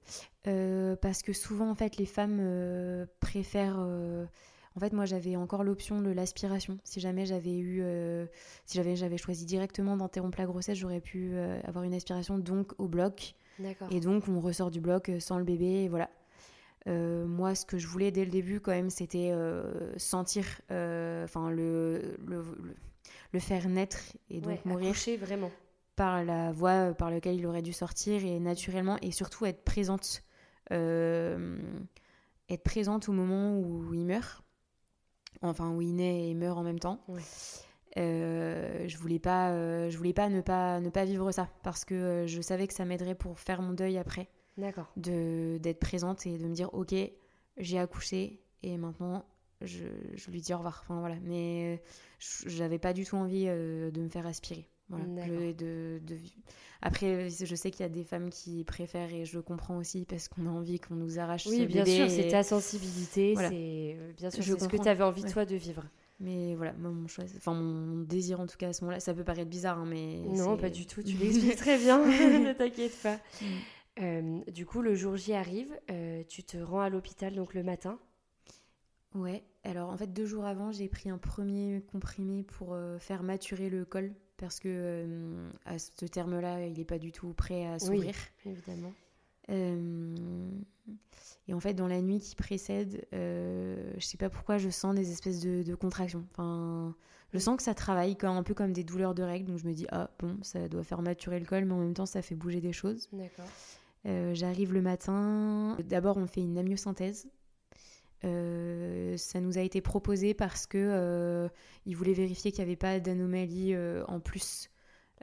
parce 0.43 1.21
que 1.21 1.33
souvent, 1.33 1.69
en 1.69 1.75
fait, 1.75 1.97
les 1.97 2.05
femmes 2.05 3.05
préfèrent 3.19 3.85
en 4.75 4.79
fait, 4.79 4.93
moi, 4.93 5.05
j'avais 5.05 5.35
encore 5.35 5.63
l'option 5.63 6.01
de 6.01 6.11
l'aspiration. 6.11 6.77
Si 6.83 6.99
jamais 6.99 7.25
j'avais 7.25 7.57
eu, 7.57 7.81
euh, 7.81 8.25
si 8.65 8.77
j'avais, 8.77 8.95
j'avais 8.95 9.17
choisi 9.17 9.45
directement 9.45 9.97
d'interrompre 9.97 10.39
la 10.39 10.45
grossesse, 10.45 10.77
j'aurais 10.77 11.01
pu 11.01 11.31
euh, 11.33 11.59
avoir 11.63 11.83
une 11.83 11.93
aspiration 11.93 12.37
donc 12.37 12.73
au 12.77 12.87
bloc. 12.87 13.35
Et 13.91 13.99
donc, 13.99 14.29
on 14.29 14.39
ressort 14.39 14.71
du 14.71 14.79
bloc 14.79 15.09
euh, 15.09 15.19
sans 15.19 15.37
le 15.37 15.43
bébé, 15.43 15.83
et 15.83 15.89
voilà. 15.89 16.09
moi, 16.85 17.55
ce 17.55 17.65
que 17.65 17.77
je 17.77 17.87
voulais 17.87 18.11
dès 18.11 18.23
le 18.23 18.31
début, 18.31 18.59
quand 18.61 18.71
même, 18.71 18.89
c'était 18.89 19.33
sentir, 19.97 20.45
enfin, 20.69 21.49
le, 21.49 22.17
le, 22.25 22.43
le, 23.33 23.39
faire 23.39 23.67
naître 23.67 23.99
et 24.29 24.39
donc 24.39 24.63
mourir. 24.65 24.95
vraiment. 25.19 25.51
Par 25.95 26.23
la 26.23 26.53
voie 26.53 26.93
par 26.93 27.11
laquelle 27.11 27.35
il 27.35 27.45
aurait 27.45 27.61
dû 27.61 27.73
sortir 27.73 28.23
et 28.23 28.39
naturellement, 28.39 28.97
et 29.01 29.11
surtout 29.11 29.45
être 29.45 29.63
présente. 29.63 30.23
être 30.71 32.63
présente 32.63 33.09
au 33.09 33.11
moment 33.11 33.59
où 33.59 33.93
il 33.93 34.05
meurt 34.05 34.43
enfin 35.41 35.71
où 35.71 35.81
il 35.81 35.95
naît 35.95 36.29
et 36.29 36.33
meurt 36.33 36.57
en 36.57 36.63
même 36.63 36.79
temps. 36.79 36.99
Euh, 37.97 38.87
je 38.87 38.97
voulais 38.97 39.19
pas, 39.19 39.51
euh, 39.51 39.89
je 39.89 39.97
voulais 39.97 40.13
pas 40.13 40.29
ne 40.29 40.41
pas 40.41 40.79
ne 40.79 40.89
pas 40.89 41.05
vivre 41.05 41.31
ça 41.31 41.49
parce 41.63 41.85
que 41.85 41.95
euh, 41.95 42.27
je 42.27 42.39
savais 42.41 42.67
que 42.67 42.73
ça 42.73 42.85
m'aiderait 42.85 43.15
pour 43.15 43.39
faire 43.39 43.61
mon 43.61 43.73
deuil 43.73 43.97
après. 43.97 44.29
D'accord. 44.57 44.91
De 44.95 45.57
d'être 45.57 45.79
présente 45.79 46.25
et 46.25 46.37
de 46.37 46.47
me 46.47 46.53
dire 46.53 46.73
ok 46.73 46.93
j'ai 47.57 47.79
accouché 47.79 48.41
et 48.61 48.77
maintenant 48.77 49.25
je, 49.61 49.85
je, 50.13 50.31
lui 50.31 50.41
dis 50.41 50.53
au 50.53 50.57
revoir. 50.57 50.81
Enfin 50.83 50.99
voilà, 50.99 51.15
mais 51.23 51.81
j'avais 52.45 52.79
pas 52.79 52.93
du 52.93 53.05
tout 53.05 53.17
envie 53.17 53.45
de 53.45 54.01
me 54.01 54.09
faire 54.09 54.25
aspirer. 54.27 54.69
Voilà. 54.89 55.53
de, 55.53 55.99
de, 55.99 56.17
Après, 56.81 57.29
je 57.29 57.55
sais 57.55 57.69
qu'il 57.69 57.81
y 57.81 57.85
a 57.85 57.89
des 57.89 58.03
femmes 58.03 58.29
qui 58.29 58.63
préfèrent 58.63 59.13
et 59.13 59.25
je 59.25 59.39
comprends 59.39 59.77
aussi 59.77 60.05
parce 60.05 60.27
qu'on 60.27 60.47
a 60.47 60.49
envie 60.49 60.79
qu'on 60.79 60.95
nous 60.95 61.19
arrache 61.19 61.45
oui, 61.45 61.65
bien 61.67 61.85
sûr, 61.85 62.09
c'est 62.09 62.29
ta 62.29 62.43
sensibilité, 62.43 63.35
c'est 63.35 63.97
euh, 63.99 64.11
bien 64.17 64.31
sûr, 64.31 64.43
c'est 64.43 64.59
ce 64.59 64.67
que 64.67 64.77
tu 64.77 64.87
avais 64.87 65.03
envie 65.03 65.23
toi 65.23 65.45
de 65.45 65.55
vivre. 65.55 65.83
Mais 66.19 66.55
voilà, 66.55 66.73
moi, 66.73 66.91
mon 66.91 67.07
choix, 67.07 67.23
enfin 67.37 67.53
mon 67.53 68.01
désir 68.01 68.41
en 68.41 68.45
tout 68.45 68.57
cas 68.57 68.69
à 68.69 68.73
ce 68.73 68.81
moment-là, 68.83 68.99
ça 68.99 69.13
peut 69.13 69.23
paraître 69.23 69.49
bizarre, 69.49 69.79
hein, 69.79 69.85
mais 69.87 70.17
non, 70.35 70.57
pas 70.57 70.69
du 70.69 70.85
tout. 70.85 71.01
Tu 71.01 71.15
l'expliques 71.15 71.55
très 71.55 71.77
bien, 71.77 72.03
ne 72.05 72.53
t'inquiète 72.53 72.99
pas. 73.01 73.19
Mm. 73.41 73.45
Euh, 74.01 74.39
du 74.51 74.65
coup, 74.65 74.81
le 74.81 74.95
jour 74.95 75.15
J 75.15 75.33
arrive, 75.33 75.71
euh, 75.91 76.23
tu 76.27 76.43
te 76.43 76.57
rends 76.57 76.81
à 76.81 76.89
l'hôpital 76.89 77.35
donc 77.35 77.53
le 77.53 77.63
matin. 77.63 77.99
Ouais. 79.13 79.43
Alors 79.63 79.89
en 79.89 79.97
fait, 79.97 80.11
deux 80.11 80.25
jours 80.25 80.45
avant, 80.45 80.71
j'ai 80.71 80.87
pris 80.89 81.09
un 81.09 81.17
premier 81.17 81.83
comprimé 81.91 82.43
pour 82.43 82.77
faire 82.99 83.23
maturer 83.23 83.69
le 83.69 83.85
col 83.85 84.13
parce 84.39 84.59
que 84.59 84.69
euh, 84.69 85.51
à 85.65 85.77
ce 85.77 86.05
terme-là, 86.05 86.65
il 86.65 86.77
n'est 86.77 86.85
pas 86.85 86.99
du 86.99 87.11
tout 87.11 87.33
prêt 87.33 87.65
à 87.65 87.79
s'ouvrir. 87.79 88.15
évidemment. 88.45 88.93
Euh, 89.49 90.49
et 91.47 91.53
en 91.53 91.59
fait, 91.59 91.73
dans 91.73 91.87
la 91.87 92.01
nuit 92.01 92.19
qui 92.19 92.35
précède, 92.35 93.07
euh, 93.13 93.93
je 93.97 94.05
sais 94.05 94.17
pas 94.17 94.29
pourquoi 94.29 94.57
je 94.57 94.69
sens 94.69 94.95
des 94.95 95.11
espèces 95.11 95.41
de, 95.41 95.75
contractions. 95.75 96.25
Enfin, 96.31 96.95
je 97.33 97.39
sens 97.39 97.57
que 97.57 97.63
ça 97.63 97.73
travaille 97.73 98.15
comme, 98.15 98.37
un 98.37 98.43
peu 98.43 98.53
comme 98.53 98.71
des 98.71 98.83
douleurs 98.83 99.15
de 99.15 99.23
règles. 99.23 99.47
Donc 99.47 99.57
je 99.57 99.67
me 99.67 99.73
dis, 99.73 99.87
ah 99.91 100.11
bon, 100.19 100.37
ça 100.43 100.67
doit 100.67 100.83
faire 100.83 101.01
maturer 101.01 101.39
le 101.39 101.45
col, 101.45 101.65
mais 101.65 101.73
en 101.73 101.79
même 101.79 101.93
temps, 101.93 102.05
ça 102.05 102.21
fait 102.21 102.35
bouger 102.35 102.61
des 102.61 102.73
choses. 102.73 103.09
D'accord. 103.11 103.45
Euh, 104.05 104.33
j'arrive 104.33 104.73
le 104.73 104.81
matin. 104.81 105.75
D'abord, 105.85 106.17
on 106.17 106.27
fait 106.27 106.41
une 106.41 106.57
amniosynthèse. 106.57 107.27
Euh, 108.25 109.15
ça 109.17 109.39
nous 109.39 109.57
a 109.57 109.61
été 109.61 109.81
proposé 109.81 110.33
parce 110.33 110.65
que 110.65 110.77
euh, 110.77 111.47
ils 111.85 111.95
voulaient 111.95 112.13
vérifier 112.13 112.51
qu'il 112.51 112.63
n'y 112.63 112.69
avait 112.69 112.75
pas 112.75 112.99
d'anomalie 112.99 113.75
en 114.07 114.19
plus 114.19 114.69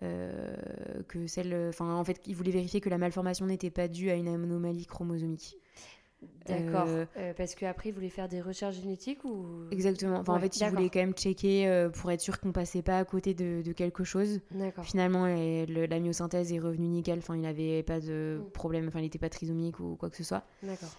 que 0.01 1.27
celle. 1.27 1.69
Enfin, 1.69 1.95
en 1.95 2.05
fait, 2.05 2.21
ils 2.27 2.37
voulaient 2.37 2.51
vérifier 2.51 2.81
que 2.81 2.91
la 2.91 2.99
malformation 2.99 3.47
n'était 3.47 3.71
pas 3.71 3.89
due 3.89 4.11
à 4.11 4.15
une 4.15 4.29
anomalie 4.29 4.87
chromosomique. 4.87 5.59
D'accord. 6.47 6.87
Euh, 6.87 7.05
euh, 7.17 7.35
parce 7.37 7.55
qu'après, 7.55 7.89
ils 7.89 7.93
voulaient 7.93 8.09
faire 8.09 8.29
des 8.29 8.41
recherches 8.41 8.77
génétiques 8.77 9.25
ou? 9.25 9.65
Exactement. 9.71 10.19
Enfin, 10.19 10.35
en 10.35 10.39
fait, 10.39 10.57
ils 10.57 10.67
voulaient 10.69 10.91
quand 10.91 11.01
même 11.01 11.13
checker 11.13 11.67
euh, 11.67 11.89
pour 11.91 12.11
être 12.11 12.21
sûr 12.21 12.41
qu'on 12.41 12.53
passait 12.53 12.83
pas 12.83 12.99
à 12.99 13.05
côté 13.05 13.35
de, 13.35 13.73
quelque 13.73 14.05
chose. 14.05 14.41
D'accord. 14.53 14.85
Finalement, 14.85 15.27
la 15.27 16.01
myosynthèse 16.01 16.53
est 16.53 16.59
revenue 16.59 16.89
nickel. 16.89 17.19
Enfin, 17.19 17.35
il 17.35 17.43
n'avait 17.43 17.83
pas 17.83 18.01
de 18.01 18.41
mm. 18.41 18.51
problème. 18.53 18.89
Enfin, 18.89 19.01
il 19.01 19.03
n'était 19.03 19.19
pas 19.19 19.29
trisomique 19.29 19.81
ou 19.81 19.97
quoi 19.97 20.09
que 20.09 20.17
ce 20.17 20.25
soit. 20.25 20.45
D'accord. 20.63 20.91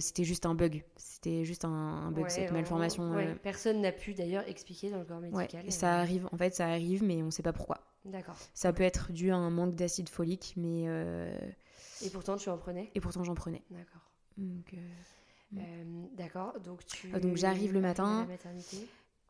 C'était 0.00 0.24
juste 0.24 0.46
un 0.46 0.54
bug. 0.54 0.84
C'était 0.96 1.44
juste 1.44 1.64
un, 1.64 2.10
bug, 2.10 2.28
cette 2.28 2.52
malformation. 2.52 3.14
Personne 3.42 3.80
n'a 3.80 3.92
pu 3.92 4.14
d'ailleurs 4.14 4.46
expliquer 4.48 4.90
dans 4.90 4.98
le 4.98 5.04
corps 5.04 5.20
médical. 5.20 5.70
ça 5.70 5.98
arrive. 5.98 6.28
En 6.32 6.36
fait, 6.36 6.54
ça 6.54 6.66
arrive, 6.66 7.02
mais 7.02 7.22
on 7.22 7.26
ne 7.26 7.30
sait 7.30 7.42
pas 7.42 7.52
pourquoi. 7.52 7.80
D'accord. 8.04 8.36
Ça 8.52 8.72
peut 8.72 8.82
être 8.82 9.12
dû 9.12 9.30
à 9.30 9.36
un 9.36 9.50
manque 9.50 9.74
d'acide 9.74 10.08
folique, 10.08 10.54
mais. 10.56 10.84
Et 12.02 12.10
pourtant, 12.10 12.36
tu 12.36 12.48
en 12.48 12.58
prenais? 12.58 12.90
Et 12.94 13.00
pourtant, 13.00 13.24
j'en 13.24 13.34
prenais. 13.34 13.62
D'accord. 13.70 14.10
Donc, 14.36 14.74
euh, 14.74 16.04
D'accord, 16.16 16.58
donc 16.60 16.84
tu. 16.86 17.10
Ah, 17.12 17.20
donc 17.20 17.36
j'arrive 17.36 17.72
le 17.72 17.80
matin, 17.80 18.26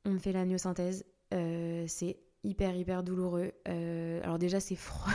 on 0.05 0.11
me 0.11 0.18
fait 0.18 0.32
la 0.32 0.45
myosynthèse, 0.45 1.05
euh, 1.32 1.84
c'est 1.86 2.18
hyper 2.42 2.74
hyper 2.74 3.03
douloureux. 3.03 3.53
Euh, 3.68 4.22
alors 4.22 4.38
déjà 4.38 4.61
c'est 4.61 4.76
froid. 4.76 5.12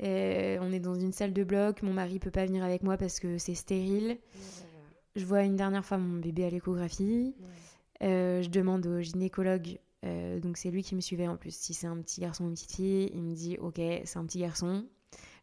On 0.00 0.72
est 0.72 0.80
dans 0.80 0.94
une 0.94 1.12
salle 1.12 1.32
de 1.32 1.44
bloc, 1.44 1.82
mon 1.82 1.92
mari 1.92 2.18
peut 2.18 2.30
pas 2.30 2.46
venir 2.46 2.64
avec 2.64 2.82
moi 2.82 2.96
parce 2.96 3.20
que 3.20 3.38
c'est 3.38 3.54
stérile. 3.54 4.18
Je 5.16 5.24
vois 5.24 5.42
une 5.42 5.56
dernière 5.56 5.84
fois 5.84 5.98
mon 5.98 6.18
bébé 6.18 6.44
à 6.44 6.50
l'échographie. 6.50 7.34
je 8.00 8.48
demande 8.48 8.86
au 8.86 9.00
gynécologue, 9.00 9.78
donc 10.02 10.56
c'est 10.56 10.70
lui 10.70 10.82
qui 10.82 10.94
me 10.94 11.00
suivait 11.00 11.28
en 11.28 11.36
plus, 11.36 11.54
si 11.54 11.74
c'est 11.74 11.86
un 11.86 11.96
petit 11.98 12.20
garçon 12.20 12.44
ou 12.44 12.48
une 12.48 12.54
petite 12.54 12.72
fille. 12.72 13.10
Il 13.14 13.22
me 13.22 13.34
dit 13.34 13.56
ok 13.60 13.80
c'est 14.04 14.18
un 14.18 14.24
petit 14.24 14.40
garçon 14.40 14.84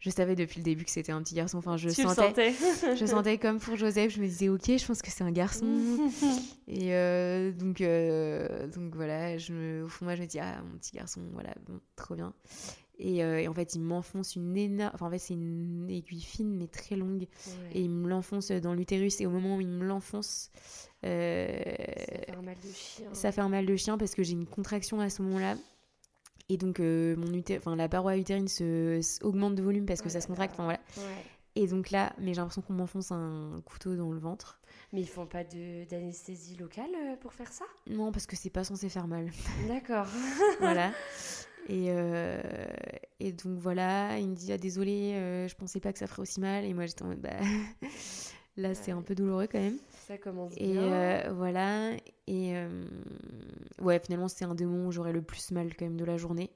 je 0.01 0.09
savais 0.09 0.35
depuis 0.35 0.59
le 0.59 0.63
début 0.63 0.83
que 0.83 0.89
c'était 0.89 1.11
un 1.11 1.21
petit 1.21 1.35
garçon. 1.35 1.59
Enfin, 1.59 1.77
je 1.77 1.89
sentais, 1.89 2.53
je 2.95 3.05
sentais 3.05 3.37
comme 3.37 3.59
pour 3.59 3.75
Joseph. 3.75 4.11
Je 4.11 4.19
me 4.19 4.25
disais, 4.25 4.49
ok, 4.49 4.65
je 4.65 4.85
pense 4.85 5.01
que 5.01 5.11
c'est 5.11 5.23
un 5.23 5.31
garçon. 5.31 5.67
et 6.67 6.95
euh, 6.95 7.51
donc, 7.51 7.81
euh, 7.81 8.67
donc 8.67 8.95
voilà, 8.95 9.37
je 9.37 9.83
au 9.83 9.87
fond 9.87 10.05
moi, 10.05 10.15
je 10.15 10.21
me 10.23 10.27
dis, 10.27 10.39
ah, 10.39 10.59
mon 10.63 10.77
petit 10.79 10.97
garçon, 10.97 11.21
voilà, 11.33 11.53
bon, 11.67 11.79
trop 11.95 12.15
bien. 12.15 12.33
Et, 13.01 13.23
euh, 13.23 13.49
en 13.49 13.53
fait, 13.53 13.75
il 13.75 13.81
m'enfonce 13.81 14.35
une 14.35 14.55
énorme. 14.55 14.91
Enfin, 14.93 15.07
en 15.07 15.09
fait, 15.09 15.19
c'est 15.19 15.33
une 15.33 15.89
aiguille 15.89 16.21
fine 16.21 16.55
mais 16.55 16.67
très 16.67 16.95
longue. 16.95 17.27
Et 17.73 17.81
il 17.81 17.89
me 17.89 18.07
l'enfonce 18.07 18.51
dans 18.51 18.73
l'utérus. 18.73 19.19
Et 19.21 19.25
au 19.25 19.31
moment 19.31 19.57
où 19.57 19.61
il 19.61 19.67
me 19.67 19.85
l'enfonce. 19.85 20.51
ça 21.01 21.07
fait 21.07 22.31
un 22.37 22.41
mal 22.41 22.57
de 22.63 22.71
chien. 22.71 23.13
Ça 23.13 23.31
fait 23.31 23.41
un 23.41 23.49
mal 23.49 23.65
de 23.65 23.75
chien 23.75 23.97
parce 23.97 24.15
que 24.15 24.23
j'ai 24.23 24.33
une 24.33 24.45
contraction 24.45 24.99
à 24.99 25.09
ce 25.09 25.21
moment-là. 25.23 25.55
Et 26.49 26.57
donc, 26.57 26.81
euh, 26.81 27.15
mon 27.15 27.41
enfin, 27.57 27.77
la 27.77 27.87
paroi 27.87 28.17
utérine 28.17 28.49
se, 28.49 29.01
augmente 29.23 29.55
de 29.55 29.63
volume 29.63 29.85
parce 29.85 30.01
que 30.01 30.09
ça 30.09 30.19
se 30.19 30.27
contracte. 30.27 30.53
Enfin, 30.53 30.65
voilà. 30.65 30.79
Et 31.55 31.65
donc 31.67 31.91
là, 31.91 32.13
mais 32.17 32.33
j'ai 32.33 32.41
l'impression 32.41 32.61
qu'on 32.61 32.73
m'enfonce 32.73 33.11
un 33.11 33.61
couteau 33.65 33.95
dans 33.95 34.11
le 34.11 34.19
ventre. 34.19 34.59
Mais 34.93 34.99
ils 34.99 35.07
font 35.07 35.25
pas 35.25 35.43
d'anesthésie 35.43 36.55
locale 36.57 36.89
euh, 36.93 37.15
pour 37.15 37.33
faire 37.33 37.51
ça? 37.51 37.63
Non, 37.87 38.11
parce 38.11 38.25
que 38.25 38.35
c'est 38.35 38.49
pas 38.49 38.65
censé 38.65 38.89
faire 38.89 39.07
mal. 39.07 39.31
D'accord. 39.69 40.07
voilà. 40.59 40.91
Et, 41.69 41.87
euh, 41.89 42.41
et 43.19 43.31
donc 43.31 43.59
voilà, 43.59 44.17
il 44.19 44.29
me 44.29 44.35
dit 44.35 44.51
ah, 44.51 44.57
désolé, 44.57 45.13
je 45.47 45.55
pensais 45.55 45.79
pas 45.79 45.93
que 45.93 45.99
ça 45.99 46.07
ferait 46.07 46.23
aussi 46.23 46.39
mal. 46.39 46.65
Et 46.65 46.73
moi 46.73 46.85
j'étais 46.85 47.03
en 47.03 47.07
mode 47.07 47.21
bah 47.21 47.29
là 48.57 48.73
c'est 48.73 48.91
un 48.91 49.01
peu 49.01 49.15
douloureux 49.15 49.47
quand 49.47 49.59
même. 49.59 49.77
Ça 50.07 50.17
commence 50.17 50.53
et 50.57 50.73
bien. 50.73 51.31
voilà. 51.33 51.91
Et 52.27 52.53
ouais, 53.79 53.99
finalement, 53.99 54.27
c'est 54.27 54.45
un 54.45 54.53
moments 54.53 54.87
où 54.87 54.91
j'aurais 54.91 55.13
le 55.13 55.21
plus 55.21 55.51
mal 55.51 55.75
quand 55.75 55.85
même 55.85 55.97
de 55.97 56.05
la 56.05 56.17
journée. 56.17 56.51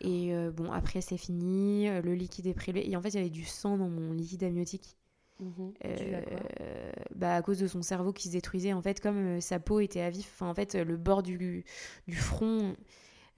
Et 0.00 0.34
euh, 0.34 0.50
bon, 0.50 0.70
après, 0.72 1.00
c'est 1.00 1.16
fini. 1.16 1.88
Euh, 1.88 2.02
le 2.02 2.14
liquide 2.14 2.46
est 2.46 2.54
prélevé. 2.54 2.88
Et 2.90 2.96
en 2.96 3.02
fait, 3.02 3.10
il 3.10 3.16
y 3.16 3.20
avait 3.20 3.30
du 3.30 3.44
sang 3.44 3.76
dans 3.76 3.88
mon 3.88 4.12
liquide 4.12 4.44
amniotique. 4.44 4.96
Mhm. 5.40 5.72
Euh, 5.86 6.92
bah, 7.14 7.36
à 7.36 7.42
cause 7.42 7.58
de 7.58 7.66
son 7.66 7.82
cerveau 7.82 8.12
qui 8.12 8.28
se 8.28 8.32
détruisait. 8.32 8.72
En 8.72 8.82
fait, 8.82 9.00
comme 9.00 9.40
sa 9.40 9.58
peau 9.58 9.80
était 9.80 10.02
à 10.02 10.10
vif, 10.10 10.42
en 10.42 10.54
fait, 10.54 10.74
le 10.74 10.96
bord 10.96 11.22
du, 11.22 11.64
du 12.06 12.16
front. 12.16 12.74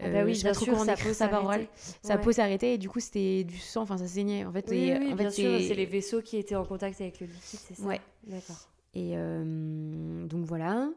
Ah 0.01 0.09
bah 0.09 0.25
oui, 0.25 0.41
bien 0.43 0.55
sûr, 0.55 0.79
sa 0.85 0.97
peau 0.97 1.13
s'arrêtait. 1.13 1.69
Sa 2.03 2.19
peau 2.19 2.33
s'arrêtait 2.33 2.75
et 2.75 2.79
du 2.79 2.89
coup 2.89 3.01
c'était 3.01 3.45
du 3.45 3.59
sang, 3.59 3.83
enfin 3.83 3.99
ça 3.99 4.07
saignait. 4.09 4.45
En 4.45 4.53
fait, 4.53 4.67
oui, 4.69 4.93
oui, 4.99 5.13
en 5.13 5.17
bien 5.17 5.31
sûr, 5.31 5.61
c'est 5.61 5.75
les 5.75 5.87
vaisseaux 5.87 6.23
qui 6.23 6.37
étaient 6.37 6.57
en 6.57 6.65
contact 6.65 7.01
avec 7.01 7.21
le 7.21 7.27
liquide, 7.27 7.61
c'est 7.69 7.75
ça. 7.75 7.83
Ouais. 7.83 8.01
D'accord. 8.27 8.69
Et 8.95 9.15
donc 9.15 10.45
voilà. 10.45 10.89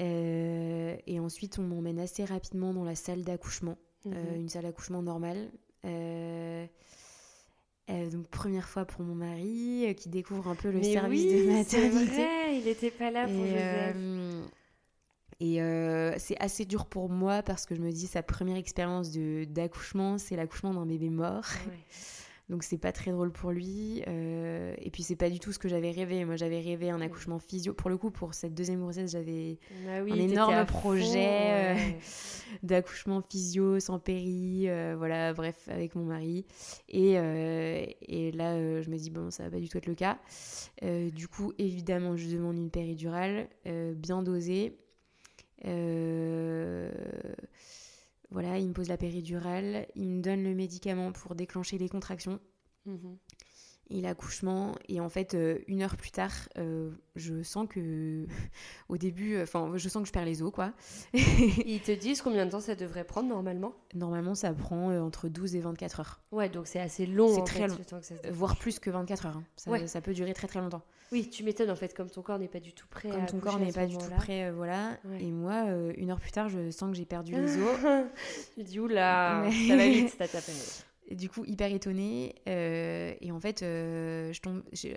Euh, 0.00 0.96
et 1.06 1.20
ensuite, 1.20 1.58
on 1.58 1.62
m'emmène 1.62 1.98
assez 1.98 2.24
rapidement 2.24 2.72
dans 2.72 2.84
la 2.84 2.94
salle 2.94 3.22
d'accouchement, 3.22 3.76
euh, 4.06 4.10
mhm. 4.10 4.40
une 4.42 4.48
salle 4.48 4.62
d'accouchement 4.62 5.02
normale. 5.02 5.50
Euh, 5.84 6.66
donc 7.88 8.28
première 8.28 8.68
fois 8.68 8.84
pour 8.84 9.02
mon 9.02 9.16
mari 9.16 9.92
qui 9.96 10.08
découvre 10.08 10.46
un 10.46 10.54
peu 10.54 10.70
le 10.70 10.80
service 10.80 11.24
de 11.24 11.50
maternité. 11.50 12.04
Vrai, 12.04 12.56
il 12.56 12.64
n'était 12.64 12.92
pas 12.92 13.10
là 13.10 13.26
pour 13.26 13.34
et, 15.40 15.56
et 15.56 16.18
c'est 16.18 16.38
assez 16.40 16.64
dur 16.64 16.86
pour 16.86 17.08
moi 17.08 17.42
parce 17.42 17.66
que 17.66 17.74
je 17.74 17.80
me 17.80 17.90
dis 17.90 18.06
sa 18.06 18.22
première 18.22 18.56
expérience 18.56 19.10
d'accouchement, 19.12 20.18
c'est 20.18 20.36
l'accouchement 20.36 20.74
d'un 20.74 20.86
bébé 20.86 21.10
mort. 21.10 21.44
Ouais. 21.68 21.78
Donc 22.50 22.64
c'est 22.64 22.78
pas 22.78 22.90
très 22.90 23.12
drôle 23.12 23.30
pour 23.30 23.52
lui. 23.52 24.02
Euh, 24.08 24.74
et 24.78 24.90
puis 24.90 25.04
c'est 25.04 25.14
pas 25.14 25.30
du 25.30 25.38
tout 25.38 25.52
ce 25.52 25.58
que 25.60 25.68
j'avais 25.68 25.92
rêvé. 25.92 26.24
Moi 26.24 26.34
j'avais 26.34 26.58
rêvé 26.58 26.90
un 26.90 27.00
accouchement 27.00 27.38
physio. 27.38 27.72
Pour 27.72 27.90
le 27.90 27.96
coup, 27.96 28.10
pour 28.10 28.34
cette 28.34 28.54
deuxième 28.54 28.80
grossesse, 28.80 29.12
j'avais 29.12 29.58
ah 29.86 30.00
un 30.00 30.06
énorme 30.06 30.66
projet 30.66 31.76
euh, 31.76 31.76
d'accouchement 32.64 33.22
physio, 33.22 33.78
sans 33.78 34.00
péri, 34.00 34.68
euh, 34.68 34.96
voilà, 34.98 35.32
bref, 35.32 35.68
avec 35.68 35.94
mon 35.94 36.04
mari. 36.04 36.44
Et, 36.88 37.12
et 37.12 38.32
là, 38.32 38.82
je 38.82 38.90
me 38.90 38.96
dis, 38.96 39.10
bon, 39.10 39.30
ça 39.30 39.44
va 39.44 39.50
pas 39.50 39.60
du 39.60 39.68
tout 39.68 39.78
être 39.78 39.86
le 39.86 39.94
cas. 39.94 40.18
du 40.82 41.28
coup, 41.28 41.52
évidemment, 41.58 42.16
je 42.16 42.28
demande 42.28 42.56
une 42.56 42.70
péridurale 42.70 43.48
bien 43.94 44.22
dosée. 44.22 44.76
Euh 45.66 46.90
voilà, 48.30 48.58
il 48.58 48.68
me 48.68 48.72
pose 48.72 48.88
la 48.88 48.96
péridurale, 48.96 49.86
il 49.96 50.08
me 50.08 50.22
donne 50.22 50.44
le 50.44 50.54
médicament 50.54 51.12
pour 51.12 51.34
déclencher 51.34 51.78
les 51.78 51.88
contractions. 51.88 52.38
Mhm. 52.86 53.18
Et 53.92 54.00
l'accouchement, 54.00 54.76
et 54.88 55.00
en 55.00 55.08
fait, 55.08 55.34
euh, 55.34 55.58
une 55.66 55.82
heure 55.82 55.96
plus 55.96 56.12
tard, 56.12 56.30
euh, 56.58 56.90
je 57.16 57.42
sens 57.42 57.66
que, 57.68 58.24
au 58.88 58.96
début, 58.96 59.34
euh, 59.34 59.42
enfin, 59.42 59.72
je 59.74 59.88
sens 59.88 60.02
que 60.02 60.06
je 60.06 60.12
perds 60.12 60.24
les 60.24 60.42
os, 60.42 60.52
quoi. 60.52 60.72
Ils 61.12 61.80
te 61.80 61.90
disent 61.90 62.22
combien 62.22 62.46
de 62.46 62.52
temps 62.52 62.60
ça 62.60 62.76
devrait 62.76 63.02
prendre 63.02 63.28
normalement? 63.28 63.74
Normalement, 63.94 64.36
ça 64.36 64.52
prend 64.52 64.96
entre 64.96 65.28
12 65.28 65.56
et 65.56 65.60
24 65.60 66.00
heures. 66.00 66.20
Ouais, 66.30 66.48
donc 66.48 66.68
c'est 66.68 66.78
assez 66.78 67.04
long. 67.04 67.34
C'est 67.34 67.42
très 67.42 67.66
long, 67.66 67.76
voire 68.30 68.56
plus 68.56 68.78
que 68.78 68.90
24 68.90 69.26
heures. 69.26 69.36
Hein. 69.38 69.44
Ça, 69.56 69.86
ça, 69.88 70.00
peut 70.00 70.14
durer 70.14 70.34
très 70.34 70.46
très 70.46 70.60
longtemps. 70.60 70.82
Oui, 71.10 71.28
tu 71.28 71.42
m'étonnes 71.42 71.70
en 71.70 71.76
fait, 71.76 71.92
comme 71.92 72.08
ton 72.08 72.22
corps 72.22 72.38
n'est 72.38 72.46
pas 72.46 72.60
du 72.60 72.72
tout 72.72 72.86
prêt. 72.88 73.10
Comme 73.10 73.26
ton 73.26 73.40
corps 73.40 73.58
n'est 73.58 73.72
pas 73.72 73.86
du 73.86 73.98
tout 73.98 74.10
prêt, 74.18 74.52
voilà. 74.52 74.98
Et 75.18 75.32
moi, 75.32 75.64
une 75.96 76.10
heure 76.10 76.20
plus 76.20 76.30
tard, 76.30 76.48
je 76.48 76.70
sens 76.70 76.90
que 76.90 76.96
j'ai 76.96 77.06
perdu 77.06 77.32
les 77.32 77.56
os. 77.60 77.80
tu 78.54 78.62
dis 78.62 78.78
oula, 78.78 79.50
ça 79.68 79.76
va 79.76 79.88
vite, 79.88 80.14
ça 80.16 80.28
du 81.10 81.28
coup, 81.28 81.44
hyper 81.44 81.72
étonnée. 81.72 82.34
Euh, 82.48 83.14
et 83.20 83.32
en 83.32 83.40
fait, 83.40 83.62
euh, 83.62 84.32
je, 84.32 84.40
tombe, 84.40 84.62
je, 84.72 84.88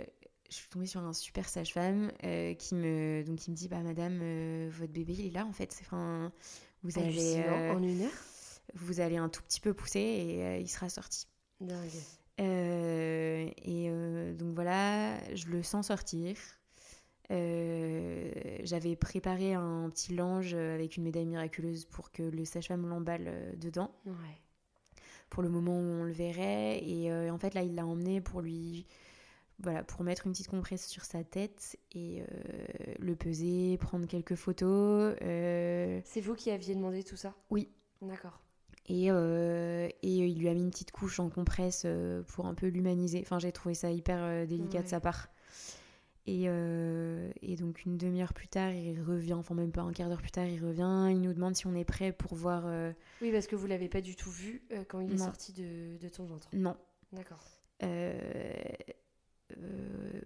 suis 0.50 0.70
tombée 0.70 0.86
sur 0.86 1.02
un 1.02 1.14
super 1.14 1.50
sage-femme 1.50 2.12
euh, 2.24 2.54
qui, 2.54 2.76
me, 2.76 3.24
donc, 3.24 3.40
qui 3.40 3.52
me 3.52 3.56
dit 3.56 3.68
bah, 3.68 3.82
Madame, 3.82 4.20
votre 4.70 4.92
bébé, 4.92 5.14
il 5.14 5.28
est 5.28 5.32
là 5.32 5.46
en 5.46 5.54
fait. 5.54 5.76
Enfin, 5.82 6.32
vous 6.84 7.00
allez. 7.00 7.44
en 7.72 7.82
une 7.82 8.04
heure? 8.04 8.12
Vous 8.76 9.02
allez 9.02 9.18
un 9.18 9.30
tout 9.30 9.42
petit 9.44 9.60
peu 9.60 9.74
pousser 9.74 10.00
et 10.00 10.60
il 10.60 10.70
sera 10.70 10.90
sorti. 10.90 11.28
Dingue. 11.60 11.90
et 12.40 14.34
donc 14.34 14.56
voilà, 14.56 15.18
je 15.36 15.48
le 15.48 15.62
sens 15.64 15.88
sortir. 15.88 16.36
J'avais 17.30 18.96
préparé 18.96 19.54
un 19.54 19.90
petit 19.90 20.16
linge 20.16 20.54
avec 20.54 20.98
une 20.98 21.04
médaille 21.04 21.26
miraculeuse 21.26 21.86
pour 21.86 22.12
que 22.12 22.24
le 22.24 22.46
sage-femme 22.46 22.88
l'emballe 22.88 23.58
dedans. 23.60 23.92
Ouais 24.06 24.44
pour 25.34 25.42
le 25.42 25.50
moment 25.50 25.74
où 25.74 26.02
on 26.02 26.04
le 26.04 26.12
verrait. 26.12 26.80
Et 26.84 27.12
euh, 27.12 27.32
en 27.32 27.40
fait, 27.40 27.56
là, 27.56 27.64
il 27.64 27.74
l'a 27.74 27.86
emmené 27.86 28.22
pour 28.22 28.42
lui. 28.42 28.86
Voilà, 29.60 29.84
pour 29.84 30.04
mettre 30.04 30.26
une 30.26 30.34
petite 30.34 30.48
compresse 30.48 30.88
sur 30.88 31.06
sa 31.06 31.24
tête 31.24 31.78
et 31.94 32.22
euh, 32.22 32.26
le 33.00 33.16
peser, 33.16 33.78
prendre 33.78 34.08
quelques 34.08 34.36
photos. 34.36 35.16
Euh. 35.22 36.02
C'est 36.06 36.22
vous 36.22 36.36
qui 36.36 36.52
aviez 36.52 36.76
demandé 36.76 37.04
tout 37.04 37.16
ça? 37.16 37.34
Oui. 37.50 37.70
D'accord. 38.02 38.40
Et, 38.88 39.08
et, 39.08 39.92
il 40.02 40.40
lui 40.40 40.50
a 40.50 40.54
mis 40.54 40.62
une 40.62 40.70
petite 40.70 40.92
couche 40.92 41.20
en 41.20 41.30
compresse 41.30 41.88
pour 42.28 42.48
un 42.48 42.54
peu 42.54 42.68
l'humaniser. 42.68 43.22
Enfin, 43.22 43.40
j'ai 43.40 43.54
trouvé 43.54 43.74
ça 43.74 43.90
hyper 43.90 44.46
délicat 44.46 44.84
de 44.84 44.88
sa 44.90 45.00
part. 45.00 45.30
Et, 46.26 46.44
et, 47.42 47.56
donc 47.58 47.84
une 47.84 47.98
demi-heure 47.98 48.34
plus 48.34 48.48
tard, 48.48 48.72
il 48.72 49.02
revient, 49.02 49.34
enfin 49.34 49.56
même 49.56 49.72
pas 49.72 49.82
un 49.82 49.92
quart 49.92 50.08
d'heure 50.08 50.22
plus 50.22 50.32
tard, 50.32 50.46
il 50.46 50.64
revient, 50.64 51.10
il 51.10 51.20
nous 51.20 51.34
demande 51.34 51.56
si 51.56 51.68
on 51.68 51.76
est 51.76 51.84
prêt 51.84 52.14
pour 52.14 52.34
voir... 52.34 52.64
Oui, 53.22 53.32
parce 53.32 53.46
que 53.46 53.58
vous 53.58 53.68
l'avez 53.68 53.90
pas 53.90 54.00
du 54.00 54.16
tout 54.16 54.32
vu 54.32 54.64
quand 54.88 55.02
il 55.02 55.14
est 55.14 55.18
sorti 55.18 55.52
de, 55.52 55.98
de 55.98 56.10
ton 56.10 56.24
ventre. 56.24 56.48
Non. 56.54 56.78
D'accord. 57.12 57.44
Euh, 57.84 58.14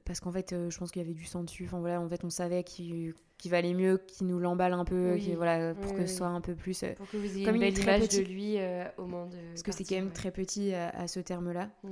parce 0.05 0.19
qu'en 0.19 0.31
fait, 0.31 0.53
euh, 0.53 0.69
je 0.69 0.77
pense 0.77 0.91
qu'il 0.91 1.01
y 1.01 1.05
avait 1.05 1.13
du 1.13 1.25
sang 1.25 1.43
dessus. 1.43 1.65
Enfin 1.65 1.79
voilà, 1.79 1.99
en 1.99 2.07
fait, 2.07 2.23
on 2.23 2.29
savait 2.29 2.63
qu'il 2.63 3.13
valait 3.45 3.73
mieux 3.73 3.97
qu'il 3.97 4.27
nous 4.27 4.39
l'emballe 4.39 4.73
un 4.73 4.85
peu, 4.85 5.17
voilà, 5.35 5.73
pour 5.75 5.93
que 5.93 6.05
ce 6.05 6.15
soit 6.15 6.27
un 6.27 6.41
peu 6.41 6.55
plus. 6.55 6.83
Euh, 6.83 6.93
pour 6.93 7.09
que 7.09 7.17
vous 7.17 7.35
ayez 7.35 7.45
comme 7.45 7.55
une 7.55 7.61
belle 7.61 7.77
image 7.77 8.09
de 8.09 8.21
lui 8.21 8.57
au 8.97 9.01
moment 9.05 9.25
de. 9.27 9.37
Parce 9.49 9.63
que 9.63 9.71
c'est 9.71 9.83
quand 9.83 9.95
même 9.95 10.11
très 10.11 10.31
petit 10.31 10.73
à, 10.73 11.07
ce 11.07 11.19
terme-là. 11.19 11.69
Mhm. 11.83 11.91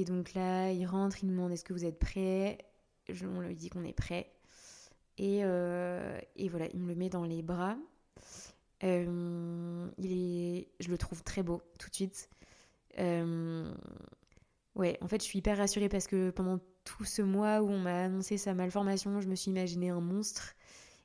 Et 0.00 0.04
donc 0.04 0.34
là, 0.34 0.70
il 0.72 0.86
rentre, 0.86 1.22
il 1.22 1.26
nous 1.26 1.34
demande 1.34 1.52
est-ce 1.52 1.64
que 1.64 1.72
vous 1.72 1.84
êtes 1.84 1.98
prêts? 1.98 2.58
On 3.08 3.40
lui 3.40 3.56
dit 3.56 3.70
qu'on 3.70 3.84
est 3.84 3.92
prêt. 3.92 4.32
Et, 5.18 5.40
et, 5.40 6.48
voilà, 6.48 6.66
il 6.72 6.80
me 6.80 6.88
le 6.88 6.94
met 6.94 7.10
dans 7.10 7.24
les 7.24 7.42
bras. 7.42 7.76
il 8.82 9.88
est, 9.98 10.68
je 10.80 10.88
le 10.90 10.98
trouve 10.98 11.22
très 11.22 11.42
beau 11.42 11.62
tout 11.78 11.90
de 11.90 11.94
suite. 11.94 12.30
Ouais, 14.76 14.96
en 15.02 15.08
fait, 15.08 15.20
je 15.20 15.26
suis 15.26 15.38
hyper 15.40 15.58
rassurée 15.58 15.88
parce 15.88 16.06
que 16.06 16.30
pendant 16.30 16.58
tout 16.84 17.04
ce 17.04 17.22
mois 17.22 17.60
où 17.60 17.68
on 17.68 17.78
m'a 17.78 18.04
annoncé 18.04 18.38
sa 18.38 18.54
malformation, 18.54 19.20
je 19.20 19.28
me 19.28 19.34
suis 19.34 19.50
imaginé 19.50 19.90
un 19.90 20.00
monstre. 20.00 20.54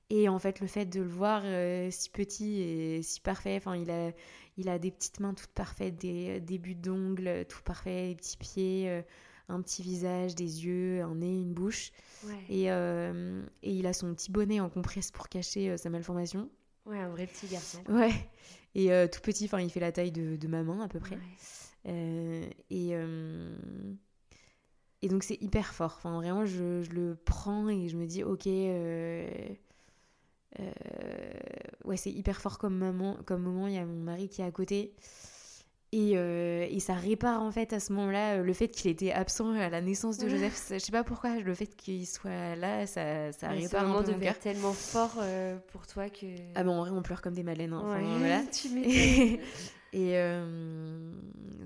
Et 0.09 0.29
en 0.29 0.37
fait, 0.39 0.59
le 0.59 0.67
fait 0.67 0.85
de 0.85 1.01
le 1.01 1.09
voir 1.09 1.41
euh, 1.45 1.89
si 1.91 2.09
petit 2.09 2.61
et 2.61 3.01
si 3.01 3.19
parfait, 3.21 3.55
enfin, 3.57 3.75
il 3.75 3.89
a, 3.89 4.11
il 4.57 4.69
a 4.69 4.79
des 4.79 4.91
petites 4.91 5.19
mains 5.19 5.33
toutes 5.33 5.51
parfaites, 5.51 5.95
des, 5.95 6.39
des 6.39 6.57
buts 6.57 6.75
d'ongles 6.75 7.45
tout 7.49 7.61
parfaits, 7.63 8.09
des 8.09 8.15
petits 8.15 8.37
pieds, 8.37 8.89
euh, 8.89 9.01
un 9.49 9.61
petit 9.61 9.83
visage, 9.83 10.35
des 10.35 10.65
yeux, 10.65 11.01
un 11.01 11.15
nez, 11.15 11.39
une 11.41 11.53
bouche. 11.53 11.91
Et, 12.49 12.71
euh, 12.71 13.43
et, 13.61 13.71
il 13.71 13.85
a 13.85 13.93
son 13.93 14.13
petit 14.15 14.31
bonnet 14.31 14.59
en 14.59 14.69
compresse 14.69 15.11
pour 15.11 15.29
cacher 15.29 15.77
sa 15.77 15.89
malformation. 15.89 16.49
Ouais, 16.85 16.99
un 16.99 17.09
vrai 17.09 17.27
petit 17.27 17.47
garçon. 17.47 17.79
Ouais. 17.89 18.11
Et 18.73 18.89
tout 19.09 19.21
petit, 19.21 19.45
enfin, 19.45 19.61
il 19.61 19.69
fait 19.69 19.79
la 19.79 19.91
taille 19.91 20.11
de, 20.11 20.35
de 20.35 20.47
ma 20.47 20.63
main 20.63 20.81
à 20.81 20.87
peu 20.87 20.99
près. 20.99 21.15
Ouais. 21.15 21.21
Euh, 21.87 22.49
et, 22.69 22.89
euh, 22.93 23.55
et 25.01 25.07
donc 25.07 25.23
c'est 25.23 25.41
hyper 25.41 25.73
fort. 25.73 25.95
Enfin, 25.97 26.15
vraiment, 26.15 26.45
je, 26.45 26.81
je, 26.81 26.91
le 26.91 27.15
prends 27.15 27.69
et 27.69 27.87
je 27.87 27.97
me 27.97 28.05
dis, 28.05 28.23
ok, 28.23 28.47
euh, 28.47 29.27
ouais, 31.85 31.97
c'est 31.97 32.11
hyper 32.11 32.41
fort 32.41 32.57
comme 32.57 32.77
moment. 32.77 33.17
Comme 33.25 33.41
moment, 33.41 33.67
il 33.67 33.73
y 33.73 33.77
a 33.77 33.85
mon 33.85 34.01
mari 34.01 34.29
qui 34.29 34.41
est 34.41 34.45
à 34.45 34.51
côté. 34.51 34.93
Et, 35.91 36.11
et, 36.11 36.79
ça 36.81 36.93
répare 36.93 37.41
en 37.41 37.51
fait 37.51 37.71
à 37.71 37.79
ce 37.79 37.93
moment-là 37.93 38.37
le 38.37 38.53
fait 38.53 38.67
qu'il 38.67 38.91
était 38.91 39.13
absent 39.13 39.51
à 39.51 39.69
la 39.69 39.79
naissance 39.79 40.17
de 40.17 40.27
Joseph. 40.27 40.67
Je 40.71 40.79
sais 40.79 40.91
pas 40.91 41.05
pourquoi, 41.05 41.39
le 41.39 41.53
fait 41.53 41.67
qu'il 41.67 42.05
soit 42.05 42.55
là, 42.57 42.85
ça, 42.85 43.31
ça 43.31 43.47
répare 43.47 43.89
un 43.89 44.03
peu 44.03 44.11
mon 44.11 44.19
cœur. 44.19 44.37
tellement 44.39 44.73
fort 44.73 45.23
pour 45.67 45.87
toi 45.87 46.09
que. 46.09 46.25
Ah 46.55 46.65
bon, 46.65 46.71
en 46.71 46.79
vrai, 46.81 46.89
on 46.89 47.01
pleure 47.01 47.21
comme 47.21 47.33
des. 47.33 47.43
Hein. 47.47 47.71
Enfin, 47.73 48.01
ouais, 48.01 48.17
voilà. 48.17 48.41
tu 48.51 48.67
Et 49.93 50.17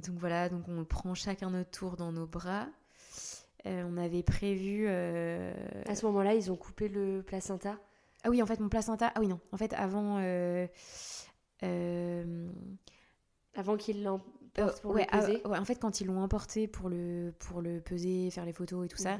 donc 0.05 0.17
voilà, 0.19 0.49
donc 0.49 0.67
on 0.67 0.83
prend 0.85 1.13
chacun 1.13 1.49
notre 1.49 1.71
tour 1.71 1.95
dans 1.95 2.11
nos 2.11 2.27
bras. 2.27 2.67
Euh, 3.65 3.83
on 3.89 3.97
avait 3.97 4.23
prévu. 4.23 4.85
Euh, 4.87 5.53
à 5.87 5.95
ce 5.95 6.05
moment-là, 6.05 6.33
ils 6.33 6.51
ont 6.51 6.55
coupé 6.55 6.87
le 6.87 7.21
placenta 7.21 7.77
Ah 8.23 8.29
oui, 8.29 8.41
en 8.41 8.45
fait, 8.45 8.59
mon 8.59 8.69
placenta. 8.69 9.11
Ah 9.15 9.19
oui, 9.19 9.27
non. 9.27 9.39
En 9.51 9.57
fait, 9.57 9.73
avant. 9.73 10.17
Euh, 10.19 10.67
avant 13.55 13.77
qu'ils 13.77 14.03
l'emportent 14.03 14.81
pour 14.81 14.93
le 14.93 15.03
ah, 15.09 15.17
peser 15.19 15.41
ouais, 15.45 15.57
en 15.57 15.65
fait, 15.65 15.75
quand 15.75 16.01
ils 16.01 16.07
l'ont 16.07 16.21
emporté 16.21 16.67
pour 16.67 16.89
le, 16.89 17.33
pour 17.39 17.61
le 17.61 17.79
peser, 17.81 18.29
faire 18.31 18.45
les 18.45 18.53
photos 18.53 18.85
et 18.85 18.87
tout 18.89 18.97
ça, 18.97 19.17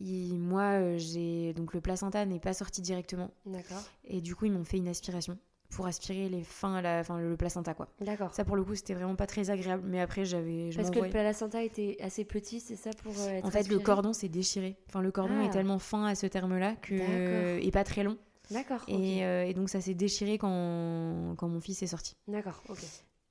mhm. 0.00 0.38
moi, 0.38 0.96
j'ai. 0.96 1.54
Donc 1.54 1.74
le 1.74 1.80
placenta 1.80 2.24
n'est 2.26 2.40
pas 2.40 2.54
sorti 2.54 2.82
directement. 2.82 3.30
D'accord. 3.46 3.82
Et 4.04 4.20
du 4.20 4.34
coup, 4.34 4.46
ils 4.46 4.52
m'ont 4.52 4.64
fait 4.64 4.78
une 4.78 4.88
aspiration 4.88 5.38
pour 5.70 5.86
aspirer 5.86 6.28
les 6.28 6.42
fins, 6.42 6.80
la, 6.80 7.02
le 7.02 7.36
placenta 7.36 7.74
quoi. 7.74 7.88
D'accord. 8.00 8.32
Ça 8.34 8.44
pour 8.44 8.56
le 8.56 8.64
coup 8.64 8.74
c'était 8.74 8.94
vraiment 8.94 9.16
pas 9.16 9.26
très 9.26 9.50
agréable, 9.50 9.82
mais 9.86 10.00
après 10.00 10.24
j'avais. 10.24 10.70
Parce 10.74 10.90
que 10.90 11.00
le 11.00 11.10
placenta 11.10 11.62
était 11.62 11.96
assez 12.00 12.24
petit, 12.24 12.60
c'est 12.60 12.76
ça 12.76 12.90
pour 13.02 13.12
euh, 13.18 13.40
En 13.42 13.50
fait 13.50 13.68
le 13.68 13.78
cordon 13.78 14.12
s'est 14.12 14.28
déchiré. 14.28 14.76
Enfin 14.88 15.00
le 15.00 15.10
cordon 15.10 15.40
est 15.40 15.48
ah. 15.48 15.52
tellement 15.52 15.78
fin 15.78 16.04
à 16.04 16.14
ce 16.14 16.26
terme-là 16.26 16.74
que 16.82 17.58
et 17.60 17.70
pas 17.70 17.84
très 17.84 18.02
long. 18.02 18.18
D'accord. 18.50 18.82
Et, 18.88 19.24
euh, 19.24 19.44
et, 19.44 19.54
donc 19.54 19.68
ça 19.68 19.80
s'est 19.80 19.94
déchiré 19.94 20.38
quand, 20.38 21.34
quand 21.36 21.48
mon 21.48 21.60
fils 21.60 21.82
est 21.82 21.88
sorti. 21.88 22.16
D'accord. 22.28 22.62
Ok. 22.68 22.78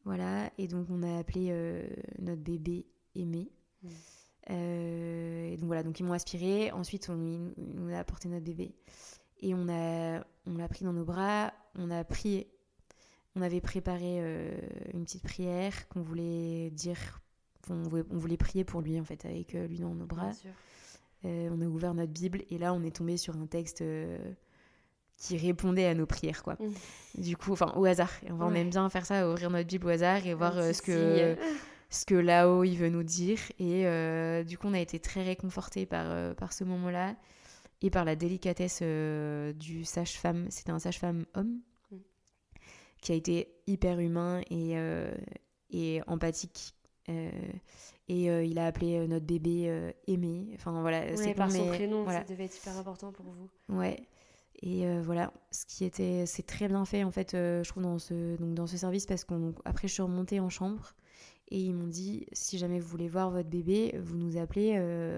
Voilà 0.04 0.52
et 0.58 0.68
donc 0.68 0.88
on 0.92 1.02
a 1.02 1.18
appelé 1.18 1.48
euh, 1.50 1.88
notre 2.20 2.42
bébé 2.42 2.86
Aimé. 3.16 3.50
Hmm. 3.82 4.52
et 4.52 5.56
donc 5.58 5.68
voilà 5.68 5.84
donc 5.84 6.00
ils 6.00 6.04
m'ont 6.04 6.14
aspiré. 6.14 6.72
Ensuite 6.72 7.10
on, 7.10 7.54
on 7.78 7.90
a 7.90 8.00
apporté 8.00 8.28
notre 8.28 8.44
bébé 8.44 8.76
et 9.42 9.54
on 9.54 9.68
on 10.48 10.58
l'a 10.58 10.68
pris 10.68 10.84
dans 10.84 10.94
nos 10.94 11.06
bras 11.06 11.54
on 11.78 11.92
a 11.92 12.04
prié. 12.04 12.50
On 13.36 13.42
avait 13.42 13.62
préparé 13.62 14.20
euh, 14.22 14.58
une 14.94 15.04
petite 15.04 15.24
prière 15.24 15.88
qu'on 15.90 16.02
voulait 16.02 16.70
dire, 16.72 17.22
on 17.70 17.84
voulait, 17.84 18.38
prier 18.38 18.64
pour 18.64 18.82
lui 18.82 19.00
en 19.00 19.04
fait, 19.04 19.26
avec 19.26 19.56
euh, 19.56 19.68
lui 19.68 19.80
dans 19.80 19.94
nos 19.94 20.06
bras. 20.06 20.32
Euh, 21.26 21.50
on 21.52 21.60
a 21.62 21.66
ouvert 21.66 21.94
notre 21.94 22.14
Bible 22.14 22.44
et 22.50 22.58
là 22.58 22.74
on 22.74 22.84
est 22.84 22.96
tombé 22.96 23.18
sur 23.18 23.36
un 23.36 23.46
texte 23.46 23.84
qui 25.18 25.38
répondait 25.38 25.86
à 25.86 25.94
nos 25.94 26.06
prières 26.06 26.44
quoi. 26.44 26.58
Mmh. 26.60 27.22
Du 27.22 27.38
coup, 27.38 27.54
enfin 27.54 27.74
au 27.76 27.86
hasard. 27.86 28.12
on 28.30 28.54
aime 28.54 28.70
bien 28.70 28.90
faire 28.90 29.06
ça, 29.06 29.30
ouvrir 29.30 29.50
notre 29.50 29.68
Bible 29.68 29.88
au 29.88 29.90
hasard 29.90 30.26
et 30.26 30.34
voir 30.34 30.54
ce 30.54 30.82
que 30.82 31.38
ce 31.90 32.06
que 32.06 32.16
là-haut 32.16 32.64
il 32.64 32.76
veut 32.76 32.90
nous 32.90 33.04
dire. 33.04 33.40
Et 33.60 33.86
du 34.44 34.58
coup, 34.58 34.68
on 34.68 34.74
a 34.74 34.80
été 34.80 35.00
très 35.00 35.24
réconfortés 35.24 35.86
par, 35.86 36.36
par 36.36 36.52
ce 36.52 36.66
moment-là 36.66 37.16
et 37.82 37.90
par 37.90 38.06
la 38.06 38.16
délicatesse 38.16 38.80
euh, 38.82 39.54
du 39.54 39.86
sage-femme. 39.86 40.48
C'était 40.50 40.72
un 40.72 40.80
sage-femme 40.80 41.26
homme 41.36 41.60
mm. 41.92 41.98
qui 43.02 43.12
a 43.12 43.16
été 43.16 43.54
hyper 43.68 44.00
humain 44.00 44.42
et, 44.50 44.78
euh, 44.78 45.14
et 45.70 46.02
empathique. 46.08 46.74
Euh, 47.10 47.30
et 48.08 48.26
il 48.26 48.60
a 48.60 48.68
appelé 48.68 49.08
notre 49.08 49.26
bébé 49.26 49.94
Aimé. 50.08 50.50
Enfin 50.56 50.80
voilà, 50.82 51.16
c'est 51.18 51.34
par 51.34 51.52
son 51.52 51.68
prénom, 51.68 52.08
ça 52.08 52.24
devait 52.24 52.46
être 52.46 52.58
hyper 52.58 52.78
important 52.78 53.12
pour 53.12 53.26
vous. 53.26 53.50
Ouais. 53.70 54.08
Et 54.66 55.00
voilà, 55.02 55.32
ce 55.52 55.66
qui 55.68 55.86
était, 55.86 56.26
c'est 56.26 56.42
très 56.42 56.68
bien 56.68 56.86
fait 56.86 57.04
en 57.04 57.12
fait, 57.12 57.34
je 57.34 57.70
trouve 57.70 57.84
dans 57.84 58.00
ce 58.00 58.36
donc 58.38 58.56
dans 58.56 58.66
ce 58.66 58.78
service 58.78 59.06
parce 59.06 59.24
qu'après 59.24 59.88
je 59.88 59.94
suis 59.94 60.02
remontée 60.02 60.40
en 60.40 60.50
chambre 60.50 60.96
et 61.50 61.60
ils 61.60 61.74
m'ont 61.74 61.86
dit 61.86 62.26
si 62.32 62.58
jamais 62.58 62.80
vous 62.80 62.88
voulez 62.88 63.08
voir 63.08 63.30
votre 63.30 63.48
bébé, 63.48 63.96
vous 64.02 64.18
nous 64.18 64.38
appelez, 64.38 64.72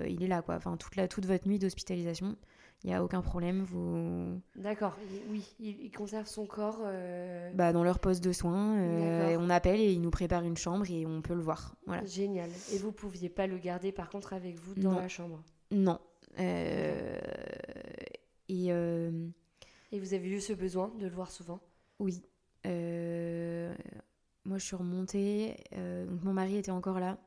il 0.09 0.21
est 0.21 0.27
là 0.27 0.41
quoi. 0.41 0.55
Enfin 0.55 0.75
toute 0.75 0.97
la 0.97 1.07
toute 1.07 1.25
votre 1.25 1.47
nuit 1.47 1.59
d'hospitalisation, 1.59 2.35
il 2.83 2.91
n'y 2.91 2.95
a 2.95 3.03
aucun 3.03 3.21
problème. 3.21 3.63
Vous... 3.63 4.39
D'accord, 4.55 4.95
oui, 5.29 5.43
ils, 5.59 5.91
conservent 5.91 6.27
son 6.27 6.45
corps. 6.45 6.79
Euh, 6.83 7.51
bah, 7.53 7.73
dans 7.73 7.83
leur 7.83 7.99
poste 7.99 8.23
de 8.23 8.31
soins, 8.31 8.77
euh, 8.77 9.37
on 9.39 9.49
appelle 9.49 9.79
et 9.79 9.91
ils 9.91 10.01
nous 10.01 10.11
préparent 10.11 10.43
une 10.43 10.57
chambre 10.57 10.85
et 10.89 11.05
on 11.05 11.21
peut 11.21 11.33
le 11.33 11.41
voir. 11.41 11.75
Voilà. 11.87 12.05
Génial. 12.05 12.49
Et 12.71 12.77
vous 12.77 12.91
pouviez 12.91 13.29
pas 13.29 13.47
le 13.47 13.57
garder 13.57 13.91
par 13.91 14.09
contre 14.09 14.33
avec 14.33 14.59
vous 14.59 14.75
dans 14.75 14.99
la 14.99 15.07
chambre? 15.07 15.41
Non. 15.71 15.99
Euh, 16.39 17.19
et, 18.49 18.67
et 18.67 19.99
vous 19.99 20.13
avez 20.13 20.29
eu 20.29 20.41
ce 20.41 20.53
besoin 20.53 20.93
de 20.99 21.05
le 21.05 21.13
voir 21.13 21.31
souvent? 21.31 21.59
Oui. 21.99 22.21
Moi, 22.63 24.57
je 24.57 24.63
suis 24.63 24.75
remontée. 24.75 25.55
donc 25.71 26.23
mon 26.23 26.33
mari 26.33 26.57
était 26.57 26.71
encore 26.71 26.99
là. 26.99 27.17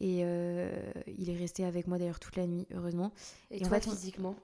Et 0.00 0.20
euh, 0.22 0.70
il 1.06 1.28
est 1.28 1.36
resté 1.36 1.64
avec 1.64 1.86
moi 1.88 1.98
d'ailleurs 1.98 2.20
toute 2.20 2.36
la 2.36 2.46
nuit, 2.46 2.66
heureusement. 2.72 3.12
Et, 3.50 3.60
toi, 3.60 3.80
physiquement? 3.80 4.36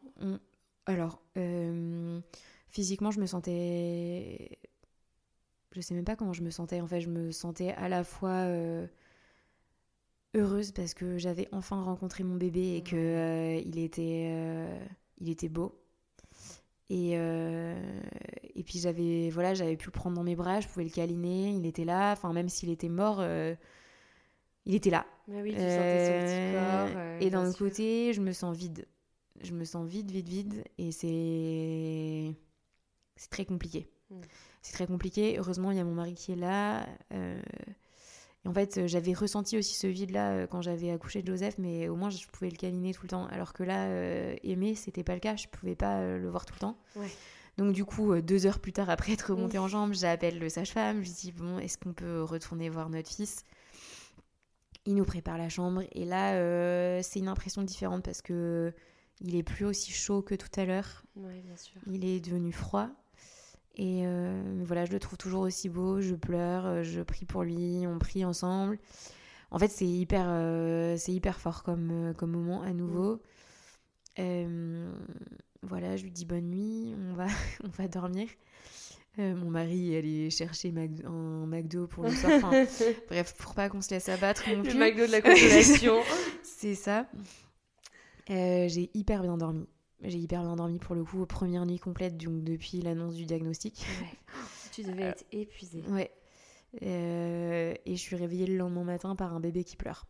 Alors, 0.86 1.22
euh, 1.36 2.20
physiquement, 2.68 3.10
je 3.10 3.20
me 3.20 3.26
sentais. 3.26 4.58
Je 5.72 5.80
sais 5.80 5.94
même 5.94 6.04
pas 6.04 6.16
comment 6.16 6.32
je 6.32 6.42
me 6.42 6.50
sentais. 6.50 6.80
En 6.80 6.86
fait, 6.86 7.00
je 7.00 7.08
me 7.08 7.30
sentais 7.30 7.70
à 7.72 7.88
la 7.88 8.02
fois 8.02 8.30
euh, 8.30 8.86
heureuse 10.34 10.72
parce 10.72 10.92
que 10.92 11.18
j'avais 11.18 11.48
enfin 11.52 11.82
rencontré 11.82 12.24
mon 12.24 12.36
bébé 12.36 12.76
et 12.76 12.82
que 12.82 13.60
il 13.64 13.78
était, 13.78 14.28
il 15.18 15.28
était 15.28 15.48
beau. 15.48 15.80
Et, 16.90 17.12
et 17.14 18.62
puis 18.64 18.78
j'avais 18.78 19.30
voilà, 19.30 19.54
j'avais 19.54 19.76
pu 19.76 19.86
le 19.86 19.92
prendre 19.92 20.16
dans 20.16 20.22
mes 20.22 20.36
bras, 20.36 20.60
je 20.60 20.68
pouvais 20.68 20.84
le 20.84 20.90
câliner, 20.90 21.50
il 21.50 21.66
était 21.66 21.84
là. 21.84 22.12
Enfin, 22.12 22.32
même 22.32 22.48
s'il 22.48 22.70
était 22.70 22.88
mort 22.88 23.22
il 24.66 24.74
était 24.74 24.90
là. 24.90 25.06
oui, 25.28 25.50
tu 25.50 25.56
sentais 25.56 26.06
son 26.06 26.26
petit 26.26 26.54
corps. 26.54 26.96
Euh, 26.96 27.18
et 27.20 27.30
d'un 27.30 27.52
côté, 27.52 28.12
je 28.12 28.20
me 28.20 28.32
sens 28.32 28.56
vide. 28.56 28.86
Je 29.42 29.52
me 29.52 29.64
sens 29.64 29.86
vide, 29.86 30.10
vide, 30.10 30.28
vide. 30.28 30.64
Et 30.78 30.90
c'est. 30.90 32.34
C'est 33.16 33.30
très 33.30 33.44
compliqué. 33.44 33.88
Hmm. 34.10 34.20
C'est 34.62 34.72
très 34.72 34.86
compliqué. 34.86 35.38
Heureusement, 35.38 35.70
il 35.70 35.76
y 35.76 35.80
a 35.80 35.84
mon 35.84 35.94
mari 35.94 36.14
qui 36.14 36.32
est 36.32 36.36
là. 36.36 36.86
Euh, 38.44 38.48
et 38.48 38.48
en 38.48 38.54
fait, 38.54 38.86
j'avais 38.86 39.12
ressenti 39.12 39.56
aussi 39.56 39.74
ce 39.74 39.86
vide-là 39.86 40.32
euh, 40.32 40.46
quand 40.46 40.62
j'avais 40.62 40.90
accouché 40.90 41.22
de 41.22 41.32
Joseph, 41.32 41.56
mais 41.58 41.88
au 41.88 41.96
moins, 41.96 42.10
je 42.10 42.26
pouvais 42.26 42.50
le 42.50 42.56
câliner 42.56 42.92
tout 42.92 43.02
le 43.02 43.08
temps. 43.08 43.26
Alors 43.26 43.52
que 43.52 43.62
là, 43.62 43.88
aimer, 44.42 44.74
c'était 44.74 45.04
pas 45.04 45.14
le 45.14 45.20
cas. 45.20 45.36
Je 45.36 45.48
pouvais 45.48 45.74
pas 45.74 46.00
le 46.16 46.28
voir 46.28 46.46
tout 46.46 46.54
le 46.54 46.60
temps. 46.60 46.78
Donc 47.56 47.72
du 47.72 47.84
coup, 47.84 48.20
deux 48.20 48.46
heures 48.46 48.58
plus 48.58 48.72
tard, 48.72 48.90
après 48.90 49.12
être 49.12 49.30
remontée 49.32 49.58
en 49.58 49.68
jambe, 49.68 49.94
j'appelle 49.94 50.40
le 50.40 50.48
sage-femme, 50.48 51.04
je 51.04 51.08
lui 51.08 51.14
dis 51.14 51.32
bon, 51.32 51.58
est-ce 51.60 51.78
qu'on 51.78 51.92
peut 51.92 52.22
retourner 52.22 52.68
voir 52.68 52.90
notre 52.90 53.08
fils? 53.08 53.44
Il 54.86 54.96
nous 54.96 55.04
prépare 55.04 55.38
la 55.38 55.48
chambre 55.48 55.84
et 55.92 56.04
là, 56.04 57.00
c'est 57.02 57.20
une 57.20 57.28
impression 57.28 57.62
différente 57.62 58.04
parce 58.04 58.22
que 58.22 58.74
il 59.20 59.36
est 59.36 59.44
plus 59.44 59.64
aussi 59.64 59.92
chaud 59.92 60.20
que 60.20 60.34
tout 60.34 60.48
à 60.56 60.64
l'heure. 60.64 61.04
Bien 61.14 61.56
sûr. 61.56 61.80
Il 61.86 62.04
est 62.04 62.18
devenu 62.18 62.52
froid. 62.52 62.88
Et 63.76 64.02
euh, 64.06 64.62
voilà, 64.64 64.84
je 64.84 64.92
le 64.92 65.00
trouve 65.00 65.18
toujours 65.18 65.42
aussi 65.42 65.68
beau. 65.68 66.00
Je 66.00 66.14
pleure, 66.14 66.66
euh, 66.66 66.82
je 66.82 67.00
prie 67.00 67.24
pour 67.24 67.42
lui, 67.42 67.84
on 67.86 67.98
prie 67.98 68.24
ensemble. 68.24 68.78
En 69.50 69.58
fait, 69.58 69.68
c'est 69.68 69.86
hyper, 69.86 70.26
euh, 70.28 70.96
c'est 70.96 71.12
hyper 71.12 71.40
fort 71.40 71.62
comme, 71.62 72.12
comme 72.16 72.30
moment 72.30 72.62
à 72.62 72.72
nouveau. 72.72 73.20
voilà, 74.16 75.96
je 75.96 76.04
lui 76.04 76.10
dis 76.10 76.24
bonne 76.24 76.50
nuit, 76.50 76.94
on 77.10 77.14
va, 77.14 77.26
on 77.64 77.68
va 77.68 77.88
dormir. 77.88 78.28
mon 79.18 79.50
mari 79.50 79.96
allait 79.96 80.30
chercher 80.30 80.72
un 81.04 81.46
McDo 81.46 81.86
pour 81.86 82.04
le 82.04 82.10
soir. 82.10 82.40
bref, 83.08 83.34
pour 83.38 83.54
pas 83.54 83.68
qu'on 83.68 83.80
se 83.80 83.90
laisse 83.90 84.08
abattre 84.08 84.48
non 84.50 84.62
Le 84.62 84.74
McDo 84.74 85.06
de 85.06 85.12
la 85.12 85.20
consolation. 85.20 86.00
c'est 86.42 86.74
ça. 86.76 87.08
j'ai 88.28 88.90
hyper 88.94 89.22
bien 89.22 89.36
dormi. 89.36 89.66
J'ai 90.02 90.18
hyper 90.18 90.42
bien 90.42 90.56
dormi 90.56 90.78
pour 90.78 90.94
le 90.94 91.04
coup, 91.04 91.24
première 91.26 91.64
nuit 91.66 91.78
complète, 91.78 92.16
donc 92.16 92.42
depuis 92.42 92.82
l'annonce 92.82 93.14
du 93.14 93.24
diagnostic. 93.24 93.86
Tu 94.72 94.82
devais 94.82 95.04
être 95.04 95.24
épuisée. 95.32 95.82
Ouais. 95.88 96.10
Euh, 96.82 97.74
et 97.86 97.96
je 97.96 98.00
suis 98.00 98.16
réveillée 98.16 98.46
le 98.46 98.56
lendemain 98.56 98.84
matin 98.84 99.14
par 99.14 99.32
un 99.34 99.40
bébé 99.40 99.64
qui 99.64 99.76
pleure. 99.76 100.06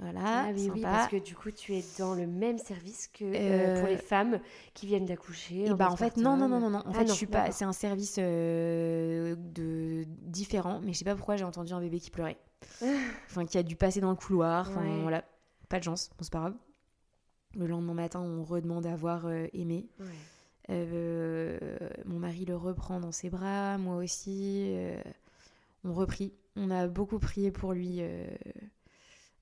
Voilà, 0.00 0.20
ah 0.24 0.50
oui, 0.54 0.70
oui, 0.72 0.82
parce 0.82 1.08
que 1.08 1.16
du 1.16 1.34
coup, 1.34 1.50
tu 1.50 1.74
es 1.74 1.84
dans 1.98 2.14
le 2.14 2.28
même 2.28 2.58
service 2.58 3.08
que 3.08 3.24
euh, 3.24 3.80
pour 3.80 3.88
les 3.88 3.96
euh, 3.96 3.98
femmes 3.98 4.38
qui 4.72 4.86
viennent 4.86 5.06
d'accoucher. 5.06 5.64
Et 5.64 5.74
bah 5.74 5.90
en 5.90 5.96
fait, 5.96 6.16
non, 6.16 6.36
non, 6.36 6.48
non, 6.48 6.60
non, 6.60 6.70
non. 6.70 6.78
En 6.78 6.92
ah 6.92 6.94
fait, 6.94 7.08
je 7.08 7.12
suis 7.12 7.26
pas. 7.26 7.50
C'est 7.50 7.64
un 7.64 7.72
service 7.72 8.16
de 8.16 10.04
différent, 10.06 10.80
mais 10.84 10.92
je 10.92 10.98
sais 10.98 11.04
pas 11.04 11.16
pourquoi 11.16 11.36
j'ai 11.36 11.44
entendu 11.44 11.72
un 11.72 11.80
bébé 11.80 11.98
qui 11.98 12.12
pleurait. 12.12 12.38
enfin, 13.26 13.44
qui 13.44 13.58
a 13.58 13.64
dû 13.64 13.74
passer 13.74 14.00
dans 14.00 14.10
le 14.10 14.16
couloir. 14.16 14.70
Enfin, 14.70 14.84
voilà, 15.02 15.24
pas 15.68 15.80
de 15.80 15.84
chance. 15.84 16.10
Bon, 16.10 16.22
c'est 16.22 16.32
pas 16.32 16.40
grave. 16.40 16.54
Le 17.54 17.66
lendemain 17.66 17.94
matin, 17.94 18.20
on 18.20 18.44
redemande 18.44 18.86
à 18.86 18.94
voir 18.94 19.26
euh, 19.26 19.46
aimé. 19.52 19.88
Euh, 20.70 21.58
mon 22.04 22.18
mari 22.18 22.44
le 22.44 22.56
reprend 22.56 23.00
dans 23.00 23.12
ses 23.12 23.30
bras, 23.30 23.78
moi 23.78 23.96
aussi. 23.96 24.66
Euh, 24.74 25.02
on 25.84 25.94
reprie. 25.94 26.34
On 26.56 26.70
a 26.70 26.86
beaucoup 26.88 27.18
prié 27.18 27.50
pour 27.50 27.72
lui 27.72 28.00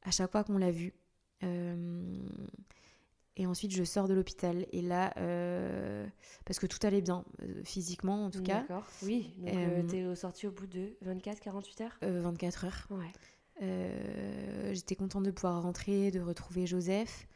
à 0.02 0.10
chaque 0.10 0.30
fois 0.30 0.44
qu'on 0.44 0.58
l'a 0.58 0.70
vu. 0.70 0.92
et 3.36 3.46
ensuite, 3.46 3.72
je 3.74 3.82
sors 3.84 4.06
de 4.06 4.14
l'hôpital. 4.14 4.66
Et 4.70 4.82
là, 4.82 5.12
parce 6.44 6.58
que 6.58 6.66
tout 6.66 6.78
allait 6.82 7.00
bien, 7.00 7.24
physiquement 7.64 8.26
en 8.26 8.30
tout 8.30 8.42
cas. 8.42 8.60
D'accord, 8.60 8.86
oui. 9.02 9.34
Donc, 9.38 9.88
tu 9.88 9.96
es 9.96 10.14
sortie 10.14 10.46
au 10.46 10.52
bout 10.52 10.66
de 10.66 10.96
24, 11.00 11.40
48 11.40 11.80
heures? 11.80 11.98
24 12.02 12.64
heures. 12.66 12.88
Ouais. 12.90 14.74
J'étais 14.74 14.94
contente 14.94 15.24
de 15.24 15.30
pouvoir 15.30 15.62
rentrer, 15.62 16.10
de 16.10 16.20
retrouver 16.20 16.66
Joseph 16.66 17.26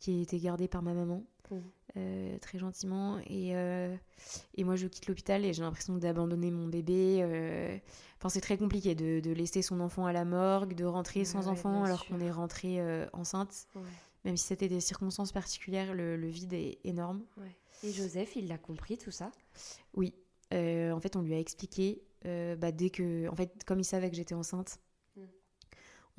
qui 0.00 0.18
a 0.18 0.22
été 0.22 0.38
gardée 0.38 0.66
par 0.66 0.82
ma 0.82 0.94
maman. 0.94 1.22
Mmh. 1.50 1.56
Euh, 1.96 2.38
très 2.38 2.58
gentiment. 2.58 3.18
Et, 3.26 3.56
euh, 3.56 3.96
et 4.54 4.64
moi, 4.64 4.76
je 4.76 4.86
quitte 4.86 5.06
l'hôpital 5.06 5.44
et 5.44 5.52
j'ai 5.52 5.62
l'impression 5.62 5.96
d'abandonner 5.96 6.50
mon 6.50 6.66
bébé. 6.68 7.18
Euh. 7.22 7.76
Enfin, 8.18 8.28
c'est 8.28 8.40
très 8.40 8.56
compliqué 8.56 8.94
de, 8.94 9.20
de, 9.20 9.32
laisser 9.32 9.62
son 9.62 9.80
enfant 9.80 10.06
à 10.06 10.12
la 10.12 10.24
morgue, 10.24 10.74
de 10.74 10.84
rentrer 10.84 11.24
sans 11.24 11.48
enfant 11.48 11.84
alors 11.84 12.06
qu'on 12.06 12.20
est 12.20 12.30
rentré 12.30 12.80
enceinte. 13.12 13.66
Même 14.24 14.36
si 14.36 14.46
c'était 14.46 14.68
des 14.68 14.80
circonstances 14.80 15.32
particulières, 15.32 15.94
le, 15.94 16.16
le 16.16 16.28
vide 16.28 16.52
est 16.52 16.78
énorme. 16.84 17.22
Et 17.82 17.90
Joseph, 17.90 18.36
il 18.36 18.48
l'a 18.48 18.58
compris 18.58 18.98
tout 18.98 19.10
ça? 19.10 19.32
Oui. 19.94 20.14
en 20.52 21.00
fait, 21.00 21.16
on 21.16 21.22
lui 21.22 21.34
a 21.34 21.38
expliqué, 21.38 22.02
bah, 22.24 22.72
dès 22.72 22.90
que, 22.90 23.28
en 23.28 23.34
fait, 23.34 23.64
comme 23.64 23.80
il 23.80 23.84
savait 23.84 24.10
que 24.10 24.16
j'étais 24.16 24.34
enceinte, 24.34 24.78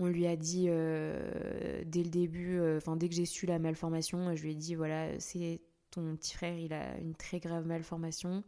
on 0.02 0.08
lui 0.08 0.26
a 0.26 0.36
dit 0.36 0.66
euh, 0.68 1.84
dès 1.86 2.02
le 2.02 2.10
début, 2.10 2.60
euh, 2.60 2.78
enfin 2.78 2.96
dès 2.96 3.08
que 3.08 3.14
j'ai 3.14 3.26
su 3.26 3.46
la 3.46 3.60
malformation, 3.60 4.36
je 4.36 4.42
lui 4.42 4.54
ai 4.54 4.56
dit 4.56 4.74
voilà, 4.74 5.20
c'est 5.20 5.62
ton 5.92 6.16
petit 6.16 6.34
frère, 6.34 6.58
il 6.58 6.74
a 6.74 6.98
une 6.98 7.14
très 7.14 7.40
grave 7.40 7.68
malformation, 7.68 8.44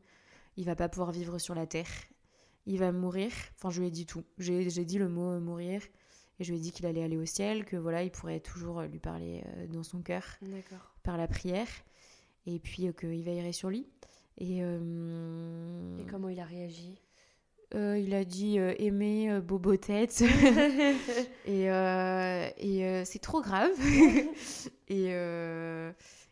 il 0.58 0.66
va 0.66 0.76
pas 0.76 0.90
pouvoir 0.90 1.12
vivre 1.12 1.38
sur 1.38 1.54
la 1.54 1.68
terre, 1.68 1.92
il 2.66 2.80
va 2.80 2.92
mourir. 2.92 3.32
Enfin, 3.56 3.70
je 3.70 3.82
lui 3.82 3.88
ai 3.88 3.92
dit 3.92 4.08
tout. 4.08 4.24
J'ai 4.40 4.86
dit 4.86 4.98
le 4.98 5.10
mot 5.10 5.40
mourir 5.40 5.84
et 6.40 6.44
je 6.44 6.52
lui 6.52 6.58
ai 6.58 6.62
dit 6.62 6.72
qu'il 6.72 6.88
allait 6.88 7.04
aller 7.04 7.18
au 7.18 7.26
ciel, 7.26 7.66
que 7.66 7.76
voilà, 7.76 8.04
il 8.04 8.10
pourrait 8.10 8.40
toujours 8.40 8.82
lui 8.82 9.00
parler 9.00 9.44
euh, 9.46 9.68
dans 9.68 9.84
son 9.84 10.02
cœur 10.02 10.24
par 11.04 11.18
la 11.18 11.28
prière 11.28 11.70
et 12.48 12.58
puis 12.58 12.92
qu'il 13.00 13.24
veillerait 13.24 13.54
sur 13.54 13.70
lui. 13.70 13.88
Et, 14.40 14.62
et 14.62 16.06
comment 16.10 16.30
il 16.30 16.40
a 16.40 16.46
réagi? 16.46 17.03
Euh, 17.76 17.98
il 17.98 18.14
a 18.14 18.24
dit 18.24 18.60
euh, 18.60 18.76
aimer 18.78 19.32
euh, 19.32 19.41
bobo 19.41 19.76
tête 19.78 20.22
et, 21.45 21.66
et 21.66 23.06
c'est 23.06 23.20
trop 23.20 23.41
grave 23.41 23.72
et, 24.90 25.06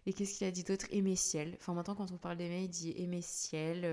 et 0.05 0.13
qu'est-ce 0.13 0.37
qu'il 0.37 0.47
a 0.47 0.51
dit 0.51 0.63
d'autre? 0.63 0.85
Aimer 0.91 1.15
ciel 1.15 1.55
enfin 1.59 1.73
maintenant 1.73 1.95
quand 1.95 2.11
on 2.11 2.17
parle 2.17 2.37
d'aimer 2.37 2.63
il 2.63 2.69
dit 2.69 2.93
aimer 2.97 3.21
ciel 3.21 3.87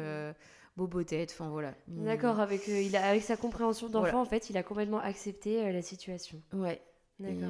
bobo 0.77 1.03
tête 1.03 1.31
enfin 1.33 1.49
voilà 1.49 1.75
d'accord 1.89 2.39
avec 2.41 2.69
il 2.69 2.95
a, 2.97 3.09
avec 3.09 3.23
sa 3.23 3.37
compréhension 3.37 3.89
d'enfant 3.89 4.21
en 4.21 4.27
fait 4.27 4.51
il 4.51 4.57
a 4.57 4.63
complètement 4.63 5.01
accepté 5.01 5.73
la 5.73 5.83
situation 5.83 6.43
ouais 6.53 6.83
D'accord. 7.21 7.49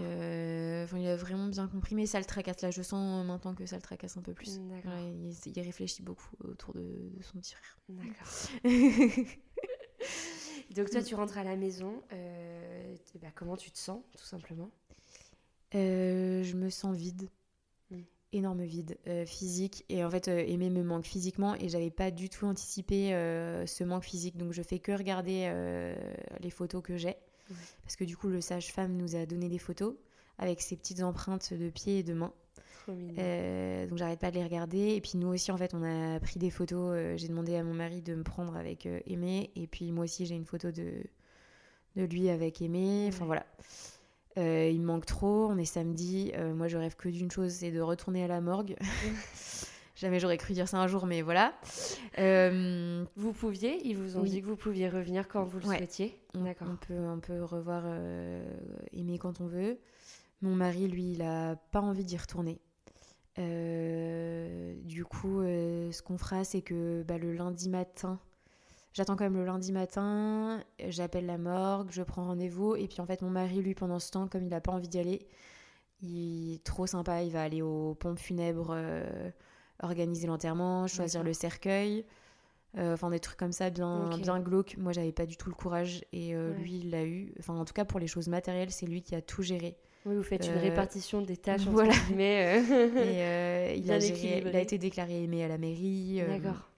il 0.98 1.06
a 1.06 1.16
vraiment 1.16 1.46
bien 1.46 1.68
compris, 1.68 1.94
mais 1.94 2.06
ça 2.06 2.18
le 2.18 2.24
tracasse. 2.24 2.62
Là, 2.62 2.70
je 2.70 2.80
sens 2.80 3.26
maintenant 3.26 3.54
que 3.54 3.66
ça 3.66 3.76
le 3.76 3.82
tracasse 3.82 4.16
un 4.16 4.22
peu 4.22 4.32
plus. 4.32 4.58
il, 5.44 5.60
réfléchit 5.60 6.02
beaucoup 6.02 6.34
autour 6.42 6.72
de, 6.72 6.80
de 6.80 7.22
son 7.22 7.38
petit 7.38 7.54
frère. 7.54 7.78
D'accord. 7.90 8.26
Donc 10.74 10.90
toi, 10.90 11.02
tu 11.02 11.14
rentres 11.14 11.38
à 11.38 11.44
la 11.44 11.56
maison. 11.56 12.02
Euh, 12.12 12.94
bah, 13.20 13.28
comment 13.34 13.56
tu 13.56 13.70
te 13.70 13.78
sens, 13.78 14.00
tout 14.16 14.24
simplement? 14.24 14.70
Euh, 15.74 16.42
Je 16.42 16.56
me 16.56 16.70
sens 16.70 16.96
vide. 16.96 17.28
Mm. 17.90 18.02
Énorme 18.32 18.64
vide 18.64 18.98
euh, 19.06 19.24
physique. 19.24 19.84
Et 19.88 20.04
en 20.04 20.10
fait, 20.10 20.28
Aimé 20.28 20.70
me 20.70 20.82
manque 20.82 21.04
physiquement 21.04 21.54
et 21.54 21.68
j'avais 21.68 21.90
pas 21.90 22.10
du 22.10 22.28
tout 22.28 22.46
anticipé 22.46 23.10
ce 23.66 23.84
manque 23.84 24.04
physique. 24.04 24.36
Donc 24.36 24.52
je 24.52 24.62
fais 24.62 24.78
que 24.78 24.92
regarder 24.92 25.50
les 26.40 26.50
photos 26.50 26.82
que 26.82 26.96
j'ai. 26.96 27.16
Parce 27.82 27.96
que 27.96 28.04
du 28.04 28.16
coup, 28.16 28.28
le 28.28 28.40
sage-femme 28.40 28.96
nous 28.96 29.16
a 29.16 29.24
donné 29.24 29.48
des 29.48 29.58
photos 29.58 29.94
avec 30.36 30.60
ses 30.60 30.76
petites 30.76 31.02
empreintes 31.02 31.52
de 31.52 31.70
pieds 31.70 31.98
et 31.98 32.02
de 32.02 32.12
mains. 32.12 32.32
Euh, 32.88 33.86
donc 33.86 33.98
j'arrête 33.98 34.20
pas 34.20 34.30
de 34.30 34.36
les 34.36 34.44
regarder. 34.44 34.94
Et 34.94 35.00
puis 35.00 35.12
nous 35.16 35.28
aussi, 35.28 35.50
en 35.50 35.56
fait, 35.56 35.74
on 35.74 35.82
a 35.82 36.20
pris 36.20 36.38
des 36.38 36.50
photos. 36.50 36.92
Euh, 36.94 37.16
j'ai 37.16 37.28
demandé 37.28 37.56
à 37.56 37.62
mon 37.62 37.74
mari 37.74 38.02
de 38.02 38.14
me 38.14 38.22
prendre 38.22 38.56
avec 38.56 38.86
euh, 38.86 39.00
Aimé. 39.06 39.50
Et 39.56 39.66
puis 39.66 39.92
moi 39.92 40.04
aussi, 40.04 40.26
j'ai 40.26 40.34
une 40.34 40.44
photo 40.44 40.70
de, 40.70 41.02
de 41.96 42.04
lui 42.04 42.28
avec 42.28 42.62
Aimé. 42.62 43.06
Enfin 43.08 43.24
voilà. 43.26 43.44
il 44.36 44.80
me 44.80 44.86
manque 44.86 45.06
trop. 45.06 45.48
On 45.48 45.58
est 45.58 45.64
samedi. 45.64 46.32
moi, 46.54 46.68
je 46.68 46.76
rêve 46.78 46.96
que 46.96 47.08
d'une 47.08 47.30
chose, 47.30 47.52
c'est 47.52 47.70
de 47.70 47.80
retourner 47.80 48.24
à 48.24 48.28
la 48.28 48.40
morgue. 48.40 48.76
Jamais 49.96 50.20
j'aurais 50.20 50.38
cru 50.38 50.54
dire 50.54 50.68
ça 50.68 50.78
un 50.78 50.86
jour, 50.86 51.06
mais 51.06 51.22
voilà. 51.22 51.54
vous 53.16 53.32
pouviez 53.32 53.84
Ils 53.84 53.96
vous 53.96 54.16
ont 54.16 54.22
dit 54.22 54.40
que 54.40 54.46
vous 54.46 54.56
pouviez 54.56 54.88
revenir 54.88 55.26
quand 55.26 55.42
vous 55.44 55.58
le 55.58 55.64
souhaitiez 55.64 56.16
D'accord. 56.34 56.68
On 56.70 56.76
peut, 56.76 56.98
on 56.98 57.18
peut 57.18 57.42
revoir 57.42 57.84
Aimé 58.92 59.18
quand 59.18 59.40
on 59.40 59.46
veut. 59.46 59.78
Mon 60.40 60.54
mari, 60.54 60.86
lui, 60.86 61.12
il 61.12 61.22
a 61.22 61.56
pas 61.72 61.80
envie 61.80 62.04
d'y 62.04 62.16
retourner. 62.16 62.60
Euh, 63.38 64.74
du 64.84 65.04
coup, 65.04 65.40
euh, 65.40 65.92
ce 65.92 66.02
qu'on 66.02 66.18
fera, 66.18 66.44
c'est 66.44 66.62
que 66.62 67.04
bah, 67.06 67.18
le 67.18 67.32
lundi 67.32 67.68
matin, 67.68 68.18
j'attends 68.92 69.16
quand 69.16 69.24
même 69.24 69.36
le 69.36 69.44
lundi 69.44 69.72
matin, 69.72 70.62
j'appelle 70.88 71.26
la 71.26 71.38
morgue, 71.38 71.88
je 71.90 72.02
prends 72.02 72.26
rendez-vous, 72.26 72.74
et 72.76 72.88
puis 72.88 73.00
en 73.00 73.06
fait, 73.06 73.22
mon 73.22 73.30
mari, 73.30 73.62
lui, 73.62 73.74
pendant 73.74 73.98
ce 73.98 74.10
temps, 74.10 74.28
comme 74.28 74.42
il 74.42 74.48
n'a 74.48 74.60
pas 74.60 74.72
envie 74.72 74.88
d'y 74.88 74.98
aller, 74.98 75.26
il 76.02 76.54
est 76.54 76.64
trop 76.64 76.86
sympa, 76.86 77.22
il 77.22 77.32
va 77.32 77.42
aller 77.42 77.62
aux 77.62 77.94
pompes 77.94 78.18
funèbres, 78.18 78.70
euh, 78.72 79.30
organiser 79.82 80.26
l'enterrement, 80.26 80.86
choisir 80.86 81.22
le 81.22 81.32
cercueil. 81.32 82.04
Enfin, 82.76 83.10
des 83.10 83.18
trucs 83.18 83.38
comme 83.38 83.50
ça, 83.50 83.70
bien, 83.70 84.08
bien 84.18 84.38
glauques. 84.38 84.76
Moi, 84.78 84.92
j'avais 84.92 85.10
pas 85.10 85.26
du 85.26 85.36
tout 85.36 85.48
le 85.48 85.54
courage, 85.54 86.04
et 86.12 86.34
lui, 86.58 86.78
il 86.78 86.90
l'a 86.90 87.04
eu. 87.04 87.34
Enfin, 87.40 87.54
en 87.54 87.64
tout 87.64 87.72
cas, 87.72 87.84
pour 87.84 87.98
les 87.98 88.06
choses 88.06 88.28
matérielles, 88.28 88.70
c'est 88.70 88.86
lui 88.86 89.02
qui 89.02 89.16
a 89.16 89.22
tout 89.22 89.42
géré. 89.42 89.76
Oui, 90.08 90.16
vous 90.16 90.22
faites 90.22 90.46
une 90.46 90.54
euh, 90.54 90.60
répartition 90.60 91.20
des 91.20 91.36
tâches, 91.36 91.66
voilà. 91.66 91.92
euh, 91.92 91.96
euh, 92.16 93.74
il, 93.76 93.92
a 93.92 93.98
il, 93.98 94.56
a 94.56 94.60
été 94.60 94.78
déclaré 94.78 95.22
aimé 95.22 95.44
à 95.44 95.48
la 95.48 95.58
mairie. 95.58 96.22
D'accord. 96.26 96.70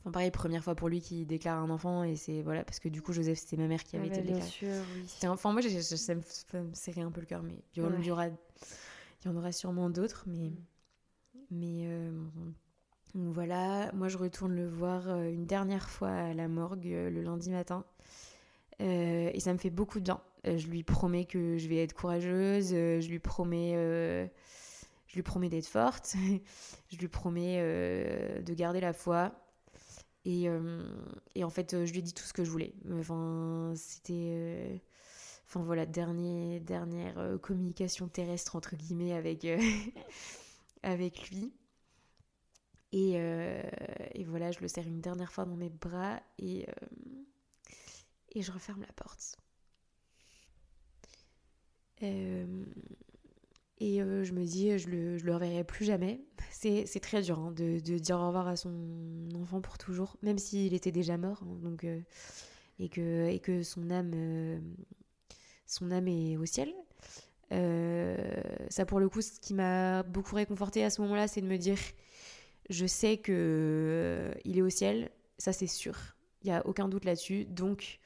Enfin, 0.00 0.10
pareil, 0.10 0.30
première 0.30 0.62
fois 0.62 0.74
pour 0.74 0.90
lui 0.90 1.00
qui 1.00 1.24
déclare 1.24 1.58
un 1.58 1.70
enfant, 1.70 2.04
et 2.04 2.14
c'est 2.14 2.42
voilà, 2.42 2.62
parce 2.62 2.78
que 2.78 2.90
du 2.90 3.00
coup, 3.00 3.14
Joseph, 3.14 3.38
c'était 3.38 3.56
ma 3.56 3.68
mère 3.68 3.82
qui 3.84 3.96
avait 3.96 4.10
ah 4.12 4.18
été 4.18 4.20
bah, 4.20 4.36
bien 4.36 4.44
Sûr, 4.44 4.68
oui. 4.68 5.28
Enfin, 5.28 5.52
moi, 5.52 5.62
ça 5.62 6.14
me 6.14 6.74
serrait 6.74 7.00
un 7.00 7.10
peu 7.10 7.20
le 7.20 7.26
cœur, 7.26 7.42
mais 7.42 7.54
il 7.74 7.82
y, 7.82 8.10
aura, 8.10 8.26
il 8.26 9.26
y 9.26 9.28
en 9.28 9.36
aura 9.36 9.52
sûrement 9.52 9.88
d'autres, 9.88 10.24
mais. 10.26 10.50
Mm. 10.50 10.56
Mais 11.54 11.86
voilà, 13.14 13.92
moi, 13.92 14.08
je 14.08 14.16
retourne 14.16 14.54
le 14.54 14.66
voir 14.66 15.06
une 15.22 15.44
dernière 15.44 15.90
fois 15.90 16.10
à 16.10 16.34
la 16.34 16.48
morgue 16.48 16.86
le 16.86 17.22
lundi 17.22 17.50
matin. 17.50 17.84
et 18.78 19.38
ça 19.38 19.52
me 19.52 19.58
fait 19.58 19.70
beaucoup 19.70 20.00
de 20.00 20.04
bien 20.04 20.20
je 20.44 20.66
lui 20.66 20.82
promets 20.82 21.24
que 21.24 21.56
je 21.56 21.68
vais 21.68 21.82
être 21.82 21.94
courageuse, 21.94 22.72
euh, 22.72 23.00
je 23.00 23.08
lui 23.08 23.20
promets, 23.20 23.72
euh, 23.76 24.26
promets 25.24 25.48
d'être 25.48 25.66
forte, 25.66 26.16
je 26.90 26.96
lui 26.96 27.08
promets 27.08 27.58
de 28.42 28.54
garder 28.54 28.80
la 28.80 28.92
foi. 28.92 29.32
Et, 30.24 30.46
et, 31.34 31.42
en 31.42 31.50
fait, 31.50 31.84
je 31.84 31.90
lui 31.90 31.98
ai 31.98 32.02
dit 32.02 32.14
tout 32.14 32.22
ce 32.22 32.32
que 32.32 32.44
je 32.44 32.50
voulais. 32.50 32.74
Enfin, 32.92 33.72
c'était. 33.76 34.80
Enfin 35.48 35.62
voilà, 35.64 35.84
dernier, 35.84 36.60
dernière 36.60 37.38
communication 37.42 38.08
terrestre 38.08 38.56
entre 38.56 38.76
guillemets 38.76 39.12
avec, 39.12 39.46
avec 40.82 41.30
lui. 41.30 41.52
Et, 42.92 43.14
et, 44.14 44.24
voilà, 44.24 44.52
je 44.52 44.60
le 44.60 44.68
serre 44.68 44.86
une 44.86 45.00
dernière 45.00 45.32
fois 45.32 45.44
dans 45.44 45.56
mes 45.56 45.70
bras 45.70 46.20
et, 46.38 46.66
et 48.30 48.42
je 48.42 48.52
referme 48.52 48.80
la 48.82 48.92
porte. 48.92 49.41
Euh, 52.02 52.64
et 53.78 54.00
euh, 54.00 54.24
je 54.24 54.32
me 54.32 54.44
dis, 54.44 54.78
je 54.78 54.88
le, 54.88 55.16
le 55.18 55.34
reverrai 55.34 55.64
plus 55.64 55.84
jamais. 55.84 56.20
C'est, 56.50 57.00
très 57.00 57.22
dur 57.22 57.38
hein, 57.38 57.52
de, 57.52 57.78
dire 57.98 58.18
au 58.18 58.26
revoir 58.28 58.46
à 58.46 58.56
son 58.56 59.28
enfant 59.34 59.60
pour 59.60 59.78
toujours, 59.78 60.16
même 60.22 60.38
s'il 60.38 60.74
était 60.74 60.92
déjà 60.92 61.16
mort. 61.16 61.42
Hein, 61.42 61.58
donc, 61.62 61.84
euh, 61.84 62.00
et, 62.78 62.88
que, 62.88 63.62
son 63.62 63.90
âme, 63.90 64.12
son 65.66 65.90
âme 65.90 66.08
est 66.08 66.36
au 66.36 66.46
ciel. 66.46 66.72
ça, 67.50 68.86
pour 68.86 69.00
le 69.00 69.08
coup, 69.08 69.22
ce 69.22 69.40
qui 69.40 69.54
m'a 69.54 70.02
beaucoup 70.04 70.36
réconforté 70.36 70.84
à 70.84 70.90
ce 70.90 71.00
moment-là, 71.02 71.28
c'est 71.28 71.40
de 71.40 71.46
me 71.46 71.58
dire 71.58 71.78
je 72.70 72.86
sais 72.86 73.18
que 73.18 74.32
il 74.44 74.58
est 74.58 74.62
au 74.62 74.70
ciel, 74.70 75.10
ça 75.38 75.52
c'est 75.52 75.66
sûr. 75.66 75.96
Il 76.42 76.46
n'y 76.46 76.52
a 76.52 76.66
aucun 76.66 76.88
doute 76.88 77.04
là-dessus. 77.04 77.44
Donc, 77.44 78.00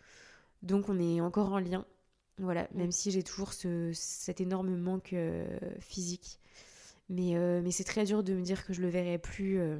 donc, 0.63 0.89
on 0.89 0.99
est 0.99 1.21
encore 1.21 1.53
en 1.53 1.59
lien. 1.59 1.87
Voilà, 2.39 2.69
même 2.75 2.93
si 2.93 3.11
j'ai 3.11 3.23
toujours 3.23 3.53
ce, 3.53 3.91
cet 3.95 4.41
énorme 4.41 4.77
manque 4.77 5.15
euh, 5.15 5.59
physique. 5.81 6.39
Mais, 7.09 7.37
euh, 7.37 7.63
mais 7.63 7.71
c'est 7.71 7.85
très 7.85 8.05
dur 8.05 8.23
de 8.23 8.35
me 8.35 8.43
dire 8.43 8.67
que 8.67 8.73
je 8.73 8.83
le 8.83 8.89
verrai 8.89 9.19
plus 9.19 9.59
euh, 9.59 9.79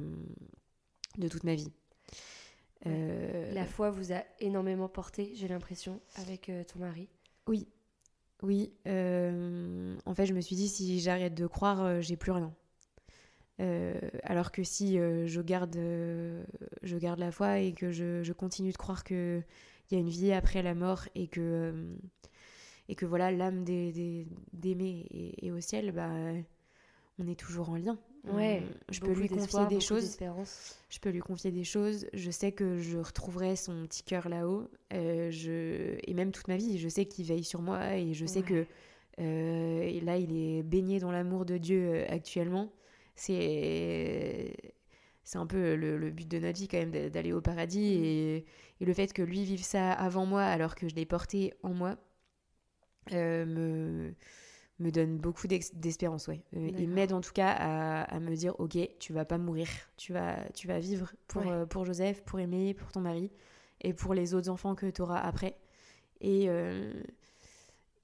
de 1.17 1.27
toute 1.27 1.43
ma 1.43 1.55
vie. 1.55 1.71
La 2.85 3.65
foi 3.65 3.89
vous 3.89 4.13
a 4.13 4.23
énormément 4.39 4.87
porté, 4.87 5.33
j'ai 5.35 5.49
l'impression, 5.49 5.99
avec 6.15 6.49
ton 6.71 6.79
mari. 6.79 7.09
Oui, 7.45 7.67
oui. 8.43 8.71
en 8.85 10.13
fait, 10.15 10.25
je 10.25 10.33
me 10.33 10.39
suis 10.39 10.55
dit, 10.55 10.69
si 10.69 11.01
j'arrête 11.01 11.33
de 11.33 11.47
croire, 11.47 12.01
j'ai 12.01 12.15
plus 12.15 12.31
rien. 12.31 12.53
alors 14.23 14.53
que 14.53 14.63
si 14.63 14.95
je, 14.95 15.41
garde, 15.41 15.75
je 15.75 16.95
garde 16.95 17.19
la 17.19 17.31
foi 17.33 17.59
et 17.59 17.73
que 17.73 17.91
je, 17.91 18.23
je 18.23 18.31
continue 18.31 18.71
de 18.71 18.77
croire 18.77 19.03
qu'il 19.03 19.43
y 19.91 19.95
a 19.95 19.99
une 19.99 20.07
vie 20.07 20.31
après 20.31 20.61
la 20.61 20.73
mort 20.73 21.09
et 21.13 21.27
que 21.27 21.73
et 22.89 22.95
que 22.95 23.05
voilà 23.05 23.31
l'âme 23.31 23.63
d'aimer 23.63 25.35
est, 25.41 25.51
au 25.51 25.59
ciel, 25.59 25.91
bah, 25.91 26.09
on 27.19 27.27
est 27.27 27.39
toujours 27.39 27.69
en 27.69 27.75
lien. 27.75 27.97
Ouais, 28.33 28.63
je 28.89 28.99
peux 28.99 29.13
lui 29.13 29.29
confier 29.29 29.65
des 29.67 29.79
choses. 29.79 30.17
Je 30.89 30.99
peux 30.99 31.09
lui 31.09 31.19
confier 31.19 31.51
des 31.51 31.63
choses. 31.63 32.07
Je 32.13 32.31
sais 32.31 32.51
que 32.51 32.77
je 32.77 32.97
retrouverai 32.97 33.55
son 33.55 33.85
petit 33.87 34.03
cœur 34.03 34.29
là-haut. 34.29 34.69
Euh, 34.93 35.31
je... 35.31 35.97
Et 36.05 36.13
même 36.13 36.31
toute 36.31 36.47
ma 36.47 36.57
vie, 36.57 36.77
je 36.77 36.89
sais 36.89 37.05
qu'il 37.05 37.25
veille 37.25 37.43
sur 37.43 37.61
moi 37.61 37.95
et 37.95 38.13
je 38.13 38.25
sais 38.25 38.41
que 38.41 38.65
euh, 39.19 39.81
et 39.81 39.99
là, 40.01 40.17
il 40.17 40.35
est 40.35 40.63
baigné 40.63 40.99
dans 40.99 41.11
l'amour 41.11 41.45
de 41.45 41.57
Dieu 41.57 41.87
euh, 41.87 42.05
actuellement. 42.09 42.71
C'est 43.15 44.53
c'est 45.23 45.39
un 45.39 45.47
peu 45.47 45.75
le, 45.75 46.09
but 46.11 46.27
de 46.27 46.39
notre 46.39 46.57
vie 46.57 46.69
quand 46.69 46.77
même 46.77 47.09
d'aller 47.09 47.33
au 47.33 47.41
paradis 47.41 47.79
mm. 47.79 48.03
et, 48.03 48.45
et, 48.79 48.85
le 48.85 48.93
fait 48.93 49.11
que 49.11 49.21
lui 49.21 49.43
vive 49.43 49.63
ça 49.63 49.91
avant 49.91 50.25
moi 50.25 50.43
alors 50.43 50.75
que 50.75 50.87
je 50.87 50.95
l'ai 50.95 51.05
porté 51.05 51.53
en 51.63 51.73
moi 51.73 51.97
euh, 53.13 53.45
me, 53.45 54.13
me 54.79 54.91
donne 54.91 55.17
beaucoup 55.17 55.47
d'espérance. 55.47 56.27
Ouais. 56.27 56.41
Euh, 56.55 56.69
il 56.77 56.89
m'aide 56.89 57.13
en 57.13 57.21
tout 57.21 57.33
cas 57.33 57.51
à, 57.51 58.03
à, 58.03 58.19
me 58.19 58.35
dire 58.35 58.59
ok, 58.59 58.77
tu 58.99 59.13
vas 59.13 59.25
pas 59.25 59.37
mourir, 59.37 59.67
tu 59.97 60.13
vas, 60.13 60.37
tu 60.53 60.67
vas 60.67 60.79
vivre 60.79 61.11
pour, 61.27 61.47
euh, 61.47 61.65
pour 61.65 61.85
Joseph, 61.85 62.23
pour 62.23 62.39
aimer, 62.39 62.73
pour 62.73 62.91
ton 62.91 63.01
mari 63.01 63.31
et 63.81 63.93
pour 63.93 64.13
les 64.13 64.33
autres 64.33 64.49
enfants 64.49 64.75
que 64.75 64.87
tu 64.87 65.01
auras 65.01 65.19
après. 65.19 65.57
Et, 66.19 66.47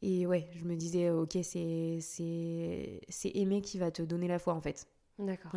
et 0.03 0.27
ouais, 0.27 0.47
je 0.53 0.65
me 0.65 0.75
disais 0.75 1.09
ok, 1.09 1.37
c'est 1.41 1.99
aimer 3.33 3.61
qui 3.61 3.79
va 3.79 3.89
te 3.89 4.03
donner 4.03 4.27
la 4.27 4.37
foi 4.37 4.53
en 4.53 4.61
fait. 4.61 4.87
D'accord. 5.17 5.51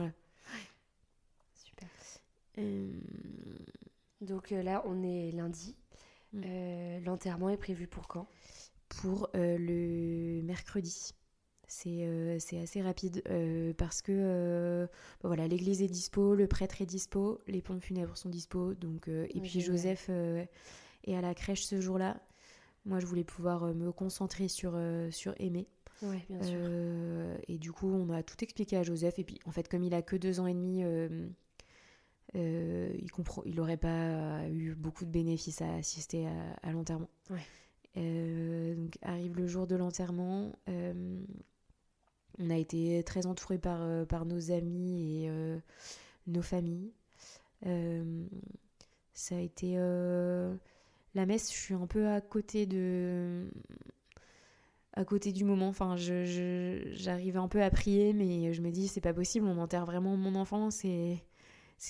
Super. 1.55 1.89
Donc 4.23 4.51
là, 4.51 4.83
on 4.87 5.03
est 5.03 5.33
lundi. 5.33 5.77
Mm. 6.33 7.05
L'enterrement 7.05 7.51
est 7.51 7.57
prévu 7.57 7.87
pour 7.87 8.09
quand? 8.09 8.27
Pour 9.01 9.29
euh, 9.35 9.57
le 9.59 10.43
mercredi. 10.43 11.13
C'est 11.69 12.07
euh, 12.07 12.39
assez 12.63 12.81
rapide 12.81 13.23
euh, 13.29 13.73
parce 13.77 14.01
que 14.01 14.87
bah 15.21 15.29
voilà 15.29 15.49
l'église 15.49 15.83
est 15.83 15.89
dispo, 15.89 16.37
le 16.37 16.47
prêtre 16.47 16.81
est 16.81 16.87
dispo, 16.87 17.41
les 17.49 17.61
pompes 17.61 17.83
funèbres 17.83 18.17
sont 18.17 18.29
dispo, 18.29 18.75
donc 18.75 19.09
et 19.09 19.41
puis 19.41 19.61
Joseph 19.61 20.09
est 20.09 21.17
à 21.17 21.21
la 21.21 21.35
crèche 21.35 21.65
ce 21.65 21.81
jour-là. 21.81 22.21
Moi, 22.85 23.01
je 23.01 23.07
voulais 23.07 23.25
pouvoir 23.25 23.75
me 23.75 23.91
concentrer 23.91 24.47
sur 24.47 24.79
sur 25.11 25.35
aimer. 25.41 25.67
Ouais, 26.03 26.25
bien 26.29 26.41
sûr. 26.43 26.59
et 27.49 27.59
du 27.59 27.73
coup, 27.73 27.89
on 27.89 28.11
a 28.11 28.23
tout 28.23 28.37
expliqué 28.45 28.77
à 28.77 28.85
Joseph. 28.85 29.19
Et 29.19 29.25
puis, 29.25 29.41
en 29.45 29.51
fait, 29.51 29.67
comme 29.67 29.83
il 29.83 29.95
a 29.95 30.03
que 30.03 30.15
deux 30.15 30.39
ans 30.39 30.47
et 30.47 30.55
demi, 30.55 30.85
il 32.35 33.11
comprend, 33.11 33.43
il 33.45 33.57
n'aurait 33.57 33.77
pas 33.77 34.49
eu 34.49 34.77
beaucoup 34.77 35.05
de 35.05 35.11
bénéfices 35.11 35.63
à 35.63 35.75
assister 35.75 36.29
à, 36.29 36.53
à 36.63 36.71
l'enterrement. 36.71 37.11
Ouais. 37.29 37.43
Euh, 37.97 38.75
donc 38.75 38.99
arrive 39.03 39.37
le 39.37 39.47
jour 39.47 39.67
de 39.67 39.77
l'enterrement. 39.77 40.53
Euh, 40.69 41.21
on 42.39 42.51
a 42.51 42.57
été 42.57 43.03
très 43.05 43.27
entourés 43.27 43.59
par, 43.59 43.81
euh, 43.83 44.05
nos 44.27 44.51
amis 44.51 45.25
et 45.25 45.31
nos 46.27 46.43
familles. 46.43 46.93
ça 49.13 49.37
a 49.37 49.41
été 49.41 49.77
la 49.77 51.27
messe. 51.27 51.53
Je 51.53 51.59
suis 51.59 51.75
un 51.75 51.87
peu 51.87 52.09
à 52.09 52.21
côté 52.21 52.67
de 52.67 53.51
à 54.93 55.05
côté 55.05 55.33
du 55.33 55.45
moment. 55.45 55.69
Enfin, 55.69 55.97
j'arrive 55.97 57.35
je, 57.35 57.39
un 57.39 57.49
peu 57.49 57.63
à 57.63 57.71
prier, 57.71 58.13
mais 58.13 58.53
je 58.53 58.63
me 58.63 58.71
dis, 58.71 58.89
c'est 58.89 59.01
pas 59.01 59.15
possible, 59.15 59.47
on 59.47 59.59
enterre 59.59 59.87
vraiment 59.87 60.17
mon 60.17 60.35
enfant, 60.35 60.71
c'est 60.71 61.23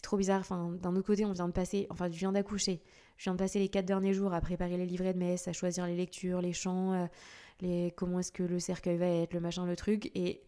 trop 0.02 0.16
bizarre. 0.16 0.40
Enfin, 0.40 0.72
d'un 0.80 0.94
autre 0.94 1.06
côté, 1.06 1.24
on 1.24 1.32
vient 1.32 1.48
de 1.48 1.52
passer, 1.52 1.86
enfin, 1.90 2.08
je 2.08 2.18
viens 2.18 2.32
d'accoucher. 2.32 2.82
Je 3.16 3.24
viens 3.24 3.32
de 3.32 3.38
passer 3.38 3.58
les 3.58 3.68
quatre 3.68 3.86
derniers 3.86 4.12
jours 4.12 4.34
à 4.34 4.40
préparer 4.40 4.76
les 4.76 4.86
livrets 4.86 5.14
de 5.14 5.18
messe, 5.18 5.48
à 5.48 5.52
choisir 5.52 5.86
les 5.86 5.96
lectures, 5.96 6.40
les 6.40 6.52
chants, 6.52 6.92
euh, 6.92 7.06
les 7.60 7.92
comment 7.96 8.20
est-ce 8.20 8.32
que 8.32 8.42
le 8.42 8.58
cercueil 8.58 8.98
va 8.98 9.06
être, 9.06 9.32
le 9.32 9.40
machin, 9.40 9.64
le 9.64 9.76
truc. 9.76 10.10
Et, 10.14 10.42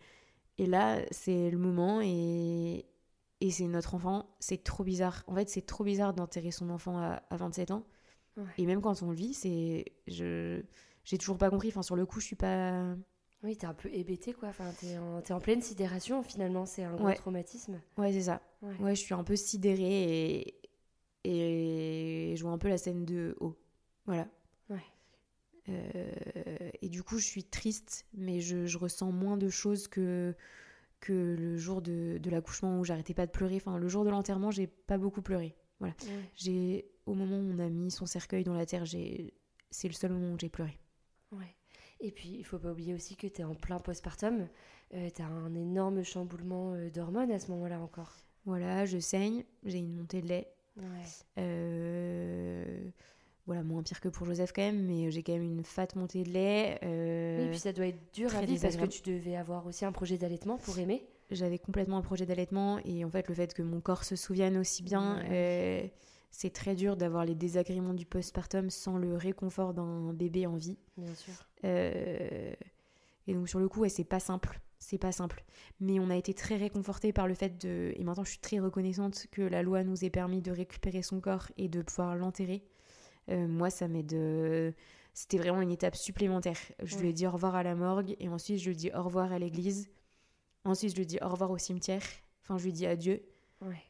et 0.58 0.66
là, 0.66 1.00
c'est 1.10 1.50
le 1.50 1.58
moment 1.58 2.00
et, 2.02 2.84
et 3.40 3.50
c'est 3.50 3.66
notre 3.66 3.94
enfant. 3.94 4.26
C'est 4.40 4.62
trop 4.64 4.84
bizarre. 4.84 5.24
En 5.26 5.34
fait, 5.34 5.48
c'est 5.48 5.64
trop 5.66 5.84
bizarre 5.84 6.12
d'enterrer 6.12 6.50
son 6.50 6.70
enfant 6.70 6.98
à, 6.98 7.22
27 7.30 7.70
ans. 7.70 7.84
Et 8.56 8.66
même 8.66 8.80
quand 8.80 9.02
on 9.02 9.10
le 9.10 9.16
vit, 9.16 9.34
c'est. 9.34 9.84
Je. 10.06 10.62
J'ai 11.04 11.18
toujours 11.18 11.38
pas 11.38 11.50
compris. 11.50 11.68
Enfin, 11.68 11.82
sur 11.82 11.96
le 11.96 12.06
coup, 12.06 12.20
je 12.20 12.26
suis 12.26 12.36
pas. 12.36 12.94
Oui, 13.42 13.56
t'es 13.56 13.66
un 13.66 13.74
peu 13.74 13.88
hébété, 13.92 14.32
quoi. 14.32 14.48
Enfin, 14.48 14.70
t'es 14.80 14.96
en, 14.98 15.20
es 15.20 15.32
en 15.32 15.40
pleine 15.40 15.60
sidération, 15.60 16.22
finalement. 16.22 16.64
C'est 16.64 16.84
un 16.84 16.94
gros 16.94 17.12
traumatisme. 17.14 17.80
Ouais, 17.96 18.12
c'est 18.12 18.22
ça. 18.22 18.40
Ouais. 18.62 18.76
ouais. 18.80 18.94
je 18.94 19.00
suis 19.00 19.14
un 19.14 19.24
peu 19.24 19.34
sidérée 19.34 20.36
et, 20.40 20.60
et 21.24 22.34
je 22.36 22.42
vois 22.42 22.52
un 22.52 22.58
peu 22.58 22.68
la 22.68 22.78
scène 22.78 23.04
de 23.04 23.36
haut. 23.40 23.56
Voilà. 24.06 24.28
Ouais. 24.70 24.82
Euh, 25.68 26.70
et 26.80 26.88
du 26.88 27.02
coup, 27.02 27.18
je 27.18 27.26
suis 27.26 27.44
triste, 27.44 28.06
mais 28.14 28.40
je, 28.40 28.66
je, 28.66 28.78
ressens 28.78 29.12
moins 29.12 29.36
de 29.36 29.48
choses 29.48 29.88
que, 29.88 30.34
que 31.00 31.12
le 31.12 31.56
jour 31.56 31.82
de, 31.82 32.18
de 32.18 32.30
l'accouchement 32.30 32.80
où 32.80 32.84
j'arrêtais 32.84 33.14
pas 33.14 33.26
de 33.26 33.30
pleurer. 33.30 33.56
Enfin, 33.56 33.78
le 33.78 33.88
jour 33.88 34.04
de 34.04 34.10
l'enterrement, 34.10 34.50
j'ai 34.50 34.66
pas 34.66 34.98
beaucoup 34.98 35.22
pleuré. 35.22 35.54
Voilà. 35.80 35.94
J'ai, 36.34 36.90
au 37.06 37.14
moment 37.14 37.36
où 37.36 37.52
on 37.52 37.58
a 37.58 37.68
mis 37.68 37.90
son 37.90 38.06
cercueil 38.06 38.44
dans 38.44 38.54
la 38.54 38.66
terre, 38.66 38.84
j'ai, 38.84 39.34
c'est 39.70 39.88
le 39.88 39.94
seul 39.94 40.12
moment 40.12 40.32
où 40.32 40.38
j'ai 40.38 40.48
pleuré. 40.48 40.78
Ouais. 41.32 41.54
Et 42.00 42.12
puis, 42.12 42.30
il 42.38 42.44
faut 42.44 42.58
pas 42.58 42.72
oublier 42.72 42.94
aussi 42.94 43.16
que 43.16 43.26
tu 43.26 43.40
es 43.40 43.44
en 43.44 43.54
plein 43.54 43.78
postpartum. 43.78 44.48
Euh, 44.94 45.10
tu 45.14 45.22
as 45.22 45.26
un 45.26 45.54
énorme 45.54 46.02
chamboulement 46.02 46.72
euh, 46.72 46.90
d'hormones 46.90 47.30
à 47.30 47.38
ce 47.38 47.50
moment-là 47.50 47.80
encore. 47.80 48.16
Voilà, 48.44 48.86
je 48.86 48.98
saigne, 48.98 49.44
j'ai 49.64 49.78
une 49.78 49.92
montée 49.92 50.22
de 50.22 50.28
lait, 50.28 50.50
euh, 51.38 52.90
voilà, 53.46 53.62
moins 53.62 53.82
pire 53.82 54.00
que 54.00 54.08
pour 54.08 54.26
Joseph 54.26 54.52
quand 54.54 54.62
même, 54.62 54.84
mais 54.84 55.10
j'ai 55.10 55.22
quand 55.22 55.32
même 55.32 55.42
une 55.42 55.64
fat 55.64 55.88
montée 55.96 56.22
de 56.22 56.30
lait. 56.30 56.78
Euh, 56.82 57.44
oui, 57.44 57.50
puis 57.50 57.58
ça 57.58 57.72
doit 57.72 57.86
être 57.86 58.12
dur 58.12 58.34
à 58.36 58.42
vivre 58.42 58.62
parce 58.62 58.76
que 58.76 58.86
tu 58.86 59.02
devais 59.02 59.36
avoir 59.36 59.66
aussi 59.66 59.84
un 59.84 59.92
projet 59.92 60.18
d'allaitement 60.18 60.58
pour 60.58 60.78
aimer. 60.78 61.06
J'avais 61.30 61.58
complètement 61.58 61.98
un 61.98 62.02
projet 62.02 62.24
d'allaitement 62.24 62.78
et 62.84 63.04
en 63.04 63.10
fait 63.10 63.28
le 63.28 63.34
fait 63.34 63.52
que 63.52 63.62
mon 63.62 63.80
corps 63.80 64.04
se 64.04 64.16
souvienne 64.16 64.56
aussi 64.56 64.82
bien, 64.82 65.22
euh, 65.30 65.86
c'est 66.30 66.52
très 66.52 66.74
dur 66.74 66.96
d'avoir 66.96 67.26
les 67.26 67.34
désagréments 67.34 67.92
du 67.92 68.06
postpartum 68.06 68.70
sans 68.70 68.96
le 68.96 69.14
réconfort 69.14 69.74
d'un 69.74 70.12
bébé 70.14 70.46
en 70.46 70.56
vie. 70.56 70.78
Bien 70.96 71.14
sûr. 71.14 71.34
et 71.64 72.56
donc 73.28 73.48
sur 73.48 73.58
le 73.58 73.68
coup, 73.68 73.86
c'est 73.88 74.04
pas 74.04 74.20
simple 74.20 74.58
c'est 74.78 74.98
pas 74.98 75.12
simple. 75.12 75.44
Mais 75.80 75.98
on 75.98 76.10
a 76.10 76.16
été 76.16 76.34
très 76.34 76.56
réconfortés 76.56 77.12
par 77.12 77.26
le 77.26 77.34
fait 77.34 77.60
de. 77.60 77.92
Et 77.96 78.04
maintenant, 78.04 78.24
je 78.24 78.30
suis 78.30 78.38
très 78.38 78.58
reconnaissante 78.58 79.26
que 79.30 79.42
la 79.42 79.62
loi 79.62 79.84
nous 79.84 80.04
ait 80.04 80.10
permis 80.10 80.40
de 80.40 80.50
récupérer 80.50 81.02
son 81.02 81.20
corps 81.20 81.48
et 81.56 81.68
de 81.68 81.82
pouvoir 81.82 82.16
l'enterrer. 82.16 82.64
Euh, 83.30 83.46
moi, 83.46 83.70
ça 83.70 83.88
m'aide. 83.88 84.12
Euh, 84.14 84.72
c'était 85.14 85.38
vraiment 85.38 85.60
une 85.60 85.70
étape 85.70 85.96
supplémentaire. 85.96 86.58
Je 86.82 86.96
lui 86.98 87.08
ai 87.08 87.12
dit 87.12 87.26
au 87.26 87.30
revoir 87.30 87.56
à 87.56 87.62
la 87.62 87.74
morgue 87.74 88.14
et 88.20 88.28
ensuite 88.28 88.58
je 88.58 88.66
lui 88.66 88.72
ai 88.72 88.76
dit 88.76 88.90
au 88.94 89.02
revoir 89.02 89.32
à 89.32 89.38
l'église. 89.38 89.90
Ensuite, 90.64 90.90
je 90.90 90.96
lui 90.96 91.02
ai 91.02 91.06
dit 91.06 91.18
au 91.20 91.28
revoir 91.28 91.50
au 91.50 91.58
cimetière. 91.58 92.02
Enfin, 92.42 92.56
je 92.56 92.64
lui 92.64 92.70
ai 92.70 92.72
dit 92.72 92.86
adieu. 92.86 93.22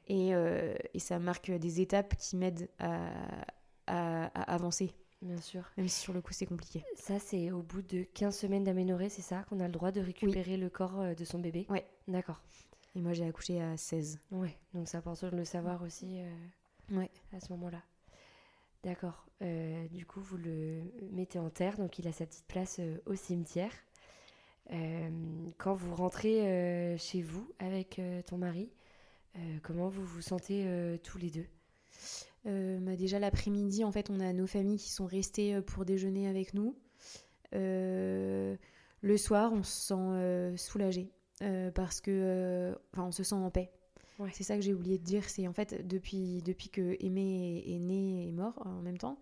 Et, 0.06 0.30
et, 0.30 0.98
ça 0.98 1.18
marque 1.18 1.50
des 1.50 1.82
étapes 1.82 2.16
qui 2.16 2.36
m'aident 2.36 2.70
à, 2.78 3.10
à, 3.86 4.24
avancer. 4.54 4.94
Bien 5.22 5.40
sûr. 5.40 5.64
Même 5.76 5.88
si 5.88 6.00
sur 6.00 6.12
le 6.12 6.20
coup 6.20 6.32
c'est 6.32 6.46
compliqué. 6.46 6.84
Ça, 6.94 7.18
c'est 7.18 7.50
au 7.50 7.62
bout 7.62 7.82
de 7.82 8.02
15 8.02 8.36
semaines 8.36 8.64
d'aménorrhée, 8.64 9.08
c'est 9.08 9.22
ça 9.22 9.44
Qu'on 9.48 9.60
a 9.60 9.66
le 9.66 9.72
droit 9.72 9.90
de 9.90 10.00
récupérer 10.00 10.56
le 10.56 10.70
corps 10.70 11.14
de 11.16 11.24
son 11.24 11.38
bébé? 11.38 11.66
Ouais. 11.68 11.84
D'accord. 12.06 12.40
Et 12.94 13.00
moi 13.00 13.12
j'ai 13.12 13.26
accouché 13.26 13.60
à 13.60 13.76
16. 13.76 14.20
Ouais, 14.30 14.56
donc 14.74 14.88
c'est 14.88 14.96
important 14.96 15.28
de 15.30 15.36
le 15.36 15.44
savoir 15.44 15.82
aussi 15.82 16.20
ouais. 16.90 17.10
à 17.32 17.40
ce 17.40 17.52
moment-là. 17.52 17.82
D'accord. 18.84 19.26
Euh, 19.42 19.86
du 19.88 20.06
coup, 20.06 20.20
vous 20.20 20.36
le 20.36 20.82
mettez 21.10 21.38
en 21.38 21.50
terre, 21.50 21.76
donc 21.76 21.98
il 21.98 22.06
a 22.08 22.12
sa 22.12 22.26
petite 22.26 22.46
place 22.46 22.76
euh, 22.78 22.98
au 23.06 23.14
cimetière. 23.14 23.72
Euh, 24.72 25.10
quand 25.56 25.74
vous 25.74 25.94
rentrez 25.94 26.96
chez 26.98 27.22
vous 27.22 27.50
avec 27.58 28.00
ton 28.26 28.36
mari, 28.36 28.70
comment 29.62 29.88
vous 29.88 30.04
vous 30.04 30.20
sentez 30.20 30.98
tous 31.02 31.16
les 31.16 31.30
deux? 31.30 31.46
Bah 32.44 32.96
Déjà 32.96 33.18
l'après-midi, 33.18 33.84
en 33.84 33.92
fait, 33.92 34.10
on 34.10 34.20
a 34.20 34.32
nos 34.32 34.46
familles 34.46 34.78
qui 34.78 34.90
sont 34.90 35.06
restées 35.06 35.60
pour 35.62 35.84
déjeuner 35.84 36.28
avec 36.28 36.54
nous. 36.54 36.76
le 37.52 38.56
soir, 39.16 39.52
on 39.52 39.62
se 39.62 39.88
sent 39.88 40.56
soulagé 40.56 41.10
parce 41.74 42.00
que, 42.00 42.76
enfin, 42.92 43.04
on 43.04 43.12
se 43.12 43.22
sent 43.22 43.34
en 43.34 43.50
paix 43.50 43.70
c'est 44.32 44.42
ça 44.42 44.56
que 44.56 44.62
j'ai 44.62 44.74
oublié 44.74 44.98
de 44.98 45.04
dire, 45.04 45.28
c'est 45.28 45.46
en 45.46 45.52
fait 45.52 45.86
depuis, 45.86 46.42
depuis 46.42 46.68
que 46.68 46.96
Aimé 47.00 47.62
est, 47.66 47.78
né 47.78 48.26
et 48.26 48.32
mort 48.32 48.54
en 48.64 48.82
même 48.82 48.98
temps, 48.98 49.18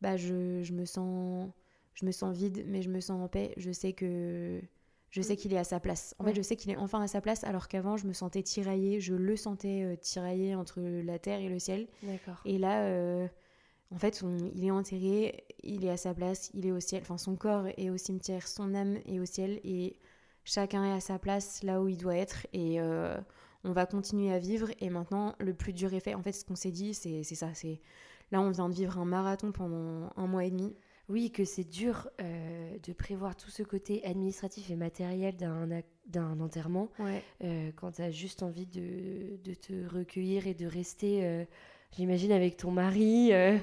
bah 0.00 0.16
je, 0.16 0.62
je, 0.62 0.72
me 0.72 0.84
sens 0.84 1.50
je 1.94 2.06
me 2.06 2.12
sens 2.12 2.36
vide, 2.36 2.64
mais 2.66 2.82
je 2.82 2.90
me 2.90 3.00
sens 3.00 3.22
en 3.22 3.28
paix. 3.28 3.52
Je 3.56 3.72
sais 3.72 3.92
que 3.92 4.60
je 5.16 5.22
sais 5.22 5.34
qu'il 5.34 5.54
est 5.54 5.58
à 5.58 5.64
sa 5.64 5.80
place. 5.80 6.14
En 6.18 6.24
fait, 6.24 6.34
je 6.34 6.42
sais 6.42 6.56
qu'il 6.56 6.70
est 6.70 6.76
enfin 6.76 7.00
à 7.00 7.08
sa 7.08 7.22
place, 7.22 7.42
alors 7.44 7.68
qu'avant 7.68 7.96
je 7.96 8.06
me 8.06 8.12
sentais 8.12 8.42
tiraillée, 8.42 9.00
je 9.00 9.14
le 9.14 9.34
sentais 9.34 9.82
euh, 9.82 9.96
tiraillé 9.96 10.54
entre 10.54 10.82
la 10.82 11.18
terre 11.18 11.40
et 11.40 11.48
le 11.48 11.58
ciel. 11.58 11.88
D'accord. 12.02 12.38
Et 12.44 12.58
là, 12.58 12.82
euh, 12.82 13.26
en 13.90 13.96
fait, 13.96 14.22
il 14.54 14.62
est 14.62 14.70
enterré, 14.70 15.46
il 15.62 15.86
est 15.86 15.90
à 15.90 15.96
sa 15.96 16.12
place, 16.12 16.50
il 16.52 16.66
est 16.66 16.72
au 16.72 16.80
ciel. 16.80 17.00
Enfin, 17.00 17.16
son 17.16 17.34
corps 17.34 17.66
est 17.78 17.88
au 17.88 17.96
cimetière, 17.96 18.46
son 18.46 18.74
âme 18.74 18.98
est 19.06 19.18
au 19.18 19.24
ciel, 19.24 19.58
et 19.64 19.96
chacun 20.44 20.84
est 20.84 20.92
à 20.92 21.00
sa 21.00 21.18
place 21.18 21.62
là 21.62 21.80
où 21.80 21.88
il 21.88 21.96
doit 21.96 22.16
être. 22.16 22.46
Et 22.52 22.78
euh, 22.78 23.16
on 23.64 23.72
va 23.72 23.86
continuer 23.86 24.30
à 24.30 24.38
vivre 24.38 24.68
et 24.80 24.90
maintenant 24.90 25.34
le 25.38 25.54
plus 25.54 25.72
dur 25.72 25.94
est 25.94 26.00
fait. 26.00 26.14
En 26.14 26.22
fait, 26.22 26.32
ce 26.32 26.44
qu'on 26.44 26.56
s'est 26.56 26.70
dit, 26.70 26.92
c'est 26.92 27.22
ça. 27.24 27.54
C'est 27.54 27.80
là, 28.32 28.42
on 28.42 28.50
vient 28.50 28.68
de 28.68 28.74
vivre 28.74 28.98
un 28.98 29.06
marathon 29.06 29.50
pendant 29.50 30.10
un 30.14 30.26
mois 30.26 30.44
et 30.44 30.50
demi. 30.50 30.76
Oui, 31.08 31.30
que 31.30 31.44
c'est 31.44 31.64
dur 31.64 32.08
euh, 32.20 32.78
de 32.82 32.92
prévoir 32.92 33.36
tout 33.36 33.50
ce 33.50 33.62
côté 33.62 34.04
administratif 34.04 34.70
et 34.70 34.76
matériel 34.76 35.36
d'un 35.36 36.40
enterrement 36.40 36.88
euh, 37.44 37.70
quand 37.76 37.92
tu 37.92 38.02
as 38.02 38.10
juste 38.10 38.42
envie 38.42 38.66
de, 38.66 39.54
te 39.54 39.86
recueillir 39.88 40.48
et 40.48 40.54
de 40.54 40.66
rester 40.66 41.24
euh, 41.24 41.44
j'imagine 41.96 42.32
avec 42.32 42.56
ton 42.56 42.70
mari 42.70 43.32
euh, 43.32 43.56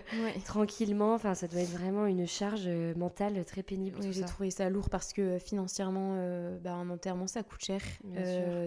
tranquillement. 0.45 1.13
Enfin 1.13 1.33
ça 1.35 1.47
doit 1.47 1.61
être 1.61 1.71
vraiment 1.71 2.05
une 2.05 2.27
charge 2.27 2.63
euh, 2.67 2.93
mentale 2.95 3.43
très 3.45 3.63
pénible 3.63 3.97
oui, 4.01 4.11
j'ai 4.11 4.23
trouvé 4.23 4.51
ça 4.51 4.69
lourd 4.69 4.89
parce 4.89 5.13
que 5.13 5.21
euh, 5.21 5.39
financièrement 5.39 6.15
bah, 6.63 6.73
un 6.73 6.89
enterrement 6.89 7.27
ça 7.27 7.43
coûte 7.43 7.63
cher. 7.63 7.81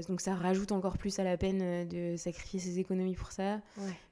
Donc 0.08 0.20
ça 0.20 0.34
rajoute 0.34 0.72
encore 0.72 0.98
plus 0.98 1.18
à 1.18 1.24
la 1.24 1.36
peine 1.36 1.88
de 1.88 2.16
sacrifier 2.16 2.60
ses 2.60 2.78
économies 2.78 3.14
pour 3.14 3.32
ça. 3.32 3.60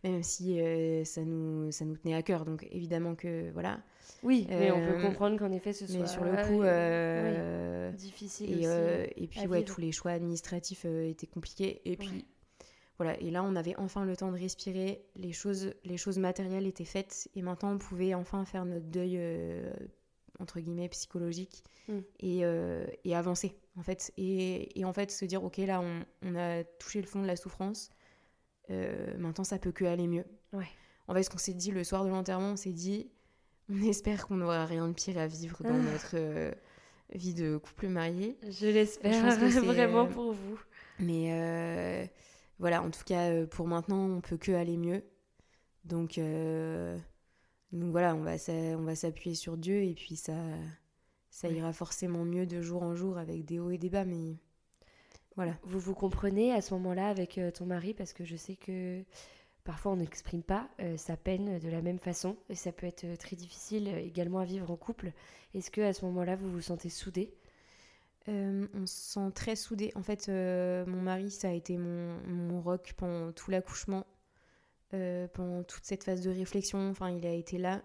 Même 0.02 0.22
si 0.22 0.58
ça 1.04 1.22
nous 1.22 1.70
ça 1.70 1.84
nous 1.84 1.96
tenait 1.96 2.14
à 2.14 2.22
cœur. 2.22 2.44
Donc 2.44 2.66
évidemment 2.70 3.14
que 3.14 3.50
voilà. 3.52 3.80
Oui 4.22 4.46
mais 4.48 4.70
on 4.70 4.86
peut 4.86 5.02
comprendre 5.02 5.38
qu'en 5.38 5.52
effet 5.52 5.72
ce 5.72 5.86
soit 5.86 6.00
mais 6.00 6.06
sur 6.06 6.24
le 6.24 7.90
coup 7.90 7.96
difficile 7.96 8.62
et, 8.62 8.66
aussi, 8.66 9.12
et 9.16 9.26
puis 9.26 9.46
ouais 9.46 9.62
tous 9.62 9.80
les 9.80 9.92
choix 9.92 10.12
administratifs 10.12 10.84
étaient 10.84 11.26
compliqués. 11.26 11.80
Et 11.84 11.96
puis 11.96 12.24
voilà, 12.98 13.20
et 13.20 13.30
là 13.30 13.42
on 13.42 13.56
avait 13.56 13.74
enfin 13.76 14.04
le 14.04 14.16
temps 14.16 14.30
de 14.30 14.38
respirer, 14.38 15.04
les 15.16 15.32
choses, 15.32 15.74
les 15.84 15.96
choses 15.96 16.18
matérielles 16.18 16.66
étaient 16.66 16.84
faites, 16.84 17.28
et 17.34 17.42
maintenant 17.42 17.72
on 17.72 17.78
pouvait 17.78 18.14
enfin 18.14 18.44
faire 18.44 18.64
notre 18.64 18.86
deuil, 18.86 19.16
euh, 19.18 19.72
entre 20.38 20.60
guillemets, 20.60 20.88
psychologique, 20.88 21.64
mm. 21.88 21.98
euh, 22.22 22.86
et, 23.04 23.16
avancer, 23.16 23.56
en 23.76 23.82
fait. 23.82 24.12
Et, 24.16 24.84
en 24.84 24.92
fait, 24.92 25.10
se 25.10 25.24
dire, 25.24 25.42
ok, 25.42 25.56
là 25.58 25.82
on, 25.82 26.34
a 26.36 26.62
touché 26.62 27.00
le 27.00 27.06
fond 27.06 27.20
de 27.20 27.26
la 27.26 27.36
souffrance, 27.36 27.90
euh, 28.70 29.16
maintenant 29.18 29.44
ça 29.44 29.58
peut 29.58 29.72
que 29.72 29.84
aller 29.84 30.06
mieux. 30.06 30.24
Ouais. 30.52 30.68
En 31.08 31.14
fait, 31.14 31.24
ce 31.24 31.30
qu'on 31.30 31.38
s'est 31.38 31.52
dit 31.52 31.72
le 31.72 31.82
soir 31.82 32.04
de 32.04 32.10
l'enterrement, 32.10 32.52
on 32.52 32.56
s'est 32.56 32.72
dit, 32.72 33.10
on 33.68 33.82
espère 33.88 34.28
qu'on 34.28 34.36
n'aura 34.36 34.66
rien 34.66 34.86
de 34.86 34.92
pire 34.92 35.18
à 35.18 35.26
vivre 35.26 35.64
dans 35.64 35.78
notre 35.78 36.54
vie 37.12 37.34
de 37.34 37.56
couple 37.56 37.88
marié. 37.88 38.38
Je 38.48 38.68
l'espère 38.68 39.36
vraiment 39.64 40.06
pour 40.06 40.32
vous. 40.32 40.60
Mais 41.00 42.08
voilà, 42.64 42.82
en 42.82 42.90
tout 42.90 43.04
cas, 43.04 43.28
euh, 43.28 43.46
pour 43.46 43.68
maintenant, 43.68 44.08
on 44.08 44.22
peut 44.22 44.38
que 44.38 44.50
aller 44.50 44.78
mieux. 44.78 45.04
Donc, 45.84 46.16
euh, 46.16 46.98
donc 47.72 47.90
voilà, 47.90 48.14
on 48.14 48.22
va, 48.22 48.36
on 48.48 48.84
va 48.84 48.96
s'appuyer 48.96 49.36
sur 49.36 49.58
Dieu 49.58 49.82
et 49.82 49.92
puis 49.92 50.16
ça, 50.16 50.32
ça 51.28 51.50
ira 51.50 51.74
forcément 51.74 52.24
mieux 52.24 52.46
de 52.46 52.62
jour 52.62 52.82
en 52.82 52.94
jour 52.94 53.18
avec 53.18 53.44
des 53.44 53.58
hauts 53.58 53.70
et 53.70 53.76
des 53.76 53.90
bas. 53.90 54.06
Mais 54.06 54.38
voilà. 55.36 55.58
Vous 55.64 55.78
vous 55.78 55.92
comprenez 55.92 56.54
à 56.54 56.62
ce 56.62 56.72
moment-là 56.72 57.10
avec 57.10 57.36
euh, 57.36 57.50
ton 57.50 57.66
mari 57.66 57.92
parce 57.92 58.14
que 58.14 58.24
je 58.24 58.34
sais 58.34 58.56
que 58.56 59.04
parfois 59.62 59.92
on 59.92 59.96
n'exprime 59.96 60.42
pas 60.42 60.66
sa 60.96 61.18
peine 61.18 61.58
de 61.58 61.68
la 61.68 61.82
même 61.82 61.98
façon 61.98 62.34
et 62.48 62.54
ça 62.54 62.72
peut 62.72 62.86
être 62.86 63.04
très 63.18 63.36
difficile 63.36 63.88
également 63.88 64.38
à 64.38 64.46
vivre 64.46 64.70
en 64.70 64.76
couple. 64.76 65.12
Est-ce 65.52 65.70
que 65.70 65.82
à 65.82 65.92
ce 65.92 66.06
moment-là 66.06 66.34
vous 66.34 66.50
vous 66.50 66.62
sentez 66.62 66.88
soudés? 66.88 67.34
Euh, 68.28 68.66
on 68.74 68.86
se 68.86 69.12
sent 69.12 69.30
très 69.34 69.56
soudés. 69.56 69.92
En 69.94 70.02
fait, 70.02 70.28
euh, 70.28 70.86
mon 70.86 71.02
mari, 71.02 71.30
ça 71.30 71.48
a 71.48 71.52
été 71.52 71.76
mon, 71.76 72.16
mon 72.26 72.60
rock 72.62 72.94
pendant 72.96 73.32
tout 73.32 73.50
l'accouchement, 73.50 74.06
euh, 74.94 75.28
pendant 75.28 75.62
toute 75.62 75.84
cette 75.84 76.04
phase 76.04 76.22
de 76.22 76.30
réflexion. 76.30 76.90
Enfin, 76.90 77.10
il 77.10 77.26
a 77.26 77.32
été 77.32 77.58
là. 77.58 77.82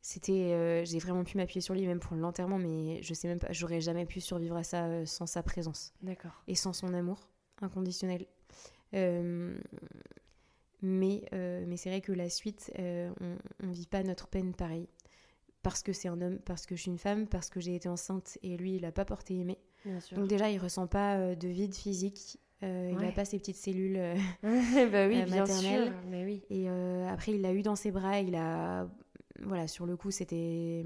C'était, 0.00 0.84
j'ai 0.86 0.98
vraiment 1.00 1.24
pu 1.24 1.36
m'appuyer 1.36 1.60
sur 1.60 1.74
lui, 1.74 1.86
même 1.86 1.98
pour 1.98 2.16
l'enterrement, 2.16 2.58
mais 2.58 3.02
je 3.02 3.12
sais 3.12 3.28
même 3.28 3.40
pas, 3.40 3.48
j'aurais 3.50 3.80
jamais 3.80 4.06
pu 4.06 4.20
survivre 4.20 4.56
à 4.56 4.62
ça 4.62 5.04
sans 5.04 5.26
sa 5.26 5.42
présence. 5.42 5.92
D'accord. 6.02 6.42
Et 6.46 6.54
sans 6.54 6.72
son 6.72 6.94
amour 6.94 7.28
inconditionnel. 7.60 8.24
mais 8.92 9.28
mais 10.82 11.76
c'est 11.76 11.90
vrai 11.90 12.00
que 12.00 12.12
la 12.12 12.30
suite, 12.30 12.72
on, 12.78 13.36
ne 13.66 13.72
vit 13.72 13.88
pas 13.88 14.02
notre 14.02 14.28
peine 14.28 14.54
pareil 14.54 14.88
parce 15.62 15.82
que 15.82 15.92
c'est 15.92 16.08
un 16.08 16.20
homme, 16.20 16.38
parce 16.38 16.66
que 16.66 16.76
je 16.76 16.82
suis 16.82 16.90
une 16.90 16.98
femme, 16.98 17.26
parce 17.26 17.50
que 17.50 17.60
j'ai 17.60 17.74
été 17.74 17.88
enceinte 17.88 18.38
et 18.42 18.56
lui, 18.56 18.76
il 18.76 18.82
n'a 18.82 18.92
pas 18.92 19.04
porté 19.04 19.38
aimé. 19.38 19.58
Donc 20.12 20.28
déjà, 20.28 20.50
il 20.50 20.58
ressent 20.58 20.86
pas 20.86 21.16
euh, 21.16 21.34
de 21.34 21.48
vide 21.48 21.74
physique. 21.74 22.38
Euh, 22.64 22.90
il 22.90 22.98
n'a 22.98 23.12
pas 23.12 23.24
ses 23.24 23.38
petites 23.38 23.56
cellules 23.56 23.96
euh, 23.96 24.14
bah 24.42 25.06
oui, 25.06 25.22
bien 25.22 25.26
maternelles. 25.26 25.92
mais 26.08 26.24
oui. 26.24 26.42
Et 26.50 26.68
après, 27.08 27.32
il 27.32 27.40
l'a 27.40 27.52
eu 27.52 27.62
dans 27.62 27.76
ses 27.76 27.92
bras. 27.92 28.20
Il 28.20 28.34
a, 28.34 28.88
voilà, 29.42 29.68
sur 29.68 29.86
le 29.86 29.96
coup, 29.96 30.10
c'était 30.10 30.84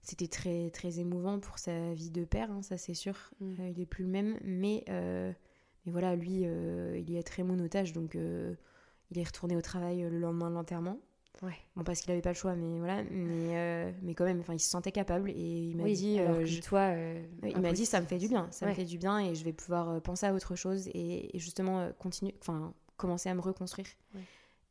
c'était 0.00 0.28
très 0.28 0.70
très 0.70 1.00
émouvant 1.00 1.40
pour 1.40 1.58
sa 1.58 1.92
vie 1.92 2.10
de 2.10 2.24
père, 2.24 2.50
hein, 2.50 2.62
ça 2.62 2.78
c'est 2.78 2.94
sûr. 2.94 3.32
Mm. 3.40 3.54
il 3.72 3.80
est 3.80 3.86
plus 3.86 4.04
le 4.04 4.10
même, 4.10 4.38
mais 4.42 4.84
mais 4.88 5.92
voilà, 5.92 6.16
lui, 6.16 6.44
il 6.44 7.10
y 7.10 7.16
est 7.16 7.22
très 7.22 7.42
monotage, 7.42 7.92
donc 7.92 8.14
il 8.14 9.18
est 9.18 9.24
retourné 9.24 9.56
au 9.56 9.62
travail 9.62 10.00
le 10.00 10.18
lendemain 10.18 10.48
de 10.48 10.54
l'enterrement. 10.54 10.98
Ouais. 11.42 11.56
Bon, 11.74 11.84
parce 11.84 12.00
qu'il 12.00 12.10
avait 12.12 12.22
pas 12.22 12.30
le 12.30 12.36
choix, 12.36 12.54
mais 12.54 12.78
voilà. 12.78 13.02
Mais, 13.10 13.56
euh, 13.56 13.92
mais 14.02 14.14
quand 14.14 14.24
même, 14.24 14.40
enfin, 14.40 14.54
il 14.54 14.60
se 14.60 14.70
sentait 14.70 14.92
capable 14.92 15.30
et 15.30 15.34
il 15.34 15.76
m'a 15.76 15.84
dit. 15.84 16.18
Alors 16.18 16.36
euh, 16.36 16.60
toi, 16.62 16.80
euh, 16.80 17.22
il 17.42 17.60
m'a 17.60 17.72
dit, 17.72 17.84
ça 17.84 18.00
me 18.00 18.06
fait 18.06 18.18
du 18.18 18.28
bien, 18.28 18.48
ça 18.50 18.66
me 18.66 18.72
fait 18.72 18.84
du 18.84 18.98
bien 18.98 19.18
et 19.18 19.34
je 19.34 19.44
vais 19.44 19.52
pouvoir 19.52 20.00
penser 20.00 20.26
à 20.26 20.32
autre 20.32 20.56
chose 20.56 20.88
et, 20.94 21.30
justement 21.34 21.90
continuer, 21.98 22.34
enfin, 22.40 22.72
commencer 22.96 23.28
à 23.28 23.34
me 23.34 23.40
reconstruire. 23.40 23.86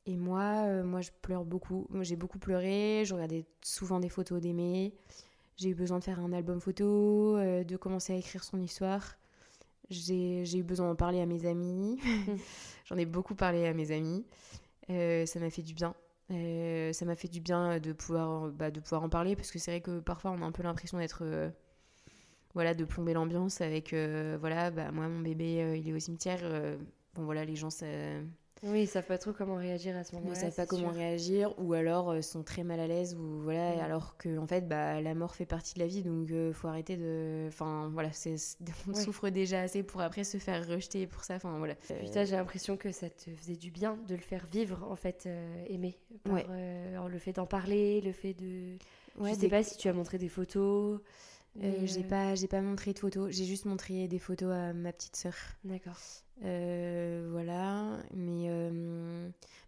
Et 0.08 0.18
moi, 0.18 0.84
moi, 0.84 1.02
je 1.02 1.12
pleure 1.22 1.46
beaucoup. 1.46 1.88
J'ai 2.02 2.16
beaucoup 2.16 2.40
pleuré. 2.40 3.04
Je 3.06 3.14
regardais 3.14 3.46
souvent 3.64 4.00
des 4.00 4.10
photos 4.10 4.42
d'Aimé. 4.42 4.94
J'ai 5.58 5.70
eu 5.70 5.76
besoin 5.76 6.00
de 6.00 6.04
faire 6.04 6.20
un 6.20 6.34
album 6.34 6.60
photo, 6.60 7.38
de 7.38 7.78
commencer 7.78 8.14
à 8.14 8.16
écrire 8.16 8.44
son 8.44 8.60
histoire. 8.60 9.18
J'ai 9.90 10.58
eu 10.58 10.64
besoin 10.64 10.90
d'en 10.90 10.96
parler 10.96 11.22
à 11.22 11.26
mes 11.28 11.46
amis. 11.46 12.00
J'en 12.86 12.98
ai 12.98 13.06
beaucoup 13.06 13.36
parlé 13.36 13.68
à 13.68 13.74
mes 13.74 13.92
amis. 13.92 14.26
ça 14.88 15.40
m'a 15.40 15.50
fait 15.52 15.64
du 15.64 15.74
bien. 15.76 15.96
Euh, 16.32 16.92
ça 16.94 17.06
m'a 17.06 17.16
fait 17.16 17.28
du 17.28 17.40
bien 17.40 17.80
de 17.80 17.94
pouvoir, 17.94 18.50
bah, 18.50 18.72
de 18.72 18.80
pouvoir 18.80 19.04
en 19.04 19.10
parler 19.10 19.36
parce 19.36 19.52
que 19.52 19.60
c'est 19.60 19.72
vrai 19.72 19.82
que 19.82 20.00
parfois 20.00 20.32
on 20.32 20.42
a 20.42 20.46
un 20.46 20.52
peu 20.52 20.64
l'impression 20.64 20.98
d'être. 20.98 21.20
Euh, 21.24 21.50
voilà, 22.54 22.74
de 22.74 22.86
plomber 22.86 23.14
l'ambiance 23.14 23.62
avec. 23.62 23.94
Euh, 23.94 24.38
voilà, 24.40 24.72
bah, 24.72 24.92
moi 24.92 25.08
mon 25.10 25.20
bébé 25.22 25.80
il 25.80 25.90
est 25.90 25.94
au 25.94 26.00
cimetière. 26.00 26.42
bon 27.16 27.26
voilà, 27.26 27.46
les 27.46 27.56
gens 27.56 27.70
ça 27.70 27.86
oui, 28.64 28.84
ils 28.84 28.88
savent 28.88 29.06
pas 29.06 29.18
trop 29.18 29.34
comment 29.34 29.56
réagir 29.56 29.96
à 29.96 30.04
ce 30.04 30.16
moment-là. 30.16 30.34
Ils 30.34 30.40
savent 30.40 30.56
pas 30.56 30.66
comment 30.66 30.90
réagir, 30.90 31.54
ou 31.60 31.74
alors 31.74 32.12
euh, 32.12 32.22
sont 32.22 32.42
très 32.42 32.64
mal 32.64 32.80
à 32.80 32.88
l'aise, 32.88 33.14
ou 33.16 33.42
voilà, 33.42 33.84
alors 33.84 34.18
que 34.18 34.38
en 34.38 34.48
fait, 34.48 34.68
bah, 34.68 35.02
la 35.02 35.14
mort 35.14 35.36
fait 35.36 35.46
partie 35.46 35.74
de 35.76 35.80
la 35.80 35.88
vie, 35.88 36.04
donc 36.04 36.28
il 36.30 36.36
euh, 36.36 36.54
faut 36.54 36.68
arrêter 36.68 36.96
de. 36.96 37.46
Enfin, 37.48 37.90
voilà, 37.94 38.10
on 38.88 38.94
souffre 38.94 39.30
déjà 39.30 39.62
assez 39.62 39.84
pour 39.84 40.02
après 40.02 40.24
se 40.24 40.38
faire 40.38 40.66
rejeter 40.68 41.06
pour 41.06 41.24
ça. 41.24 41.36
Enfin, 41.36 41.58
voilà. 41.58 41.76
Putain, 41.76 42.24
j'ai 42.24 42.36
l'impression 42.36 42.78
que 42.78 42.92
ça 42.92 43.10
te 43.10 43.30
faisait 43.30 43.58
du 43.58 43.72
bien 43.72 43.98
de 44.08 44.16
le 44.16 44.22
faire 44.22 44.48
vivre, 44.52 44.88
en 44.90 44.96
fait, 44.96 45.26
euh, 45.28 45.66
aimer. 45.68 45.98
Par, 46.24 47.10
le 47.10 47.20
fait 47.20 47.34
d'en 47.34 47.46
parler, 47.46 48.02
le 48.02 48.14
fait 48.14 48.34
de. 48.34 48.78
je 49.22 49.34
sais 49.34 49.50
pas 49.50 49.64
si 49.64 49.78
tu 49.78 49.90
as 49.90 49.94
montré 49.94 50.18
des 50.18 50.30
photos. 50.30 51.02
j'ai 51.84 52.04
pas, 52.04 52.36
j'ai 52.36 52.48
pas 52.48 52.62
montré 52.62 52.94
de 52.94 53.00
photos. 53.00 53.32
J'ai 53.32 53.46
juste 53.46 53.66
montré 53.66 54.08
des 54.08 54.20
photos 54.20 54.54
à 54.54 54.74
ma 54.74 54.94
petite 54.94 55.18
sœur. 55.18 55.36
D'accord. 55.66 56.00
Voilà, 56.42 57.98
mais, 58.14 58.50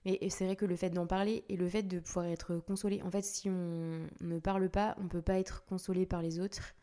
mais 0.06 0.30
c'est 0.30 0.45
vrai 0.45 0.56
que 0.56 0.65
le 0.65 0.76
fait 0.76 0.89
d'en 0.89 1.07
parler 1.07 1.44
et 1.49 1.57
le 1.57 1.68
fait 1.68 1.84
de 1.84 1.99
pouvoir 1.99 2.26
être 2.27 2.57
consolé, 2.57 3.02
en 3.03 3.11
fait, 3.11 3.23
si 3.23 3.49
on 3.49 4.07
ne 4.22 4.39
parle 4.39 4.69
pas, 4.69 4.95
on 4.99 5.07
peut 5.07 5.22
pas 5.22 5.39
être 5.39 5.65
consolé 5.65 6.06
par 6.06 6.22
les 6.22 6.39
autres. 6.39 6.73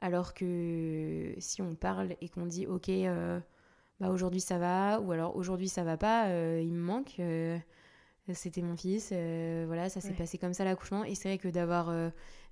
Alors 0.00 0.34
que 0.34 1.32
si 1.38 1.62
on 1.62 1.76
parle 1.76 2.16
et 2.20 2.28
qu'on 2.28 2.46
dit 2.46 2.66
ok, 2.66 2.90
bah 4.00 4.10
aujourd'hui 4.10 4.40
ça 4.40 4.58
va, 4.58 5.00
ou 5.00 5.12
alors 5.12 5.36
aujourd'hui 5.36 5.68
ça 5.68 5.84
va 5.84 5.96
pas, 5.96 6.26
il 6.58 6.72
me 6.72 6.82
manque, 6.82 7.20
c'était 8.32 8.62
mon 8.62 8.76
fils, 8.76 9.12
voilà, 9.66 9.88
ça 9.88 10.00
s'est 10.00 10.14
passé 10.14 10.38
comme 10.38 10.54
ça 10.54 10.64
l'accouchement. 10.64 11.04
Et 11.04 11.14
c'est 11.14 11.28
vrai 11.28 11.38
que 11.38 11.46
d'avoir 11.46 11.94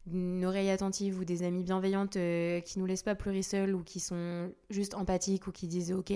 une 0.07 0.45
oreille 0.45 0.71
attentive 0.71 1.19
ou 1.19 1.25
des 1.25 1.43
amies 1.43 1.63
bienveillantes 1.63 2.17
qui 2.65 2.79
nous 2.79 2.87
laissent 2.87 3.03
pas 3.03 3.15
pleurer 3.15 3.43
seules 3.43 3.75
ou 3.75 3.83
qui 3.83 4.01
sont 4.01 4.53
juste 4.71 4.95
empathiques 4.95 5.47
ou 5.47 5.53
qui 5.53 5.69
disent 5.69 5.93
ok, 5.93 6.13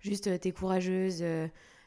juste 0.00 0.40
t'es 0.40 0.52
courageuse 0.52 1.24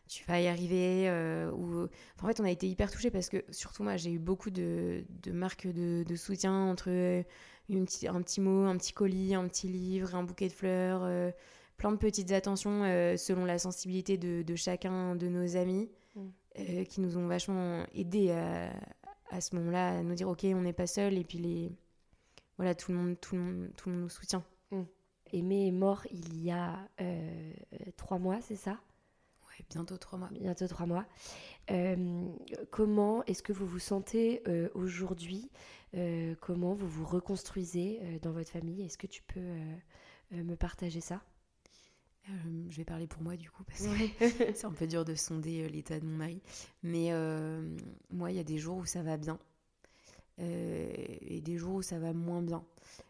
tu 0.06 0.26
vas 0.26 0.42
y 0.42 0.48
arriver. 0.48 1.10
ou... 1.56 1.88
en 2.22 2.28
fait, 2.28 2.40
on 2.40 2.44
a 2.44 2.52
été 2.52 2.68
hyper 2.68 2.92
touchés 2.92 3.10
parce 3.10 3.30
que, 3.30 3.44
surtout 3.50 3.84
moi, 3.84 3.96
j'ai 3.96 4.12
eu 4.12 4.20
beaucoup 4.20 4.52
de, 4.52 5.06
marques 5.32 5.66
de, 5.68 6.16
soutien 6.16 6.54
entre 6.54 7.26
un 7.70 8.22
petit 8.22 8.42
mot, 8.42 8.66
un 8.66 8.78
petit 8.78 8.94
colis, 8.94 9.36
un 9.36 9.48
petit 9.48 9.68
livre, 9.68 10.16
un 10.16 10.24
bouquet 10.24 10.48
de 10.48 10.54
fleurs, 10.54 11.02
euh, 11.04 11.32
plein 11.78 11.92
de 11.92 11.98
petites 11.98 12.32
attentions 12.32 12.84
euh, 12.84 13.18
selon 13.18 13.46
la 13.46 13.60
sensibilité 13.60 14.18
de, 14.18 14.56
chacun 14.56 15.16
de 15.16 15.28
nos 15.28 15.56
amis 15.56 15.90
mm. 16.16 16.22
euh, 16.60 16.84
qui 16.86 17.02
nous 17.02 17.18
ont 17.18 17.28
vachement 17.28 17.86
aidés 17.94 18.32
à, 18.32 18.72
ce 19.42 19.56
moment-là, 19.56 20.00
à 20.00 20.04
nous 20.04 20.16
dire 20.16 20.30
ok, 20.30 20.46
on 20.46 20.62
n'est 20.62 20.74
pas 20.74 20.88
seul 20.88 21.18
et 21.18 21.24
puis 21.24 21.38
les 21.38 21.72
voilà 22.58 22.76
tout 22.76 22.92
le 22.92 22.98
monde, 22.98 23.20
tout 23.20 23.36
le 23.36 23.42
monde, 23.42 23.70
tout 23.76 23.90
le 23.90 23.96
monde 23.96 24.04
nous 24.04 24.10
soutient. 24.10 24.44
Mm. 24.72 24.84
Aimé 25.34 25.68
est 25.68 25.72
mort 25.72 26.06
il 26.12 26.44
y 26.44 26.52
a 26.52 26.88
trois 27.98 28.20
mois, 28.20 28.40
c'est 28.42 28.56
ça? 28.56 28.72
Ouais, 29.50 29.66
bientôt 29.70 29.98
trois 29.98 30.20
mois. 30.20 30.30
Bientôt 30.32 30.68
trois 30.68 30.86
mois. 30.86 31.06
comment 32.70 33.24
est-ce 33.26 33.42
que 33.42 33.54
vous 33.54 33.66
vous 33.66 33.80
sentez 33.80 34.44
aujourd'hui? 34.76 35.50
Euh, 35.96 36.34
comment 36.42 36.74
vous 36.74 36.88
vous 36.88 37.06
reconstruisez 37.06 38.00
euh, 38.02 38.20
dans 38.20 38.32
votre 38.32 38.50
famille? 38.50 38.84
Est-ce 38.84 38.98
que 38.98 39.08
tu 39.08 39.22
peux 39.22 39.40
euh, 39.40 40.44
me 40.44 40.56
partager 40.56 41.02
ça? 41.02 41.22
Je 42.70 42.78
vais 42.78 42.86
parler 42.86 43.08
pour 43.08 43.22
moi 43.22 43.36
du 43.36 43.50
coup 43.50 43.64
parce 43.64 43.82
que 43.82 44.54
c'est 44.56 44.66
un 44.66 44.72
peu 44.72 44.88
dur 44.88 45.06
de 45.06 45.16
sonder 45.16 45.68
l'état 45.70 46.00
de 46.00 46.06
mon 46.06 46.18
mari. 46.18 46.42
Mais 46.82 47.12
moi, 48.12 48.32
il 48.32 48.38
y 48.38 48.40
a 48.40 48.44
des 48.44 48.58
jours 48.58 48.78
où 48.78 48.86
ça 48.86 49.04
va 49.04 49.18
bien 49.18 49.40
et 50.40 51.42
des 51.42 51.58
jours 51.58 51.76
où 51.76 51.82
ça 51.82 52.00
va 52.00 52.14
moins 52.14 52.42
bien. 52.42 52.64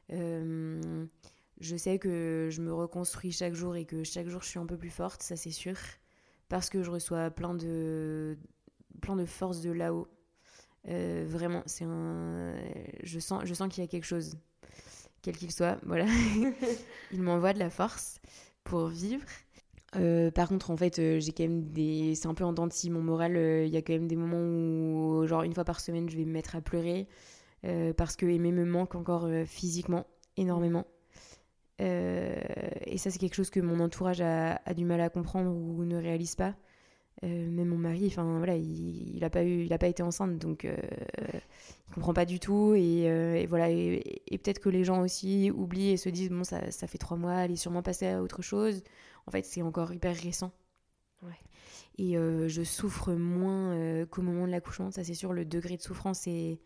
je 0.10 1.76
sais 1.78 2.00
que 2.00 2.50
je 2.52 2.62
me 2.62 2.74
reconstruis 2.74 3.32
chaque 3.32 3.54
jour 3.54 3.76
et 3.76 3.86
que 3.86 4.04
chaque 4.04 4.28
jour 4.28 4.42
je 4.42 4.50
suis 4.50 4.60
un 4.60 4.66
peu 4.66 4.78
plus 4.78 4.90
forte, 4.90 5.22
ça 5.22 5.36
c'est 5.36 5.52
sûr, 5.52 5.78
parce 6.50 6.70
que 6.70 6.84
je 6.84 6.92
reçois 6.92 7.30
plein 7.30 7.54
de 7.54 8.38
plein 9.02 9.16
de 9.16 9.26
force 9.26 9.62
de 9.62 9.72
là-haut. 9.72 10.08
Euh, 10.90 11.26
vraiment, 11.28 11.64
c'est 11.66 11.86
un. 11.86 12.56
Je 13.04 13.20
sens, 13.20 13.44
je 13.46 13.54
sens 13.54 13.72
qu'il 13.72 13.84
y 13.84 13.88
a 13.88 13.90
quelque 13.90 14.06
chose, 14.06 14.38
quel 15.22 15.38
qu'il 15.38 15.52
soit. 15.52 15.78
Voilà. 15.84 16.06
il 17.12 17.22
m'envoie 17.22 17.54
de 17.54 17.60
la 17.60 17.70
force 17.70 18.20
pour 18.64 18.88
vivre. 18.88 19.26
Euh, 19.96 20.32
par 20.32 20.50
contre, 20.50 20.72
en 20.72 20.78
fait, 20.78 21.00
euh, 21.00 21.20
j'ai 21.20 21.32
quand 21.32 21.44
même 21.44 21.66
des. 21.72 22.16
C'est 22.16 22.28
un 22.28 22.34
peu 22.34 22.44
en 22.44 22.54
dents 22.54 22.68
mon 22.90 23.02
moral. 23.02 23.38
Il 23.38 23.74
y 23.74 23.78
a 23.78 23.82
quand 23.82 23.94
même 23.94 24.08
des 24.08 24.16
moments 24.16 24.42
où, 24.42 25.28
genre, 25.28 25.44
une 25.44 25.54
fois 25.54 25.66
par 25.66 25.80
semaine, 25.80 26.10
je 26.10 26.18
vais 26.18 26.26
me 26.26 26.32
mettre 26.32 26.56
à 26.56 26.62
pleurer 26.62 27.08
parce 27.96 28.18
que 28.18 28.26
aimer 28.26 28.52
me 28.52 28.66
manque 28.66 28.94
encore 28.94 29.30
physiquement 29.46 30.06
énormément. 30.36 30.86
et 31.80 32.98
ça, 32.98 33.10
c'est 33.10 33.20
quelque 33.20 33.36
chose 33.36 33.50
que 33.50 33.62
mon 33.62 33.80
entourage 33.80 34.20
a, 34.20 34.58
du 34.74 34.84
mal 34.84 35.00
à 35.00 35.10
comprendre 35.10 35.56
ou 35.56 35.86
ne 35.86 35.98
réalise 35.98 36.36
pas. 36.36 36.56
Euh, 37.24 37.48
mais 37.50 37.64
mon 37.64 37.78
mari, 37.78 38.08
enfin 38.08 38.38
voilà, 38.38 38.56
il, 38.58 39.18
n'a 39.20 39.30
pas 39.30 39.44
eu, 39.44 39.64
il 39.64 39.74
a 39.74 39.78
pas 39.78 39.88
été 39.88 40.04
enceinte, 40.04 40.38
donc 40.40 40.66
euh, 40.66 40.76
il 41.88 41.94
comprend 41.94 42.14
pas 42.14 42.26
du 42.26 42.40
tout. 42.40 42.74
Et, 42.76 43.10
euh, 43.10 43.46
voilà, 43.48 43.70
et, 43.70 44.22
peut-être 44.44 44.60
que 44.60 44.70
les 44.70 44.84
gens 44.84 45.02
aussi 45.02 45.52
oublient 45.52 45.92
et 45.92 45.98
se 45.98 46.10
disent 46.10 46.30
bon, 46.30 46.44
ça, 46.44 46.72
ça, 46.72 46.88
fait 46.88 46.98
trois 46.98 47.18
mois, 47.18 47.36
elle 47.36 47.52
est 47.52 47.56
sûrement 47.56 47.84
passée 47.84 48.08
à 48.08 48.22
autre 48.22 48.42
chose. 48.42 48.84
En 49.26 49.32
fait, 49.32 49.46
c'est 49.46 49.62
encore 49.62 49.94
hyper 49.94 50.16
récent. 50.16 50.52
Et 52.00 52.14
je 52.16 52.64
souffre 52.64 53.14
moins 53.14 54.06
qu'au 54.08 54.24
moment 54.24 54.48
de 54.48 54.52
l'accouchement, 54.52 54.90
ça 54.90 55.04
c'est 55.04 55.14
sûr. 55.14 55.32
Le 55.32 55.46
degré 55.46 55.78
de 55.78 55.82
souffrance 55.82 56.26
est, 56.26 56.60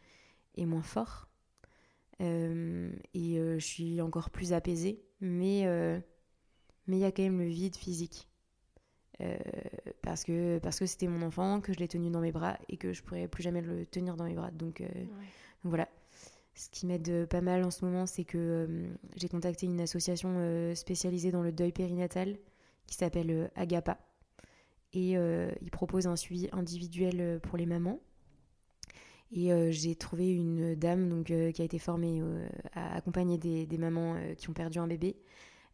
est 0.56 0.66
moins 0.66 0.82
fort. 0.82 1.28
et 2.22 2.24
je 3.14 3.60
suis 3.60 4.00
encore 4.00 4.30
plus 4.30 4.54
apaisée, 4.54 5.04
mais 5.20 5.66
mais 6.88 6.98
il 6.98 7.02
y 7.02 7.06
a 7.06 7.12
quand 7.12 7.24
même 7.24 7.40
le 7.40 7.50
vide 7.50 7.76
physique. 7.76 8.30
Euh, 9.22 9.36
parce 10.04 10.24
que 10.24 10.60
parce 10.60 10.80
que 10.80 10.86
c'était 10.86 11.08
mon 11.08 11.26
enfant, 11.26 11.60
que 11.60 11.74
je 11.74 11.80
l'ai 11.80 11.88
tenu 11.88 12.10
dans 12.10 12.20
mes 12.22 12.32
bras 12.32 12.58
et 12.70 12.78
que 12.78 12.94
je 12.94 13.02
pourrais 13.02 13.28
plus 13.28 13.42
jamais 13.42 13.62
le 13.62 13.86
tenir 13.86 14.16
dans 14.16 14.26
mes 14.26 14.36
bras. 14.36 14.52
Donc, 14.52 14.82
euh, 14.82 14.88
voilà. 15.64 15.88
Ce 16.56 16.70
qui 16.70 16.88
m'aide 16.88 17.28
pas 17.28 17.42
mal 17.42 17.64
en 17.64 17.72
ce 17.72 17.86
moment, 17.86 18.08
c'est 18.08 18.24
que 18.24 18.38
euh, 18.38 18.88
j'ai 19.16 19.30
contacté 19.30 19.68
une 19.68 19.80
association 19.80 20.74
spécialisée 20.76 21.32
dans 21.32 21.44
le 21.44 21.52
deuil 21.52 21.72
périnatal 21.72 22.38
qui 22.88 22.96
s'appelle 22.96 23.52
Agapa. 23.56 24.00
Et 24.94 25.12
ils 25.12 25.72
proposent 25.72 26.08
un 26.08 26.16
suivi 26.16 26.50
individuel 26.52 27.40
pour 27.42 27.58
les 27.58 27.68
mamans. 27.68 28.00
Et 29.32 29.52
j'ai 29.72 29.96
trouvé 29.96 30.34
une 30.34 30.74
dame 30.74 31.10
donc, 31.10 31.26
qui 31.26 31.62
a 31.62 31.66
été 31.66 31.78
formée 31.78 32.24
à 32.74 32.96
accompagner 32.96 33.38
des, 33.38 33.68
des 33.68 33.78
mamans 33.78 34.16
qui 34.38 34.50
ont 34.50 34.54
perdu 34.54 34.80
un 34.80 34.88
bébé 34.88 35.16
euh, 35.16 35.22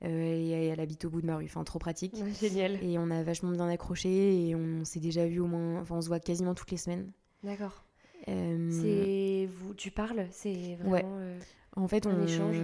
et 0.03 0.67
elle 0.67 0.79
habite 0.79 1.05
au 1.05 1.09
bout 1.09 1.21
de 1.21 1.27
ma 1.27 1.37
rue. 1.37 1.45
Enfin, 1.45 1.63
trop 1.63 1.79
pratique. 1.79 2.15
génial. 2.39 2.83
Et 2.83 2.97
on 2.97 3.09
a 3.09 3.23
vachement 3.23 3.51
bien 3.51 3.69
accroché 3.69 4.47
et 4.47 4.55
on 4.55 4.83
s'est 4.83 4.99
déjà 4.99 5.25
vu 5.25 5.39
au 5.39 5.47
moins. 5.47 5.79
Enfin, 5.81 5.95
on 5.95 6.01
se 6.01 6.07
voit 6.07 6.19
quasiment 6.19 6.53
toutes 6.53 6.71
les 6.71 6.77
semaines. 6.77 7.11
D'accord. 7.43 7.83
Euh, 8.29 8.69
c'est 8.71 9.49
vous, 9.57 9.73
tu 9.73 9.91
parles, 9.91 10.27
c'est 10.31 10.75
vraiment. 10.75 10.91
Ouais. 10.91 11.05
Euh, 11.05 11.39
en 11.75 11.87
fait, 11.87 12.05
on, 12.05 12.23
échange. 12.23 12.55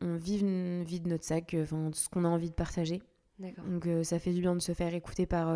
On, 0.00 0.16
vit, 0.16 0.38
une, 0.38 0.84
vie 0.84 1.00
de 1.00 1.08
notre 1.08 1.24
sac, 1.24 1.56
enfin 1.60 1.90
ce 1.92 2.08
qu'on 2.08 2.24
a 2.24 2.28
envie 2.28 2.50
de 2.50 2.54
partager. 2.54 3.02
D'accord. 3.38 3.64
Donc 3.64 3.88
ça 4.02 4.18
fait 4.18 4.32
du 4.32 4.40
bien 4.40 4.54
de 4.54 4.60
se 4.60 4.72
faire 4.72 4.94
écouter 4.94 5.24
par 5.24 5.54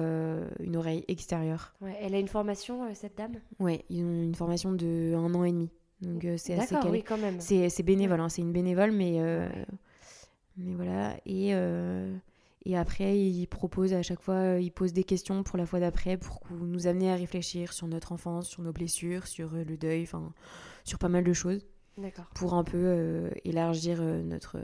une 0.60 0.77
oreille 0.77 1.05
extérieure. 1.09 1.74
Ouais. 1.81 1.97
Elle 2.01 2.14
a 2.14 2.19
une 2.19 2.28
formation, 2.28 2.82
cette 2.94 3.19
dame? 3.19 3.35
Ouais, 3.59 3.85
ils 3.90 4.05
ont 4.05 4.23
une 4.23 4.35
formation 4.35 4.73
de 4.73 5.14
un 5.14 5.35
an 5.35 5.44
et 5.44 5.52
demi. 5.52 5.70
Donc 6.01 6.27
c'est 6.39 6.55
assez 6.55 6.74
calé. 6.74 6.90
Oui, 6.90 7.02
quand 7.02 7.19
même. 7.19 7.40
C'est 7.40 7.82
bénévole, 7.82 8.20
hein, 8.20 8.28
c'est 8.28 8.43
une 8.43 8.52
bénévole, 8.52 8.93
mais 8.93 9.20
mais 10.57 10.74
voilà. 10.74 11.16
Et, 11.27 11.55
euh, 11.55 12.16
et 12.65 12.77
après, 12.77 13.19
il 13.19 13.47
propose 13.47 13.93
à 13.93 14.03
chaque 14.03 14.20
fois, 14.20 14.59
il 14.61 14.70
pose 14.70 14.93
des 14.93 15.05
questions 15.05 15.43
pour 15.43 15.59
la 15.59 15.66
fois 15.66 15.81
d'après 15.81 16.16
pour 16.16 16.41
nous 16.51 16.87
amener 16.87 17.11
à 17.11 17.16
réfléchir 17.16 17.73
sur 17.73 17.87
notre 17.87 18.12
enfance, 18.12 18.49
sur 18.49 18.62
nos 18.62 18.73
blessures, 18.73 19.27
sur 19.27 19.55
euh, 19.55 19.65
le 19.65 19.77
deuil, 19.77 20.03
enfin, 20.03 20.33
sur 20.85 20.99
pas 20.99 21.09
mal 21.09 21.24
de 21.24 21.33
choses. 21.33 21.66
D'accord. 21.99 22.27
Pour 22.35 22.55
un 22.55 22.65
peu 22.65 22.79
euh, 22.79 23.31
élargir 23.45 24.01
notre, 24.01 24.59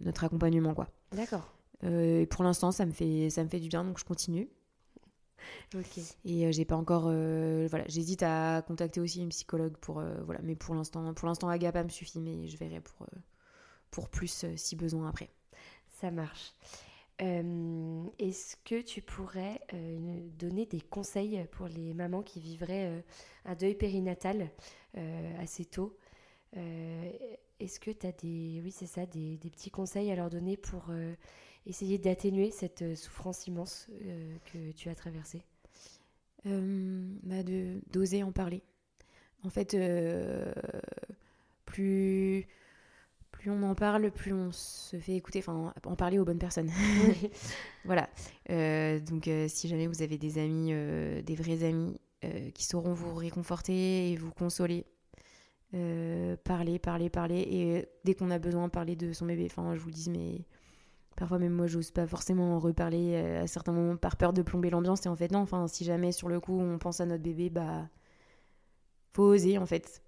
notre 0.00 0.24
accompagnement, 0.24 0.72
quoi. 0.74 0.88
D'accord. 1.12 1.52
et 1.82 2.26
pour 2.30 2.44
l'instant, 2.44 2.70
ça 2.70 2.86
me 2.86 2.92
fait 2.92 3.28
ça 3.30 3.42
me 3.42 3.48
fait 3.48 3.58
du 3.58 3.68
bien, 3.68 3.84
donc 3.84 3.98
je 3.98 4.04
continue. 4.04 4.48
Ok. 5.74 5.98
Et 6.24 6.52
j'ai 6.52 6.64
pas 6.64 6.76
encore, 6.76 7.02
voilà, 7.02 7.84
j'hésite 7.88 8.22
à 8.22 8.62
contacter 8.62 9.00
aussi 9.00 9.20
une 9.20 9.30
psychologue 9.30 9.76
pour, 9.78 10.00
voilà, 10.24 10.40
mais 10.44 10.54
pour 10.54 10.76
l'instant, 10.76 11.12
pour 11.12 11.26
l'instant, 11.26 11.48
Agapa 11.48 11.82
me 11.82 11.88
suffit, 11.88 12.20
mais 12.20 12.46
je 12.46 12.56
verrai 12.56 12.80
pour 12.80 13.06
pour 13.94 14.08
plus 14.08 14.42
euh, 14.42 14.56
si 14.56 14.74
besoin 14.74 15.08
après. 15.08 15.30
Ça 16.00 16.10
marche. 16.10 16.52
Euh, 17.22 18.02
est-ce 18.18 18.56
que 18.64 18.80
tu 18.80 19.02
pourrais 19.02 19.60
euh, 19.72 20.20
donner 20.36 20.66
des 20.66 20.80
conseils 20.80 21.46
pour 21.52 21.68
les 21.68 21.94
mamans 21.94 22.22
qui 22.22 22.40
vivraient 22.40 23.04
un 23.44 23.54
deuil 23.54 23.76
périnatal 23.76 24.50
assez 25.38 25.64
tôt? 25.64 25.96
Est-ce 26.52 27.78
que 27.78 27.92
tu 27.92 28.06
as 28.06 28.12
des, 28.12 28.60
oui, 28.64 28.72
c'est 28.72 28.86
ça, 28.86 29.06
des, 29.06 29.38
petits 29.38 29.70
conseils 29.70 30.10
à 30.10 30.16
leur 30.16 30.28
donner 30.28 30.56
pour 30.56 30.86
essayer 31.66 31.98
d'atténuer 31.98 32.50
cette 32.50 32.96
souffrance 32.96 33.46
immense 33.46 33.88
que 34.52 34.72
tu 34.72 34.88
as 34.88 34.96
traversée? 34.96 35.44
Bah 36.44 37.44
de 37.44 37.80
d'oser 37.92 38.24
en 38.24 38.32
parler. 38.32 38.62
En 39.44 39.50
fait, 39.50 39.76
plus 41.64 42.48
plus 43.44 43.50
on 43.50 43.62
en 43.62 43.74
parle, 43.74 44.10
plus 44.10 44.32
on 44.32 44.50
se 44.52 44.96
fait 44.96 45.16
écouter, 45.16 45.40
enfin, 45.40 45.74
en 45.84 45.96
parler 45.96 46.18
aux 46.18 46.24
bonnes 46.24 46.38
personnes. 46.38 46.70
voilà. 47.84 48.08
Euh, 48.48 48.98
donc, 49.00 49.28
euh, 49.28 49.48
si 49.48 49.68
jamais 49.68 49.86
vous 49.86 50.00
avez 50.00 50.16
des 50.16 50.38
amis, 50.38 50.70
euh, 50.72 51.20
des 51.20 51.34
vrais 51.34 51.62
amis, 51.62 52.00
qui 52.54 52.64
sauront 52.64 52.94
vous 52.94 53.14
réconforter 53.14 54.10
et 54.10 54.16
vous 54.16 54.30
consoler, 54.30 54.86
parler, 56.42 56.78
parler, 56.78 57.10
parler. 57.10 57.40
Et 57.40 57.86
dès 58.04 58.14
qu'on 58.14 58.30
a 58.30 58.38
besoin, 58.38 58.68
de 58.68 58.70
parler 58.72 58.96
de 58.96 59.12
son 59.12 59.26
bébé. 59.26 59.44
Enfin, 59.44 59.74
je 59.74 59.80
vous 59.80 59.90
dis, 59.90 60.08
mais 60.08 60.46
parfois 61.16 61.38
même 61.38 61.52
moi, 61.52 61.66
j'ose 61.66 61.90
pas 61.90 62.06
forcément 62.06 62.56
en 62.56 62.58
reparler 62.58 63.16
à 63.16 63.46
certains 63.46 63.72
moments 63.72 63.98
par 63.98 64.16
peur 64.16 64.32
de 64.32 64.40
plomber 64.40 64.70
l'ambiance. 64.70 65.04
Et 65.04 65.10
en 65.10 65.16
fait, 65.16 65.30
non. 65.30 65.40
Enfin, 65.40 65.68
si 65.68 65.84
jamais 65.84 66.12
sur 66.12 66.30
le 66.30 66.40
coup 66.40 66.58
on 66.58 66.78
pense 66.78 67.02
à 67.02 67.04
notre 67.04 67.22
bébé, 67.22 67.50
bah, 67.50 67.90
faut 69.12 69.24
oser 69.24 69.58
en 69.58 69.66
fait 69.66 70.02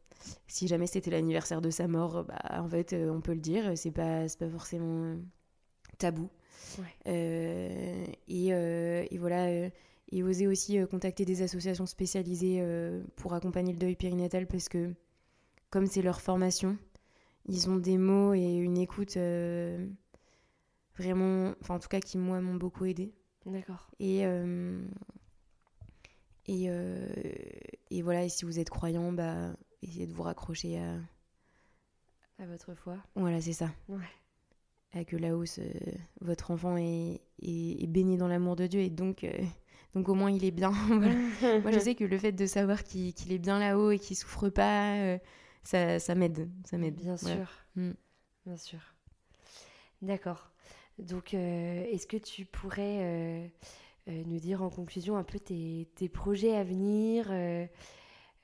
si 0.47 0.69
jamais 0.69 0.87
c'était 0.87 1.11
l'anniversaire 1.11 1.61
de 1.61 1.71
sa 1.71 1.89
mort, 1.89 2.25
bah, 2.25 2.39
en 2.51 2.69
fait, 2.69 2.93
euh, 2.93 3.11
on 3.11 3.21
peut 3.21 3.35
le 3.35 3.41
dire, 3.41 3.77
c'est 3.77 3.91
pas, 3.91 4.27
pas 4.39 4.49
forcément 4.49 5.05
euh, 5.05 5.17
tabou. 5.99 6.29
et, 7.05 8.17
et, 8.29 9.19
voilà, 9.19 9.51
et 9.51 10.23
oser 10.23 10.47
aussi 10.47 10.79
contacter 10.91 11.25
des 11.25 11.43
associations 11.43 11.87
spécialisées 11.87 12.63
pour 13.17 13.35
accompagner 13.35 13.73
le 13.73 13.79
deuil 13.79 13.97
périnatal 13.97 14.47
parce 14.47 14.69
que 14.69 14.93
comme 15.71 15.87
c'est 15.87 16.03
leur 16.03 16.21
formation, 16.21 16.77
ils 17.47 17.71
ont 17.71 17.77
des 17.77 17.99
mots 17.99 18.35
et 18.35 18.57
une 18.57 18.79
écoute 18.79 19.17
vraiment, 20.99 21.55
enfin 21.61 21.77
en 21.77 21.79
tout 21.79 21.89
cas 21.89 22.01
qui 22.01 22.19
moi 22.19 22.41
m'ont 22.41 22.57
beaucoup 22.57 22.85
aidé. 22.85 23.15
D'accord. 23.47 23.89
Et, 24.01 24.25
et, 26.47 26.69
et 27.91 28.03
voilà, 28.03 28.25
et 28.25 28.29
si 28.29 28.45
vous 28.45 28.59
êtes 28.59 28.71
croyant, 28.71 29.13
bah, 29.13 29.55
essayez 29.83 30.07
de 30.07 30.15
vous 30.15 30.23
raccrocher 30.23 30.79
à, 30.79 30.95
à 32.39 32.47
votre 32.47 32.75
foi. 32.75 32.97
Voilà, 33.15 33.41
c'est 33.41 33.53
ça. 33.53 33.71
Ouais. 33.89 35.05
que 35.05 35.17
là-haut, 35.17 35.45
votre 36.21 36.51
enfant 36.51 36.77
est, 36.77 37.21
est, 37.43 37.87
béni 37.87 38.17
dans 38.17 38.29
l'amour 38.29 38.57
de 38.57 38.67
Dieu 38.67 38.81
et 38.81 38.91
donc, 38.91 39.25
euh, 39.25 39.33
donc 39.95 40.09
au 40.09 40.15
moins 40.15 40.31
il 40.31 40.45
est 40.45 40.51
bien. 40.51 40.71
Moi, 41.63 41.71
je 41.71 41.79
sais 41.79 41.95
que 41.95 42.05
le 42.05 42.19
fait 42.19 42.33
de 42.33 42.47
savoir 42.47 42.85
qu'il 42.85 43.33
est 43.33 43.39
bien 43.39 43.59
là-haut 43.59 43.91
et 43.91 43.99
qu'il 43.99 44.17
souffre 44.17 44.49
pas, 44.49 44.97
euh, 44.97 45.19
ça, 45.63 45.99
ça 45.99 46.15
m'aide. 46.15 46.51
Ça 46.65 46.79
m'aide. 46.79 46.97
Bien 46.97 47.17
sûr. 47.17 47.49
Mm. 47.75 47.93
Bien 48.47 48.57
sûr. 48.57 48.81
D'accord. 50.03 50.51
Donc, 50.99 51.35
euh, 51.35 51.85
est-ce 51.91 52.07
que 52.07 52.17
tu 52.17 52.45
pourrais 52.45 53.51
nous 54.07 54.39
dire 54.39 54.63
en 54.63 54.71
conclusion 54.71 55.17
un 55.17 55.25
peu 55.25 55.39
tes, 55.41 55.89
tes 55.97 56.09
projets 56.09 56.55
à 56.55 56.65
venir 56.65 57.29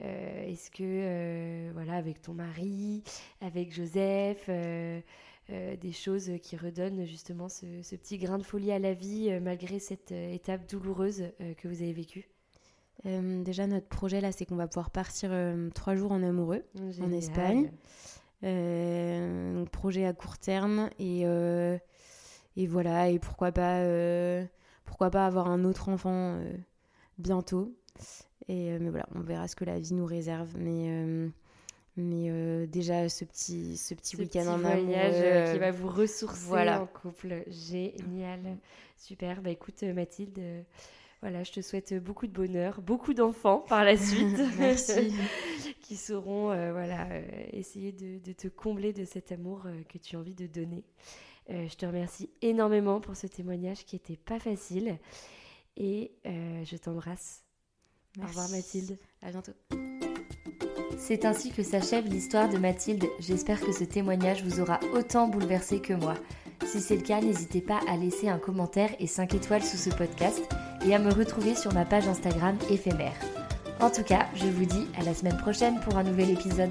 euh, 0.01 0.47
est-ce 0.47 0.71
que, 0.71 0.83
euh, 0.83 1.71
voilà, 1.75 1.95
avec 1.95 2.23
ton 2.23 2.35
mari, 2.35 3.03
avec 3.41 3.73
Joseph, 3.73 4.47
euh, 4.49 5.01
des 5.49 5.93
choses 5.93 6.33
qui 6.43 6.57
redonnent 6.57 7.05
justement 7.05 7.49
ce, 7.49 7.67
petit 7.97 8.19
grain 8.19 8.39
de 8.39 8.43
folie 8.43 8.73
à 8.73 8.79
la 8.79 8.95
vie 8.95 9.39
malgré 9.41 9.79
cette 9.79 10.13
étape 10.13 10.69
douloureuse 10.69 11.25
que 11.59 11.69
vous 11.69 11.83
avez 11.83 11.93
vécue? 11.93 12.29
Déjà, 13.05 13.67
notre 13.67 13.89
projet 13.89 14.21
là, 14.21 14.33
c'est 14.33 14.47
qu'on 14.47 14.57
va 14.57 14.69
pouvoir 14.69 14.91
partir 14.91 15.33
trois 15.75 15.97
jours 15.97 16.13
en 16.13 16.23
amoureux 16.23 16.65
en 17.01 17.13
Espagne. 17.13 17.71
projet 19.73 20.07
à 20.07 20.13
court 20.13 20.39
terme 20.39 20.89
et, 20.99 21.23
et 22.57 22.67
voilà. 22.67 23.11
Et 23.11 23.19
pourquoi 23.19 23.53
pas, 23.53 23.85
pourquoi 24.85 25.11
pas 25.11 25.27
avoir 25.27 25.49
un 25.49 25.65
autre 25.65 25.89
enfant 25.89 26.41
bientôt. 27.19 27.75
Et, 28.49 28.71
euh, 28.71 28.79
mais 28.81 28.91
voilà, 28.91 29.07
on 29.15 29.21
verra 29.21 29.49
ce 29.49 29.57
que 29.57 29.65
la 29.65 29.79
vie 29.79 29.95
nous 29.95 30.07
réserve. 30.07 30.55
Mais, 30.57 30.87
euh, 30.89 31.29
mais 31.97 32.31
euh, 32.31 32.67
déjà, 32.67 33.09
ce 33.09 33.25
petit, 33.25 33.77
ce 33.77 33.95
petit 33.95 34.17
week-end 34.17 34.47
en 34.47 34.59
voyage 34.59 35.53
qui 35.53 35.59
va 35.59 35.71
vous 35.71 35.89
ressourcer 35.89 36.69
en 36.71 36.87
couple. 36.87 37.45
Génial. 37.49 38.41
Super. 38.97 39.43
Bah 39.43 39.51
écoute, 39.51 39.83
Mathilde. 39.83 40.41
Voilà, 41.21 41.45
je 41.45 41.53
te 41.53 41.61
souhaite 41.61 41.95
beaucoup 42.03 42.27
de 42.27 42.33
bonheur, 42.33 42.81
beaucoup 42.81 43.15
d'enfants 43.15 43.61
par 43.69 43.85
la 43.85 43.97
suite. 43.97 44.41
Merci. 44.59 45.13
qui 45.81 45.97
sauront 45.97 46.47
voilà, 46.47 47.07
essayer 47.53 47.93
de, 47.93 48.19
de, 48.19 48.33
te 48.33 48.49
combler 48.49 48.93
de 48.93 49.05
cet 49.05 49.31
amour 49.31 49.67
que 49.89 49.99
tu 49.99 50.17
as 50.17 50.19
envie 50.19 50.35
de 50.35 50.47
donner. 50.47 50.85
je 51.49 51.75
te 51.77 51.87
remercie 51.87 52.31
énormément 52.41 53.01
pour 53.01 53.15
ce 53.15 53.29
témoignage 53.29 53.85
qui 53.85 53.97
n'était 53.97 54.17
pas 54.17 54.41
facile. 54.41 54.99
Et 55.77 56.13
je 56.25 56.77
t'embrasse 56.77 57.42
au 58.21 58.27
revoir 58.27 58.49
Mathilde. 58.51 58.99
À 59.23 59.31
bientôt. 59.31 59.53
C'est 60.99 61.25
ainsi 61.25 61.51
que 61.51 61.63
s'achève 61.63 62.07
l'histoire 62.07 62.49
de 62.49 62.59
Mathilde. 62.59 63.07
J'espère 63.19 63.61
que 63.61 63.73
ce 63.73 63.85
témoignage 63.85 64.45
vous 64.45 64.61
aura 64.61 64.79
autant 64.95 65.29
bouleversé 65.29 65.81
que 65.81 65.95
moi. 65.95 66.15
Si 66.65 66.81
c'est 66.81 66.97
le 66.97 67.03
cas, 67.03 67.21
n'hésitez 67.21 67.61
pas 67.61 67.81
à 67.89 67.97
laisser 67.97 68.29
un 68.29 68.39
commentaire 68.39 68.91
et 69.01 69.07
5 69.07 69.35
étoiles 69.35 69.65
sous 69.65 69.77
ce 69.77 69.91
podcast 69.91 70.43
et 70.87 70.95
à 70.95 70.99
me 70.99 71.13
retrouver 71.13 71.55
sur 71.55 71.73
ma 71.75 71.85
page 71.85 72.07
Instagram 72.07 72.57
éphémère. 72.71 73.17
En 73.81 73.91
tout 73.91 74.05
cas, 74.05 74.27
je 74.37 74.47
vous 74.47 74.65
dis 74.65 74.87
à 74.97 75.03
la 75.03 75.13
semaine 75.13 75.37
prochaine 75.39 75.81
pour 75.81 75.97
un 75.97 76.05
nouvel 76.05 76.31
épisode. 76.31 76.71